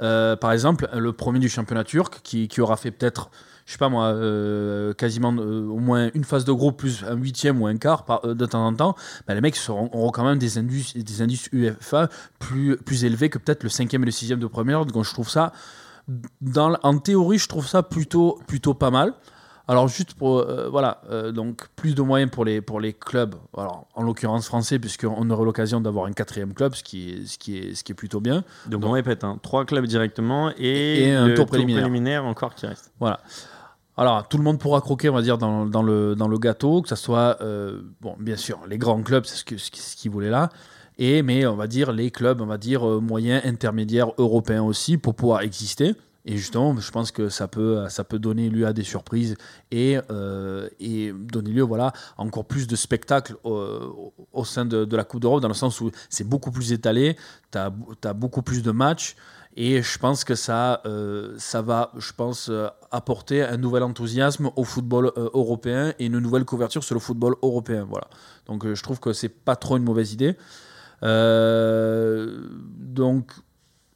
Euh, 0.02 0.36
par 0.36 0.52
exemple, 0.52 0.88
le 0.96 1.14
premier 1.14 1.40
du 1.40 1.50
championnat 1.50 1.84
turc, 1.84 2.20
qui, 2.24 2.48
qui 2.48 2.62
aura 2.62 2.78
fait 2.78 2.92
peut-être, 2.92 3.30
je 3.66 3.72
sais 3.74 3.78
pas 3.78 3.90
moi, 3.90 4.06
euh, 4.08 4.92
quasiment 4.94 5.32
euh, 5.38 5.68
au 5.68 5.78
moins 5.78 6.10
une 6.16 6.24
phase 6.24 6.46
de 6.46 6.52
groupe, 6.52 6.78
plus 6.78 7.04
un 7.08 7.16
huitième 7.16 7.62
ou 7.62 7.68
un 7.68 7.78
quart 7.78 8.04
par, 8.04 8.26
euh, 8.26 8.34
de 8.34 8.46
temps 8.46 8.66
en 8.66 8.74
temps, 8.74 8.96
bah, 9.28 9.36
les 9.36 9.42
mecs 9.42 9.56
seront, 9.56 9.90
auront 9.94 10.10
quand 10.10 10.26
même 10.26 10.40
des 10.40 10.58
indices, 10.58 10.98
des 10.98 11.22
indices 11.22 11.48
UEFA 11.54 12.10
plus, 12.40 12.76
plus 12.78 13.06
élevés 13.06 13.30
que 13.30 13.38
peut-être 13.38 13.64
le 13.64 13.70
cinquième 13.70 14.02
et 14.04 14.06
le 14.08 14.12
sixième 14.12 14.40
de 14.40 14.48
première. 14.48 14.86
Donc 14.86 15.06
je 15.06 15.14
trouve 15.14 15.30
ça, 15.30 15.54
dans, 16.42 16.78
en 16.84 16.98
théorie, 16.98 17.38
je 17.38 17.48
trouve 17.48 17.68
ça 17.68 17.84
plutôt, 17.84 18.40
plutôt 18.48 18.74
pas 18.74 18.92
mal. 18.92 19.14
Alors 19.66 19.88
juste 19.88 20.14
pour 20.16 20.40
euh, 20.40 20.68
voilà 20.70 21.00
euh, 21.10 21.32
donc 21.32 21.70
plus 21.78 21.96
de 21.96 22.02
moyens 22.02 22.30
pour 22.30 22.44
les 22.44 22.60
pour 22.60 22.82
les 22.82 22.92
clubs 22.92 23.36
alors 23.58 23.88
en 23.96 24.04
l'occurrence 24.04 24.46
français 24.46 24.78
puisqu'on 24.78 25.30
aurait 25.30 25.46
l'occasion 25.46 25.80
d'avoir 25.80 26.06
un 26.08 26.12
quatrième 26.12 26.54
club 26.54 26.76
ce 26.76 26.84
qui 26.84 27.12
est 27.12 27.26
ce 27.26 27.38
qui 27.38 27.58
est 27.58 27.74
ce 27.74 27.86
qui 27.86 27.94
est 27.94 27.96
plutôt 27.96 28.20
bien 28.20 28.44
Donc 28.68 28.84
on 28.84 28.92
répète, 28.92 29.24
hein, 29.24 29.40
trois 29.42 29.64
clubs 29.64 29.86
directement 29.86 30.52
et, 30.58 31.04
Et 31.08 31.12
un 31.14 31.28
le 31.28 31.34
tour 31.34 31.46
préliminaire. 31.46 32.26
encore 32.26 32.56
qui 32.56 32.68
reste. 32.68 32.92
voilà 33.00 33.22
alors 33.96 34.28
tout 34.28 34.38
le 34.38 34.44
monde 34.44 34.60
pourra 34.60 34.82
croquer 34.82 35.08
on 35.08 35.14
va 35.14 35.22
dire 35.22 35.38
dans, 35.38 35.66
dans 35.66 35.82
le 35.82 36.14
dans 36.16 36.28
le 36.28 36.38
gâteau 36.40 36.82
que 36.82 36.90
ça 36.90 36.98
soit 36.98 37.38
euh, 37.40 37.84
bon 38.02 38.18
bien 38.20 38.36
sûr 38.36 38.60
les 38.68 38.78
grands 38.78 39.02
clubs 39.02 39.24
c'est 39.24 39.38
ce 39.38 39.46
que 39.46 39.58
ce 39.58 39.96
qu'ils 39.96 40.12
voulaient 40.12 40.30
là 40.30 40.50
et 40.98 41.22
mais 41.22 41.46
on 41.46 41.56
va 41.56 41.68
dire 41.68 41.92
les 41.92 42.12
clubs 42.12 42.42
on 42.42 42.46
va 42.46 42.58
dire 42.58 42.88
euh, 42.88 43.00
moyens 43.00 43.42
intermédiaires 43.46 44.12
européens 44.18 44.64
aussi 44.64 44.98
pour 44.98 45.16
pouvoir 45.16 45.42
exister 45.42 45.96
et 46.26 46.38
justement, 46.38 46.78
je 46.80 46.92
pense 46.92 47.12
que 47.12 47.28
ça 47.28 47.48
peut, 47.48 47.86
ça 47.90 48.04
peut 48.04 48.20
donner 48.20 48.50
lieu 48.50 48.66
à 48.66 48.74
des 48.74 48.84
surprises 48.84 49.36
et, 49.72 49.98
euh, 50.10 50.70
donner 50.80 51.52
lieu 51.52 51.64
voilà, 51.64 51.88
à 52.18 52.22
encore 52.22 52.46
plus 52.46 52.66
de 52.66 52.76
spectacles 52.76 53.36
au, 53.44 54.46
sein 54.46 54.66
de, 54.66 54.96
la 54.96 55.04
Coupe 55.04 55.22
d'Europe, 55.22 55.42
dans 55.42 55.50
le 55.50 55.54
sens 55.54 55.82
où 55.82 55.92
c'est 56.10 56.28
beaucoup 56.28 56.52
plus 56.52 56.72
étalé, 56.72 57.18
tu 57.52 57.58
as, 57.58 58.14
beaucoup 58.14 58.42
plus 58.42 58.64
de 58.64 58.72
matchs, 58.72 59.16
et 59.56 59.84
je 59.84 60.00
pense 60.00 60.24
que 60.24 60.34
ça, 60.34 60.82
euh, 60.86 61.36
ça 61.38 61.62
va, 61.62 61.92
je 61.98 62.12
pense, 62.14 62.50
apporter 62.90 63.44
un 63.44 63.58
nouvel 63.58 63.84
enthousiasme 63.84 64.50
au 64.56 64.64
football 64.64 65.12
européen 65.16 65.94
et 66.00 66.06
une 66.06 66.20
nouvelle 66.20 66.46
couverture 66.46 66.84
sur 66.84 66.96
le 66.96 67.02
football 67.02 67.36
européen. 67.44 67.86
Voilà. 67.88 68.08
Donc 68.48 68.66
je 68.66 68.82
trouve 68.82 69.00
que 69.00 69.12
c'est 69.12 69.30
pas 69.30 69.56
trop 69.56 69.76
une 69.78 69.84
mauvaise 69.84 70.14
idée. 70.14 70.38
Euh, 71.04 72.40
donc 72.78 73.32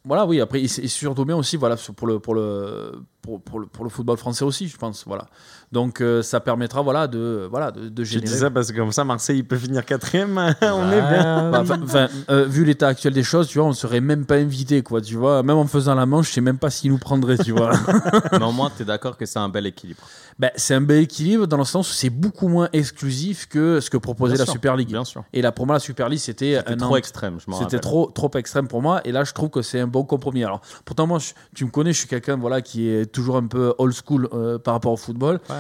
voilà, 0.04 0.26
oui, 0.26 0.40
après, 0.40 0.62
et 0.62 0.68
surtout 0.68 1.26
bien 1.26 1.36
aussi, 1.36 1.58
voilà, 1.58 1.76
pour 1.96 2.08
le, 2.08 2.20
pour 2.20 2.34
le, 2.34 3.04
pour, 3.22 3.60
le, 3.60 3.66
pour 3.66 3.84
le 3.84 3.90
football 3.90 4.18
français 4.18 4.46
aussi, 4.46 4.68
je 4.68 4.78
pense. 4.78 5.06
Voilà. 5.06 5.28
Donc 5.74 6.00
euh, 6.00 6.22
ça 6.22 6.40
permettra 6.40 6.82
voilà, 6.82 7.08
de, 7.08 7.46
voilà, 7.52 7.72
de, 7.72 7.90
de 7.90 8.04
Je 8.06 8.12
générer. 8.14 8.32
dis 8.32 8.40
ça 8.40 8.50
parce 8.50 8.72
que 8.72 8.78
comme 8.78 8.94
ça, 8.94 9.04
Marseille, 9.04 9.40
il 9.40 9.44
peut 9.46 9.58
finir 9.58 9.84
quatrième. 9.84 10.38
on 10.62 10.92
est 10.92 11.02
bien. 11.02 11.52
Bah, 11.52 12.08
euh, 12.30 12.46
vu 12.46 12.64
l'état 12.64 12.88
actuel 12.88 13.14
des 13.14 13.24
choses, 13.24 13.48
tu 13.50 13.60
vois, 13.60 13.68
on 13.68 13.74
serait 13.74 14.00
même 14.00 14.26
pas 14.26 14.36
invité, 14.36 14.82
quoi, 14.82 15.02
tu 15.02 15.16
vois. 15.16 15.44
Même 15.44 15.58
en 15.58 15.68
faisant 15.68 15.94
la 15.96 16.06
manche, 16.06 16.30
je 16.30 16.34
sais 16.36 16.42
même 16.42 16.58
pas 16.58 16.70
s'ils 16.70 16.90
nous 16.92 16.98
prendraient, 16.98 17.38
tu 17.38 17.52
vois. 17.52 17.72
Mais 18.32 18.44
au 18.46 18.52
moins, 18.54 18.72
tu 18.76 18.84
es 18.84 18.86
d'accord 18.86 19.18
que 19.18 19.26
c'est 19.26 19.40
un 19.40 19.50
bel 19.50 19.66
équilibre. 19.66 20.00
Ben, 20.40 20.52
c'est 20.56 20.74
un 20.76 20.82
bel 20.82 21.02
équilibre 21.04 21.48
dans 21.48 21.58
le 21.58 21.66
sens 21.66 21.90
où 21.90 21.94
c'est 21.94 22.10
beaucoup 22.12 22.48
moins 22.48 22.70
exclusif 22.72 23.48
que 23.50 23.80
ce 23.82 23.90
que 23.90 23.98
proposait 23.98 24.36
Bien 24.36 24.40
la 24.42 24.46
sûr, 24.46 24.54
Super 24.54 24.76
League. 24.78 24.88
Bien 24.88 25.04
sûr. 25.04 25.24
Et 25.34 25.42
là, 25.42 25.52
pour 25.52 25.66
moi, 25.66 25.76
la 25.76 25.80
Super 25.80 26.08
League, 26.08 26.20
c'était 26.20 26.56
C'était 26.60 26.72
un 26.72 26.78
trop 26.78 26.94
an- 26.94 26.98
extrême, 26.98 27.40
je 27.46 27.52
C'était 27.56 27.80
trop, 27.80 28.10
trop 28.10 28.32
extrême 28.36 28.68
pour 28.70 28.82
moi. 28.82 29.02
Et 29.04 29.12
là, 29.12 29.26
je 29.26 29.34
trouve 29.34 29.50
que 29.50 29.62
c'est 29.62 29.80
un 29.82 29.88
bon 29.88 30.04
compromis. 30.06 30.44
Alors, 30.46 30.62
pourtant, 30.86 31.08
moi, 31.08 31.20
je- 31.20 31.34
tu 31.56 31.66
me 31.66 31.72
connais, 31.72 31.92
je 31.92 32.00
suis 32.00 32.08
quelqu'un 32.08 32.38
voilà, 32.38 32.62
qui 32.62 32.88
est 32.88 33.06
toujours 33.12 33.36
un 33.36 33.48
peu 33.48 33.74
old 33.80 33.94
school 33.94 34.30
euh, 34.34 34.58
par 34.60 34.76
rapport 34.76 34.94
au 34.94 34.98
football. 34.98 35.40
Ouais. 35.50 35.57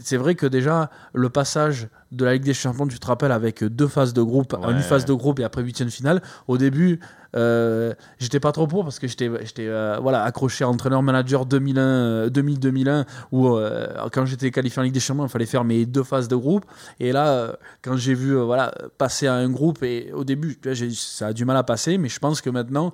C'est 0.00 0.16
vrai 0.16 0.34
que 0.34 0.46
déjà, 0.46 0.90
le 1.12 1.28
passage 1.30 1.88
de 2.12 2.24
la 2.24 2.34
Ligue 2.34 2.44
des 2.44 2.54
Champions, 2.54 2.86
tu 2.86 2.98
te 2.98 3.06
rappelles, 3.06 3.32
avec 3.32 3.64
deux 3.64 3.88
phases 3.88 4.12
de 4.14 4.22
groupe, 4.22 4.52
Ouais. 4.52 4.72
une 4.72 4.80
phase 4.80 5.04
de 5.04 5.12
groupe 5.12 5.40
et 5.40 5.44
après 5.44 5.62
huitième 5.62 5.90
finale, 5.90 6.22
au 6.48 6.58
début, 6.58 7.00
euh, 7.36 7.92
j'étais 8.20 8.38
pas 8.38 8.52
trop 8.52 8.66
pour 8.68 8.84
parce 8.84 8.98
que 9.00 9.08
j'étais 9.08 9.28
euh, 9.58 9.98
voilà, 10.00 10.22
accroché 10.22 10.62
à 10.64 10.68
entraîneur-manager 10.68 11.46
2001, 11.46 11.80
euh, 11.82 12.30
2000-2001, 12.30 13.04
où 13.32 13.48
euh, 13.48 13.88
quand 14.12 14.24
j'étais 14.26 14.50
qualifié 14.52 14.80
en 14.80 14.84
Ligue 14.84 14.94
des 14.94 15.00
Champions, 15.00 15.24
il 15.26 15.28
fallait 15.30 15.46
faire 15.46 15.64
mes 15.64 15.86
deux 15.86 16.04
phases 16.04 16.28
de 16.28 16.36
groupe. 16.36 16.64
Et 17.00 17.10
là, 17.12 17.28
euh, 17.28 17.52
quand 17.82 17.96
j'ai 17.96 18.14
vu 18.14 18.36
euh, 18.36 18.44
voilà, 18.44 18.72
passer 18.98 19.26
à 19.26 19.34
un 19.34 19.48
groupe, 19.50 19.82
et 19.82 20.12
au 20.12 20.22
début, 20.24 20.58
ça 20.94 21.28
a 21.28 21.32
du 21.32 21.44
mal 21.44 21.56
à 21.56 21.64
passer, 21.64 21.98
mais 21.98 22.08
je 22.08 22.20
pense 22.20 22.40
que 22.40 22.50
maintenant, 22.50 22.92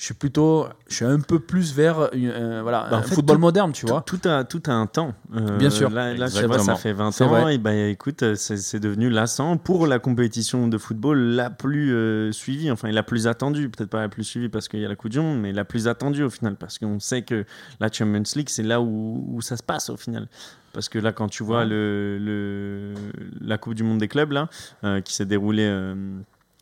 je 0.00 0.06
suis 0.06 0.14
plutôt, 0.14 0.66
je 0.88 0.94
suis 0.94 1.04
un 1.04 1.20
peu 1.20 1.38
plus 1.38 1.74
vers 1.74 2.08
une- 2.14 2.30
un- 2.30 2.62
voilà, 2.62 2.86
Bah, 2.90 2.96
un 2.96 3.02
fait, 3.02 3.16
football 3.16 3.36
tout- 3.36 3.40
moderne, 3.42 3.72
tu 3.72 3.84
vois. 3.84 4.00
Tout, 4.06 4.16
tout 4.16 4.28
a, 4.30 4.44
tout 4.44 4.62
a 4.66 4.72
un 4.72 4.86
temps. 4.86 5.12
Euh, 5.36 5.58
Bien 5.58 5.68
sûr. 5.68 5.90
Là, 5.90 6.14
là, 6.14 6.26
vois, 6.46 6.58
ça 6.58 6.74
fait 6.76 6.94
20 6.94 7.10
C'est 7.12 7.24
ans. 7.24 7.28
vrai. 7.28 7.56
Et 7.56 7.58
bah, 7.58 7.74
écoute, 7.74 8.22
euh, 8.22 8.34
c'est 8.34 8.80
devenu 8.80 9.10
lassant 9.10 9.58
pour 9.58 9.86
la 9.86 9.98
compétition 9.98 10.68
de 10.68 10.78
football 10.78 11.18
la 11.18 11.50
plus 11.50 11.92
euh, 11.94 12.32
suivie, 12.32 12.70
enfin, 12.70 12.90
la 12.90 13.02
plus 13.02 13.26
attendue. 13.26 13.68
Peut-être 13.68 13.90
pas 13.90 14.00
la 14.00 14.08
plus 14.08 14.24
suivie 14.24 14.48
parce 14.48 14.68
qu'il 14.68 14.80
y 14.80 14.86
a 14.86 14.88
la 14.88 14.96
Coupe 14.96 15.10
du 15.10 15.20
Monde, 15.20 15.38
mais 15.38 15.52
la 15.52 15.66
plus 15.66 15.86
attendue 15.86 16.22
au 16.22 16.30
final. 16.30 16.56
Parce 16.56 16.78
qu'on 16.78 16.98
sait 16.98 17.20
que 17.20 17.44
la 17.78 17.92
Champions 17.92 18.22
League, 18.36 18.48
c'est 18.48 18.62
là 18.62 18.80
où, 18.80 19.22
où 19.28 19.42
ça 19.42 19.58
se 19.58 19.62
passe 19.62 19.90
au 19.90 19.98
final. 19.98 20.28
Parce 20.72 20.88
que 20.88 20.98
là, 20.98 21.12
quand 21.12 21.28
tu 21.28 21.42
vois 21.42 21.58
Ouais. 21.58 21.66
le, 21.66 22.16
le- 22.18 22.94
la 23.42 23.58
Coupe 23.58 23.74
du 23.74 23.82
Monde 23.82 23.98
des 23.98 24.08
clubs, 24.08 24.32
là, 24.32 24.48
euh, 24.84 25.02
qui 25.02 25.14
s'est 25.14 25.26
déroulée. 25.26 25.68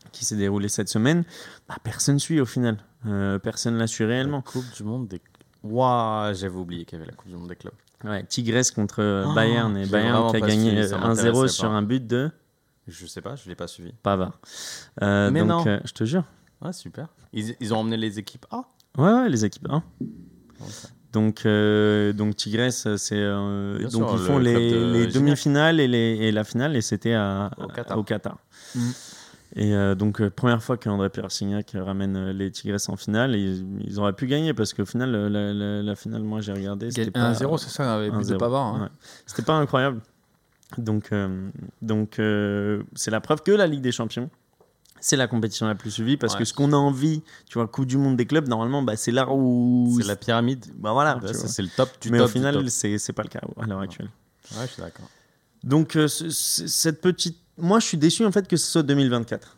Euh, 0.09 0.11
qui 0.13 0.25
s'est 0.25 0.37
déroulée 0.37 0.69
cette 0.69 0.89
semaine, 0.89 1.25
bah, 1.69 1.77
personne 1.83 2.19
suit 2.19 2.41
au 2.41 2.47
final. 2.47 2.79
Euh, 3.07 3.39
personne 3.39 3.77
l'a 3.79 3.87
su 3.87 4.05
réellement. 4.05 4.39
La 4.45 4.53
Coupe 4.53 4.65
du 4.77 4.83
Monde 4.85 5.09
des. 5.09 5.21
Waouh, 5.63 6.35
j'avais 6.35 6.57
oublié 6.57 6.85
qu'il 6.85 6.99
y 6.99 7.03
avait 7.03 7.11
la 7.11 7.17
Coupe 7.17 7.29
du 7.29 7.37
Monde 7.37 7.49
des 7.49 7.57
clubs. 7.57 7.73
Ouais, 8.05 8.23
Tigres 8.25 8.63
contre 8.75 9.03
euh, 9.03 9.25
Oh, 9.27 9.35
Bayern 9.35 9.77
et 9.77 9.87
Bayern 9.87 10.31
qui 10.31 10.37
a 10.37 10.41
gagné 10.41 10.71
suivi, 10.71 10.89
ça 10.89 10.97
euh, 10.97 11.01
m'intéressait 11.09 11.31
1-0 11.33 11.43
pas. 11.43 11.49
sur 11.49 11.71
un 11.73 11.83
but 11.83 12.07
de 12.07 12.31
Je 12.87 13.07
sais 13.07 13.21
pas, 13.21 13.35
je 13.35 13.49
l'ai 13.49 13.57
pas 13.57 13.67
suivi. 13.67 13.93
Pavard. 14.03 14.39
Euh, 15.03 15.31
Mais 15.33 15.41
donc, 15.41 15.49
non. 15.49 15.67
euh, 15.67 15.81
je 15.85 15.93
te 15.93 16.05
jure. 16.05 16.23
Ouais, 16.63 16.73
super. 16.73 17.09
Ils, 17.33 17.57
ils 17.61 17.75
ont 17.75 17.79
emmené 17.79 17.97
les 17.97 18.19
équipes 18.21 18.47
A? 18.53 18.63
Ouais, 18.97 19.13
ouais, 19.13 19.29
les 19.29 19.45
équipes 19.45 19.67
1. 19.69 19.83
Ok. 20.61 20.67
Donc, 21.13 21.47
euh, 21.47 22.13
donc 22.13 22.37
Tigres, 22.37 22.71
c'est 22.71 22.97
euh, 23.13 23.79
donc 23.85 23.91
sûr, 23.91 24.11
ils 24.13 24.19
font 24.19 24.39
le 24.39 24.45
les, 24.45 25.07
de 25.07 25.13
demi-finales 25.13 25.81
et, 25.81 26.31
la 26.31 26.45
finale 26.45 26.77
et 26.77 26.83
c'était 26.83 27.17
Au 27.17 27.49
au 27.65 27.67
Qatar. 27.69 28.05
Qatar. 28.05 28.39
Et 29.57 29.75
euh, 29.75 29.95
donc 29.95 30.21
euh, 30.21 30.29
première 30.31 30.63
fois 30.63 30.77
qu'André 30.77 31.09
Pierre 31.09 31.31
Signac 31.33 31.73
ramène 31.75 32.17
euh, 32.17 32.33
les 32.33 32.51
Tigres 32.51 32.77
en 32.89 32.97
finale, 32.97 33.35
et 33.35 33.39
ils, 33.41 33.67
ils 33.87 33.99
auraient 33.99 34.13
pu 34.13 34.27
gagner 34.27 34.53
parce 34.53 34.75
qu'au 34.75 34.85
final 34.85 35.11
la, 35.11 35.53
la- 35.53 35.83
la 35.83 35.97
finale, 35.97 36.23
moi 36.23 36.41
j'ai 36.43 36.53
regardé, 36.53 36.91
c'était 36.91 37.11
pas- 37.11 37.33
1-0, 37.33 37.57
c'est 37.59 37.71
ça, 37.71 37.95
avec 37.97 38.13
but 38.13 38.29
de 38.29 38.35
1-0, 38.35 38.39
Pavard. 38.39 38.67
hein. 38.75 38.83
ouais. 38.83 38.89
C'était 39.27 39.43
pas 39.43 39.55
incroyable. 39.55 40.01
Donc, 40.77 41.11
donc 41.81 42.21
c'est 42.95 43.11
la 43.11 43.21
preuve 43.23 43.43
que 43.43 43.53
la 43.53 43.67
Ligue 43.67 43.81
des 43.81 43.91
Champions, 43.93 44.29
c'est 45.01 45.17
la 45.17 45.27
compétition 45.29 45.67
la 45.67 45.75
plus 45.75 45.91
suivie 45.93 46.17
parce 46.19 46.35
Ouais. 46.35 46.41
que 46.41 46.45
ce 46.45 46.53
qu'on 46.53 46.73
a 46.73 46.77
envie, 46.77 47.23
tu 47.47 47.55
vois, 47.55 47.67
Coupe 47.69 47.87
du 47.87 47.97
Monde 47.97 48.17
des 48.19 48.27
clubs, 48.27 48.49
normalement, 48.49 48.83
bah, 48.83 48.97
c'est 48.97 49.13
là 49.13 49.27
où. 49.31 49.97
C'est 49.99 50.07
la 50.07 50.17
pyramide. 50.17 50.67
Bah 50.77 50.93
voilà. 50.93 51.19
C'est 51.33 51.63
le 51.63 51.69
top 51.75 51.89
du 52.03 52.11
Mais 52.11 52.19
top. 52.19 52.27
au 52.27 52.31
final, 52.31 52.71
c'est 52.71 53.13
pas 53.15 53.23
le 53.23 53.29
cas 53.31 53.41
à 53.59 53.67
l'heure 53.67 53.81
actuelle. 53.81 54.11
Ouais, 54.57 54.67
je 54.67 54.73
suis 54.73 54.83
d'accord. 54.83 55.09
Donc, 55.65 55.93
ce- 55.95 56.09
ce- 56.09 56.67
cette 56.67 57.01
petite. 57.01 57.39
Moi, 57.59 57.81
je 57.81 57.87
suis 57.87 57.99
déçu 57.99 58.25
en 58.25 58.33
fait 58.33 58.47
que 58.49 58.57
ce 58.57 58.71
soit 58.71 58.83
2024. 58.83 59.57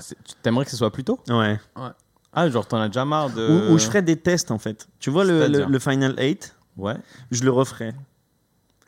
C'est- 0.00 0.16
Tu 0.24 0.34
t'aimerais 0.42 0.64
que 0.64 0.70
ce 0.70 0.76
soit 0.76 0.90
plus 0.92 1.04
tôt? 1.04 1.18
Ouais. 1.28 1.58
Ah, 2.32 2.48
genre, 2.48 2.66
t'en 2.66 2.80
as 2.80 2.86
déjà 2.88 3.04
marre 3.04 3.30
de. 3.30 3.70
Où 3.70 3.78
je 3.78 3.84
ferais 3.86 4.00
des 4.02 4.16
tests 4.16 4.50
en 4.50 4.58
fait. 4.58 4.88
Tu 5.00 5.10
vois, 5.10 5.24
le, 5.24 5.46
le, 5.48 5.78
Final 5.78 6.14
8, 6.18 6.54
Ouais. 6.78 6.94
je 7.30 7.44
le 7.44 7.50
referais. 7.50 7.92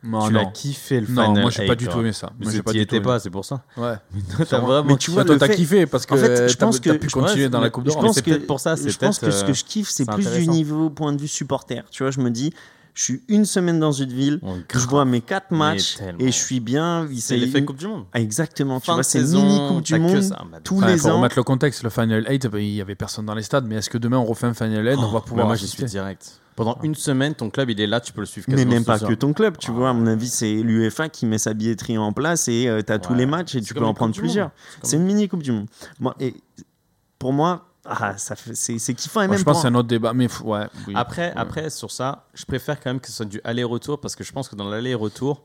Non, 0.02 0.26
tu 0.28 0.34
l'as 0.34 0.42
non. 0.44 0.50
kiffé 0.50 1.00
le 1.00 1.06
Non, 1.08 1.24
Final 1.26 1.42
moi 1.42 1.50
j'ai 1.50 1.66
pas 1.66 1.72
Eight, 1.72 1.78
du 1.78 1.88
tout 1.88 1.98
aimé 2.00 2.12
ça. 2.12 2.30
Mais 2.38 2.44
Moi, 2.44 2.52
j'ai 2.52 2.58
tu 2.58 2.64
pas 2.64 2.74
étais 2.74 2.98
tout 2.98 3.02
pas, 3.04 3.18
c'est 3.18 3.30
pour 3.30 3.44
ça. 3.44 3.62
Ouais. 3.78 3.94
T'as 4.38 4.44
Sûrement. 4.44 4.66
vraiment. 4.66 4.84
Mais 4.90 4.96
tu 4.98 5.10
vois, 5.10 5.24
Toi, 5.24 5.38
t'as 5.38 5.46
fait- 5.46 5.56
kiffé 5.56 5.86
parce 5.86 6.04
que 6.04 6.12
En 6.14 6.16
fait, 6.18 6.48
je 6.48 6.56
pense 6.56 6.78
que- 6.78 6.90
pu 6.92 7.08
je 7.08 7.14
continuer 7.14 7.44
pense- 7.44 7.52
dans 7.52 7.60
la 7.60 7.66
mais 7.66 7.70
Coupe 7.70 7.88
je 7.88 7.94
pense 7.94 8.14
c'est 8.14 8.22
que- 8.22 8.30
peut-être 8.30 8.46
pour 8.46 8.60
ça, 8.60 8.76
c'est 8.76 8.90
je 8.90 8.98
pense 8.98 9.18
que 9.18 9.24
peut-être, 9.26 9.38
ce 9.38 9.44
que 9.44 9.52
je 9.54 9.64
kiffe, 9.64 9.88
c'est 9.88 10.04
plus 10.10 10.30
du 10.30 10.46
niveau 10.48 10.90
point 10.90 11.12
de 11.14 11.20
vue 11.20 11.28
supporter. 11.28 11.84
Tu 11.90 12.02
vois, 12.02 12.10
je 12.10 12.20
me 12.20 12.30
dis, 12.30 12.52
je 12.94 13.02
suis 13.02 13.22
une 13.28 13.44
semaine 13.44 13.80
dans 13.80 13.90
une 13.92 14.12
ville, 14.12 14.38
On 14.42 14.56
je 14.72 14.86
vois 14.86 15.04
mes 15.04 15.20
quatre 15.20 15.50
matchs 15.50 15.98
et 16.20 16.26
je 16.26 16.30
suis 16.38 16.60
bien. 16.60 17.08
C'est 17.18 17.36
l'effet 17.36 17.64
Coupe 17.64 17.76
du 17.78 17.88
Monde. 17.88 18.04
Ah, 18.12 18.20
Exactement. 18.20 18.78
Tu 18.80 18.86
Fin 18.86 18.92
vois, 18.94 19.02
de 19.02 19.06
c'est 19.06 19.18
saison, 19.20 19.42
mini 19.42 19.68
Coupe 19.68 19.82
du 19.82 19.98
Monde 19.98 20.22
ça. 20.22 20.42
Bah, 20.50 20.58
tous 20.62 20.78
Enfin, 20.78 20.86
les 20.86 20.98
faut 20.98 21.08
ans. 21.08 21.16
remettre 21.18 21.36
le 21.36 21.42
contexte, 21.42 21.82
le 21.82 21.90
Final 21.90 22.24
8, 22.28 22.48
il 22.54 22.60
y 22.74 22.80
avait 22.80 22.94
personne 22.94 23.26
dans 23.26 23.34
les 23.34 23.42
stades, 23.42 23.66
mais 23.66 23.74
est-ce 23.76 23.90
que 23.90 23.98
demain 23.98 24.18
on 24.18 24.24
refait 24.24 24.46
un 24.46 24.54
Final 24.54 24.86
8, 24.86 24.94
on 24.98 25.06
va 25.08 25.18
Bah, 25.18 25.24
pouvoir 25.26 25.46
moi, 25.48 25.56
j'y 25.56 25.66
suis 25.68 25.84
direct. 25.84 26.40
Pendant 26.56 26.78
une 26.84 26.94
semaine, 26.94 27.34
ton 27.34 27.50
club, 27.50 27.70
il 27.70 27.80
est 27.80 27.86
là, 27.88 28.00
tu 28.00 28.12
peux 28.12 28.20
le 28.20 28.26
suivre 28.26 28.46
Mais 28.48 28.64
même 28.64 28.84
pas 28.84 29.00
que 29.00 29.12
ton 29.14 29.32
club, 29.32 29.56
tu 29.58 29.72
Ah, 29.72 29.74
vois. 29.74 29.90
À 29.90 29.92
mon 29.92 30.06
avis, 30.06 30.28
c'est 30.28 30.54
l'UEFA 30.54 31.08
qui 31.08 31.26
met 31.26 31.38
sa 31.38 31.52
billetterie 31.52 31.98
en 31.98 32.12
place 32.12 32.46
et 32.46 32.70
tu 32.86 32.92
as 32.92 32.98
tous 33.00 33.14
les 33.14 33.26
matchs 33.26 33.56
et 33.56 33.60
tu 33.60 33.74
peux 33.74 33.82
en 33.84 33.88
une 33.88 33.94
prendre 33.94 34.14
plusieurs. 34.14 34.52
C'est 34.84 34.96
une 34.96 35.02
mini 35.04 35.26
Coupe 35.28 35.42
du 35.42 35.50
Monde. 35.50 35.66
Moi, 35.98 36.14
et 36.20 36.32
pour 37.18 37.32
moi, 37.32 37.66
ah, 37.84 38.16
ça 38.18 38.36
fait- 38.36 38.54
c'est 38.54 38.78
c'est 38.78 38.94
kiffant. 38.94 39.20
Et 39.22 39.26
Moi, 39.26 39.32
même 39.34 39.38
je 39.40 39.44
pense 39.44 39.56
que 39.58 39.62
c'est 39.62 39.68
un 39.68 39.74
autre 39.74 39.88
débat, 39.88 40.12
mais 40.14 40.26
f- 40.26 40.42
ouais. 40.42 40.66
oui. 40.86 40.94
Après, 40.96 41.28
Ouais. 41.28 41.32
après, 41.36 41.70
sur 41.70 41.90
ça, 41.90 42.26
je 42.34 42.44
préfère 42.44 42.80
quand 42.80 42.90
même 42.90 43.00
que 43.00 43.08
ce 43.08 43.12
soit 43.14 43.26
du 43.26 43.40
aller-retour 43.44 44.00
parce 44.00 44.16
que 44.16 44.24
je 44.24 44.32
pense 44.32 44.48
que 44.48 44.56
dans 44.56 44.68
l'aller-retour, 44.68 45.44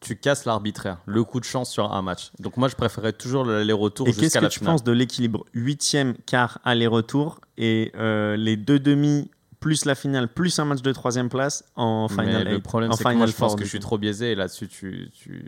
tu 0.00 0.14
casses 0.16 0.44
l'arbitraire, 0.44 0.98
le 1.06 1.24
coup 1.24 1.40
de 1.40 1.44
chance 1.46 1.70
sur 1.70 1.90
un 1.92 2.02
match. 2.02 2.30
Donc 2.38 2.56
moi, 2.58 2.68
je 2.68 2.74
préférais 2.76 3.12
toujours 3.14 3.44
l'aller-retour 3.44 4.06
Et 4.08 4.12
qu'est-ce 4.12 4.38
que 4.38 4.46
tu 4.46 4.58
finale. 4.58 4.74
penses 4.74 4.84
de 4.84 4.92
l'équilibre 4.92 5.46
huitième, 5.54 6.14
quart, 6.26 6.58
aller-retour 6.64 7.40
et 7.56 7.92
euh, 7.96 8.36
les 8.36 8.56
deux 8.58 8.78
demi 8.78 9.30
plus 9.58 9.86
la 9.86 9.94
finale 9.94 10.28
plus 10.28 10.58
un 10.58 10.66
match 10.66 10.82
de 10.82 10.92
troisième 10.92 11.30
place 11.30 11.64
en 11.76 12.08
Mais 12.10 12.24
final 12.24 12.46
le 12.48 12.60
problème, 12.60 12.92
en 12.92 12.94
c'est 12.96 13.04
que 13.04 13.12
moi, 13.14 13.26
je 13.26 13.32
pense 13.32 13.56
que 13.56 13.64
je 13.64 13.70
suis 13.70 13.80
trop 13.80 13.96
biaisé 13.96 14.32
et 14.32 14.34
là-dessus, 14.34 14.68
tu, 14.68 15.10
tu, 15.14 15.46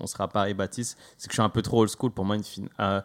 on 0.00 0.06
sera 0.06 0.26
Paris 0.26 0.54
Baptiste. 0.54 0.96
C'est 1.18 1.28
que 1.28 1.32
je 1.32 1.36
suis 1.36 1.42
un 1.42 1.50
peu 1.50 1.60
trop 1.60 1.82
old 1.82 1.90
school. 1.90 2.10
Pour 2.12 2.24
moi, 2.24 2.36
une, 2.36 2.42
fin- 2.44 2.62
euh, 2.80 3.00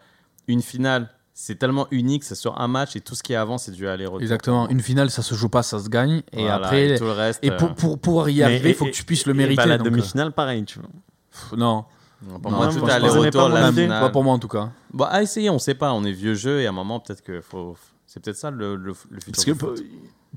une 0.47 0.61
finale, 0.61 1.09
c'est 1.39 1.53
tellement 1.59 1.85
unique, 1.91 2.23
c'est 2.23 2.33
sur 2.33 2.59
un 2.59 2.67
match 2.67 2.95
et 2.95 3.01
tout 3.01 3.13
ce 3.13 3.21
qui 3.21 3.33
est 3.33 3.35
avant, 3.35 3.59
c'est 3.59 3.69
du 3.71 3.87
aller-retour. 3.87 4.21
Exactement. 4.23 4.67
Une 4.69 4.81
finale, 4.81 5.11
ça 5.11 5.21
se 5.21 5.35
joue 5.35 5.49
pas, 5.49 5.61
ça 5.61 5.77
se 5.77 5.87
gagne. 5.87 6.23
Et 6.31 6.41
Voilà, 6.41 6.55
après, 6.55 6.89
et 6.89 6.97
tout 6.97 7.03
le 7.03 7.11
reste. 7.11 7.39
et 7.43 7.51
pour, 7.51 7.69
euh, 7.69 7.73
pour 7.75 7.99
pouvoir 7.99 8.29
y 8.29 8.41
arriver, 8.41 8.69
il 8.69 8.71
et- 8.71 8.73
faut 8.73 8.85
que 8.85 8.89
tu 8.89 9.03
puisses 9.03 9.27
le 9.27 9.33
Et 9.35 9.37
mériter. 9.37 9.57
bah, 9.57 9.67
la 9.67 9.75
euh, 9.75 9.77
demi-finale, 9.77 10.31
pareil, 10.31 10.65
tu 10.65 10.79
vois. 10.79 10.89
pff, 11.31 11.51
non, 11.55 11.85
pour 12.41 12.51
Non, 12.51 12.57
moi, 12.57 12.67
tout 12.73 12.83
aller-retour, 12.87 13.49
pas 13.51 13.61
la 13.61 13.71
finale. 13.71 14.01
pas 14.01 14.09
pour 14.09 14.23
moi 14.23 14.33
en 14.33 14.39
tout 14.39 14.47
cas. 14.47 14.71
Bon, 14.91 15.05
à 15.05 15.21
essayer, 15.21 15.51
on 15.51 15.59
sait 15.59 15.75
pas. 15.75 15.93
On 15.93 16.03
est 16.05 16.11
vieux 16.11 16.33
jeu 16.33 16.61
et 16.61 16.65
à 16.65 16.69
un 16.69 16.73
moment, 16.73 16.99
peut-être 16.99 17.21
que 17.21 17.39
faut. 17.39 17.77
C'est 18.07 18.19
peut-être 18.23 18.37
ça 18.37 18.49
le, 18.49 18.75
le, 18.75 18.93
le 19.11 19.19
futur. 19.19 19.31
Parce 19.33 19.45
que 19.45 19.53
foot. 19.53 19.83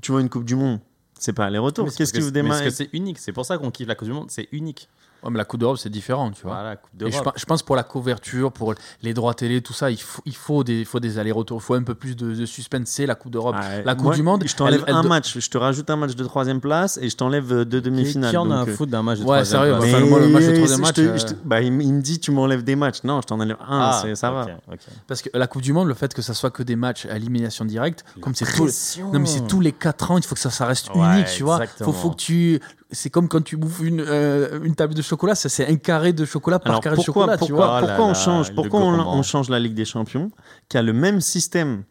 tu 0.03 0.11
vois 0.11 0.21
une 0.21 0.29
Coupe 0.29 0.43
du 0.45 0.55
Monde, 0.55 0.79
c'est 1.17 1.33
pas 1.33 1.45
aller-retour. 1.45 1.89
Qu'est-ce 1.91 2.13
qui 2.13 2.19
vous 2.21 2.29
démarre 2.29 2.51
parce 2.59 2.63
que 2.63 2.69
c'est 2.69 2.89
unique. 2.93 3.17
C'est 3.17 3.31
pour 3.33 3.45
ça 3.45 3.57
qu'on 3.57 3.71
kiffe 3.71 3.87
la 3.87 3.95
Coupe 3.95 4.07
du 4.09 4.13
Monde. 4.13 4.29
C'est 4.29 4.47
unique. 4.51 4.87
Ouais, 5.23 5.29
mais 5.29 5.37
la 5.37 5.45
Coupe 5.45 5.59
d'Europe, 5.59 5.77
c'est 5.77 5.89
différent, 5.89 6.31
tu 6.31 6.41
vois. 6.43 6.53
Voilà, 6.53 6.75
Coupe 6.77 6.89
Et 7.03 7.11
je, 7.11 7.17
je 7.35 7.45
pense 7.45 7.61
pour 7.61 7.75
la 7.75 7.83
couverture, 7.83 8.51
pour 8.51 8.73
les 9.03 9.13
droits 9.13 9.33
télé, 9.35 9.61
tout 9.61 9.73
ça, 9.73 9.91
il 9.91 10.01
faut, 10.01 10.21
il 10.25 10.35
faut 10.35 10.63
des, 10.63 10.79
il 10.79 10.85
faut 10.85 10.99
des 10.99 11.19
allers-retours, 11.19 11.59
il 11.61 11.63
faut 11.63 11.73
un 11.75 11.83
peu 11.83 11.93
plus 11.95 12.15
de, 12.15 12.33
de 12.33 12.45
suspense. 12.45 12.87
C'est 12.87 13.05
la 13.05 13.13
Coupe 13.15 13.31
d'Europe. 13.31 13.55
Ouais, 13.55 13.83
la 13.83 13.93
Coupe 13.95 14.05
moi, 14.05 14.15
du 14.15 14.23
Monde, 14.23 14.43
Je 14.47 14.55
t'enlève 14.55 14.83
un 14.87 15.03
do- 15.03 15.09
match, 15.09 15.37
je 15.37 15.49
te 15.49 15.57
rajoute 15.57 15.89
un 15.91 15.95
match 15.95 16.15
de 16.15 16.23
troisième 16.23 16.59
place 16.59 16.97
et 17.01 17.09
je 17.09 17.15
t'enlève 17.15 17.51
euh, 17.53 17.65
deux 17.65 17.81
demi-finales. 17.81 18.31
qui 18.31 18.37
en 18.37 18.49
a 18.51 18.59
donc, 18.59 18.67
un 18.67 18.71
euh, 18.71 18.75
foot 18.75 18.89
d'un 18.89 19.03
match 19.03 19.19
de 19.19 19.23
Ouais, 19.25 19.43
troisième 19.43 19.59
sérieux, 19.61 19.77
place? 19.79 19.93
Enfin, 19.93 20.05
moi, 20.05 20.19
le 20.19 20.27
match 20.29 20.43
de 20.45 20.51
troisième 20.55 20.81
match, 20.81 20.93
te- 20.95 21.01
euh, 21.01 21.17
bah, 21.45 21.61
il, 21.61 21.71
me- 21.71 21.83
il 21.83 21.93
me 21.93 22.01
dit 22.01 22.19
tu 22.19 22.31
m'enlèves 22.31 22.63
des 22.63 22.75
matchs. 22.75 23.03
Non, 23.03 23.21
je 23.21 23.27
t'en 23.27 23.39
enlève 23.39 23.57
un, 23.61 23.79
Ah, 23.91 24.03
ça 24.15 24.31
va. 24.31 24.47
ok. 24.71 24.79
Parce 25.07 25.21
que 25.21 25.29
la 25.35 25.45
Coupe 25.47 25.61
du 25.61 25.71
Monde, 25.73 25.87
le 25.87 25.93
fait 25.93 26.13
que 26.13 26.21
ça 26.21 26.33
soit 26.33 26.49
que 26.49 26.63
des 26.63 26.75
matchs 26.75 27.05
à 27.05 27.15
élimination 27.15 27.63
directe, 27.65 28.03
comme 28.21 28.33
c'est 28.33 28.45
tous 28.45 28.51
les- 28.53 28.65
Pression. 28.65 29.11
non 29.11 29.19
mais 29.19 29.27
c'est 29.27 29.45
tous 29.47 29.59
les 29.59 29.71
4 29.71 30.09
ans, 30.11 30.17
il 30.17 30.23
faut 30.23 30.33
que 30.35 30.41
ça, 30.41 30.49
ça 30.49 30.65
reste 30.65 30.89
Ouais, 30.95 31.01
unique, 31.13 31.27
tu 31.27 31.43
vois. 31.43 31.59
Faut 31.67 32.09
que 32.09 32.15
tu, 32.15 32.59
c'est 32.91 33.09
comme 33.09 33.27
quand 33.27 33.41
tu 33.43 33.57
bouffes 33.57 33.81
une, 33.81 34.01
euh, 34.01 34.61
une 34.63 34.75
table 34.75 34.93
de 34.93 35.01
chocolat, 35.01 35.35
ça 35.35 35.49
c'est 35.49 35.67
un 35.67 35.75
carré 35.77 36.13
de 36.13 36.25
chocolat 36.25 36.59
par 36.59 36.71
Alors 36.73 36.81
carré 36.81 36.97
de 36.97 37.03
pourquoi, 37.03 37.23
chocolat, 37.23 37.37
tu 37.37 37.51
pourquoi, 37.51 37.65
vois. 37.67 37.77
Oh 37.77 37.81
là 37.81 37.87
pourquoi 37.87 38.05
on 38.05 38.13
change 38.13 38.53
Pourquoi 38.53 38.79
on 38.81 39.23
change 39.23 39.49
la 39.49 39.59
Ligue 39.59 39.73
des 39.73 39.85
Champions 39.85 40.31
qui 40.69 40.77
a 40.77 40.81
le 40.81 40.93
même 40.93 41.21
système 41.21 41.83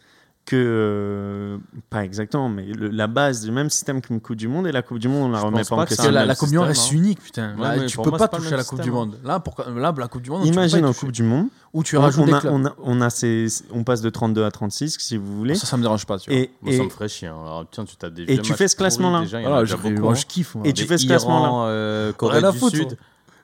que, 0.51 0.57
euh, 0.57 1.59
pas 1.91 2.05
exactement, 2.05 2.49
mais 2.49 2.67
le- 2.67 2.89
la 2.89 3.07
base 3.07 3.43
du 3.43 3.51
même 3.51 3.71
système 3.71 4.01
qu'une 4.01 4.21
Coupe 4.21 4.37
du 4.37 4.49
Monde 4.49 4.67
et 4.67 4.73
la 4.73 4.83
Coupe 4.83 4.99
du 4.99 5.09
Monde, 5.09 5.29
on 5.29 5.33
la 5.33 5.41
Je 5.41 5.45
remet 5.47 5.63
pas 5.65 5.77
en 5.77 5.85
question. 5.85 6.05
que 6.09 6.11
la, 6.11 6.35
Coupe 6.35 6.49
du 6.51 6.57
Monde 6.59 6.67
reste 6.67 6.89
hein. 6.93 6.97
unique, 6.97 7.21
putain. 7.23 7.55
Ouais, 7.57 7.63
Là, 7.63 7.77
mais 7.77 7.87
tu 7.87 7.95
pour 7.97 8.05
peux 8.05 8.11
moi, 8.11 8.19
pas 8.19 8.29
toucher 8.29 8.55
à 8.55 8.57
la 8.57 8.65
Coupe 8.65 8.79
du 8.79 8.85
système, 8.85 8.95
Monde. 8.95 9.19
Là, 9.25 9.41
pourquoi- 9.41 9.67
là, 9.71 9.95
la 9.97 10.09
Coupe 10.09 10.23
du 10.23 10.31
Monde, 10.31 10.43
tu 10.43 10.49
peux 10.49 10.55
pas 10.55 10.61
Imagine 10.63 10.85
en. 10.87 10.93
Coupe 10.93 11.13
du 11.13 11.23
Monde, 11.23 11.47
Où 11.73 11.83
tu 11.85 11.97
on, 11.97 12.01
rajoutes 12.03 12.23
on 12.23 12.27
des 12.27 12.33
a, 12.35 12.41
clubs. 12.41 12.53
on, 12.53 12.65
a, 12.67 12.75
on, 12.83 13.01
a 13.01 13.11
ces, 13.11 13.47
on 13.73 13.85
passe 13.85 14.01
de 14.03 14.11
32 14.11 14.45
à 14.45 14.51
36, 14.51 14.97
si 14.99 15.17
vous 15.17 15.37
voulez. 15.37 15.55
Ça, 15.55 15.67
ça 15.67 15.77
me 15.77 15.83
dérange 15.83 16.05
pas. 16.07 16.19
Tu 16.19 16.31
vois. 16.31 16.39
Et, 16.41 16.51
Moi, 16.63 16.73
et, 16.73 16.77
ça 16.79 16.83
me 16.85 16.89
ferait 16.91 17.09
chier. 17.09 17.29
hein. 17.29 17.37
Alors, 17.41 17.67
tiens, 17.71 17.85
tu 17.85 17.97
tapes 17.97 18.15
des 18.15 18.25
Et 18.25 18.39
tu 18.39 18.53
fais 18.55 18.69
ce 18.69 18.77
classement-là. 18.77 19.25
Voilà, 19.43 19.65
je, 19.65 19.77
beaucoup, 19.77 19.91
moi, 20.01 20.13
hein. 20.13 20.15
je 20.17 20.27
kiffe. 20.27 20.57
Et 20.65 20.73
tu 20.73 20.85
fais 20.85 20.99
ce 20.99 21.07
classement-là. 21.07 22.13
Corée 22.17 22.43
du 22.43 22.59
Sud. 22.59 22.97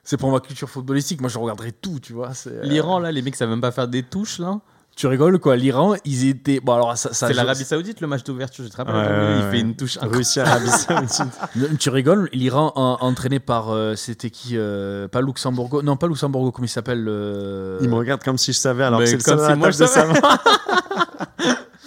C'est 0.03 0.15
pour 0.17 0.31
ma 0.31 0.39
culture 0.39 0.69
footballistique. 0.69 1.19
Moi, 1.19 1.29
je 1.29 1.37
regarderai 1.37 1.73
tout, 1.73 1.99
tu 2.01 2.13
vois. 2.13 2.33
c'est, 2.33 2.49
euh, 2.49 2.63
L'Iran, 2.63 2.99
là, 2.99 3.11
les 3.11 3.21
mecs 3.21 3.35
savent 3.35 3.49
même 3.49 3.59
pas 3.59 3.71
faire 3.73 3.89
des 3.89 4.03
touches, 4.03 4.39
là. 4.39 4.61
Tu 4.97 5.05
rigoles, 5.07 5.37
quoi. 5.39 5.55
L'Iran, 5.55 5.93
ils 6.05 6.27
étaient. 6.27 6.59
Bon, 6.59 6.73
alors, 6.73 6.97
ça. 6.97 7.13
ça 7.13 7.27
C'est 7.27 7.33
je- 7.33 7.37
l'Arabie 7.37 7.63
Saoudite, 7.63 8.01
le 8.01 8.07
match 8.07 8.23
d'ouverture, 8.23 8.63
je 8.65 8.69
te 8.69 8.75
rappelle. 8.77 8.95
Ouais, 8.95 9.37
il 9.39 9.45
ouais. 9.45 9.51
fait 9.51 9.59
une 9.59 9.75
touche. 9.75 9.97
Russie, 10.01 10.39
Arabie 10.39 10.67
Saoudite. 10.69 11.21
Tu 11.79 11.89
rigoles, 11.89 12.29
l'Iran 12.33 12.71
en- 12.75 12.97
entraîné 13.01 13.39
par. 13.39 13.69
euh, 13.69 13.93
C'était 13.95 14.31
qui 14.31 14.57
euh, 14.57 15.07
Pas 15.07 15.21
Luxembourg. 15.21 15.83
Non, 15.83 15.97
pas 15.97 16.07
Luxembourg, 16.07 16.51
comment 16.51 16.65
il 16.65 16.69
s'appelle 16.69 17.05
euh, 17.07 17.77
Il 17.81 17.89
me 17.89 17.95
regarde 17.95 18.23
comme 18.23 18.39
si 18.39 18.51
je 18.53 18.57
savais, 18.57 18.83
alors 18.83 18.99
Mais 18.99 19.05
que 19.05 19.11
c'est 19.11 19.17
le 19.17 19.23
comme 19.23 19.37
seul 19.39 19.53
si 19.53 19.59
moi, 19.59 19.69
je 19.71 19.77
savais. 19.85 20.15
savoir. 20.15 20.43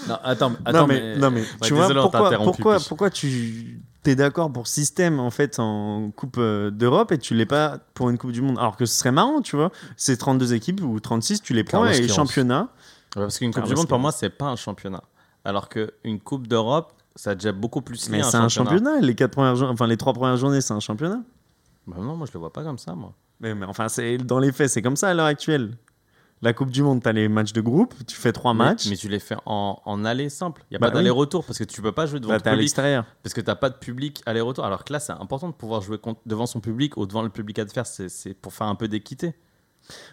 Non, 0.09 0.16
attends, 0.24 0.53
attends 0.65 0.78
non, 0.81 0.87
mais, 0.89 1.16
non, 1.19 1.31
mais 1.31 1.43
tu 1.62 1.73
vois, 1.74 1.82
désolé, 1.87 2.01
t'a 2.11 2.19
pourquoi, 2.19 2.31
pourquoi, 2.39 2.77
pourquoi 2.89 3.11
tu 3.11 3.81
es 4.07 4.16
d'accord 4.16 4.51
pour 4.53 4.66
système 4.66 5.20
en 5.20 5.31
fait 5.31 5.61
en 5.61 6.11
Coupe 6.11 6.37
euh, 6.39 6.70
d'Europe 6.73 7.12
et 7.12 7.19
tu 7.19 7.35
l'es 7.35 7.47
pas 7.47 7.78
pour 7.95 8.11
une 8.11 8.19
Coupe 8.19 8.32
du 8.32 8.41
Monde? 8.43 8.59
Alors 8.59 8.77
que 8.77 8.87
ce 8.87 8.99
serait 8.99 9.12
marrant, 9.12 9.41
tu 9.41 9.55
vois. 9.55 9.70
C'est 9.97 10.16
32 10.16 10.55
équipes 10.55 10.81
ou 10.82 10.99
36, 10.99 11.43
tu 11.43 11.53
les 11.53 11.62
prends 11.62 11.82
Carlos 11.85 11.97
et 11.97 12.09
championnat. 12.09 12.70
Ouais, 13.16 13.23
parce 13.23 13.39
qu'une 13.39 13.51
Coupe 13.53 13.62
Ah, 13.65 13.66
du 13.66 13.70
parce 13.73 13.81
Monde, 13.81 13.89
pour 13.89 13.99
moi, 13.99 14.12
c'est 14.12 14.31
pas 14.31 14.47
un 14.47 14.57
championnat. 14.57 15.03
Alors 15.45 15.69
qu'une 15.69 16.20
Coupe 16.20 16.47
d'Europe, 16.47 16.93
ça 17.16 17.31
a 17.31 17.35
déjà 17.35 17.53
beaucoup 17.53 17.82
plus 17.82 18.09
lié 18.09 18.19
Mais 18.19 18.23
c'est 18.23 18.37
un 18.37 18.49
championnat. 18.49 19.01
Les 19.01 19.15
quatre 19.15 19.32
premières, 19.32 19.70
enfin 19.70 19.87
les 19.87 19.97
trois 19.97 20.12
premières 20.12 20.37
journées, 20.37 20.61
c'est 20.61 20.74
un 20.74 20.81
championnat. 20.81 21.20
Bah 21.87 21.97
non, 21.99 22.15
moi, 22.16 22.27
je 22.27 22.32
le 22.32 22.39
vois 22.41 22.53
pas 22.53 22.62
comme 22.62 22.78
ça, 22.78 22.95
moi. 22.95 23.12
Mais, 23.41 23.55
mais 23.55 23.66
enfin, 23.66 23.89
c'est 23.89 24.19
dans 24.19 24.39
les 24.39 24.53
faits, 24.53 24.69
c'est 24.70 24.82
comme 24.82 24.97
ça 24.97 25.09
à 25.09 25.15
l'heure 25.15 25.27
actuelle. 25.27 25.77
La 26.43 26.53
Coupe 26.55 26.70
du 26.70 26.82
Monde, 26.82 27.03
tu 27.03 27.09
as 27.09 27.12
les 27.12 27.28
matchs 27.28 27.53
de 27.53 27.61
groupe, 27.61 27.95
tu 28.07 28.16
fais 28.16 28.32
trois 28.32 28.55
Mais- 28.55 28.65
matchs. 28.65 28.87
Mais, 28.89 28.97
tu 28.97 29.09
les 29.09 29.19
fais 29.19 29.37
en, 29.45 29.81
en 29.85 30.05
aller 30.07 30.28
simple. 30.31 30.62
Il 30.70 30.74
n'y 30.74 30.77
a 30.77 30.78
Bah 30.78 30.87
pas 30.87 30.93
oui. 30.93 30.95
d'aller-retour 31.01 31.45
parce 31.45 31.59
que 31.59 31.65
tu 31.65 31.82
peux 31.82 31.93
pas 31.93 32.07
jouer 32.07 32.20
devant 32.20 32.31
Bah, 32.32 32.37
à 32.37 32.41
public. 32.41 32.61
l'extérieur. 32.61 33.05
Parce 33.23 33.35
que 33.35 33.41
tu 33.43 33.47
n'as 33.47 33.57
pas 33.57 33.69
de 33.70 33.74
public 33.77 34.23
aller-retour. 34.24 34.65
Alors 34.65 34.85
que 34.85 34.93
là, 34.93 35.01
c'est 35.01 35.12
important 35.12 35.49
de 35.49 35.55
pouvoir 35.55 35.82
jouer 35.82 35.99
contre- 35.99 36.20
devant 36.24 36.47
son 36.47 36.61
public 36.61 36.97
ou 36.97 37.05
devant 37.07 37.23
le 37.23 37.28
public 37.28 37.59
adverse. 37.59 38.07
C'est 38.09 38.35
pour 38.35 38.55
faire 38.55 38.69
un 38.69 38.74
peu 38.74 38.89
d'équité. 38.89 39.35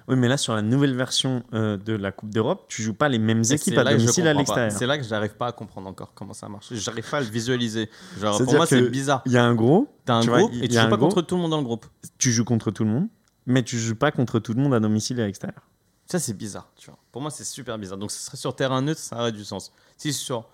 Oui, 0.08 0.16
mais 0.16 0.28
là, 0.28 0.38
sur 0.38 0.54
la 0.54 0.62
nouvelle 0.62 0.96
version 0.96 1.44
euh, 1.54 1.78
de 1.78 1.94
la 1.94 2.12
Coupe 2.12 2.30
d'Europe, 2.30 2.66
tu 2.68 2.82
joues 2.82 2.94
pas 2.94 3.10
les 3.10 3.20
mêmes 3.20 3.44
Et 3.44 3.54
équipes 3.54 3.78
à 3.78 3.84
domicile 3.84 4.28
à 4.28 4.34
l'extérieur. 4.34 4.72
C'est 4.72 4.86
là 4.86 4.98
que 4.98 5.04
j'arrive 5.04 5.36
pas 5.36 5.48
à 5.48 5.52
comprendre 5.52 5.88
encore 5.88 6.14
comment 6.14 6.34
ça 6.34 6.48
marche. 6.50 6.74
J'arrive 6.74 7.10
pas 7.10 7.18
à 7.18 7.22
le 7.22 7.28
visualiser. 7.28 7.90
Genre, 8.20 8.38
pour 8.44 8.54
moi, 8.54 8.66
c'est 8.66 8.82
bizarre. 8.90 9.22
Il 9.26 9.32
y 9.32 9.38
a 9.38 9.44
un 9.44 9.56
gros, 9.56 9.88
T'as 10.06 10.16
un 10.16 10.22
tu 10.22 10.30
groupe 10.30 10.54
et 10.54 10.68
tu 10.68 10.76
joues 10.76 10.90
pas 10.90 10.98
gros. 10.98 11.08
contre 11.08 11.22
tout 11.22 11.36
le 11.36 11.42
monde 11.42 11.52
dans 11.52 11.58
le 11.58 11.64
groupe. 11.64 11.86
tu 12.18 12.32
joues 12.32 12.46
contre 12.46 12.72
tout 12.72 12.84
le 12.84 12.90
monde, 12.90 13.08
mais 13.46 13.64
tu 13.64 13.78
joues 13.78 13.96
pas 13.96 14.12
contre 14.12 14.40
tout 14.40 14.54
le 14.54 14.62
monde 14.62 14.74
à 14.74 14.80
domicile 14.80 15.20
et 15.20 15.24
à 15.24 15.26
l'extérieur. 15.26 15.62
Ça, 16.06 16.20
c'est 16.20 16.34
bizarre. 16.34 16.70
Tu 16.78 16.90
vois. 16.90 16.98
Pour 17.12 17.22
moi, 17.22 17.32
c'est 17.32 17.44
super 17.44 17.78
bizarre. 17.78 17.98
Donc, 17.98 18.12
ce 18.12 18.20
serait 18.20 18.38
sur 18.38 18.56
terrain 18.56 18.82
neutre, 18.82 19.02
ça 19.02 19.18
aurait 19.18 19.32
du 19.32 19.44
sens. 19.44 19.72
Si 19.98 20.14
sur. 20.14 20.48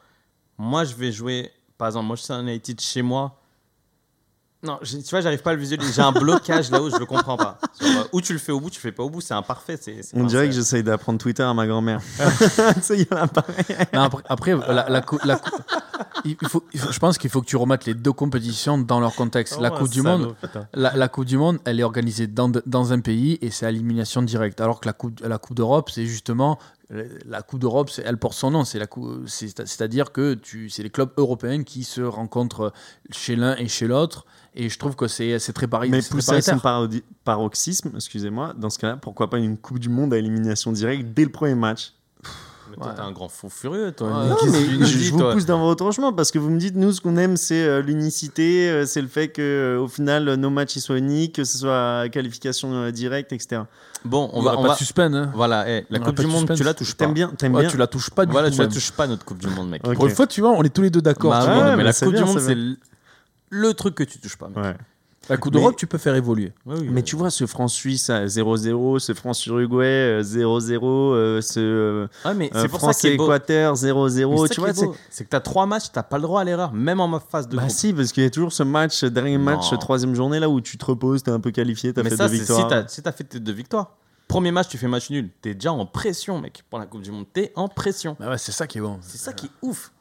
Moi, 0.57 0.83
je 0.83 0.95
vais 0.95 1.11
jouer. 1.11 1.51
Par 1.77 1.87
exemple, 1.87 2.07
moi, 2.07 2.15
je 2.15 2.23
suis 2.23 2.33
un 2.33 2.41
United 2.41 2.79
chez 2.81 3.01
moi. 3.01 3.39
Non, 4.63 4.79
tu 4.81 4.97
vois, 5.09 5.19
j'arrive 5.21 5.41
pas 5.41 5.51
à 5.51 5.53
le 5.53 5.59
visualiser. 5.59 5.91
J'ai 5.93 6.01
un 6.01 6.13
blocage 6.13 6.71
là 6.71 6.81
où 6.81 6.89
je 6.89 6.95
le 6.95 7.05
comprends 7.05 7.35
pas. 7.35 7.57
Sur, 7.73 7.85
euh, 7.87 8.03
ou 8.13 8.21
tu 8.21 8.31
le 8.31 8.39
fais 8.39 8.53
au 8.53 8.61
bout, 8.61 8.69
tu 8.69 8.77
le 8.77 8.81
fais 8.81 8.91
pas 8.93 9.03
au 9.03 9.09
bout. 9.09 9.19
C'est 9.19 9.33
imparfait. 9.33 9.77
C'est, 9.79 10.01
c'est- 10.01 10.15
On 10.17 10.23
dirait 10.23 10.47
que 10.47 10.53
j'essaye 10.55 10.83
d'apprendre 10.83 11.19
Twitter 11.19 11.43
à 11.43 11.53
ma 11.53 11.67
grand-mère. 11.67 11.99
tu 12.75 12.81
sais, 12.81 12.97
il 12.99 13.07
y 13.09 13.13
en 13.13 13.23
a 13.23 13.27
pareil. 13.27 13.53
Non, 13.93 14.01
après, 14.03 14.23
après, 14.29 14.55
la, 14.73 14.89
la 14.89 15.01
cou- 15.01 15.19
la 15.25 15.35
cou- 15.35 15.51
il 16.25 16.35
il 16.41 16.47
faut, 16.47 16.63
il 16.73 16.79
faut- 16.79 16.91
je 16.91 16.99
pense 16.99 17.17
qu'il 17.17 17.29
faut 17.29 17.41
que 17.41 17.47
tu 17.47 17.55
remettes 17.55 17.85
les 17.85 17.93
deux 17.93 18.11
compétitions 18.11 18.77
dans 18.77 18.99
leur 18.99 19.15
contexte. 19.15 19.59
la 19.59 19.71
Oh, 19.73 19.77
Coupe 19.77 19.89
du 19.89 20.01
salaud, 20.01 20.25
Monde, 20.25 20.35
la, 20.73 20.95
la 20.95 21.07
Coupe 21.07 21.25
du 21.25 21.37
Monde, 21.37 21.59
elle 21.65 21.79
est 21.79 21.83
organisée 21.83 22.27
dans, 22.27 22.93
un 22.93 22.99
pays 22.99 23.37
et 23.41 23.49
c'est 23.49 23.65
à 23.65 23.69
élimination 23.69 24.21
directe. 24.21 24.61
Alors 24.61 24.79
que 24.79 24.87
la 24.87 24.93
Coupe, 24.93 25.19
la 25.21 25.37
coupe 25.37 25.57
d'Europe, 25.57 25.89
c'est 25.89 26.05
justement 26.05 26.59
la 27.25 27.41
Coupe 27.41 27.59
d'Europe, 27.59 27.89
elle 28.03 28.17
porte 28.17 28.35
son 28.35 28.51
nom. 28.51 28.63
C'est-à-dire 28.65 30.11
que 30.11 30.39
c'est 30.69 30.83
les 30.83 30.89
clubs 30.89 31.11
européens 31.17 31.63
qui 31.63 31.83
se 31.83 32.01
rencontrent 32.01 32.73
chez 33.11 33.35
l'un 33.35 33.55
et 33.55 33.67
chez 33.67 33.87
l'autre. 33.87 34.25
Et 34.55 34.69
je 34.69 34.77
trouve 34.77 34.95
que 34.95 35.07
c'est, 35.07 35.39
très 35.53 35.67
pareil. 35.67 35.89
Mais 35.89 36.01
poussé 36.01 36.35
à 36.35 36.41
son 36.41 36.59
paroxysme, 37.23 37.91
excusez-moi, 37.95 38.53
dans 38.57 38.69
ce 38.69 38.77
cas-là, 38.79 38.97
pourquoi 38.97 39.29
pas 39.29 39.39
une 39.39 39.57
Coupe 39.57 39.79
du 39.79 39.89
Monde 39.89 40.13
à 40.13 40.17
élimination 40.17 40.71
directe 40.71 41.05
dès 41.13 41.23
le 41.23 41.31
premier 41.31 41.55
match? 41.55 41.93
Mais 42.71 42.77
toi, 42.77 42.87
Ouais. 42.87 42.93
t'es 42.95 43.01
un 43.01 43.11
grand 43.11 43.29
fou 43.29 43.49
furieux, 43.49 43.91
toi. 43.91 44.07
Ouais. 44.07 44.29
Non, 44.29 44.37
mais 44.51 44.59
je, 44.65 44.97
dis, 44.97 45.05
je 45.05 45.11
vous 45.11 45.19
toi 45.19 45.33
pousse 45.33 45.45
dans 45.45 45.59
votre 45.59 45.91
chemin 45.91 46.11
parce 46.13 46.31
que 46.31 46.39
vous 46.39 46.49
me 46.49 46.57
dites, 46.59 46.75
nous, 46.75 46.91
ce 46.91 47.01
qu'on 47.01 47.17
aime, 47.17 47.37
c'est 47.37 47.63
euh, 47.63 47.81
l'unicité, 47.81 48.69
euh, 48.69 48.85
c'est 48.85 49.01
le 49.01 49.07
fait 49.07 49.27
que 49.29 49.41
euh, 49.41 49.81
au 49.81 49.87
final, 49.87 50.27
euh, 50.29 50.35
nos 50.35 50.49
matchs 50.49 50.75
ils 50.77 50.81
soient 50.81 50.97
uniques, 50.97 51.35
que 51.35 51.43
ce 51.43 51.57
soit 51.57 52.09
qualification 52.09 52.73
euh, 52.73 52.91
directe, 52.91 53.31
etc. 53.33 53.61
Bon, 54.05 54.29
on 54.33 54.41
y 54.41 54.45
va. 54.45 54.53
On 54.57 54.61
pas 54.61 54.67
va... 54.69 54.73
de 54.73 54.77
suspense. 54.79 55.13
hein. 55.13 55.31
Voilà, 55.35 55.69
eh, 55.69 55.85
la 55.89 55.99
On 55.99 56.03
Coupe 56.03 56.15
du 56.17 56.23
de 56.23 56.27
Monde, 56.27 56.39
suspense. 56.41 56.57
tu 56.57 56.63
la 56.63 56.73
touches 56.73 56.93
pas. 56.95 57.05
T'aimes 57.05 57.13
bien, 57.13 57.31
t'aimes 57.37 57.53
Ouais, 57.55 57.61
bien. 57.61 57.69
tu 57.69 57.77
la 57.77 57.87
touches 57.87 58.09
pas 58.09 58.25
du 58.25 58.31
Voilà, 58.31 58.49
tout. 58.49 58.55
tu 58.55 58.61
la 58.61 58.67
touches 58.67 58.91
pas, 58.91 59.07
notre 59.07 59.23
Coupe 59.25 59.37
du 59.39 59.47
Monde, 59.47 59.69
mec. 59.69 59.85
Ok. 59.87 59.95
Pour 59.95 60.07
une 60.07 60.13
fois, 60.15 60.27
tu 60.27 60.41
vois, 60.41 60.51
on 60.51 60.63
est 60.63 60.73
tous 60.73 60.81
les 60.81 60.89
deux 60.89 61.01
d'accord. 61.01 61.31
Bah 61.31 61.45
mais 61.71 61.77
mais 61.77 61.83
la 61.83 61.93
Coupe 61.93 62.13
du 62.15 62.23
Monde, 62.23 62.39
c'est 62.39 62.57
le 63.49 63.73
truc 63.73 63.95
que 63.95 64.03
tu 64.03 64.19
touches 64.19 64.37
pas, 64.37 64.49
mec. 64.49 64.75
La 65.29 65.37
Coupe 65.37 65.53
Mais- 65.53 65.59
d'Europe, 65.61 65.75
tu 65.77 65.87
peux 65.87 65.97
faire 65.97 66.15
évoluer. 66.15 66.51
Ouais, 66.65 66.75
oui, 66.79 66.87
Mais 66.89 66.95
ouais. 66.95 67.01
tu 67.03 67.15
vois, 67.15 67.29
ce 67.29 67.45
France-Suisse 67.45 68.09
à 68.09 68.25
0-0, 68.27 68.99
ce 68.99 69.13
France-Uruguay 69.13 69.85
euh, 69.85 70.21
0-0, 70.21 71.13
euh, 71.13 71.39
ce 71.41 71.59
euh, 71.59 72.07
Ouais, 72.25 72.33
mais 72.33 72.49
euh, 72.53 72.63
Mais 72.63 72.67
0-0, 72.67 74.47
c'est 74.47 74.53
tu 74.53 74.59
vois, 74.59 74.69
est 74.71 74.73
c'est... 75.09 75.23
que 75.23 75.29
t'as 75.29 75.39
trois 75.39 75.65
matchs, 75.65 75.85
t'as 75.93 76.03
pas 76.03 76.17
le 76.17 76.23
droit 76.23 76.41
à 76.41 76.43
l'erreur, 76.43 76.73
même 76.73 76.99
en 76.99 77.19
phase 77.19 77.47
de 77.47 77.55
Bah 77.55 77.63
groupe. 77.63 77.71
si, 77.75 77.93
parce 77.93 78.11
qu'il 78.11 78.23
y 78.23 78.25
a 78.25 78.29
toujours 78.29 78.51
ce 78.51 78.63
match, 78.63 78.95
ce 78.95 79.05
dernier 79.05 79.37
match, 79.37 79.69
troisième 79.79 80.13
journée, 80.13 80.39
là 80.39 80.49
où 80.49 80.59
tu 80.59 80.77
te 80.77 80.85
reposes, 80.85 81.23
t'es 81.23 81.31
un 81.31 81.39
peu 81.39 81.51
qualifié, 81.51 81.93
t'as 81.93 82.03
mais 82.03 82.09
fait 82.09 82.17
ça, 82.17 82.27
deux 82.27 82.33
si 82.33 82.39
victoires. 82.41 82.83
si 82.89 83.01
t'as 83.01 83.11
fait 83.13 83.23
tes 83.23 83.39
deux 83.39 83.53
victoires. 83.53 83.95
Premier 84.27 84.51
match, 84.51 84.67
tu 84.67 84.77
fais 84.77 84.87
match 84.87 85.09
nul. 85.09 85.29
T'es 85.41 85.53
déjà 85.53 85.71
en 85.71 85.85
pression, 85.85 86.39
mec, 86.41 86.63
pour 86.69 86.79
la 86.79 86.85
Coupe 86.85 87.01
du 87.01 87.11
Monde. 87.11 87.25
T'es 87.31 87.51
en 87.55 87.67
pression. 87.69 88.17
Bah 88.19 88.29
ouais, 88.31 88.37
c'est 88.37 88.51
ça 88.51 88.67
qui 88.67 88.79
est 88.79 88.81
bon. 88.81 88.97
C'est 89.01 89.17
ça 89.19 89.31
qui 89.31 89.45
est 89.45 89.51
ouf. 89.61 89.91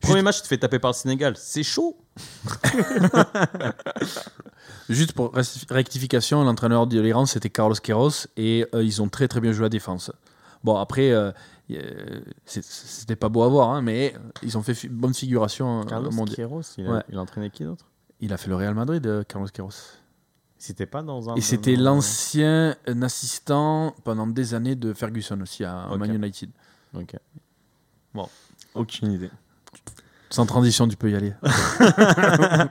Premier 0.00 0.22
match, 0.22 0.36
tu 0.36 0.42
te 0.42 0.48
fais 0.48 0.58
taper 0.58 0.78
par 0.78 0.90
le 0.90 0.94
Sénégal. 0.96 1.34
C'est 1.36 1.62
chaud. 1.62 1.96
Juste 4.88 5.12
pour 5.12 5.32
rectification, 5.70 6.42
l'entraîneur 6.44 6.86
de 6.86 7.00
l'Iran, 7.00 7.26
c'était 7.26 7.50
Carlos 7.50 7.74
Queiroz 7.74 8.26
et 8.36 8.66
euh, 8.74 8.82
ils 8.82 9.02
ont 9.02 9.08
très 9.08 9.28
très 9.28 9.40
bien 9.40 9.52
joué 9.52 9.66
à 9.66 9.68
défense. 9.68 10.10
Bon, 10.64 10.76
après, 10.76 11.10
euh, 11.12 11.30
c'était 12.44 13.16
pas 13.16 13.28
beau 13.28 13.42
à 13.42 13.48
voir, 13.48 13.70
hein, 13.70 13.82
mais 13.82 14.14
ils 14.42 14.56
ont 14.58 14.62
fait 14.62 14.74
fi- 14.74 14.88
bonne 14.88 15.14
figuration 15.14 15.80
euh, 15.82 15.84
Carlos. 15.84 16.10
Queiroz, 16.34 16.74
il 16.78 16.86
a, 16.86 16.90
Ouais. 16.90 17.02
il 17.10 17.18
a 17.18 17.20
entraîné 17.20 17.50
qui 17.50 17.64
d'autre? 17.64 17.84
Il 18.20 18.32
a 18.32 18.36
fait 18.36 18.48
le 18.48 18.56
Real 18.56 18.74
Madrid, 18.74 19.06
euh, 19.06 19.22
Carlos 19.24 19.46
Queiroz. 19.52 19.76
C'était 20.56 20.86
pas 20.86 21.02
dans 21.02 21.30
un. 21.30 21.36
Et 21.36 21.40
c'était 21.40 21.76
l'ancien 21.76 22.74
euh, 22.88 23.02
assistant 23.02 23.94
pendant 24.02 24.26
des 24.26 24.54
années 24.54 24.74
de 24.74 24.92
Ferguson 24.92 25.40
aussi 25.40 25.64
à 25.64 25.88
Ok. 25.92 25.98
Man 25.98 26.14
United. 26.14 26.50
Ok. 26.94 27.14
Aucune 28.74 29.12
idée. 29.12 29.30
Sans 30.30 30.46
transition, 30.46 30.86
tu 30.88 30.96
peux 30.96 31.10
y 31.10 31.14
aller. 31.14 31.32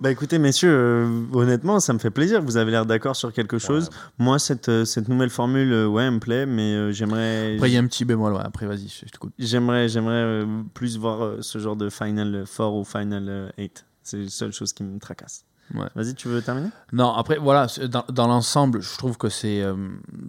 Bah 0.00 0.10
écoutez, 0.10 0.38
messieurs, 0.38 0.72
euh, 0.72 1.22
honnêtement, 1.32 1.78
ça 1.78 1.92
me 1.92 1.98
fait 1.98 2.10
plaisir. 2.10 2.42
Vous 2.42 2.56
avez 2.56 2.72
l'air 2.72 2.84
d'accord 2.84 3.14
sur 3.14 3.32
quelque 3.32 3.58
chose. 3.58 3.90
Moi, 4.18 4.40
cette, 4.40 4.68
euh, 4.68 4.84
cette 4.84 5.08
nouvelle 5.08 5.30
formule, 5.30 5.72
euh, 5.72 5.86
ouais, 5.86 6.04
elle 6.04 6.10
me 6.10 6.18
plaît, 6.18 6.46
mais 6.46 6.74
euh, 6.74 6.92
j'aimerais... 6.92 7.54
Après, 7.54 7.70
il 7.70 7.74
y 7.74 7.76
a 7.76 7.80
un 7.80 7.86
petit 7.86 8.04
bémol. 8.04 8.32
Ouais. 8.32 8.42
Après, 8.42 8.66
vas-y, 8.66 8.88
je 8.88 9.06
t'écoute. 9.06 9.32
J'aimerais, 9.38 9.88
j'aimerais 9.88 10.44
plus 10.74 10.98
voir 10.98 11.42
ce 11.42 11.58
genre 11.58 11.76
de 11.76 11.88
Final 11.90 12.44
4 12.44 12.72
ou 12.72 12.84
Final 12.84 13.52
8. 13.56 13.86
C'est 14.02 14.18
la 14.18 14.28
seule 14.28 14.52
chose 14.52 14.72
qui 14.72 14.82
me 14.82 14.98
tracasse. 14.98 15.44
Ouais. 15.72 15.86
Vas-y, 15.94 16.14
tu 16.14 16.28
veux 16.28 16.42
terminer? 16.42 16.68
Non, 16.92 17.12
après, 17.14 17.38
voilà, 17.38 17.66
dans, 17.88 18.04
dans 18.10 18.26
l'ensemble, 18.28 18.82
je 18.82 18.96
trouve 18.98 19.16
que 19.16 19.28
c'est 19.30 19.62
euh, 19.62 19.74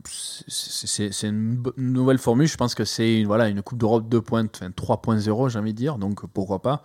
c'est- 0.06 1.28
une 1.28 1.62
nouvelle 1.78 2.18
formule. 2.20 2.48
Je 2.48 2.58
pense 2.58 2.74
que 2.74 2.86
c'est 2.86 3.20
une, 3.20 3.28
voilà, 3.28 3.50
une 3.50 3.62
Coupe 3.62 3.78
d'Europe 3.78 4.08
2 4.08 4.22
points, 4.22 4.46
enfin 4.54 4.70
3.0, 4.72 5.50
j'ai 5.50 5.60
envie 5.60 5.74
de 5.74 5.78
dire, 5.78 5.98
donc 5.98 6.26
pourquoi 6.28 6.62
pas. 6.62 6.84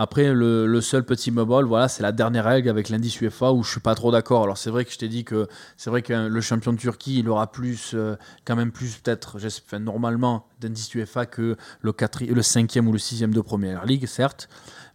Après, 0.00 0.32
le, 0.32 0.66
le 0.68 0.80
seul 0.80 1.02
petit 1.04 1.32
meuble, 1.32 1.64
voilà, 1.66 1.88
c'est 1.88 2.04
la 2.04 2.12
dernière 2.12 2.44
règle 2.44 2.68
avec 2.68 2.88
l'indice 2.88 3.20
UEFA 3.20 3.52
où 3.52 3.64
je 3.64 3.70
suis 3.72 3.80
pas 3.80 3.96
trop 3.96 4.12
d'accord. 4.12 4.44
Alors, 4.44 4.56
c'est 4.56 4.70
vrai 4.70 4.84
que 4.84 4.92
je 4.92 4.98
t'ai 4.98 5.08
dit 5.08 5.24
que 5.24 5.48
c'est 5.76 5.90
vrai 5.90 6.02
que 6.02 6.12
le 6.28 6.40
champion 6.40 6.72
de 6.72 6.78
Turquie, 6.78 7.18
il 7.18 7.28
aura 7.28 7.50
plus, 7.50 7.92
euh, 7.94 8.14
quand 8.44 8.54
même 8.54 8.70
plus, 8.70 8.96
peut-être, 8.98 9.38
enfin, 9.66 9.80
normalement, 9.80 10.46
d'indice 10.60 10.94
UEFA 10.94 11.26
que 11.26 11.56
le, 11.80 11.92
le 12.32 12.42
cinquième 12.42 12.86
ou 12.86 12.92
le 12.92 12.98
sixième 12.98 13.34
de 13.34 13.40
première 13.40 13.84
ligue, 13.86 14.06
certes. 14.06 14.48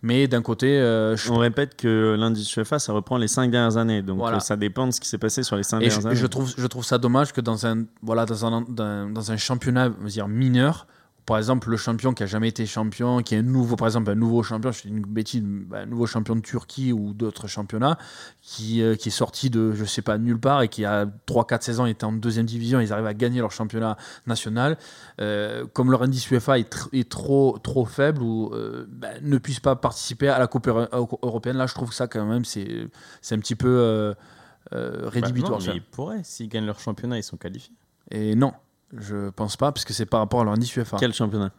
Mais 0.03 0.27
d'un 0.29 0.41
côté, 0.41 0.79
euh, 0.79 1.17
je 1.17 1.31
On 1.31 1.37
répète 1.37 1.75
que 1.75 2.15
l'indice 2.17 2.55
UEFA, 2.55 2.79
ça 2.79 2.93
reprend 2.93 3.17
les 3.17 3.27
5 3.27 3.51
dernières 3.51 3.75
années. 3.75 4.01
Donc 4.01 4.19
Voilà. 4.19 4.39
ça 4.39 4.55
dépend 4.55 4.87
de 4.87 4.91
ce 4.91 5.01
qui 5.01 5.07
s'est 5.09 5.17
passé 5.17 5.43
sur 5.43 5.57
les 5.57 5.63
5 5.63 5.81
Et 5.81 5.85
je, 5.85 5.89
dernières 5.89 6.07
années. 6.07 6.15
je 6.15 6.27
trouve, 6.27 6.53
je 6.57 6.67
trouve 6.67 6.85
ça 6.85 6.97
dommage 6.97 7.33
que 7.33 7.41
dans 7.41 7.65
un, 7.65 7.83
voilà, 8.01 8.25
dans 8.25 8.45
un, 8.45 8.61
dans, 8.61 9.09
dans 9.09 9.31
un 9.33 9.37
championnat 9.37 9.89
on 9.99 10.03
va 10.03 10.09
dire, 10.09 10.27
mineur, 10.29 10.87
par 11.25 11.37
exemple, 11.37 11.69
le 11.69 11.77
champion 11.77 12.13
qui 12.13 12.23
a 12.23 12.25
jamais 12.25 12.49
été 12.49 12.65
champion, 12.65 13.21
qui 13.21 13.35
est 13.35 13.39
un 13.39 13.43
nouveau, 13.43 13.75
par 13.75 13.87
exemple, 13.87 14.11
un 14.11 14.15
nouveau 14.15 14.43
champion, 14.43 14.71
je 14.71 14.79
fais 14.81 14.89
une 14.89 15.01
bêtise, 15.01 15.41
bah, 15.43 15.79
un 15.79 15.85
nouveau 15.85 16.05
champion 16.05 16.35
de 16.35 16.41
Turquie 16.41 16.91
ou 16.91 17.13
d'autres 17.13 17.47
championnats, 17.47 17.97
qui, 18.41 18.81
euh, 18.81 18.95
qui 18.95 19.07
est 19.09 19.11
sorti 19.11 19.49
de, 19.49 19.71
je 19.73 19.85
sais 19.85 20.01
pas, 20.01 20.17
nulle 20.17 20.39
part 20.39 20.61
et 20.61 20.67
qui 20.67 20.83
a 20.85 21.05
3-4 21.27 21.61
saisons 21.61 21.85
était 21.85 22.03
en 22.03 22.11
deuxième 22.11 22.45
division, 22.45 22.79
ils 22.79 22.91
arrivent 22.91 23.05
à 23.05 23.13
gagner 23.13 23.39
leur 23.39 23.51
championnat 23.51 23.97
national. 24.27 24.77
Euh, 25.21 25.65
comme 25.73 25.91
leur 25.91 26.03
indice 26.03 26.29
UEFA 26.29 26.59
est, 26.59 26.71
tr- 26.73 26.89
est 26.91 27.09
trop, 27.09 27.57
trop 27.63 27.85
faible 27.85 28.21
ou 28.21 28.51
euh, 28.53 28.85
bah, 28.89 29.09
ne 29.21 29.37
puisse 29.37 29.59
pas 29.59 29.75
participer 29.75 30.27
à 30.27 30.39
la 30.39 30.47
Coupe 30.47 30.67
euro- 30.67 31.19
européenne, 31.21 31.57
là, 31.57 31.67
je 31.67 31.73
trouve 31.73 31.89
que 31.89 31.95
ça, 31.95 32.07
quand 32.07 32.25
même, 32.25 32.43
c'est 32.45 32.87
un 33.31 33.39
petit 33.39 33.55
peu 33.55 34.13
Bah, 34.71 34.77
rédhibitoire. 35.09 35.59
non, 35.59 35.65
mais 35.67 35.75
ils 35.75 35.81
pourraient. 35.83 36.21
S'ils 36.23 36.49
gagnent 36.49 36.65
leur 36.65 36.79
championnat, 36.79 37.17
ils 37.17 37.23
sont 37.23 37.37
qualifiés. 37.37 37.73
Et 38.11 38.35
non, 38.35 38.53
je 38.97 39.29
pense 39.29 39.57
pas, 39.57 39.71
parce 39.71 39.85
que 39.85 39.93
c'est 39.93 40.05
par 40.05 40.19
rapport 40.19 40.41
à 40.41 40.43
leur 40.43 40.53
indice 40.53 40.75
UEFA. 40.75 40.97
Quel 40.99 41.13
championnat? 41.13 41.51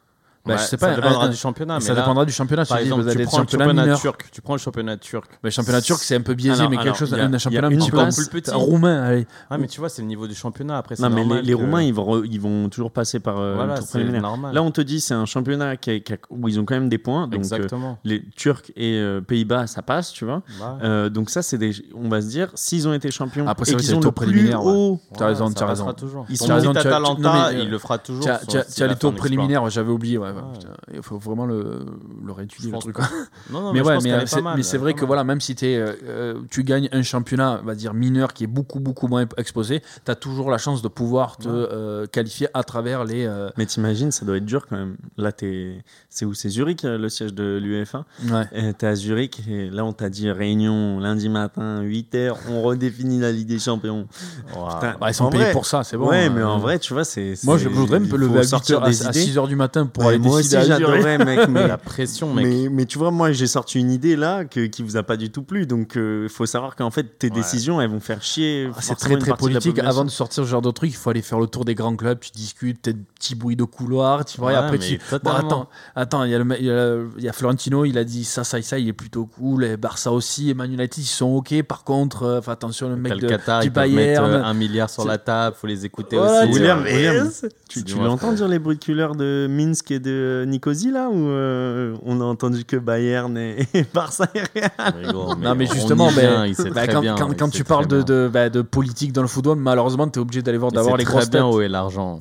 Bah, 0.46 0.56
je 0.58 0.62
sais 0.64 0.76
pas, 0.76 0.90
Ça 0.90 0.96
dépendra 0.96 1.24
un- 1.24 1.28
du 1.30 1.36
championnat. 1.36 1.80
ça 1.80 1.88
mais 1.88 1.94
là, 1.96 2.02
dépendra 2.02 2.24
du 2.26 2.32
championnat. 2.32 2.64
Par 2.66 2.76
exemple, 2.78 3.02
tu 3.10 3.16
prends 3.24 3.38
le 3.40 3.46
championnat 3.48 3.96
turc. 3.96 4.30
Tu 4.30 4.42
prends 4.42 4.52
le 4.54 4.58
championnat 4.58 4.96
turc. 4.98 5.30
Mais 5.42 5.48
le 5.48 5.50
championnat 5.50 5.80
turc, 5.80 6.02
c'est 6.02 6.14
un 6.16 6.20
peu 6.20 6.34
biaisé, 6.34 6.58
Alors, 6.60 6.70
mais 6.70 6.76
quelque 6.76 6.98
chose, 6.98 7.14
a- 7.14 7.16
un 7.24 7.38
championnat 7.38 7.66
un 7.68 7.70
petit 7.70 8.28
plus 8.28 8.40
petit. 8.42 8.50
roumain. 8.54 9.02
Allez. 9.04 9.26
Ah, 9.48 9.56
mais 9.56 9.66
tu 9.68 9.80
vois, 9.80 9.88
c'est 9.88 10.02
le 10.02 10.08
niveau 10.08 10.26
du 10.26 10.34
championnat. 10.34 10.76
Après, 10.78 10.96
Non, 10.98 11.08
mais 11.10 11.42
les, 11.42 11.54
Roumains, 11.54 11.82
ils 11.82 11.94
vont, 11.94 12.22
ils 12.24 12.40
vont 12.40 12.68
toujours 12.68 12.90
passer 12.90 13.20
par 13.20 13.38
euh, 13.38 13.54
Voilà, 13.54 13.76
le 13.94 14.18
normal. 14.20 14.54
Là, 14.54 14.62
on 14.62 14.70
te 14.70 14.80
dit 14.80 15.00
c'est 15.00 15.14
un 15.14 15.24
championnat 15.24 15.76
qui 15.76 15.90
a- 15.90 16.00
qui 16.00 16.12
a- 16.12 16.16
où 16.30 16.48
ils 16.48 16.58
ont 16.60 16.64
quand 16.64 16.74
même 16.74 16.88
des 16.88 16.98
points. 16.98 17.26
Donc, 17.26 17.44
euh, 17.52 17.66
les 18.04 18.22
Turcs 18.36 18.70
et 18.76 18.98
euh, 18.98 19.20
Pays-Bas, 19.20 19.66
ça 19.66 19.82
passe, 19.82 20.12
tu 20.12 20.24
vois. 20.24 20.42
Bah, 20.60 20.78
Euh, 20.82 21.08
donc 21.08 21.30
ça, 21.30 21.40
c'est 21.42 21.56
des, 21.58 21.72
on 21.94 22.08
va 22.08 22.20
se 22.20 22.26
dire, 22.26 22.48
s'ils 22.54 22.86
ont 22.86 22.92
été 22.92 23.10
champions 23.10 23.46
Après, 23.46 23.64
qu'ils 23.74 23.94
ont 23.94 24.00
le 24.00 24.10
plus 24.10 24.52
haut, 24.54 25.00
t'as 25.16 25.26
raison, 25.28 25.48
ça 25.48 25.54
t'as 25.54 25.66
raison. 25.66 25.94
Ils 26.28 26.36
sont- 26.36 26.50
Atalanta, 26.50 27.52
il 27.52 27.70
le 27.70 27.78
fera 27.78 27.98
toujours. 27.98 28.24
Tu 28.48 28.82
as, 28.82 28.86
les 28.86 28.96
tours 28.96 29.12
un 29.12 29.14
préliminaires, 29.14 29.68
j'avais 29.70 29.90
oublié. 29.90 30.18
Ouais, 30.34 30.40
ouais, 30.42 30.46
Ouais. 30.48 30.58
putain, 30.58 30.72
il 30.94 31.02
faut 31.02 31.18
vraiment 31.18 31.46
le, 31.46 31.86
le 32.24 32.32
réétudier 32.32 32.70
le 32.72 32.78
truc. 32.78 32.96
pas. 32.96 33.08
Non, 33.50 33.60
non, 33.62 33.72
mais 33.72 33.80
ouais, 33.82 33.98
mais, 34.02 34.12
euh, 34.12 34.20
est 34.22 34.62
c'est, 34.62 34.78
vrai 34.78 34.94
que 34.94 35.04
voilà, 35.04 35.22
même 35.24 35.40
si 35.40 35.54
t'es, 35.54 35.76
euh, 35.76 35.92
euh, 36.04 36.34
tu 36.50 36.64
gagnes 36.64 36.88
un 36.92 37.02
championnat, 37.02 37.60
on 37.62 37.66
va 37.66 37.74
dire 37.74 37.94
mineur, 37.94 38.32
qui 38.32 38.44
est 38.44 38.48
beaucoup 38.48 38.80
beaucoup 38.80 39.06
moins 39.08 39.24
exposé, 39.36 39.82
tu 40.04 40.10
as 40.10 40.14
toujours 40.14 40.50
la 40.50 40.58
chance 40.58 40.82
de 40.82 40.88
pouvoir 40.88 41.36
te 41.36 41.48
Ouais. 41.48 41.54
euh, 41.72 42.06
qualifier 42.06 42.48
à 42.54 42.62
travers 42.64 43.04
les. 43.04 43.26
euh, 43.26 43.50
Mais 43.56 43.66
t'imagines, 43.66 44.10
ça 44.10 44.24
doit 44.24 44.36
être 44.38 44.44
dur 44.44 44.66
quand 44.66 44.76
même. 44.76 44.96
Là, 45.16 45.32
t'es... 45.32 45.82
c'est 46.08 46.24
où? 46.24 46.34
C'est 46.34 46.48
Zurich, 46.48 46.82
le 46.84 47.08
siège 47.08 47.34
de 47.34 47.58
l'UEFA? 47.62 48.04
ouais. 48.30 48.72
T'es 48.74 48.86
à 48.86 48.94
Zurich, 48.94 49.42
et 49.48 49.70
là, 49.70 49.84
on 49.84 49.92
t'a 49.92 50.08
dit 50.08 50.30
réunion 50.30 50.98
lundi 51.00 51.28
matin, 51.28 51.82
8h, 51.82 52.34
on 52.50 52.62
redéfinit 52.62 53.20
la 53.20 53.30
Ligue 53.32 53.48
des 53.48 53.58
Champions. 53.58 54.06
Putain, 54.48 54.96
Bah, 55.00 55.10
ils 55.10 55.14
sont 55.14 55.24
en 55.24 55.30
payés 55.30 55.44
vrai- 55.44 55.52
pour 55.52 55.66
ça, 55.66 55.84
c'est 55.84 55.96
bon. 55.96 56.08
ouais, 56.08 56.24
hein. 56.26 56.32
mais 56.34 56.42
en 56.42 56.58
vrai, 56.58 56.78
tu 56.78 56.92
vois, 56.94 57.04
c'est. 57.04 57.34
Moi, 57.44 57.58
je 57.58 57.68
voudrais 57.68 58.00
me 58.00 58.16
lever 58.16 58.40
à, 58.40 58.42
sortir 58.44 58.78
8 58.78 58.82
heures, 58.84 58.88
des 58.90 59.06
à, 59.06 59.10
idées. 59.10 59.20
6 59.20 59.36
h 59.36 59.48
du 59.48 59.56
matin 59.56 59.86
pour 59.86 60.04
Ouais, 60.04 60.10
aller 60.14 60.18
moi 60.24 60.38
aussi, 60.38 60.50
j'adorerais, 60.50 61.18
mec, 61.18 61.48
mais, 61.48 61.68
La 61.68 61.78
pression, 61.78 62.32
mec. 62.32 62.46
mais, 62.46 62.68
mais 62.70 62.84
tu 62.86 62.98
vois, 62.98 63.10
moi, 63.10 63.32
j'ai 63.32 63.46
sorti 63.46 63.78
une 63.78 63.90
idée 63.90 64.16
là 64.16 64.44
que, 64.44 64.66
qui 64.66 64.82
vous 64.82 64.96
a 64.96 65.02
pas 65.02 65.16
du 65.16 65.30
tout 65.30 65.42
plu. 65.42 65.66
Donc, 65.66 65.92
il 65.96 66.28
faut 66.28 66.46
savoir 66.46 66.76
qu'en 66.76 66.90
fait, 66.90 67.18
tes 67.18 67.28
Ouais. 67.28 67.34
décisions, 67.34 67.80
elles 67.80 67.90
vont 67.90 68.00
faire 68.00 68.22
chier. 68.22 68.68
Ah, 68.74 68.78
C'est 68.80 68.94
très 68.96 69.16
très 69.16 69.32
politique. 69.36 69.78
Avant 69.78 70.04
de 70.04 70.10
sortir 70.10 70.44
ce 70.44 70.48
genre 70.48 70.62
de 70.62 70.70
truc, 70.70 70.90
il 70.90 70.96
faut 70.96 71.10
aller 71.10 71.22
faire 71.22 71.38
le 71.38 71.46
tour 71.46 71.64
des 71.64 71.74
grands 71.74 71.96
clubs. 71.96 72.18
Tu 72.20 72.30
discutes, 72.32 72.80
peut-être 72.82 72.98
petit 73.18 73.34
bruit 73.34 73.56
de 73.56 73.64
couloir. 73.64 74.24
Tu 74.24 74.38
vois, 74.38 74.52
et 74.52 74.56
après 74.56 74.78
tu. 74.78 74.98
Bon, 75.22 75.30
attends, 75.30 75.68
attends. 75.94 76.24
Il 76.24 76.30
y 76.30 76.34
a 76.34 76.38
le, 76.38 76.44
me- 76.44 76.58
il 76.58 76.66
y 76.66 76.70
a, 76.70 76.96
il 77.18 77.24
y 77.24 77.28
a 77.28 77.32
Florentino. 77.32 77.84
Il 77.84 77.98
a 77.98 78.04
dit 78.04 78.24
ça, 78.24 78.44
ça 78.44 78.58
et 78.58 78.62
ça. 78.62 78.78
Il 78.78 78.88
est 78.88 78.92
plutôt 78.92 79.26
cool. 79.26 79.64
Et 79.64 79.76
Barça 79.76 80.12
aussi. 80.12 80.50
Et 80.50 80.54
Man 80.54 80.72
United, 80.72 81.02
ils 81.02 81.06
sont 81.06 81.26
ok. 81.26 81.62
Par 81.62 81.84
contre, 81.84 82.22
euh, 82.24 82.40
attention, 82.46 82.88
le 82.88 82.96
mec 82.96 83.14
le 83.14 83.18
de, 83.20 83.28
Qatar, 83.28 83.60
du 83.62 83.70
peuvent 83.70 83.90
mettre 83.90 84.22
Bayern. 84.22 84.42
euh, 84.42 84.44
un 84.44 84.54
milliard 84.54 84.90
sur 84.90 85.04
la 85.04 85.18
table, 85.18 85.56
faut 85.58 85.66
les 85.66 85.84
écouter 85.84 86.16
Voilà, 86.16 86.44
aussi. 86.44 86.52
William, 86.52 86.82
Ouais. 86.82 86.94
William, 86.94 87.30
tu, 87.68 87.82
l'entends 87.96 88.32
dire 88.32 88.48
les 88.48 88.58
bruits 88.58 88.76
de 88.76 88.84
couleur 88.84 89.14
de 89.16 89.46
Minsk 89.50 89.90
et 89.90 89.98
de 89.98 90.13
Nicosie 90.46 90.90
là 90.90 91.08
ou 91.10 91.28
euh, 91.28 91.94
on 92.04 92.20
a 92.20 92.24
entendu 92.24 92.64
que 92.64 92.76
Bayern 92.76 93.36
et, 93.36 93.66
et 93.74 93.84
Barça 93.92 94.26
et 94.34 94.40
Real? 94.40 94.94
Mais 95.00 95.12
Non, 95.12 95.54
mais 95.54 95.66
justement, 95.66 96.08
vient, 96.08 96.46
Bah, 96.74 96.86
quand, 96.86 97.00
bien, 97.00 97.14
quand- 97.16 97.28
il 97.30 97.36
quand 97.36 97.46
sait 97.52 97.58
tu 97.58 97.64
parles 97.64 97.86
de, 97.86 98.02
bien. 98.02 98.04
de, 98.24 98.28
bah, 98.32 98.48
de 98.50 98.62
politique 98.62 99.12
dans 99.12 99.22
le 99.22 99.28
football, 99.28 99.58
malheureusement, 99.58 100.08
tu 100.08 100.18
es 100.18 100.22
obligé 100.22 100.42
d'aller 100.42 100.58
voir 100.58 100.72
sait 100.72 100.96
les 100.96 101.04
très 101.04 101.12
grosses 101.14 101.30
bien 101.30 101.44
têtes. 101.46 101.54
où 101.54 101.60
est 101.60 101.68
l'argent. 101.68 102.18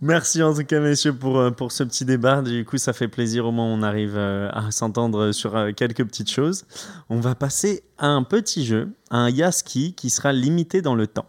Merci 0.00 0.42
en 0.42 0.52
tout 0.54 0.64
cas 0.64 0.80
messieurs 0.80 1.14
pour, 1.14 1.38
euh, 1.38 1.50
pour 1.50 1.72
ce 1.72 1.82
petit 1.84 2.04
débat. 2.04 2.42
Du 2.42 2.64
coup 2.64 2.76
ça 2.78 2.92
fait 2.92 3.08
plaisir 3.08 3.46
au 3.46 3.52
moins 3.52 3.64
on 3.66 3.82
arrive 3.82 4.14
euh, 4.16 4.50
à 4.52 4.70
s'entendre 4.70 5.32
sur 5.32 5.56
euh, 5.56 5.72
quelques 5.72 6.04
petites 6.04 6.30
choses. 6.30 6.64
On 7.08 7.20
va 7.20 7.34
passer 7.34 7.82
à 7.98 8.08
un 8.08 8.22
petit 8.22 8.66
jeu, 8.66 8.88
un 9.10 9.30
Yaski 9.30 9.94
qui 9.94 10.10
sera 10.10 10.32
limité 10.32 10.82
dans 10.82 10.94
le 10.94 11.06
temps. 11.06 11.26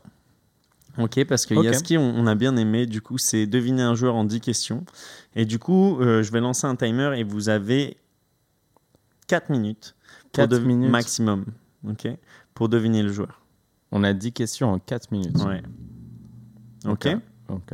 Ok, 0.98 1.26
parce 1.26 1.46
que 1.46 1.56
Ok. 1.56 1.66
Yaski, 1.66 1.98
on, 1.98 2.16
on 2.16 2.28
a 2.28 2.36
bien 2.36 2.56
aimé. 2.56 2.86
Du 2.86 3.02
coup, 3.02 3.18
c'est 3.18 3.46
deviner 3.48 3.82
un 3.82 3.96
joueur 3.96 4.16
en 4.16 4.24
10 4.24 4.40
questions. 4.40 4.86
Et 5.36 5.46
du 5.46 5.60
coup, 5.60 6.00
euh, 6.00 6.24
je 6.24 6.32
vais 6.32 6.40
lancer 6.40 6.68
un 6.68 6.76
timer 6.76 7.12
et 7.18 7.24
vous 7.24 7.50
avez 7.50 7.98
4 9.28 9.50
minutes. 9.50 9.96
pour 10.32 10.48
minutes. 10.62 10.90
Maximum. 10.90 11.46
Ok, 11.88 12.08
pour 12.54 12.70
deviner 12.70 13.04
le 13.04 13.12
joueur. 13.12 13.42
On 13.92 14.04
a 14.04 14.14
10 14.14 14.32
questions 14.32 14.72
en 14.72 14.80
4 14.80 15.12
minutes. 15.12 15.38
Ouais. 15.44 15.62
Ok. 16.88 17.08
Ok. 17.50 17.74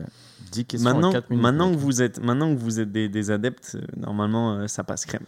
10 0.51 0.65
questions 0.65 0.89
en 0.89 0.93
Maintenant, 0.93 1.11
4 1.11 1.29
minutes. 1.29 1.43
maintenant, 1.43 1.71
que 1.71 1.77
vous 1.77 2.01
êtes, 2.01 2.19
maintenant 2.19 2.53
que 2.53 2.59
vous 2.59 2.79
êtes 2.79 2.91
des, 2.91 3.07
des 3.07 3.31
adeptes, 3.31 3.75
euh, 3.75 3.85
normalement, 3.97 4.53
euh, 4.55 4.67
ça 4.67 4.83
passe 4.83 5.05
crème. 5.05 5.23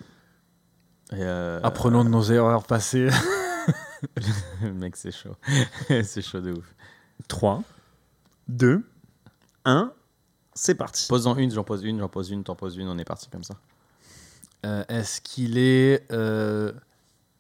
Et, 1.12 1.18
euh, 1.20 1.60
Apprenons 1.64 2.04
de 2.04 2.10
nos 2.10 2.24
erreurs 2.24 2.66
passées. 2.66 3.10
Mec, 4.74 4.96
c'est 4.98 5.12
chaud. 5.12 5.36
c'est 6.04 6.22
chaud 6.22 6.42
de 6.42 6.52
ouf. 6.52 6.76
3, 7.28 7.64
2, 8.48 8.84
1, 9.66 9.94
c'est 10.54 10.76
parti. 10.76 11.08
Pose-en 11.08 11.36
une, 11.38 11.52
j'en 11.52 11.64
pose 11.64 11.84
une, 11.84 12.00
j'en 12.00 12.10
pose 12.10 12.30
une, 12.30 12.44
t'en 12.44 12.56
poses 12.56 12.78
une, 12.78 12.88
on 12.88 12.98
est 12.98 13.06
parti 13.06 13.30
comme 13.30 13.44
ça. 13.44 13.56
Euh, 14.66 14.84
est-ce 14.88 15.20
qu'il 15.22 15.58
est, 15.58 16.10
euh, 16.12 16.72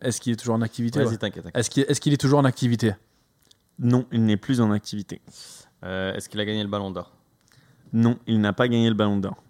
est-ce 0.01 0.19
qu'il 0.19 0.33
est 0.33 0.35
toujours 0.35 0.55
en 0.55 0.61
activité 0.61 0.99
Vas-y, 0.99 1.09
ouais 1.09 1.17
t'inquiète. 1.17 1.43
t'inquiète. 1.43 1.57
Est-ce 1.57 1.69
qu'il 1.69 1.83
est, 1.83 1.99
qu'il 1.99 2.13
est 2.13 2.17
toujours 2.17 2.39
en 2.39 2.45
activité 2.45 2.93
Non, 3.79 4.05
il 4.11 4.25
n'est 4.25 4.37
plus 4.37 4.61
en 4.61 4.71
activité. 4.71 5.21
Euh, 5.83 6.13
Est-ce 6.13 6.27
qu'il 6.29 6.39
a 6.39 6.45
gagné 6.45 6.63
le 6.63 6.69
ballon 6.69 6.91
d'or 6.91 7.13
Non, 7.93 8.17
il 8.27 8.41
n'a 8.41 8.53
pas 8.53 8.67
gagné 8.67 8.89
le 8.89 8.95
ballon 8.95 9.17
d'or. 9.17 9.41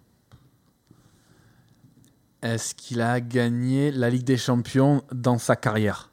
Est-ce 2.42 2.74
qu'il 2.74 3.00
a 3.00 3.20
gagné 3.20 3.90
la 3.90 4.10
Ligue 4.10 4.24
des 4.24 4.36
Champions 4.36 5.02
dans 5.10 5.38
sa 5.38 5.56
carrière? 5.56 6.10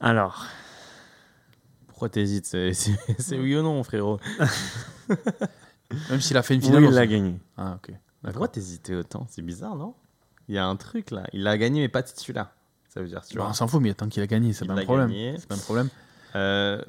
Alors, 0.00 0.44
Pourquoi 1.96 2.10
t'hésites 2.10 2.44
C'est 3.18 3.38
oui 3.38 3.56
ou 3.56 3.62
non, 3.62 3.82
frérot 3.82 4.20
Même 6.10 6.20
s'il 6.20 6.36
a 6.36 6.42
fait 6.42 6.54
une 6.54 6.60
oui, 6.60 6.66
finale 6.66 6.84
il 6.84 6.90
l'a 6.90 7.06
gagné. 7.06 7.38
Ah, 7.56 7.78
ok. 7.82 7.94
Pourquoi 8.22 8.48
t'hésitais 8.48 8.94
autant? 8.94 9.26
C'est 9.30 9.40
bizarre, 9.40 9.76
non? 9.76 9.94
Il 10.46 10.54
y 10.54 10.58
a 10.58 10.66
un 10.66 10.76
truc 10.76 11.10
là. 11.10 11.24
Il 11.32 11.46
a 11.46 11.56
gagné, 11.56 11.80
mais 11.80 11.88
pas 11.88 12.02
titulaire. 12.02 12.50
Ça 12.90 13.00
veut 13.00 13.08
dire, 13.08 13.24
tu 13.24 13.36
Bah, 13.36 13.44
vois. 13.44 13.50
on 13.50 13.54
s'en 13.54 13.66
fout, 13.66 13.80
mais 13.80 13.94
tant 13.94 14.08
qu'il 14.10 14.22
a 14.22 14.26
gagné, 14.26 14.52
c'est 14.52 14.66
pas 14.66 14.74
un 14.74 14.76
l'a 14.76 14.82
problème. 14.82 15.08
gagné. 15.08 15.36
C'est 15.38 15.48
pas 15.48 15.54
un 15.54 15.58
problème. 15.58 15.88
Euh, 16.34 16.82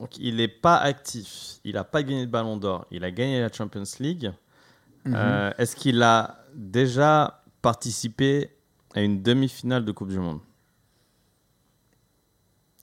donc, 0.00 0.18
il 0.18 0.36
n'est 0.36 0.48
pas 0.48 0.76
actif. 0.78 1.60
Il 1.62 1.74
n'a 1.74 1.84
pas 1.84 2.02
gagné 2.02 2.22
le 2.22 2.30
ballon 2.30 2.56
d'or. 2.56 2.84
Il 2.90 3.04
a 3.04 3.12
gagné 3.12 3.40
la 3.40 3.52
Champions 3.52 3.84
League. 4.00 4.32
Mhm. 5.04 5.14
Euh, 5.16 5.52
Est-ce 5.58 5.76
qu'il 5.76 6.02
a 6.02 6.40
déjà 6.52 7.44
participé 7.62 8.50
à 8.94 9.02
une 9.02 9.22
demi-finale 9.22 9.84
de 9.84 9.92
Coupe 9.92 10.08
du 10.08 10.18
Monde? 10.18 10.40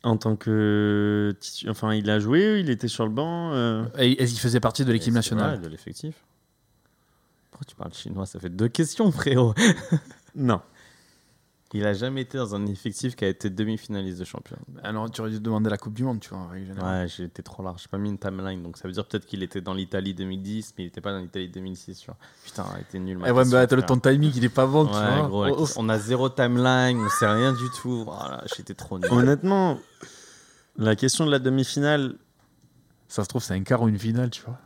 En 0.03 0.17
tant 0.17 0.35
que. 0.35 1.33
Enfin, 1.69 1.93
il 1.93 2.09
a 2.09 2.19
joué, 2.19 2.59
il 2.59 2.69
était 2.69 2.89
sur 2.89 3.05
le 3.05 3.11
banc. 3.11 3.53
euh, 3.53 3.85
Et 3.97 4.21
est-ce 4.21 4.31
qu'il 4.33 4.41
faisait 4.41 4.59
partie 4.59 4.83
de 4.83 4.91
l'équipe 4.91 5.13
nationale 5.13 5.55
ouais, 5.57 5.63
de 5.63 5.69
l'effectif. 5.69 6.15
Pourquoi 7.51 7.65
tu 7.65 7.75
parles 7.75 7.93
chinois? 7.93 8.25
Ça 8.25 8.39
fait 8.39 8.49
deux 8.49 8.67
questions, 8.67 9.11
frérot. 9.11 9.53
Non. 10.35 10.59
Il 11.75 11.85
a 11.87 11.93
jamais 11.93 12.21
été 12.21 12.37
dans 12.37 12.53
un 12.53 12.65
effectif 12.67 13.15
qui 13.15 13.25
a 13.25 13.27
été 13.27 13.49
demi-finaliste 13.49 14.19
de 14.19 14.25
champion. 14.25 14.57
Alors, 14.83 15.09
tu 15.09 15.21
aurais 15.21 15.31
dû 15.31 15.39
demander 15.39 15.71
la 15.71 15.77
Coupe 15.77 15.95
du 15.95 16.03
Monde, 16.03 16.19
tu 16.19 16.29
vois, 16.29 16.37
en 16.37 16.47
règle 16.47 16.67
générale. 16.67 17.01
Ouais, 17.03 17.07
j'ai 17.07 17.23
été 17.23 17.41
trop 17.41 17.63
large. 17.63 17.81
J'ai 17.81 17.87
pas 17.87 17.97
mis 17.97 18.09
une 18.09 18.19
timeline. 18.19 18.61
Donc 18.61 18.77
ça 18.77 18.87
veut 18.87 18.93
dire 18.93 19.05
peut-être 19.07 19.25
qu'il 19.25 19.41
était 19.41 19.59
dans 19.61 19.73
l'Italie 19.73 20.13
2010, 20.13 20.75
mais 20.77 20.83
il 20.83 20.87
était 20.87 21.01
pas 21.01 21.11
dans 21.11 21.19
l'Italie 21.19 21.49
2006. 21.49 21.99
Tu 21.99 22.05
vois. 22.05 22.17
Putain, 22.45 22.65
elle 22.75 22.81
était 22.81 22.99
nul. 22.99 23.17
ma 23.17 23.27
Eh 23.27 23.31
ouais, 23.31 23.43
mais 23.45 23.55
attends, 23.55 23.81
ton 23.81 23.97
timing, 23.97 24.31
il 24.35 24.45
est 24.45 24.49
pas 24.49 24.67
bon, 24.67 24.85
tu 24.85 24.93
Ouais, 24.93 24.99
vois. 25.27 25.27
gros, 25.27 25.45
Oh, 25.47 25.65
oh, 25.67 25.73
on 25.77 25.89
a 25.89 25.97
zéro 25.97 26.29
timeline, 26.29 26.99
on 26.99 27.09
sait 27.09 27.27
rien 27.27 27.53
du 27.53 27.65
tout. 27.81 28.03
Voilà, 28.03 28.43
j'étais 28.55 28.75
trop 28.75 28.99
nul. 28.99 29.11
Honnêtement, 29.11 29.79
la 30.77 30.95
question 30.95 31.25
de 31.25 31.31
la 31.31 31.39
demi-finale. 31.39 32.15
Ça 33.07 33.23
se 33.23 33.29
trouve, 33.29 33.43
c'est 33.43 33.53
un 33.53 33.63
quart 33.63 33.81
ou 33.81 33.87
une 33.89 33.99
finale, 33.99 34.29
tu 34.31 34.41
vois. 34.43 34.59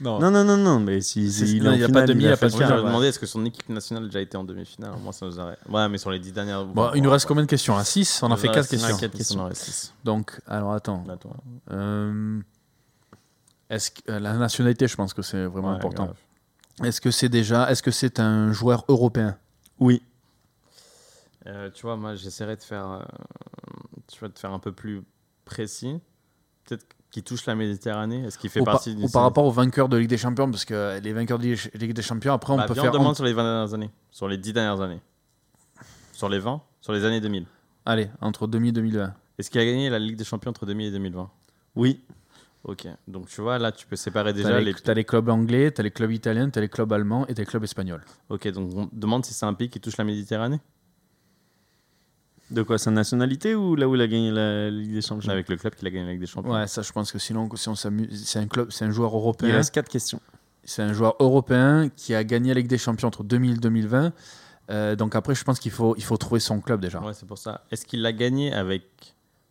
Non. 0.00 0.18
Non, 0.18 0.30
non, 0.30 0.44
non, 0.44 0.56
non, 0.56 0.80
mais 0.80 1.00
si, 1.00 1.30
C'est- 1.30 1.46
si 1.46 1.56
il 1.58 1.62
non, 1.62 1.70
est 1.70 1.74
en 1.74 1.76
il 1.76 1.80
y 1.80 1.84
a 1.84 1.86
pas 1.88 1.92
finale, 1.92 2.06
de 2.08 2.12
demi, 2.12 2.22
il 2.22 2.26
il 2.26 2.28
y 2.28 2.30
a 2.30 2.34
a 2.34 2.36
pas 2.36 2.46
de 2.46 2.52
finale, 2.52 2.68
j'aurais 2.68 2.82
demandé 2.82 3.06
est-ce 3.08 3.18
que 3.18 3.26
son 3.26 3.44
équipe 3.44 3.68
nationale 3.68 4.04
a 4.04 4.06
déjà 4.06 4.20
été 4.20 4.36
en 4.36 4.44
demi-finale? 4.44 4.92
Moi, 5.02 5.12
ça 5.12 5.26
nous 5.26 5.38
aurait. 5.38 5.58
Ouais, 5.68 5.88
mais 5.88 5.98
sur 5.98 6.10
les 6.10 6.18
dix 6.18 6.32
dernières. 6.32 6.64
Bon, 6.64 6.90
il 6.94 7.02
nous 7.02 7.10
reste 7.10 7.26
combien 7.26 7.42
de 7.44 7.48
questions? 7.48 7.76
À 7.76 7.84
6 7.84 8.20
On 8.22 8.30
en 8.30 8.36
fait 8.36 8.48
4 8.48 8.68
questions. 8.68 8.96
4 8.96 9.12
questions. 9.16 9.50
Donc, 10.04 10.40
alors 10.46 10.72
attends. 10.74 11.04
Euh, 11.70 12.40
Est-ce 13.70 13.90
que 13.90 14.10
euh, 14.12 14.18
la 14.20 14.34
nationalité, 14.34 14.86
je 14.88 14.96
pense 14.96 15.14
que 15.14 15.22
c'est 15.22 15.44
vraiment 15.46 15.70
Ouais, 15.70 15.76
important. 15.76 16.04
grave. 16.04 16.16
Est-ce 16.82 17.00
que 17.00 17.10
c'est 17.10 17.28
déjà, 17.28 17.70
est-ce 17.70 17.82
que 17.82 17.90
c'est 17.90 18.18
un 18.20 18.52
joueur 18.52 18.84
européen? 18.88 19.36
Oui. 19.78 20.02
Euh, 21.46 21.70
tu 21.70 21.82
vois, 21.82 21.96
moi, 21.96 22.14
j'essaierai 22.14 22.56
de 22.56 22.62
faire, 22.62 22.88
euh, 22.90 23.02
tu 24.08 24.18
vois, 24.18 24.28
de 24.28 24.38
faire 24.38 24.52
un 24.52 24.58
peu 24.58 24.72
plus 24.72 25.02
précis. 25.44 26.00
Peut-être 26.64 26.86
qui 27.14 27.22
touche 27.22 27.46
la 27.46 27.54
Méditerranée 27.54 28.24
Est-ce 28.24 28.36
qu'il 28.36 28.50
fait 28.50 28.58
Ou, 28.58 28.64
par- 28.64 28.74
partie 28.74 28.96
ou 29.00 29.08
par 29.08 29.22
rapport 29.22 29.44
aux 29.44 29.52
vainqueurs 29.52 29.88
de 29.88 29.96
Ligue 29.96 30.08
des 30.08 30.16
Champions, 30.18 30.50
parce 30.50 30.64
que 30.64 30.98
les 30.98 31.12
vainqueurs 31.12 31.38
de 31.38 31.44
Ligue 31.78 31.92
des 31.92 32.02
Champions, 32.02 32.32
après, 32.32 32.52
on 32.52 32.56
Bah, 32.56 32.66
peut 32.66 32.74
faire. 32.74 32.86
on 32.86 32.90
demande 32.92 33.14
sur 33.14 33.24
les 33.24 33.32
20 33.32 33.44
dernières 33.44 33.72
années, 33.72 33.90
sur 34.10 34.26
les 34.26 34.36
10 34.36 34.52
dernières 34.52 34.80
années. 34.80 35.00
Sur 36.12 36.28
les 36.28 36.40
20 36.40 36.60
Sur 36.80 36.92
les 36.92 37.04
années 37.04 37.20
2000. 37.20 37.46
Allez, 37.86 38.08
entre 38.20 38.48
2000 38.48 38.70
et 38.70 38.72
2020. 38.72 39.14
Est-ce 39.38 39.48
qu'il 39.48 39.60
a 39.60 39.64
gagné 39.64 39.90
la 39.90 40.00
Ligue 40.00 40.16
des 40.16 40.24
Champions 40.24 40.50
entre 40.50 40.66
2000 40.66 40.88
et 40.88 40.90
2020 40.90 41.30
Oui. 41.76 42.00
Ok, 42.64 42.88
donc 43.06 43.28
tu 43.28 43.40
vois, 43.42 43.60
là, 43.60 43.70
tu 43.70 43.86
peux 43.86 43.94
séparer 43.94 44.32
déjà 44.32 44.58
les, 44.58 44.64
les... 44.64 44.74
t'as 44.74 44.94
les 44.94 45.04
clubs 45.04 45.28
anglais, 45.28 45.70
t'as 45.70 45.84
les 45.84 45.92
clubs 45.92 46.10
italiens, 46.10 46.50
t'as 46.50 46.62
les 46.62 46.68
clubs 46.68 46.92
allemands 46.92 47.28
et 47.28 47.34
t'as 47.34 47.42
les 47.42 47.46
clubs 47.46 47.62
espagnols. 47.62 48.02
Ok, 48.28 48.48
donc 48.48 48.72
on 48.74 48.88
demande 48.90 49.24
si 49.24 49.32
c'est 49.34 49.46
un 49.46 49.54
pays 49.54 49.68
qui 49.70 49.78
touche 49.80 49.98
la 49.98 50.04
Méditerranée? 50.04 50.60
De 52.54 52.62
quoi 52.62 52.78
Sa 52.78 52.90
nationalité 52.90 53.54
ou 53.54 53.74
là 53.76 53.88
où 53.88 53.94
il 53.96 54.00
a 54.00 54.06
gagné 54.06 54.30
la 54.30 54.70
Ligue 54.70 54.92
des 54.92 55.02
Champions? 55.02 55.30
Avec 55.30 55.48
le 55.48 55.56
club 55.56 55.74
qui 55.74 55.86
a 55.86 55.90
gagné 55.90 56.04
la 56.06 56.12
Ligue 56.12 56.20
des 56.20 56.26
Champions. 56.26 56.52
Ouais, 56.52 56.66
ça, 56.66 56.82
je 56.82 56.92
pense 56.92 57.10
que 57.12 57.18
sinon, 57.18 57.48
si 57.56 57.68
on 57.68 57.74
s'amuse, 57.74 58.24
c'est 58.26 58.38
un 58.38 58.46
club, 58.46 58.70
c'est 58.70 58.84
un 58.84 58.90
joueur 58.90 59.10
Il 59.12 59.16
européen. 59.16 59.54
reste 59.56 59.74
quatre 59.74 59.88
questions. 59.88 60.20
C'est 60.62 60.82
un 60.82 60.92
joueur 60.92 61.16
européen 61.18 61.90
qui 61.94 62.14
a 62.14 62.22
gagné 62.24 62.48
la 62.54 62.60
Ligue 62.60 62.68
des 62.68 62.78
Champions 62.78 63.08
entre 63.08 63.24
2000 63.24 63.54
et 63.54 63.58
2020. 63.58 64.12
Euh, 64.70 64.96
donc 64.96 65.14
après, 65.14 65.34
je 65.34 65.44
pense 65.44 65.58
qu'il 65.58 65.72
faut, 65.72 65.94
il 65.96 66.04
faut 66.04 66.16
trouver 66.16 66.40
son 66.40 66.60
club 66.60 66.80
déjà. 66.80 67.00
Ouais, 67.00 67.12
c'est 67.12 67.26
pour 67.26 67.36
ça. 67.38 67.64
Est-ce 67.70 67.84
qu'il 67.84 68.00
l'a 68.02 68.12
gagné 68.12 68.52
avec 68.52 68.84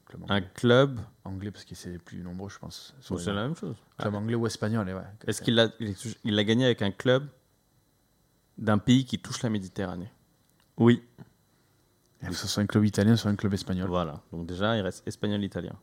Club 0.07 0.23
un 0.29 0.35
anglais, 0.37 0.49
club? 0.55 0.99
Anglais, 1.25 1.51
parce 1.51 1.65
que 1.65 1.75
c'est 1.75 1.97
plus 1.99 2.23
nombreux, 2.23 2.49
je 2.49 2.57
pense. 2.57 2.95
ou 3.11 3.17
c'est 3.19 3.31
la 3.33 3.43
même 3.43 3.55
chose 3.55 3.75
Club 3.99 4.15
anglais 4.15 4.35
ou 4.35 4.47
espagnol, 4.47 4.87
ouais. 4.87 5.01
Est-ce 5.27 5.41
qu'il 5.41 5.55
l'a 5.55 5.67
il 5.79 6.35
l'a 6.35 6.43
gagné 6.43 6.65
avec 6.65 6.81
un 6.81 6.91
club 6.91 7.27
d'un 8.57 8.77
pays 8.77 9.05
qui 9.05 9.19
touche 9.19 9.43
la 9.43 9.49
Méditerranée? 9.49 10.09
Oui. 10.77 11.03
Que 12.27 12.33
ce 12.33 12.47
soit 12.47 12.63
un 12.63 12.65
club 12.65 12.85
italien, 12.85 13.15
soit 13.15 13.31
un 13.31 13.35
club 13.35 13.53
espagnol. 13.53 13.87
Voilà, 13.89 14.21
donc 14.31 14.45
déjà 14.45 14.75
il 14.77 14.81
reste 14.81 15.07
espagnol-italien. 15.07 15.73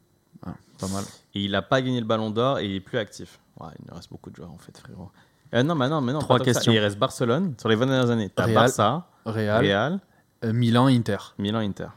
Ah, 0.47 0.55
pas 0.79 0.89
mal. 0.89 1.05
Et 1.35 1.43
il 1.45 1.51
n'a 1.51 1.61
pas 1.63 1.83
gagné 1.83 2.01
le 2.01 2.07
ballon 2.07 2.31
d'or 2.31 2.59
et 2.61 2.67
il 2.67 2.75
est 2.77 2.81
plus 2.81 2.99
actif. 2.99 3.41
Ouais, 3.61 3.69
il 3.79 3.85
nous 3.89 3.95
reste 3.95 4.09
beaucoup 4.11 4.31
de 4.31 4.37
joueurs 4.37 4.51
en 4.51 4.59
fait, 4.59 4.77
frérot. 4.79 5.11
Euh, 5.53 5.63
non, 5.63 5.75
mais 5.75 5.89
non, 5.89 6.01
mais 6.01 6.13
non. 6.13 6.21
Trois 6.21 6.39
questions. 6.41 6.73
Il 6.73 6.79
reste 6.79 6.99
Barcelone 6.99 7.55
sur 7.59 7.69
les 7.69 7.75
20 7.77 7.87
dernières 7.87 8.11
années. 8.11 8.31
T'as 8.31 8.45
Real. 8.45 8.55
Barça, 8.55 9.07
Real, 9.27 9.65
Real, 9.65 10.01
euh, 10.45 10.53
Milan, 10.53 10.87
Inter. 10.87 11.19
Milan, 11.39 11.59
Inter. 11.59 11.89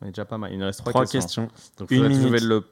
On 0.00 0.06
est 0.06 0.10
déjà 0.10 0.24
pas 0.24 0.38
mal. 0.38 0.52
Il 0.52 0.58
nous 0.58 0.64
reste 0.64 0.80
trois, 0.80 0.92
Trois 0.92 1.04
questions. 1.06 1.46
questions. 1.46 1.72
Donc, 1.78 1.90
Une 1.90 2.04
faudrait 2.04 2.16
minute. 2.16 2.40
le, 2.42 2.64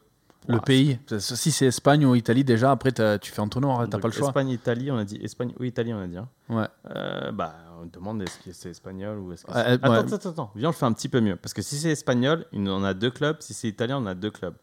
Le 0.48 0.60
pays. 0.60 0.98
Si 1.18 1.50
c'est 1.52 1.66
Espagne 1.66 2.04
ou 2.06 2.14
Italie, 2.14 2.42
déjà, 2.42 2.70
après, 2.70 2.90
t'as- 2.92 3.18
tu 3.18 3.30
fais 3.30 3.40
entonnoir, 3.40 3.80
t'as 3.80 3.86
donc, 3.86 4.00
pas 4.00 4.08
le 4.08 4.14
choix. 4.14 4.28
Espagne, 4.28 4.48
Italie, 4.48 4.90
on 4.90 4.96
a 4.96 5.04
dit 5.04 5.16
Espagne 5.22 5.52
ou 5.60 5.64
Italie, 5.64 5.92
on 5.92 6.00
a 6.00 6.06
dit. 6.06 6.16
hein. 6.16 6.28
Ouais. 6.48 6.66
Euh, 6.96 7.30
bah, 7.32 7.54
on 7.82 7.86
demande 7.86 8.22
est-ce 8.22 8.38
que 8.38 8.52
c'est 8.52 8.70
espagnol 8.70 9.18
ou 9.18 9.32
est-ce 9.32 9.44
que 9.44 9.52
c'est- 9.52 9.58
euh, 9.58 9.74
attends, 9.74 9.90
ouais. 9.90 9.96
attends, 9.98 10.16
attends, 10.16 10.30
attends. 10.30 10.52
Viens, 10.56 10.68
on 10.68 10.72
le 10.72 10.76
fait 10.76 10.86
un 10.86 10.92
petit 10.94 11.08
peu 11.10 11.20
mieux. 11.20 11.36
Parce 11.36 11.52
que 11.52 11.60
si 11.62 11.76
c'est 11.76 11.90
espagnol, 11.90 12.46
en 12.54 12.82
a 12.82 12.94
deux 12.94 13.10
clubs. 13.10 13.36
Si 13.40 13.52
c'est 13.54 13.68
italien, 13.68 13.98
on 13.98 14.06
a 14.06 14.14
deux 14.14 14.30
clubs. 14.30 14.54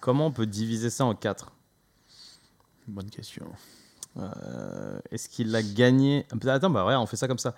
Comment 0.00 0.26
on 0.26 0.30
peut 0.30 0.46
diviser 0.46 0.90
ça 0.90 1.04
en 1.06 1.14
quatre? 1.14 1.52
Bonne 2.86 3.10
question. 3.10 3.46
Euh, 4.18 4.98
Est-ce 5.10 5.28
qu'il 5.28 5.54
a 5.56 5.62
gagné? 5.62 6.26
Attends, 6.46 6.70
bah 6.70 6.84
ouais, 6.86 6.94
on 6.96 7.06
fait 7.06 7.16
ça 7.16 7.28
comme 7.28 7.38
ça. 7.38 7.54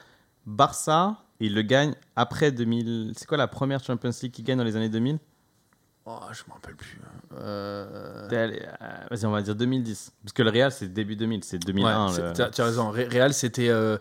Barça, 0.47 1.17
il 1.41 1.55
le 1.55 1.63
gagne 1.63 1.95
après 2.17 2.51
2000. 2.53 3.13
C'est 3.17 3.27
quoi 3.27 3.39
la 3.39 3.49
première 3.49 3.83
Champions 3.83 4.11
League 4.23 4.33
qu'il 4.33 4.45
gagne 4.45 4.59
dans 4.59 4.65
les 4.65 4.77
années 4.77 4.89
2000 4.89 5.19
Oh, 6.13 6.19
je 6.33 6.43
m'en 6.49 6.55
rappelle 6.55 6.75
plus. 6.75 6.99
Euh... 7.41 8.29
Allé- 8.29 8.63
euh, 8.83 8.87
Vas-y, 9.11 9.27
on 9.27 9.31
va 9.31 9.43
dire 9.43 9.55
2010. 9.55 10.13
Parce 10.25 10.33
que 10.33 10.43
le 10.43 10.51
Real, 10.51 10.73
c'est 10.73 10.93
début 10.93 11.15
2000, 11.17 11.45
c'est 11.45 11.59
2001. 11.59 12.07
Ouais, 12.09 12.13
c'est- 12.13 12.23
le- 12.23 12.33
t'as- 12.33 12.51
Tu 12.51 12.61
as 12.61 12.65
raison. 12.65 12.91
Real, 12.91 13.33
c'était 13.33 13.69
euh, 13.69 13.97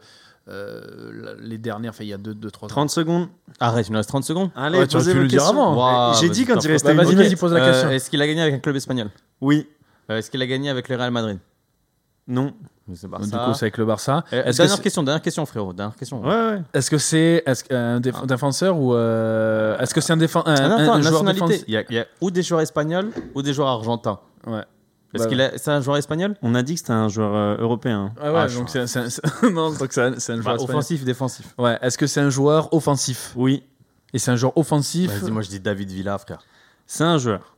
euh, 0.48 1.36
les 1.40 1.57
dernières, 1.57 1.91
enfin, 1.91 2.03
il 2.03 2.07
y 2.10 2.14
a 2.14 2.18
2-3 2.18 2.65
ans. 2.65 2.68
30 2.68 2.90
secondes. 2.90 3.27
Arrête, 3.60 3.88
il 3.88 3.91
nous 3.91 3.98
reste 3.98 4.10
30 4.10 4.23
secondes. 4.23 4.49
Allez, 4.56 4.80
Ouais, 4.80 4.88
tu 4.88 4.98
aurais 4.98 5.11
pu 5.11 5.19
le 5.19 5.27
dire 5.27 5.45
avant. 5.45 6.14
J'ai 6.14 6.30
dit 6.30 6.45
quand 6.45 6.64
il 6.64 6.72
restait 6.72 6.94
Bah, 6.95 7.03
vas-y, 7.03 7.15
vas-y, 7.15 7.36
pose 7.36 7.53
la 7.53 7.64
Euh, 7.64 7.72
question. 7.72 7.90
Est-ce 7.91 8.10
qu'il 8.10 8.22
a 8.22 8.27
gagné 8.27 8.41
avec 8.41 8.56
un 8.56 8.60
club 8.60 8.76
espagnol? 8.76 9.10
Oui. 9.41 9.68
Euh, 10.10 10.18
Est-ce 10.18 10.31
qu'il 10.31 10.41
a 10.41 10.48
gagné 10.48 10.69
avec 10.69 10.90
le 10.90 10.95
Real 10.95 11.11
Madrid? 11.11 11.38
Non. 12.27 12.53
Donc, 12.90 12.98
Du 12.99 13.07
Barça. 13.07 13.45
coup, 13.45 13.53
c'est 13.53 13.66
avec 13.66 13.78
le 13.78 13.86
Barça. 13.86 14.24
Euh, 14.34 14.44
Est-ce 14.44 14.57
que 14.57 14.57
dernière 14.64 14.76
c'est 14.78 14.82
question, 14.84 15.03
dernière 15.03 15.22
question, 15.22 15.45
frérot. 15.45 15.74
Dernière 15.74 15.95
question. 15.95 16.22
Ouais, 16.22 16.28
ouais. 16.30 16.61
est-ce 16.74 16.90
que 16.90 16.98
c'est 16.98 17.44
est-ce 17.45 17.64
que- 17.64 17.74
un 17.74 17.98
Ah. 17.98 17.99
déf- 17.99 18.26
défenseur 18.26 18.78
ou 18.80 18.94
euh, 18.95 19.78
est-ce 19.80 19.94
que 19.94 20.02
c'est 20.02 20.14
un, 20.14 20.18
défen- 20.18 20.44
un, 20.45 20.56
Ah, 20.56 20.68
non, 20.70 20.76
un- 20.76 20.84
attends, 20.84 20.94
un 20.95 21.02
joueur 21.02 21.24
nationalité. 21.24 21.64
Il 21.68 21.74
y, 21.74 21.78
a, 21.78 21.84
il 21.90 21.95
y 21.95 21.99
a 21.99 22.06
ou 22.22 22.32
des 22.32 22.41
joueurs 22.44 22.61
espagnols 22.61 23.11
ou 23.36 23.41
des 23.41 23.53
joueurs 23.53 23.68
argentins. 23.70 24.20
Ouais. 24.48 24.64
Est-ce 25.14 25.24
Bah, 25.24 25.30
qu'il 25.30 25.41
a... 25.41 25.57
c'est 25.57 25.72
un 25.72 25.82
joueur 25.82 25.98
espagnol? 25.98 26.36
On 26.44 26.53
a 26.56 26.61
dit 26.61 26.74
que 26.76 26.80
c'était 26.80 26.91
un 26.94 27.07
joueur 27.10 27.34
euh, 27.36 27.57
européen. 27.57 28.14
Ah 28.22 28.32
ouais, 28.34 28.40
Ah, 28.41 28.48
donc 28.48 28.70
c'est 28.70 28.80
un- 28.80 28.84
un- 29.03 29.49
non, 29.49 29.72
donc 29.74 29.88
c'est 29.91 30.02
un, 30.02 30.07
un 30.07 30.11
Bah, 30.16 30.18
joueur 30.18 30.38
espagnol. 30.38 30.60
Offensif, 30.61 31.03
défensif. 31.03 31.53
Ouais. 31.57 31.78
Est-ce 31.82 31.98
que 31.98 32.06
c'est 32.07 32.22
un 32.22 32.30
joueur 32.30 32.72
offensif? 32.74 33.34
Oui. 33.36 33.64
Et 34.14 34.20
c'est 34.20 34.32
un 34.32 34.36
joueur 34.36 34.56
offensif? 34.57 35.11
Vas-y, 35.11 35.32
moi 35.32 35.41
je 35.41 35.49
dis 35.49 35.60
David 35.60 35.90
Villa, 35.91 36.18
frère. 36.18 36.40
C'est 36.88 37.03
un 37.03 37.18
joueur 37.18 37.56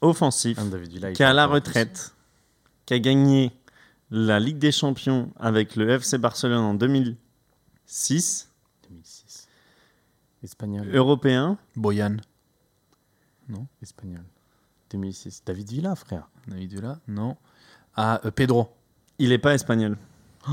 offensif 0.00 0.58
Ah, 0.60 0.64
David 0.70 0.90
Villa, 0.90 1.10
il 1.10 1.16
qui 1.16 1.22
est 1.22 1.26
à 1.26 1.32
la 1.32 1.46
retraite, 1.46 2.12
qui 2.86 2.94
a 2.94 2.98
gagné 2.98 3.52
la 4.14 4.38
Ligue 4.38 4.58
des 4.58 4.72
Champions 4.72 5.32
avec 5.36 5.74
le 5.74 5.88
FC 5.88 6.18
Barcelone 6.18 6.62
en 6.62 6.74
2006, 6.74 8.50
2006. 8.88 9.48
Espagnol. 10.42 10.94
européen. 10.94 11.56
Boyan. 11.76 12.18
Espagnol. 13.82 14.24
2006. 14.90 15.42
David 15.46 15.70
Villa, 15.70 15.94
frère. 15.96 16.28
David 16.46 16.72
Villa 16.74 17.00
Non. 17.08 17.36
Ah, 17.96 18.20
euh, 18.24 18.30
Pedro. 18.30 18.74
Il 19.18 19.30
n'est 19.30 19.38
pas 19.38 19.54
espagnol. 19.54 19.96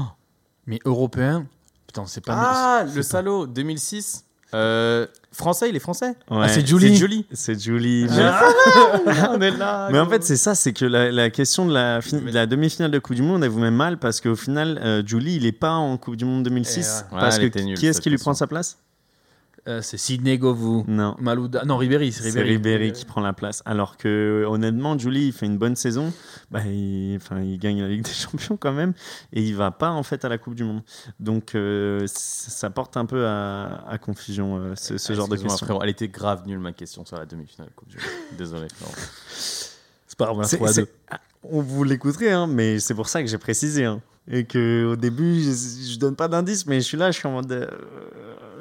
Mais 0.65 0.79
européen 0.85 1.45
Putain, 1.87 2.05
c'est 2.05 2.21
pas. 2.21 2.35
Ah, 2.37 2.83
le 2.85 2.93
pas- 2.95 3.03
salaud, 3.03 3.45
2006. 3.47 4.25
Euh, 4.53 5.05
français, 5.31 5.69
il 5.69 5.75
est 5.75 5.79
français. 5.79 6.15
Ouais. 6.29 6.37
Ah, 6.41 6.47
c'est 6.47 6.65
Julie. 6.67 6.89
C'est 6.89 6.95
Julie. 6.95 7.25
C'est 7.33 7.59
Julie. 7.61 8.07
On 9.29 9.41
est 9.41 9.51
là. 9.51 9.89
Mais 9.91 9.99
en 9.99 10.07
fait, 10.09 10.23
c'est 10.23 10.37
ça, 10.37 10.55
c'est 10.55 10.73
que 10.73 10.85
la, 10.85 11.11
la 11.11 11.29
question 11.29 11.65
de 11.65 11.73
la, 11.73 12.01
fin- 12.01 12.17
de 12.17 12.31
la 12.31 12.45
demi-finale 12.45 12.91
de 12.91 12.99
Coupe 12.99 13.15
du 13.15 13.21
Monde, 13.21 13.43
elle 13.43 13.49
vous 13.49 13.59
met 13.59 13.71
mal 13.71 13.97
parce 13.97 14.21
qu'au 14.21 14.35
final, 14.35 14.79
euh, 14.83 15.03
Julie, 15.05 15.35
il 15.35 15.45
est 15.45 15.51
pas 15.51 15.73
en 15.73 15.97
Coupe 15.97 16.15
du 16.15 16.25
Monde 16.25 16.43
2006. 16.43 17.05
Eh 17.11 17.13
ouais. 17.15 17.19
Parce 17.21 17.37
Ouais, 17.37 17.49
que 17.49 17.59
qui 17.75 17.85
est-ce 17.87 18.01
qui 18.01 18.09
lui 18.09 18.17
prend 18.17 18.33
sa 18.33 18.47
place? 18.47 18.77
Euh, 19.69 19.81
c'est 19.83 19.97
Sidney 19.97 20.37
Govou. 20.39 20.83
Non. 20.87 21.15
Malouda. 21.19 21.63
Non, 21.63 21.77
Ribéry. 21.77 22.11
C'est 22.11 22.23
C'est 22.23 22.29
Ribéry. 22.41 22.49
Ribéry 22.77 22.91
qui 22.91 23.05
prend 23.05 23.21
la 23.21 23.33
place. 23.33 23.61
Alors 23.65 23.97
que, 23.97 24.43
honnêtement, 24.47 24.97
Julie, 24.97 25.27
il 25.27 25.31
fait 25.31 25.45
une 25.45 25.59
bonne 25.59 25.75
saison. 25.75 26.11
Bah, 26.49 26.61
il, 26.65 27.15
enfin, 27.17 27.39
il 27.41 27.59
gagne 27.59 27.79
la 27.81 27.87
Ligue 27.87 28.03
des 28.03 28.09
Champions 28.13 28.57
quand 28.57 28.71
même. 28.73 28.93
Et 29.31 29.43
il 29.43 29.55
va 29.55 29.69
pas, 29.69 29.91
en 29.91 30.01
fait, 30.01 30.25
à 30.25 30.29
la 30.29 30.39
Coupe 30.39 30.55
du 30.55 30.63
Monde. 30.63 30.81
Donc, 31.19 31.53
euh, 31.53 32.03
ça 32.07 32.69
porte 32.71 32.97
un 32.97 33.05
peu 33.05 33.27
à, 33.27 33.83
à 33.87 33.97
confusion, 33.99 34.57
euh, 34.57 34.73
ce, 34.75 34.97
ce 34.97 35.13
genre 35.13 35.27
de 35.27 35.35
questions. 35.35 35.65
frérot, 35.67 35.83
Elle 35.83 35.89
était 35.89 36.07
grave 36.07 36.47
nulle, 36.47 36.59
ma 36.59 36.71
question 36.73 37.05
sur 37.05 37.17
la 37.17 37.25
demi-finale 37.27 37.69
de 37.69 37.73
Coupe 37.75 37.89
du 37.89 37.97
Monde. 37.97 38.05
Désolé. 38.37 38.67
C'est 40.07 40.17
pas 40.17 40.33
grave, 40.33 40.45
C'est- 40.47 40.87
ah, 41.11 41.19
On 41.43 41.61
vous 41.61 41.83
l'écouterait, 41.83 42.31
hein, 42.31 42.47
mais 42.47 42.79
c'est 42.79 42.95
pour 42.95 43.07
ça 43.07 43.21
que 43.21 43.29
j'ai 43.29 43.37
précisé. 43.37 43.85
hein. 43.85 44.01
Et 44.31 44.43
que 44.45 44.85
au 44.85 44.95
début, 44.95 45.41
je, 45.41 45.49
je 45.93 45.97
donne 45.97 46.15
pas 46.15 46.27
d'indice, 46.27 46.67
mais 46.67 46.81
je 46.81 46.85
suis 46.85 46.97
là, 46.97 47.09
je 47.09 47.17
suis 47.17 47.27
en 47.27 47.31
mode. 47.31 47.51
euh, 47.51 47.67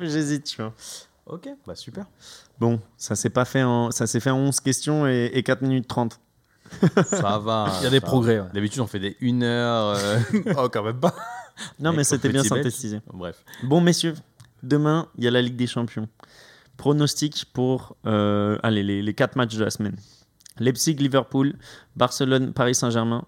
J'hésite, 0.01 0.45
tu 0.45 0.63
vois. 0.63 0.75
Ok, 1.27 1.49
bah 1.67 1.75
super. 1.75 2.07
Bon, 2.59 2.81
ça 2.97 3.15
s'est 3.15 3.31
pas 3.31 3.45
fait 3.45 3.63
en, 3.63 3.91
ça 3.91 4.07
s'est 4.07 4.21
fait 4.21 4.31
en 4.31 4.39
11 4.39 4.61
questions 4.61 5.07
et, 5.07 5.31
et 5.35 5.43
4 5.43 5.61
minutes 5.63 5.87
30. 5.87 6.19
Ça 7.11 7.39
va. 7.39 7.71
Il 7.81 7.85
y 7.85 7.87
a 7.87 7.91
des 7.91 8.01
progrès. 8.01 8.41
ouais. 8.41 8.49
D'habitude, 8.55 8.81
on 8.81 8.87
fait 8.87 8.99
des 8.99 9.17
1 9.23 9.43
heure. 9.43 9.97
euh, 9.99 10.19
oh, 10.57 10.69
quand 10.73 10.83
même 10.83 10.99
pas. 11.01 11.15
Non, 11.81 11.93
mais 11.93 12.05
c'était 12.05 12.29
bien 12.31 12.43
petit 12.43 12.51
belge. 12.51 12.65
synthétisé. 12.65 13.01
Bref. 13.13 13.45
Bon, 13.63 13.81
messieurs, 13.81 14.15
demain, 14.63 15.09
il 15.19 15.25
y 15.25 15.29
a 15.29 15.31
la 15.31 15.43
Ligue 15.43 15.57
des 15.57 15.67
Champions. 15.67 16.09
Pronostic 16.77 17.47
pour 17.53 17.97
euh, 18.07 18.57
allez, 18.63 18.83
les, 18.83 19.03
les 19.03 19.15
quatre 19.15 19.37
matchs 19.37 19.57
de 19.57 19.65
la 19.65 19.71
semaine. 19.71 19.97
Leipzig, 20.59 20.95
Liverpool, 20.95 21.55
Barcelone, 21.97 22.53
Paris 22.53 22.75
Saint-Germain. 22.75 23.25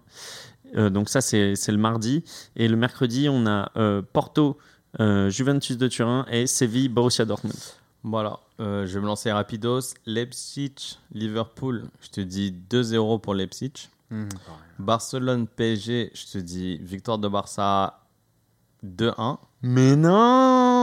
Euh, 0.75 0.89
donc 0.89 1.09
ça, 1.09 1.21
c'est 1.21 1.55
c'est 1.55 1.71
le 1.71 1.77
mardi. 1.77 2.23
Et 2.55 2.67
le 2.67 2.77
mercredi, 2.77 3.27
on 3.29 3.45
a 3.45 3.71
euh, 3.75 4.01
Porto, 4.01 4.57
euh, 4.57 4.61
Juventus 4.99 5.77
de 5.77 5.87
Turin 5.87 6.25
et 6.29 6.47
Séville, 6.47 6.89
Borussia 6.89 7.25
Dortmund. 7.25 7.55
Voilà, 8.03 8.39
euh, 8.59 8.87
je 8.87 8.93
vais 8.95 8.99
me 8.99 9.05
lancer 9.05 9.31
rapidos. 9.31 9.93
Leipzig, 10.05 10.97
Liverpool, 11.11 11.85
je 12.01 12.09
te 12.09 12.21
dis 12.21 12.53
2-0 12.69 13.21
pour 13.21 13.35
Leipzig. 13.35 13.73
Barcelone, 14.79 15.47
PSG, 15.47 16.11
je 16.13 16.25
te 16.33 16.37
dis 16.39 16.77
victoire 16.79 17.17
de 17.19 17.27
Barça 17.27 18.01
2-1. 18.83 19.37
Mais 19.61 19.95
non 19.95 20.80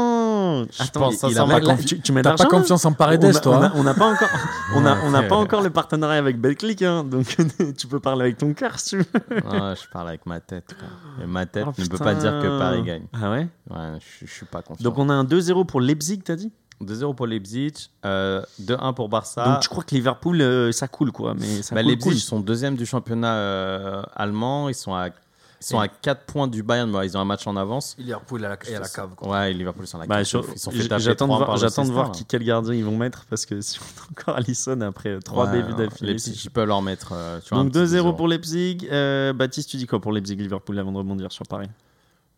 Je 0.71 0.83
Attends, 0.83 1.01
pense 1.01 1.13
il- 1.13 1.17
il 1.17 1.19
sincèrement 1.19 1.55
a 1.57 1.61
pas 1.61 1.67
que- 1.67 1.81
confi- 1.81 1.85
tu, 1.87 2.01
tu 2.01 2.13
mets 2.13 2.23
T'as 2.23 2.35
pas 2.37 2.45
confiance 2.47 2.85
en 2.85 2.91
On 2.91 2.95
Paredes, 2.95 3.41
toi 3.41 3.67
hein 3.67 3.73
On 3.75 3.83
n'a 3.83 3.95
pas 3.95 4.07
encore, 4.07 4.29
on 4.77 4.85
a, 4.87 4.97
on 5.05 5.29
pas 5.29 5.37
encore 5.37 5.63
le 5.63 5.71
partenariat 5.71 6.19
avec 6.19 6.41
Betclic, 6.41 6.83
hein, 6.83 7.05
donc 7.05 7.37
tu 7.79 7.87
peux 7.87 8.01
parler 8.01 8.23
avec 8.23 8.39
ton 8.39 8.53
cœur 8.55 8.79
si 8.79 8.91
tu 8.91 8.99
veux. 8.99 9.05
Ah, 9.51 9.75
je 9.75 9.89
parle 9.93 10.09
avec 10.09 10.27
ma 10.27 10.41
tête. 10.41 10.75
frère. 10.77 10.91
Et 11.23 11.27
ma 11.27 11.47
tête 11.47 11.65
Oh, 11.67 11.73
ne 11.79 11.85
peut 11.85 11.91
putain. 11.93 12.05
pas 12.05 12.15
dire 12.15 12.33
que 12.41 12.59
Paris 12.59 12.83
gagne. 12.83 13.05
Ah 13.13 13.31
ouais? 13.31 13.49
Ouais, 13.71 13.99
je, 14.21 14.27
je 14.27 14.33
suis 14.33 14.47
pas 14.47 14.63
confiant. 14.63 14.83
Donc 14.85 14.99
on 14.99 15.09
a 15.09 15.15
un 15.15 15.25
2-0 15.25 15.65
pour 15.67 15.81
Leipzig, 15.81 16.21
t'as 16.25 16.37
dit? 16.37 16.53
2-0 16.81 17.15
pour 17.17 17.27
Leipzig, 17.27 17.73
euh, 18.07 18.41
2-1 18.61 18.95
pour 18.95 19.09
Barça. 19.09 19.45
Donc 19.45 19.61
tu 19.61 19.69
crois 19.69 19.83
que 19.83 19.95
Liverpool, 19.97 20.41
euh, 20.41 20.71
ça 20.71 20.87
coule 20.87 21.11
quoi 21.11 21.35
mais 21.35 21.63
ça 21.63 21.75
Bah, 21.75 21.81
coule, 21.83 21.91
Leipzig, 21.91 22.09
coule. 22.11 22.17
ils 22.17 22.21
sont 22.21 22.39
deuxième 22.39 22.77
du 22.77 22.87
championnat 22.87 23.35
euh, 23.35 24.03
allemand. 24.15 24.69
Ils 24.69 24.77
sont 24.77 24.95
à 24.95 25.09
Ils 25.61 25.65
sont 25.67 25.81
à 25.81 25.89
4 25.89 26.25
points 26.25 26.47
du 26.47 26.63
Bayern, 26.63 26.91
bah, 26.93 27.05
ils 27.05 27.17
ont 27.17 27.21
un 27.21 27.25
match 27.25 27.47
en 27.47 27.57
avance. 27.57 27.97
Liverpool 27.99 28.45
à 28.45 28.49
la, 28.51 28.59
et 28.71 28.77
à 28.77 28.81
la 28.81 28.89
cave. 28.89 29.15
Quoi. 29.17 29.29
Ouais, 29.29 29.53
Liverpool 29.53 29.87
sont 29.89 29.99
à 29.99 30.03
la 30.03 30.07
Bah, 30.07 30.17
cave. 30.19 30.25
sur- 30.25 30.45
Ils 30.53 30.59
sont 30.59 30.71
fait 30.71 30.83
J'attends 31.01 31.27
de 31.27 31.33
3-1 31.33 31.45
voir, 31.45 31.57
j'attends 31.57 31.85
de 31.85 31.91
voir 31.91 32.13
qui, 32.13 32.25
quel 32.25 32.45
gardien 32.45 32.75
ils 32.75 32.85
vont 32.85 32.97
mettre 32.97 33.25
parce 33.29 33.45
que 33.45 33.61
si 33.63 33.79
on 33.81 33.83
a 33.83 34.11
encore 34.13 34.37
Allison 34.37 34.81
après 34.83 35.19
3 35.19 35.47
Ouais, 35.47 35.53
débuts 35.63 35.75
d'affilée. 35.75 36.11
Leipzig, 36.13 36.41
ils 36.45 36.51
peuvent 36.51 36.69
leur 36.69 36.81
mettre. 36.83 37.11
euh, 37.13 37.41
tu 37.43 37.49
vois, 37.49 37.59
un 37.59 37.65
Donc 37.65 37.73
petit 37.73 37.81
2-0 37.81 38.13
2-0. 38.13 38.17
pour 38.17 38.29
Leipzig. 38.29 38.89
Euh, 38.93 39.33
Baptiste, 39.33 39.69
tu 39.71 39.77
dis 39.79 39.87
quoi 39.87 40.01
pour 40.01 40.13
Leipzig-Liverpool 40.13 40.79
avant 40.79 40.93
de 40.93 40.99
rebondir 40.99 41.33
sur 41.33 41.45
Paris? 41.47 41.69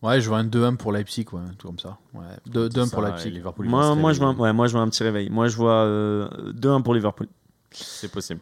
Ouais, 0.01 0.19
je 0.19 0.27
vois 0.27 0.39
un 0.39 0.43
2-1 0.43 0.77
pour 0.77 0.91
Leipzig, 0.91 1.27
ouais, 1.31 1.41
tout 1.59 1.67
comme 1.67 1.77
ça. 1.77 1.99
Ouais. 2.15 2.23
2 2.47 2.69
2-1 2.69 2.89
pour 2.89 3.03
Leipzig. 3.03 3.29
Liverpool, 3.29 3.67
moi, 3.67 3.93
moi, 3.93 4.13
je 4.13 4.19
vois 4.19 4.31
ouais, 4.31 4.51
moi, 4.51 4.65
je 4.65 4.71
vois 4.73 4.81
un 4.81 4.89
petit 4.89 5.03
réveil. 5.03 5.29
Moi, 5.29 5.47
je 5.47 5.55
vois 5.55 5.73
euh, 5.85 6.27
2-1 6.53 6.81
pour 6.81 6.95
Liverpool. 6.95 7.27
C'est 7.69 8.11
possible. 8.11 8.39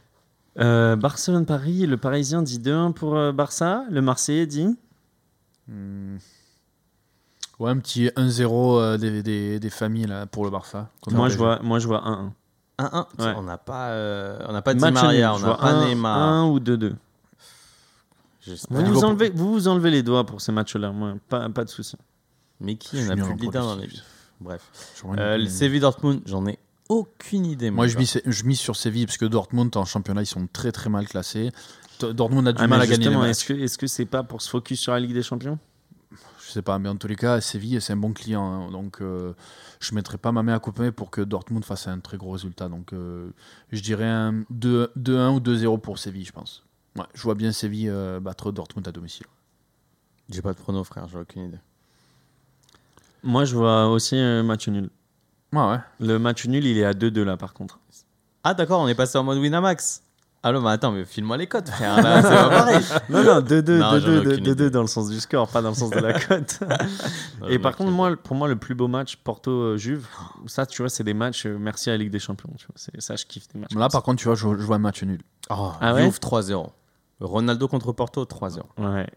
Euh, 0.60 0.96
Barcelone-Paris, 0.96 1.86
le 1.86 1.98
Parisien 1.98 2.42
dit 2.42 2.60
2-1 2.60 2.94
pour 2.94 3.16
euh, 3.16 3.32
Barça. 3.32 3.86
Le 3.90 4.02
Marseillais 4.02 4.46
dit 4.46 4.76
Hmm. 5.70 6.18
Ouais, 7.60 7.70
un 7.70 7.78
petit 7.78 8.08
1-0 8.08 8.80
euh, 8.80 8.98
des, 8.98 9.22
des, 9.22 9.60
des 9.60 9.70
familles 9.70 10.08
là, 10.08 10.26
pour 10.26 10.46
le 10.46 10.50
Barça. 10.50 10.90
Moi 11.12 11.26
on 11.26 11.30
je, 11.30 11.38
vois, 11.38 11.60
moi, 11.62 11.78
je 11.78 11.88
vois 11.88 12.02
1-1. 12.02 12.32
1-1. 12.80 13.06
Ouais. 13.20 13.34
On 13.38 13.44
n'a 13.44 13.58
pas, 13.58 13.90
euh, 13.90 14.40
on 14.48 14.54
n'a 14.54 14.62
pas 14.62 14.74
Di 14.74 14.80
Match 14.80 14.94
Maria, 14.94 15.36
on 15.36 15.40
n'a 15.40 15.56
pas 15.56 15.66
1, 15.66 15.86
Neymar. 15.88 16.18
1 16.18 16.50
ou 16.50 16.60
2-2. 16.60 16.96
J'espère. 18.42 18.78
Vous 18.78 18.94
vous, 18.94 19.04
enlevez, 19.04 19.30
vous 19.30 19.52
vous 19.52 19.68
enlevez 19.68 19.92
les 19.92 20.02
doigts 20.02 20.26
pour 20.26 20.42
ces 20.42 20.52
matchs-là. 20.52 20.92
Moi, 20.92 21.16
pas, 21.28 21.50
pas 21.50 21.66
de 21.66 21.70
souci. 21.70 21.98
Mais 22.62 22.76
qui 22.76 22.98
suis 22.98 23.12
a 23.12 23.16
plus 23.16 23.24
en 23.24 23.36
de 23.36 23.42
leader 23.42 23.64
dans 23.64 23.76
les. 23.76 23.90
Bref. 24.40 24.62
Euh, 25.18 25.38
le 25.38 25.48
Séville 25.48 25.82
Dortmund, 25.82 26.22
j'en 26.26 26.48
ai 26.48 26.58
aucune 26.90 27.46
idée. 27.46 27.72
Moi, 27.72 27.88
je 27.88 27.98
mise, 27.98 28.20
je 28.26 28.44
mise 28.44 28.60
sur 28.60 28.76
Séville 28.76 29.06
parce 29.06 29.18
que 29.18 29.26
Dortmund 29.26 29.76
en 29.78 29.86
championnat, 29.86 30.24
ils 30.24 30.26
sont 30.28 30.48
très 30.52 30.72
très 30.72 30.90
mal 30.90 31.08
classés. 31.08 31.52
Dortmund 32.02 32.48
a 32.48 32.54
du 32.54 32.62
Ah, 32.64 32.68
mal 32.68 32.82
à 32.82 32.88
gagner 32.88 33.08
est-ce 33.30 33.46
que 33.46 33.54
est-ce 33.54 33.78
que 33.78 33.88
c'est 33.88 34.06
pas 34.06 34.24
pour 34.24 34.42
se 34.42 34.50
focus 34.50 34.80
sur 34.80 34.94
la 34.94 35.00
Ligue 35.00 35.14
des 35.14 35.22
Champions? 35.24 35.60
Je 36.46 36.52
sais 36.54 36.62
pas, 36.64 36.80
mais 36.80 36.90
en 36.90 36.96
tous 36.96 37.08
les 37.08 37.16
cas, 37.16 37.42
Séville, 37.42 37.80
c'est 37.80 37.94
un 37.94 37.98
bon 37.98 38.12
client. 38.12 38.44
hein. 38.44 38.72
donc, 38.72 39.02
euh, 39.02 39.34
je 39.80 39.94
mettrai 39.94 40.18
pas 40.18 40.32
ma 40.32 40.42
main 40.42 40.56
à 40.56 40.60
couper 40.60 40.92
pour 40.92 41.12
que 41.12 41.22
Dortmund 41.22 41.64
fasse 41.64 41.88
un 41.88 42.00
très 42.00 42.18
gros 42.18 42.32
résultat. 42.32 42.70
Donc, 42.70 42.92
euh, 42.94 43.30
je 43.72 43.82
dirais 43.82 44.08
un 44.08 44.44
2 44.50 44.92
2-1 44.98 45.36
ou 45.36 45.40
2-0 45.40 45.80
pour 45.80 46.00
Séville, 46.00 46.26
je 46.26 46.32
pense. 46.32 46.64
Ouais, 46.98 47.04
je 47.14 47.22
vois 47.22 47.36
bien 47.36 47.52
Séville 47.52 47.90
euh, 47.90 48.20
battre 48.20 48.52
Dortmund 48.52 48.88
à 48.88 48.92
domicile. 48.92 49.28
J'ai 50.30 50.42
pas 50.42 50.54
de 50.54 50.58
prono, 50.58 50.84
frère, 50.84 51.08
j'ai 51.08 51.20
aucune 51.20 51.44
idée. 51.50 51.60
Moi, 53.22 53.46
je 53.46 53.56
vois 53.56 53.88
aussi 53.90 54.16
un 54.16 54.42
match 54.42 54.68
nul. 54.70 54.90
Ouais, 55.54 55.60
ouais. 55.62 55.78
Le 56.00 56.20
match 56.20 56.46
nul, 56.46 56.66
il 56.66 56.78
est 56.78 56.86
à 56.86 56.94
2-2 56.94 57.24
là, 57.24 57.38
par 57.38 57.54
contre. 57.54 57.80
Ah, 58.44 58.54
d'accord, 58.54 58.82
on 58.82 58.88
est 58.88 58.96
passé 58.96 59.18
en 59.18 59.24
mode 59.24 59.38
Winamax. 59.40 60.04
Allô, 60.42 60.62
mais 60.62 60.70
attends, 60.70 60.94
mais 60.94 61.04
file-moi 61.04 61.36
les 61.36 61.48
cotes, 61.48 61.68
frère. 61.68 61.98
Là, 62.02 62.22
c'est 62.22 62.30
pas 62.30 62.50
pareil. 62.50 62.86
Non, 63.10 63.24
non, 63.26 63.42
2-2 63.42 63.78
Non, 63.78 63.90
j'en 63.90 63.96
ai 63.98 64.00
2-2 64.00 64.20
aucune 64.32 64.44
2-2 64.46 64.52
idée. 64.54 64.70
dans 64.70 64.82
le 64.82 64.88
sens 64.88 65.10
du 65.10 65.20
score, 65.20 65.50
pas 65.50 65.62
dans 65.62 65.70
le 65.70 65.76
sens 65.76 65.90
de 65.90 66.00
la 66.00 66.14
cote. 66.18 66.60
Non, 67.42 67.48
Et 67.50 67.60
par 67.60 67.76
contre, 67.76 67.92
moi, 67.92 68.16
pour 68.16 68.38
moi, 68.38 68.48
le 68.48 68.56
plus 68.56 68.74
beau 68.74 68.88
match 68.88 69.18
Porto-Juve, 69.18 70.08
ça, 70.48 70.66
tu 70.66 70.82
vois, 70.82 70.88
c'est 70.88 71.04
des 71.04 71.14
matchs 71.14 71.46
euh, 71.46 71.58
merci 71.60 71.90
à 71.90 71.94
la 71.94 71.98
Ligue 71.98 72.12
des 72.12 72.20
Champions. 72.20 72.50
Tu 72.58 72.66
vois, 72.68 72.76
c'est- 72.78 73.02
ça, 73.02 73.18
je 73.18 73.26
kiffe 73.26 73.50
des 73.54 73.60
matchs. 73.60 73.74
Là, 73.76 73.90
par 73.90 74.02
contre, 74.02 74.20
tu 74.22 74.26
vois, 74.30 74.36
je, 74.36 74.44
je 74.48 74.64
vois 74.66 74.78
un 74.78 74.80
match 74.80 75.04
nul. 75.04 75.20
Oh, 75.50 75.72
Ah 75.82 75.94
ouais 75.94 76.04
Juve 76.06 76.20
3-0. 76.22 76.70
Ronaldo 77.20 77.68
contre 77.68 77.92
Porto 77.92 78.24
3-0. 78.24 78.54
ça. 78.56 78.62
Ouais. 78.82 79.08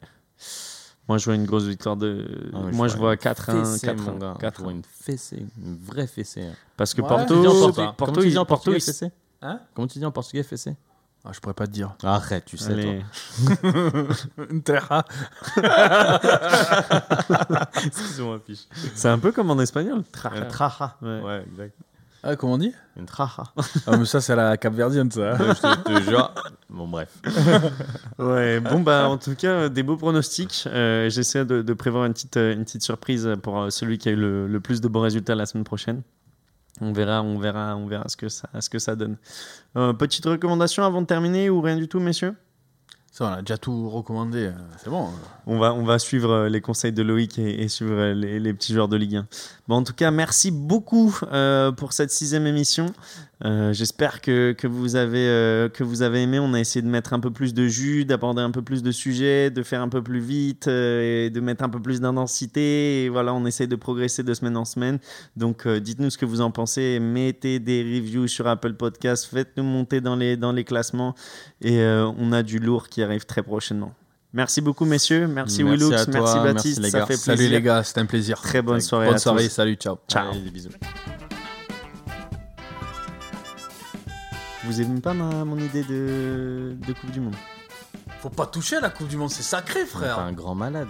Moi, 1.09 1.19
je 1.19 1.25
vois 1.25 1.35
une 1.35 1.47
grosse 1.47 1.65
victoire 1.65 1.97
de. 1.97 2.27
Ah, 2.55 2.59
moi, 2.73 2.87
je 2.89 2.97
vois 2.97 3.13
une 3.15 3.19
4-1. 3.19 3.65
fessée, 3.65 3.93
mon 3.95 4.19
4-1. 4.19 4.19
gars. 4.19 4.37
4-1. 4.51 4.53
Je 4.59 4.63
vois 4.63 4.73
une 4.73 4.83
fessée, 4.85 5.47
une 5.65 5.77
vraie 5.85 6.07
fessée. 6.07 6.49
Parce 6.77 6.95
que 6.95 7.03
Ouais, 7.03 7.09
Porto, 7.09 7.35
tu 7.35 7.41
dis 7.41 7.47
en 7.49 7.51
Porto, 7.51 7.67
portugais- 7.73 7.87
Porto, 7.97 8.05
Comment 8.07 8.21
tu 8.21 8.27
dis 8.29 8.33
ils- 8.35 8.39
en 8.39 8.45
Porto, 8.47 8.65
portugais 8.71 8.81
fessée 8.87 9.11
Hein 9.43 9.59
Comment 9.75 9.89
tu 9.89 9.99
dis 9.99 10.05
en 10.07 10.13
portugais 10.13 10.43
fessée 10.45 10.77
Ah, 11.25 11.31
je 11.33 11.41
pourrais 11.41 11.55
pas 11.55 11.67
te 11.67 11.73
dire. 11.73 11.95
Arrête, 12.05 12.45
tu 12.45 12.57
sais, 12.57 12.81
toi. 12.81 12.93
Allez. 14.45 14.61
Terra. 14.63 15.05
Excuse-moi, 17.85 18.41
fiche. 18.47 18.67
C'est 18.95 19.09
un 19.09 19.19
peu 19.19 19.33
comme 19.33 19.51
en 19.51 19.59
espagnol. 19.61 19.99
Une 19.99 20.05
Traja. 20.05 20.45
traja. 20.47 20.97
Ouais. 21.03 21.21
Ouais, 21.21 21.45
exact. 21.51 21.75
Ah, 22.25 22.37
comment 22.37 22.53
on 22.53 22.59
dit 22.59 22.73
Une 22.97 23.07
traja. 23.07 23.43
Ah, 23.87 23.97
mais 23.97 24.05
ça, 24.05 24.21
c'est 24.21 24.37
la 24.37 24.57
Cap-Verdienne, 24.57 25.11
ça. 25.11 25.37
je 25.37 25.61
te, 25.61 25.83
te 25.99 26.03
jure. 26.09 26.33
Bon, 26.71 26.87
bref. 26.87 27.09
Ouais, 28.19 28.61
bon 28.61 28.81
bah 28.81 29.09
en 29.09 29.19
tout 29.19 29.35
cas 29.35 29.49
euh, 29.53 29.69
des 29.69 29.83
beaux 29.83 29.97
pronostics. 29.97 30.65
Euh, 30.69 31.09
J'essaie 31.11 31.45
de, 31.45 31.63
de 31.63 31.73
prévoir 31.75 32.05
une 32.05 32.13
petite, 32.13 32.37
euh, 32.37 32.53
une 32.55 32.65
petite 32.65 32.83
surprise 32.83 33.29
pour 33.43 33.73
celui 33.73 33.99
qui 33.99 34.09
a 34.09 34.13
eu 34.13 34.17
le, 34.17 34.47
le 34.47 34.61
plus 34.61 34.81
de 34.81 34.87
bons 34.89 35.01
résultats 35.01 35.35
la 35.35 35.47
semaine 35.47 35.65
prochaine. 35.65 36.03
On 36.81 36.93
verra, 36.93 37.23
on 37.23 37.39
verra, 37.39 37.77
on 37.77 37.87
verra 37.87 38.09
ce 38.09 38.17
que 38.17 38.29
ça, 38.29 38.49
ce 38.61 38.71
que 38.71 38.79
ça 38.79 38.95
donne. 38.95 39.17
Euh, 39.77 39.93
petite 39.93 40.25
recommandation 40.25 40.85
avant 40.85 41.03
de 41.03 41.07
terminer 41.07 41.51
ou 41.51 41.61
rien 41.61 41.77
du 41.77 41.89
tout, 41.89 41.99
messieurs? 42.01 42.35
Ça, 43.11 43.27
on 43.27 43.33
a 43.33 43.41
déjà 43.43 43.59
tout 43.59 43.91
recommandé. 43.91 44.51
C'est 44.79 44.89
bon. 44.89 45.09
on 45.47 45.59
va, 45.59 45.75
on 45.75 45.85
va 45.85 45.99
suivre 45.99 46.47
les 46.47 46.61
conseils 46.63 46.93
de 46.93 47.03
Loïc 47.03 47.39
et, 47.39 47.63
et 47.63 47.69
suivre 47.69 48.13
les, 48.13 48.41
les 48.41 48.55
petits 48.55 48.73
joueurs 48.73 48.89
de 48.89 48.97
Ligue 48.97 49.17
1. 49.17 49.27
En 49.73 49.83
tout 49.83 49.95
cas, 49.95 50.11
merci 50.11 50.51
beaucoup 50.51 51.19
euh, 51.33 51.73
pour 51.73 51.95
cette 51.95 52.11
sixième 52.11 52.47
émission. 52.47 52.93
Euh, 53.45 53.73
J'espère 53.73 54.21
que, 54.21 54.53
que, 54.53 54.67
vous 54.67 54.97
avez, 54.97 55.27
euh, 55.27 55.69
que 55.69 55.83
vous 55.83 56.03
avez 56.03 56.23
aimé. 56.23 56.39
On 56.39 56.53
a 56.53 56.61
essayé 56.61 56.83
de 56.83 56.89
mettre 56.89 57.15
un 57.15 57.21
peu 57.21 57.31
plus 57.31 57.55
de 57.55 57.67
jus, 57.67 58.05
d'aborder 58.05 58.43
un 58.43 58.51
peu 58.51 58.61
plus 58.61 58.83
de 58.83 58.93
sujets, 58.93 59.51
de 59.51 59.63
faire 59.63 59.81
un 59.81 59.89
peu 59.89 60.03
plus 60.03 60.21
vite 60.21 60.67
et 60.67 61.31
de 61.31 61.41
mettre 61.41 61.65
un 61.65 61.71
peu 61.71 61.81
plus 61.81 62.01
d'intensité. 62.01 63.09
Voilà, 63.11 63.33
on 63.33 63.47
essaie 63.47 63.67
de 63.67 63.77
progresser 63.77 64.23
de 64.23 64.35
semaine 64.35 64.57
en 64.57 64.65
semaine. 64.65 64.99
Donc, 65.37 65.67
dites-nous 65.67 66.11
ce 66.11 66.19
que 66.19 66.27
vous 66.27 66.43
en 66.43 66.51
pensez. 66.51 67.01
Mettez 67.01 67.59
des 67.59 67.83
reviews 67.83 68.29
sur 68.29 68.47
Apple 68.47 68.75
Podcast. 68.75 69.27
Faites-nous 69.33 69.65
monter 69.65 70.01
dans 70.01 70.17
les, 70.17 70.37
dans 70.37 70.53
les 70.53 70.65
classements. 70.65 71.15
Et 71.63 71.83
on 71.83 72.33
a 72.33 72.43
du 72.43 72.59
lourd 72.59 72.89
qui 72.89 73.03
arrive 73.03 73.25
très 73.25 73.43
prochainement. 73.43 73.95
Merci 74.35 74.61
beaucoup, 74.63 74.85
messieurs. 74.87 75.27
Merci, 75.27 75.63
Merci 75.63 75.85
Willux. 75.85 75.89
toi, 75.89 76.07
Merci, 76.07 76.13
merci 76.13 76.39
Baptiste. 76.55 76.91
Ça 76.91 77.07
fait 77.07 77.17
Salut 77.17 77.37
plaisir. 77.37 77.53
les 77.53 77.63
gars, 77.63 77.85
c'était 77.85 78.01
un 78.01 78.07
plaisir. 78.07 78.41
Très 78.41 78.63
bonne 78.63 78.81
soirée. 78.81 79.07
Bonne 79.07 79.17
à 79.17 79.19
soirée, 79.19 79.45
tous. 79.49 79.55
salut, 79.55 79.75
ciao. 79.75 79.99
Ciao. 80.09 80.31
Allez, 80.31 80.41
des 80.41 80.51
bisous. 80.51 80.71
Vous 84.65 84.81
aimez 84.81 85.01
pas 85.01 85.13
ma, 85.13 85.45
mon 85.45 85.59
idée 85.59 85.83
de, 85.83 86.77
de 86.87 86.93
Coupe 86.93 87.11
du 87.11 87.21
Monde 87.21 87.35
Faut 88.21 88.31
pas 88.31 88.47
toucher 88.47 88.77
à 88.77 88.81
la 88.81 88.91
Coupe 88.91 89.09
du 89.09 89.17
Monde, 89.17 89.31
c'est 89.31 89.43
sacré, 89.43 89.81
T'es 89.85 90.07
un 90.07 90.33
grand 90.33 90.55
malade. 90.55 90.87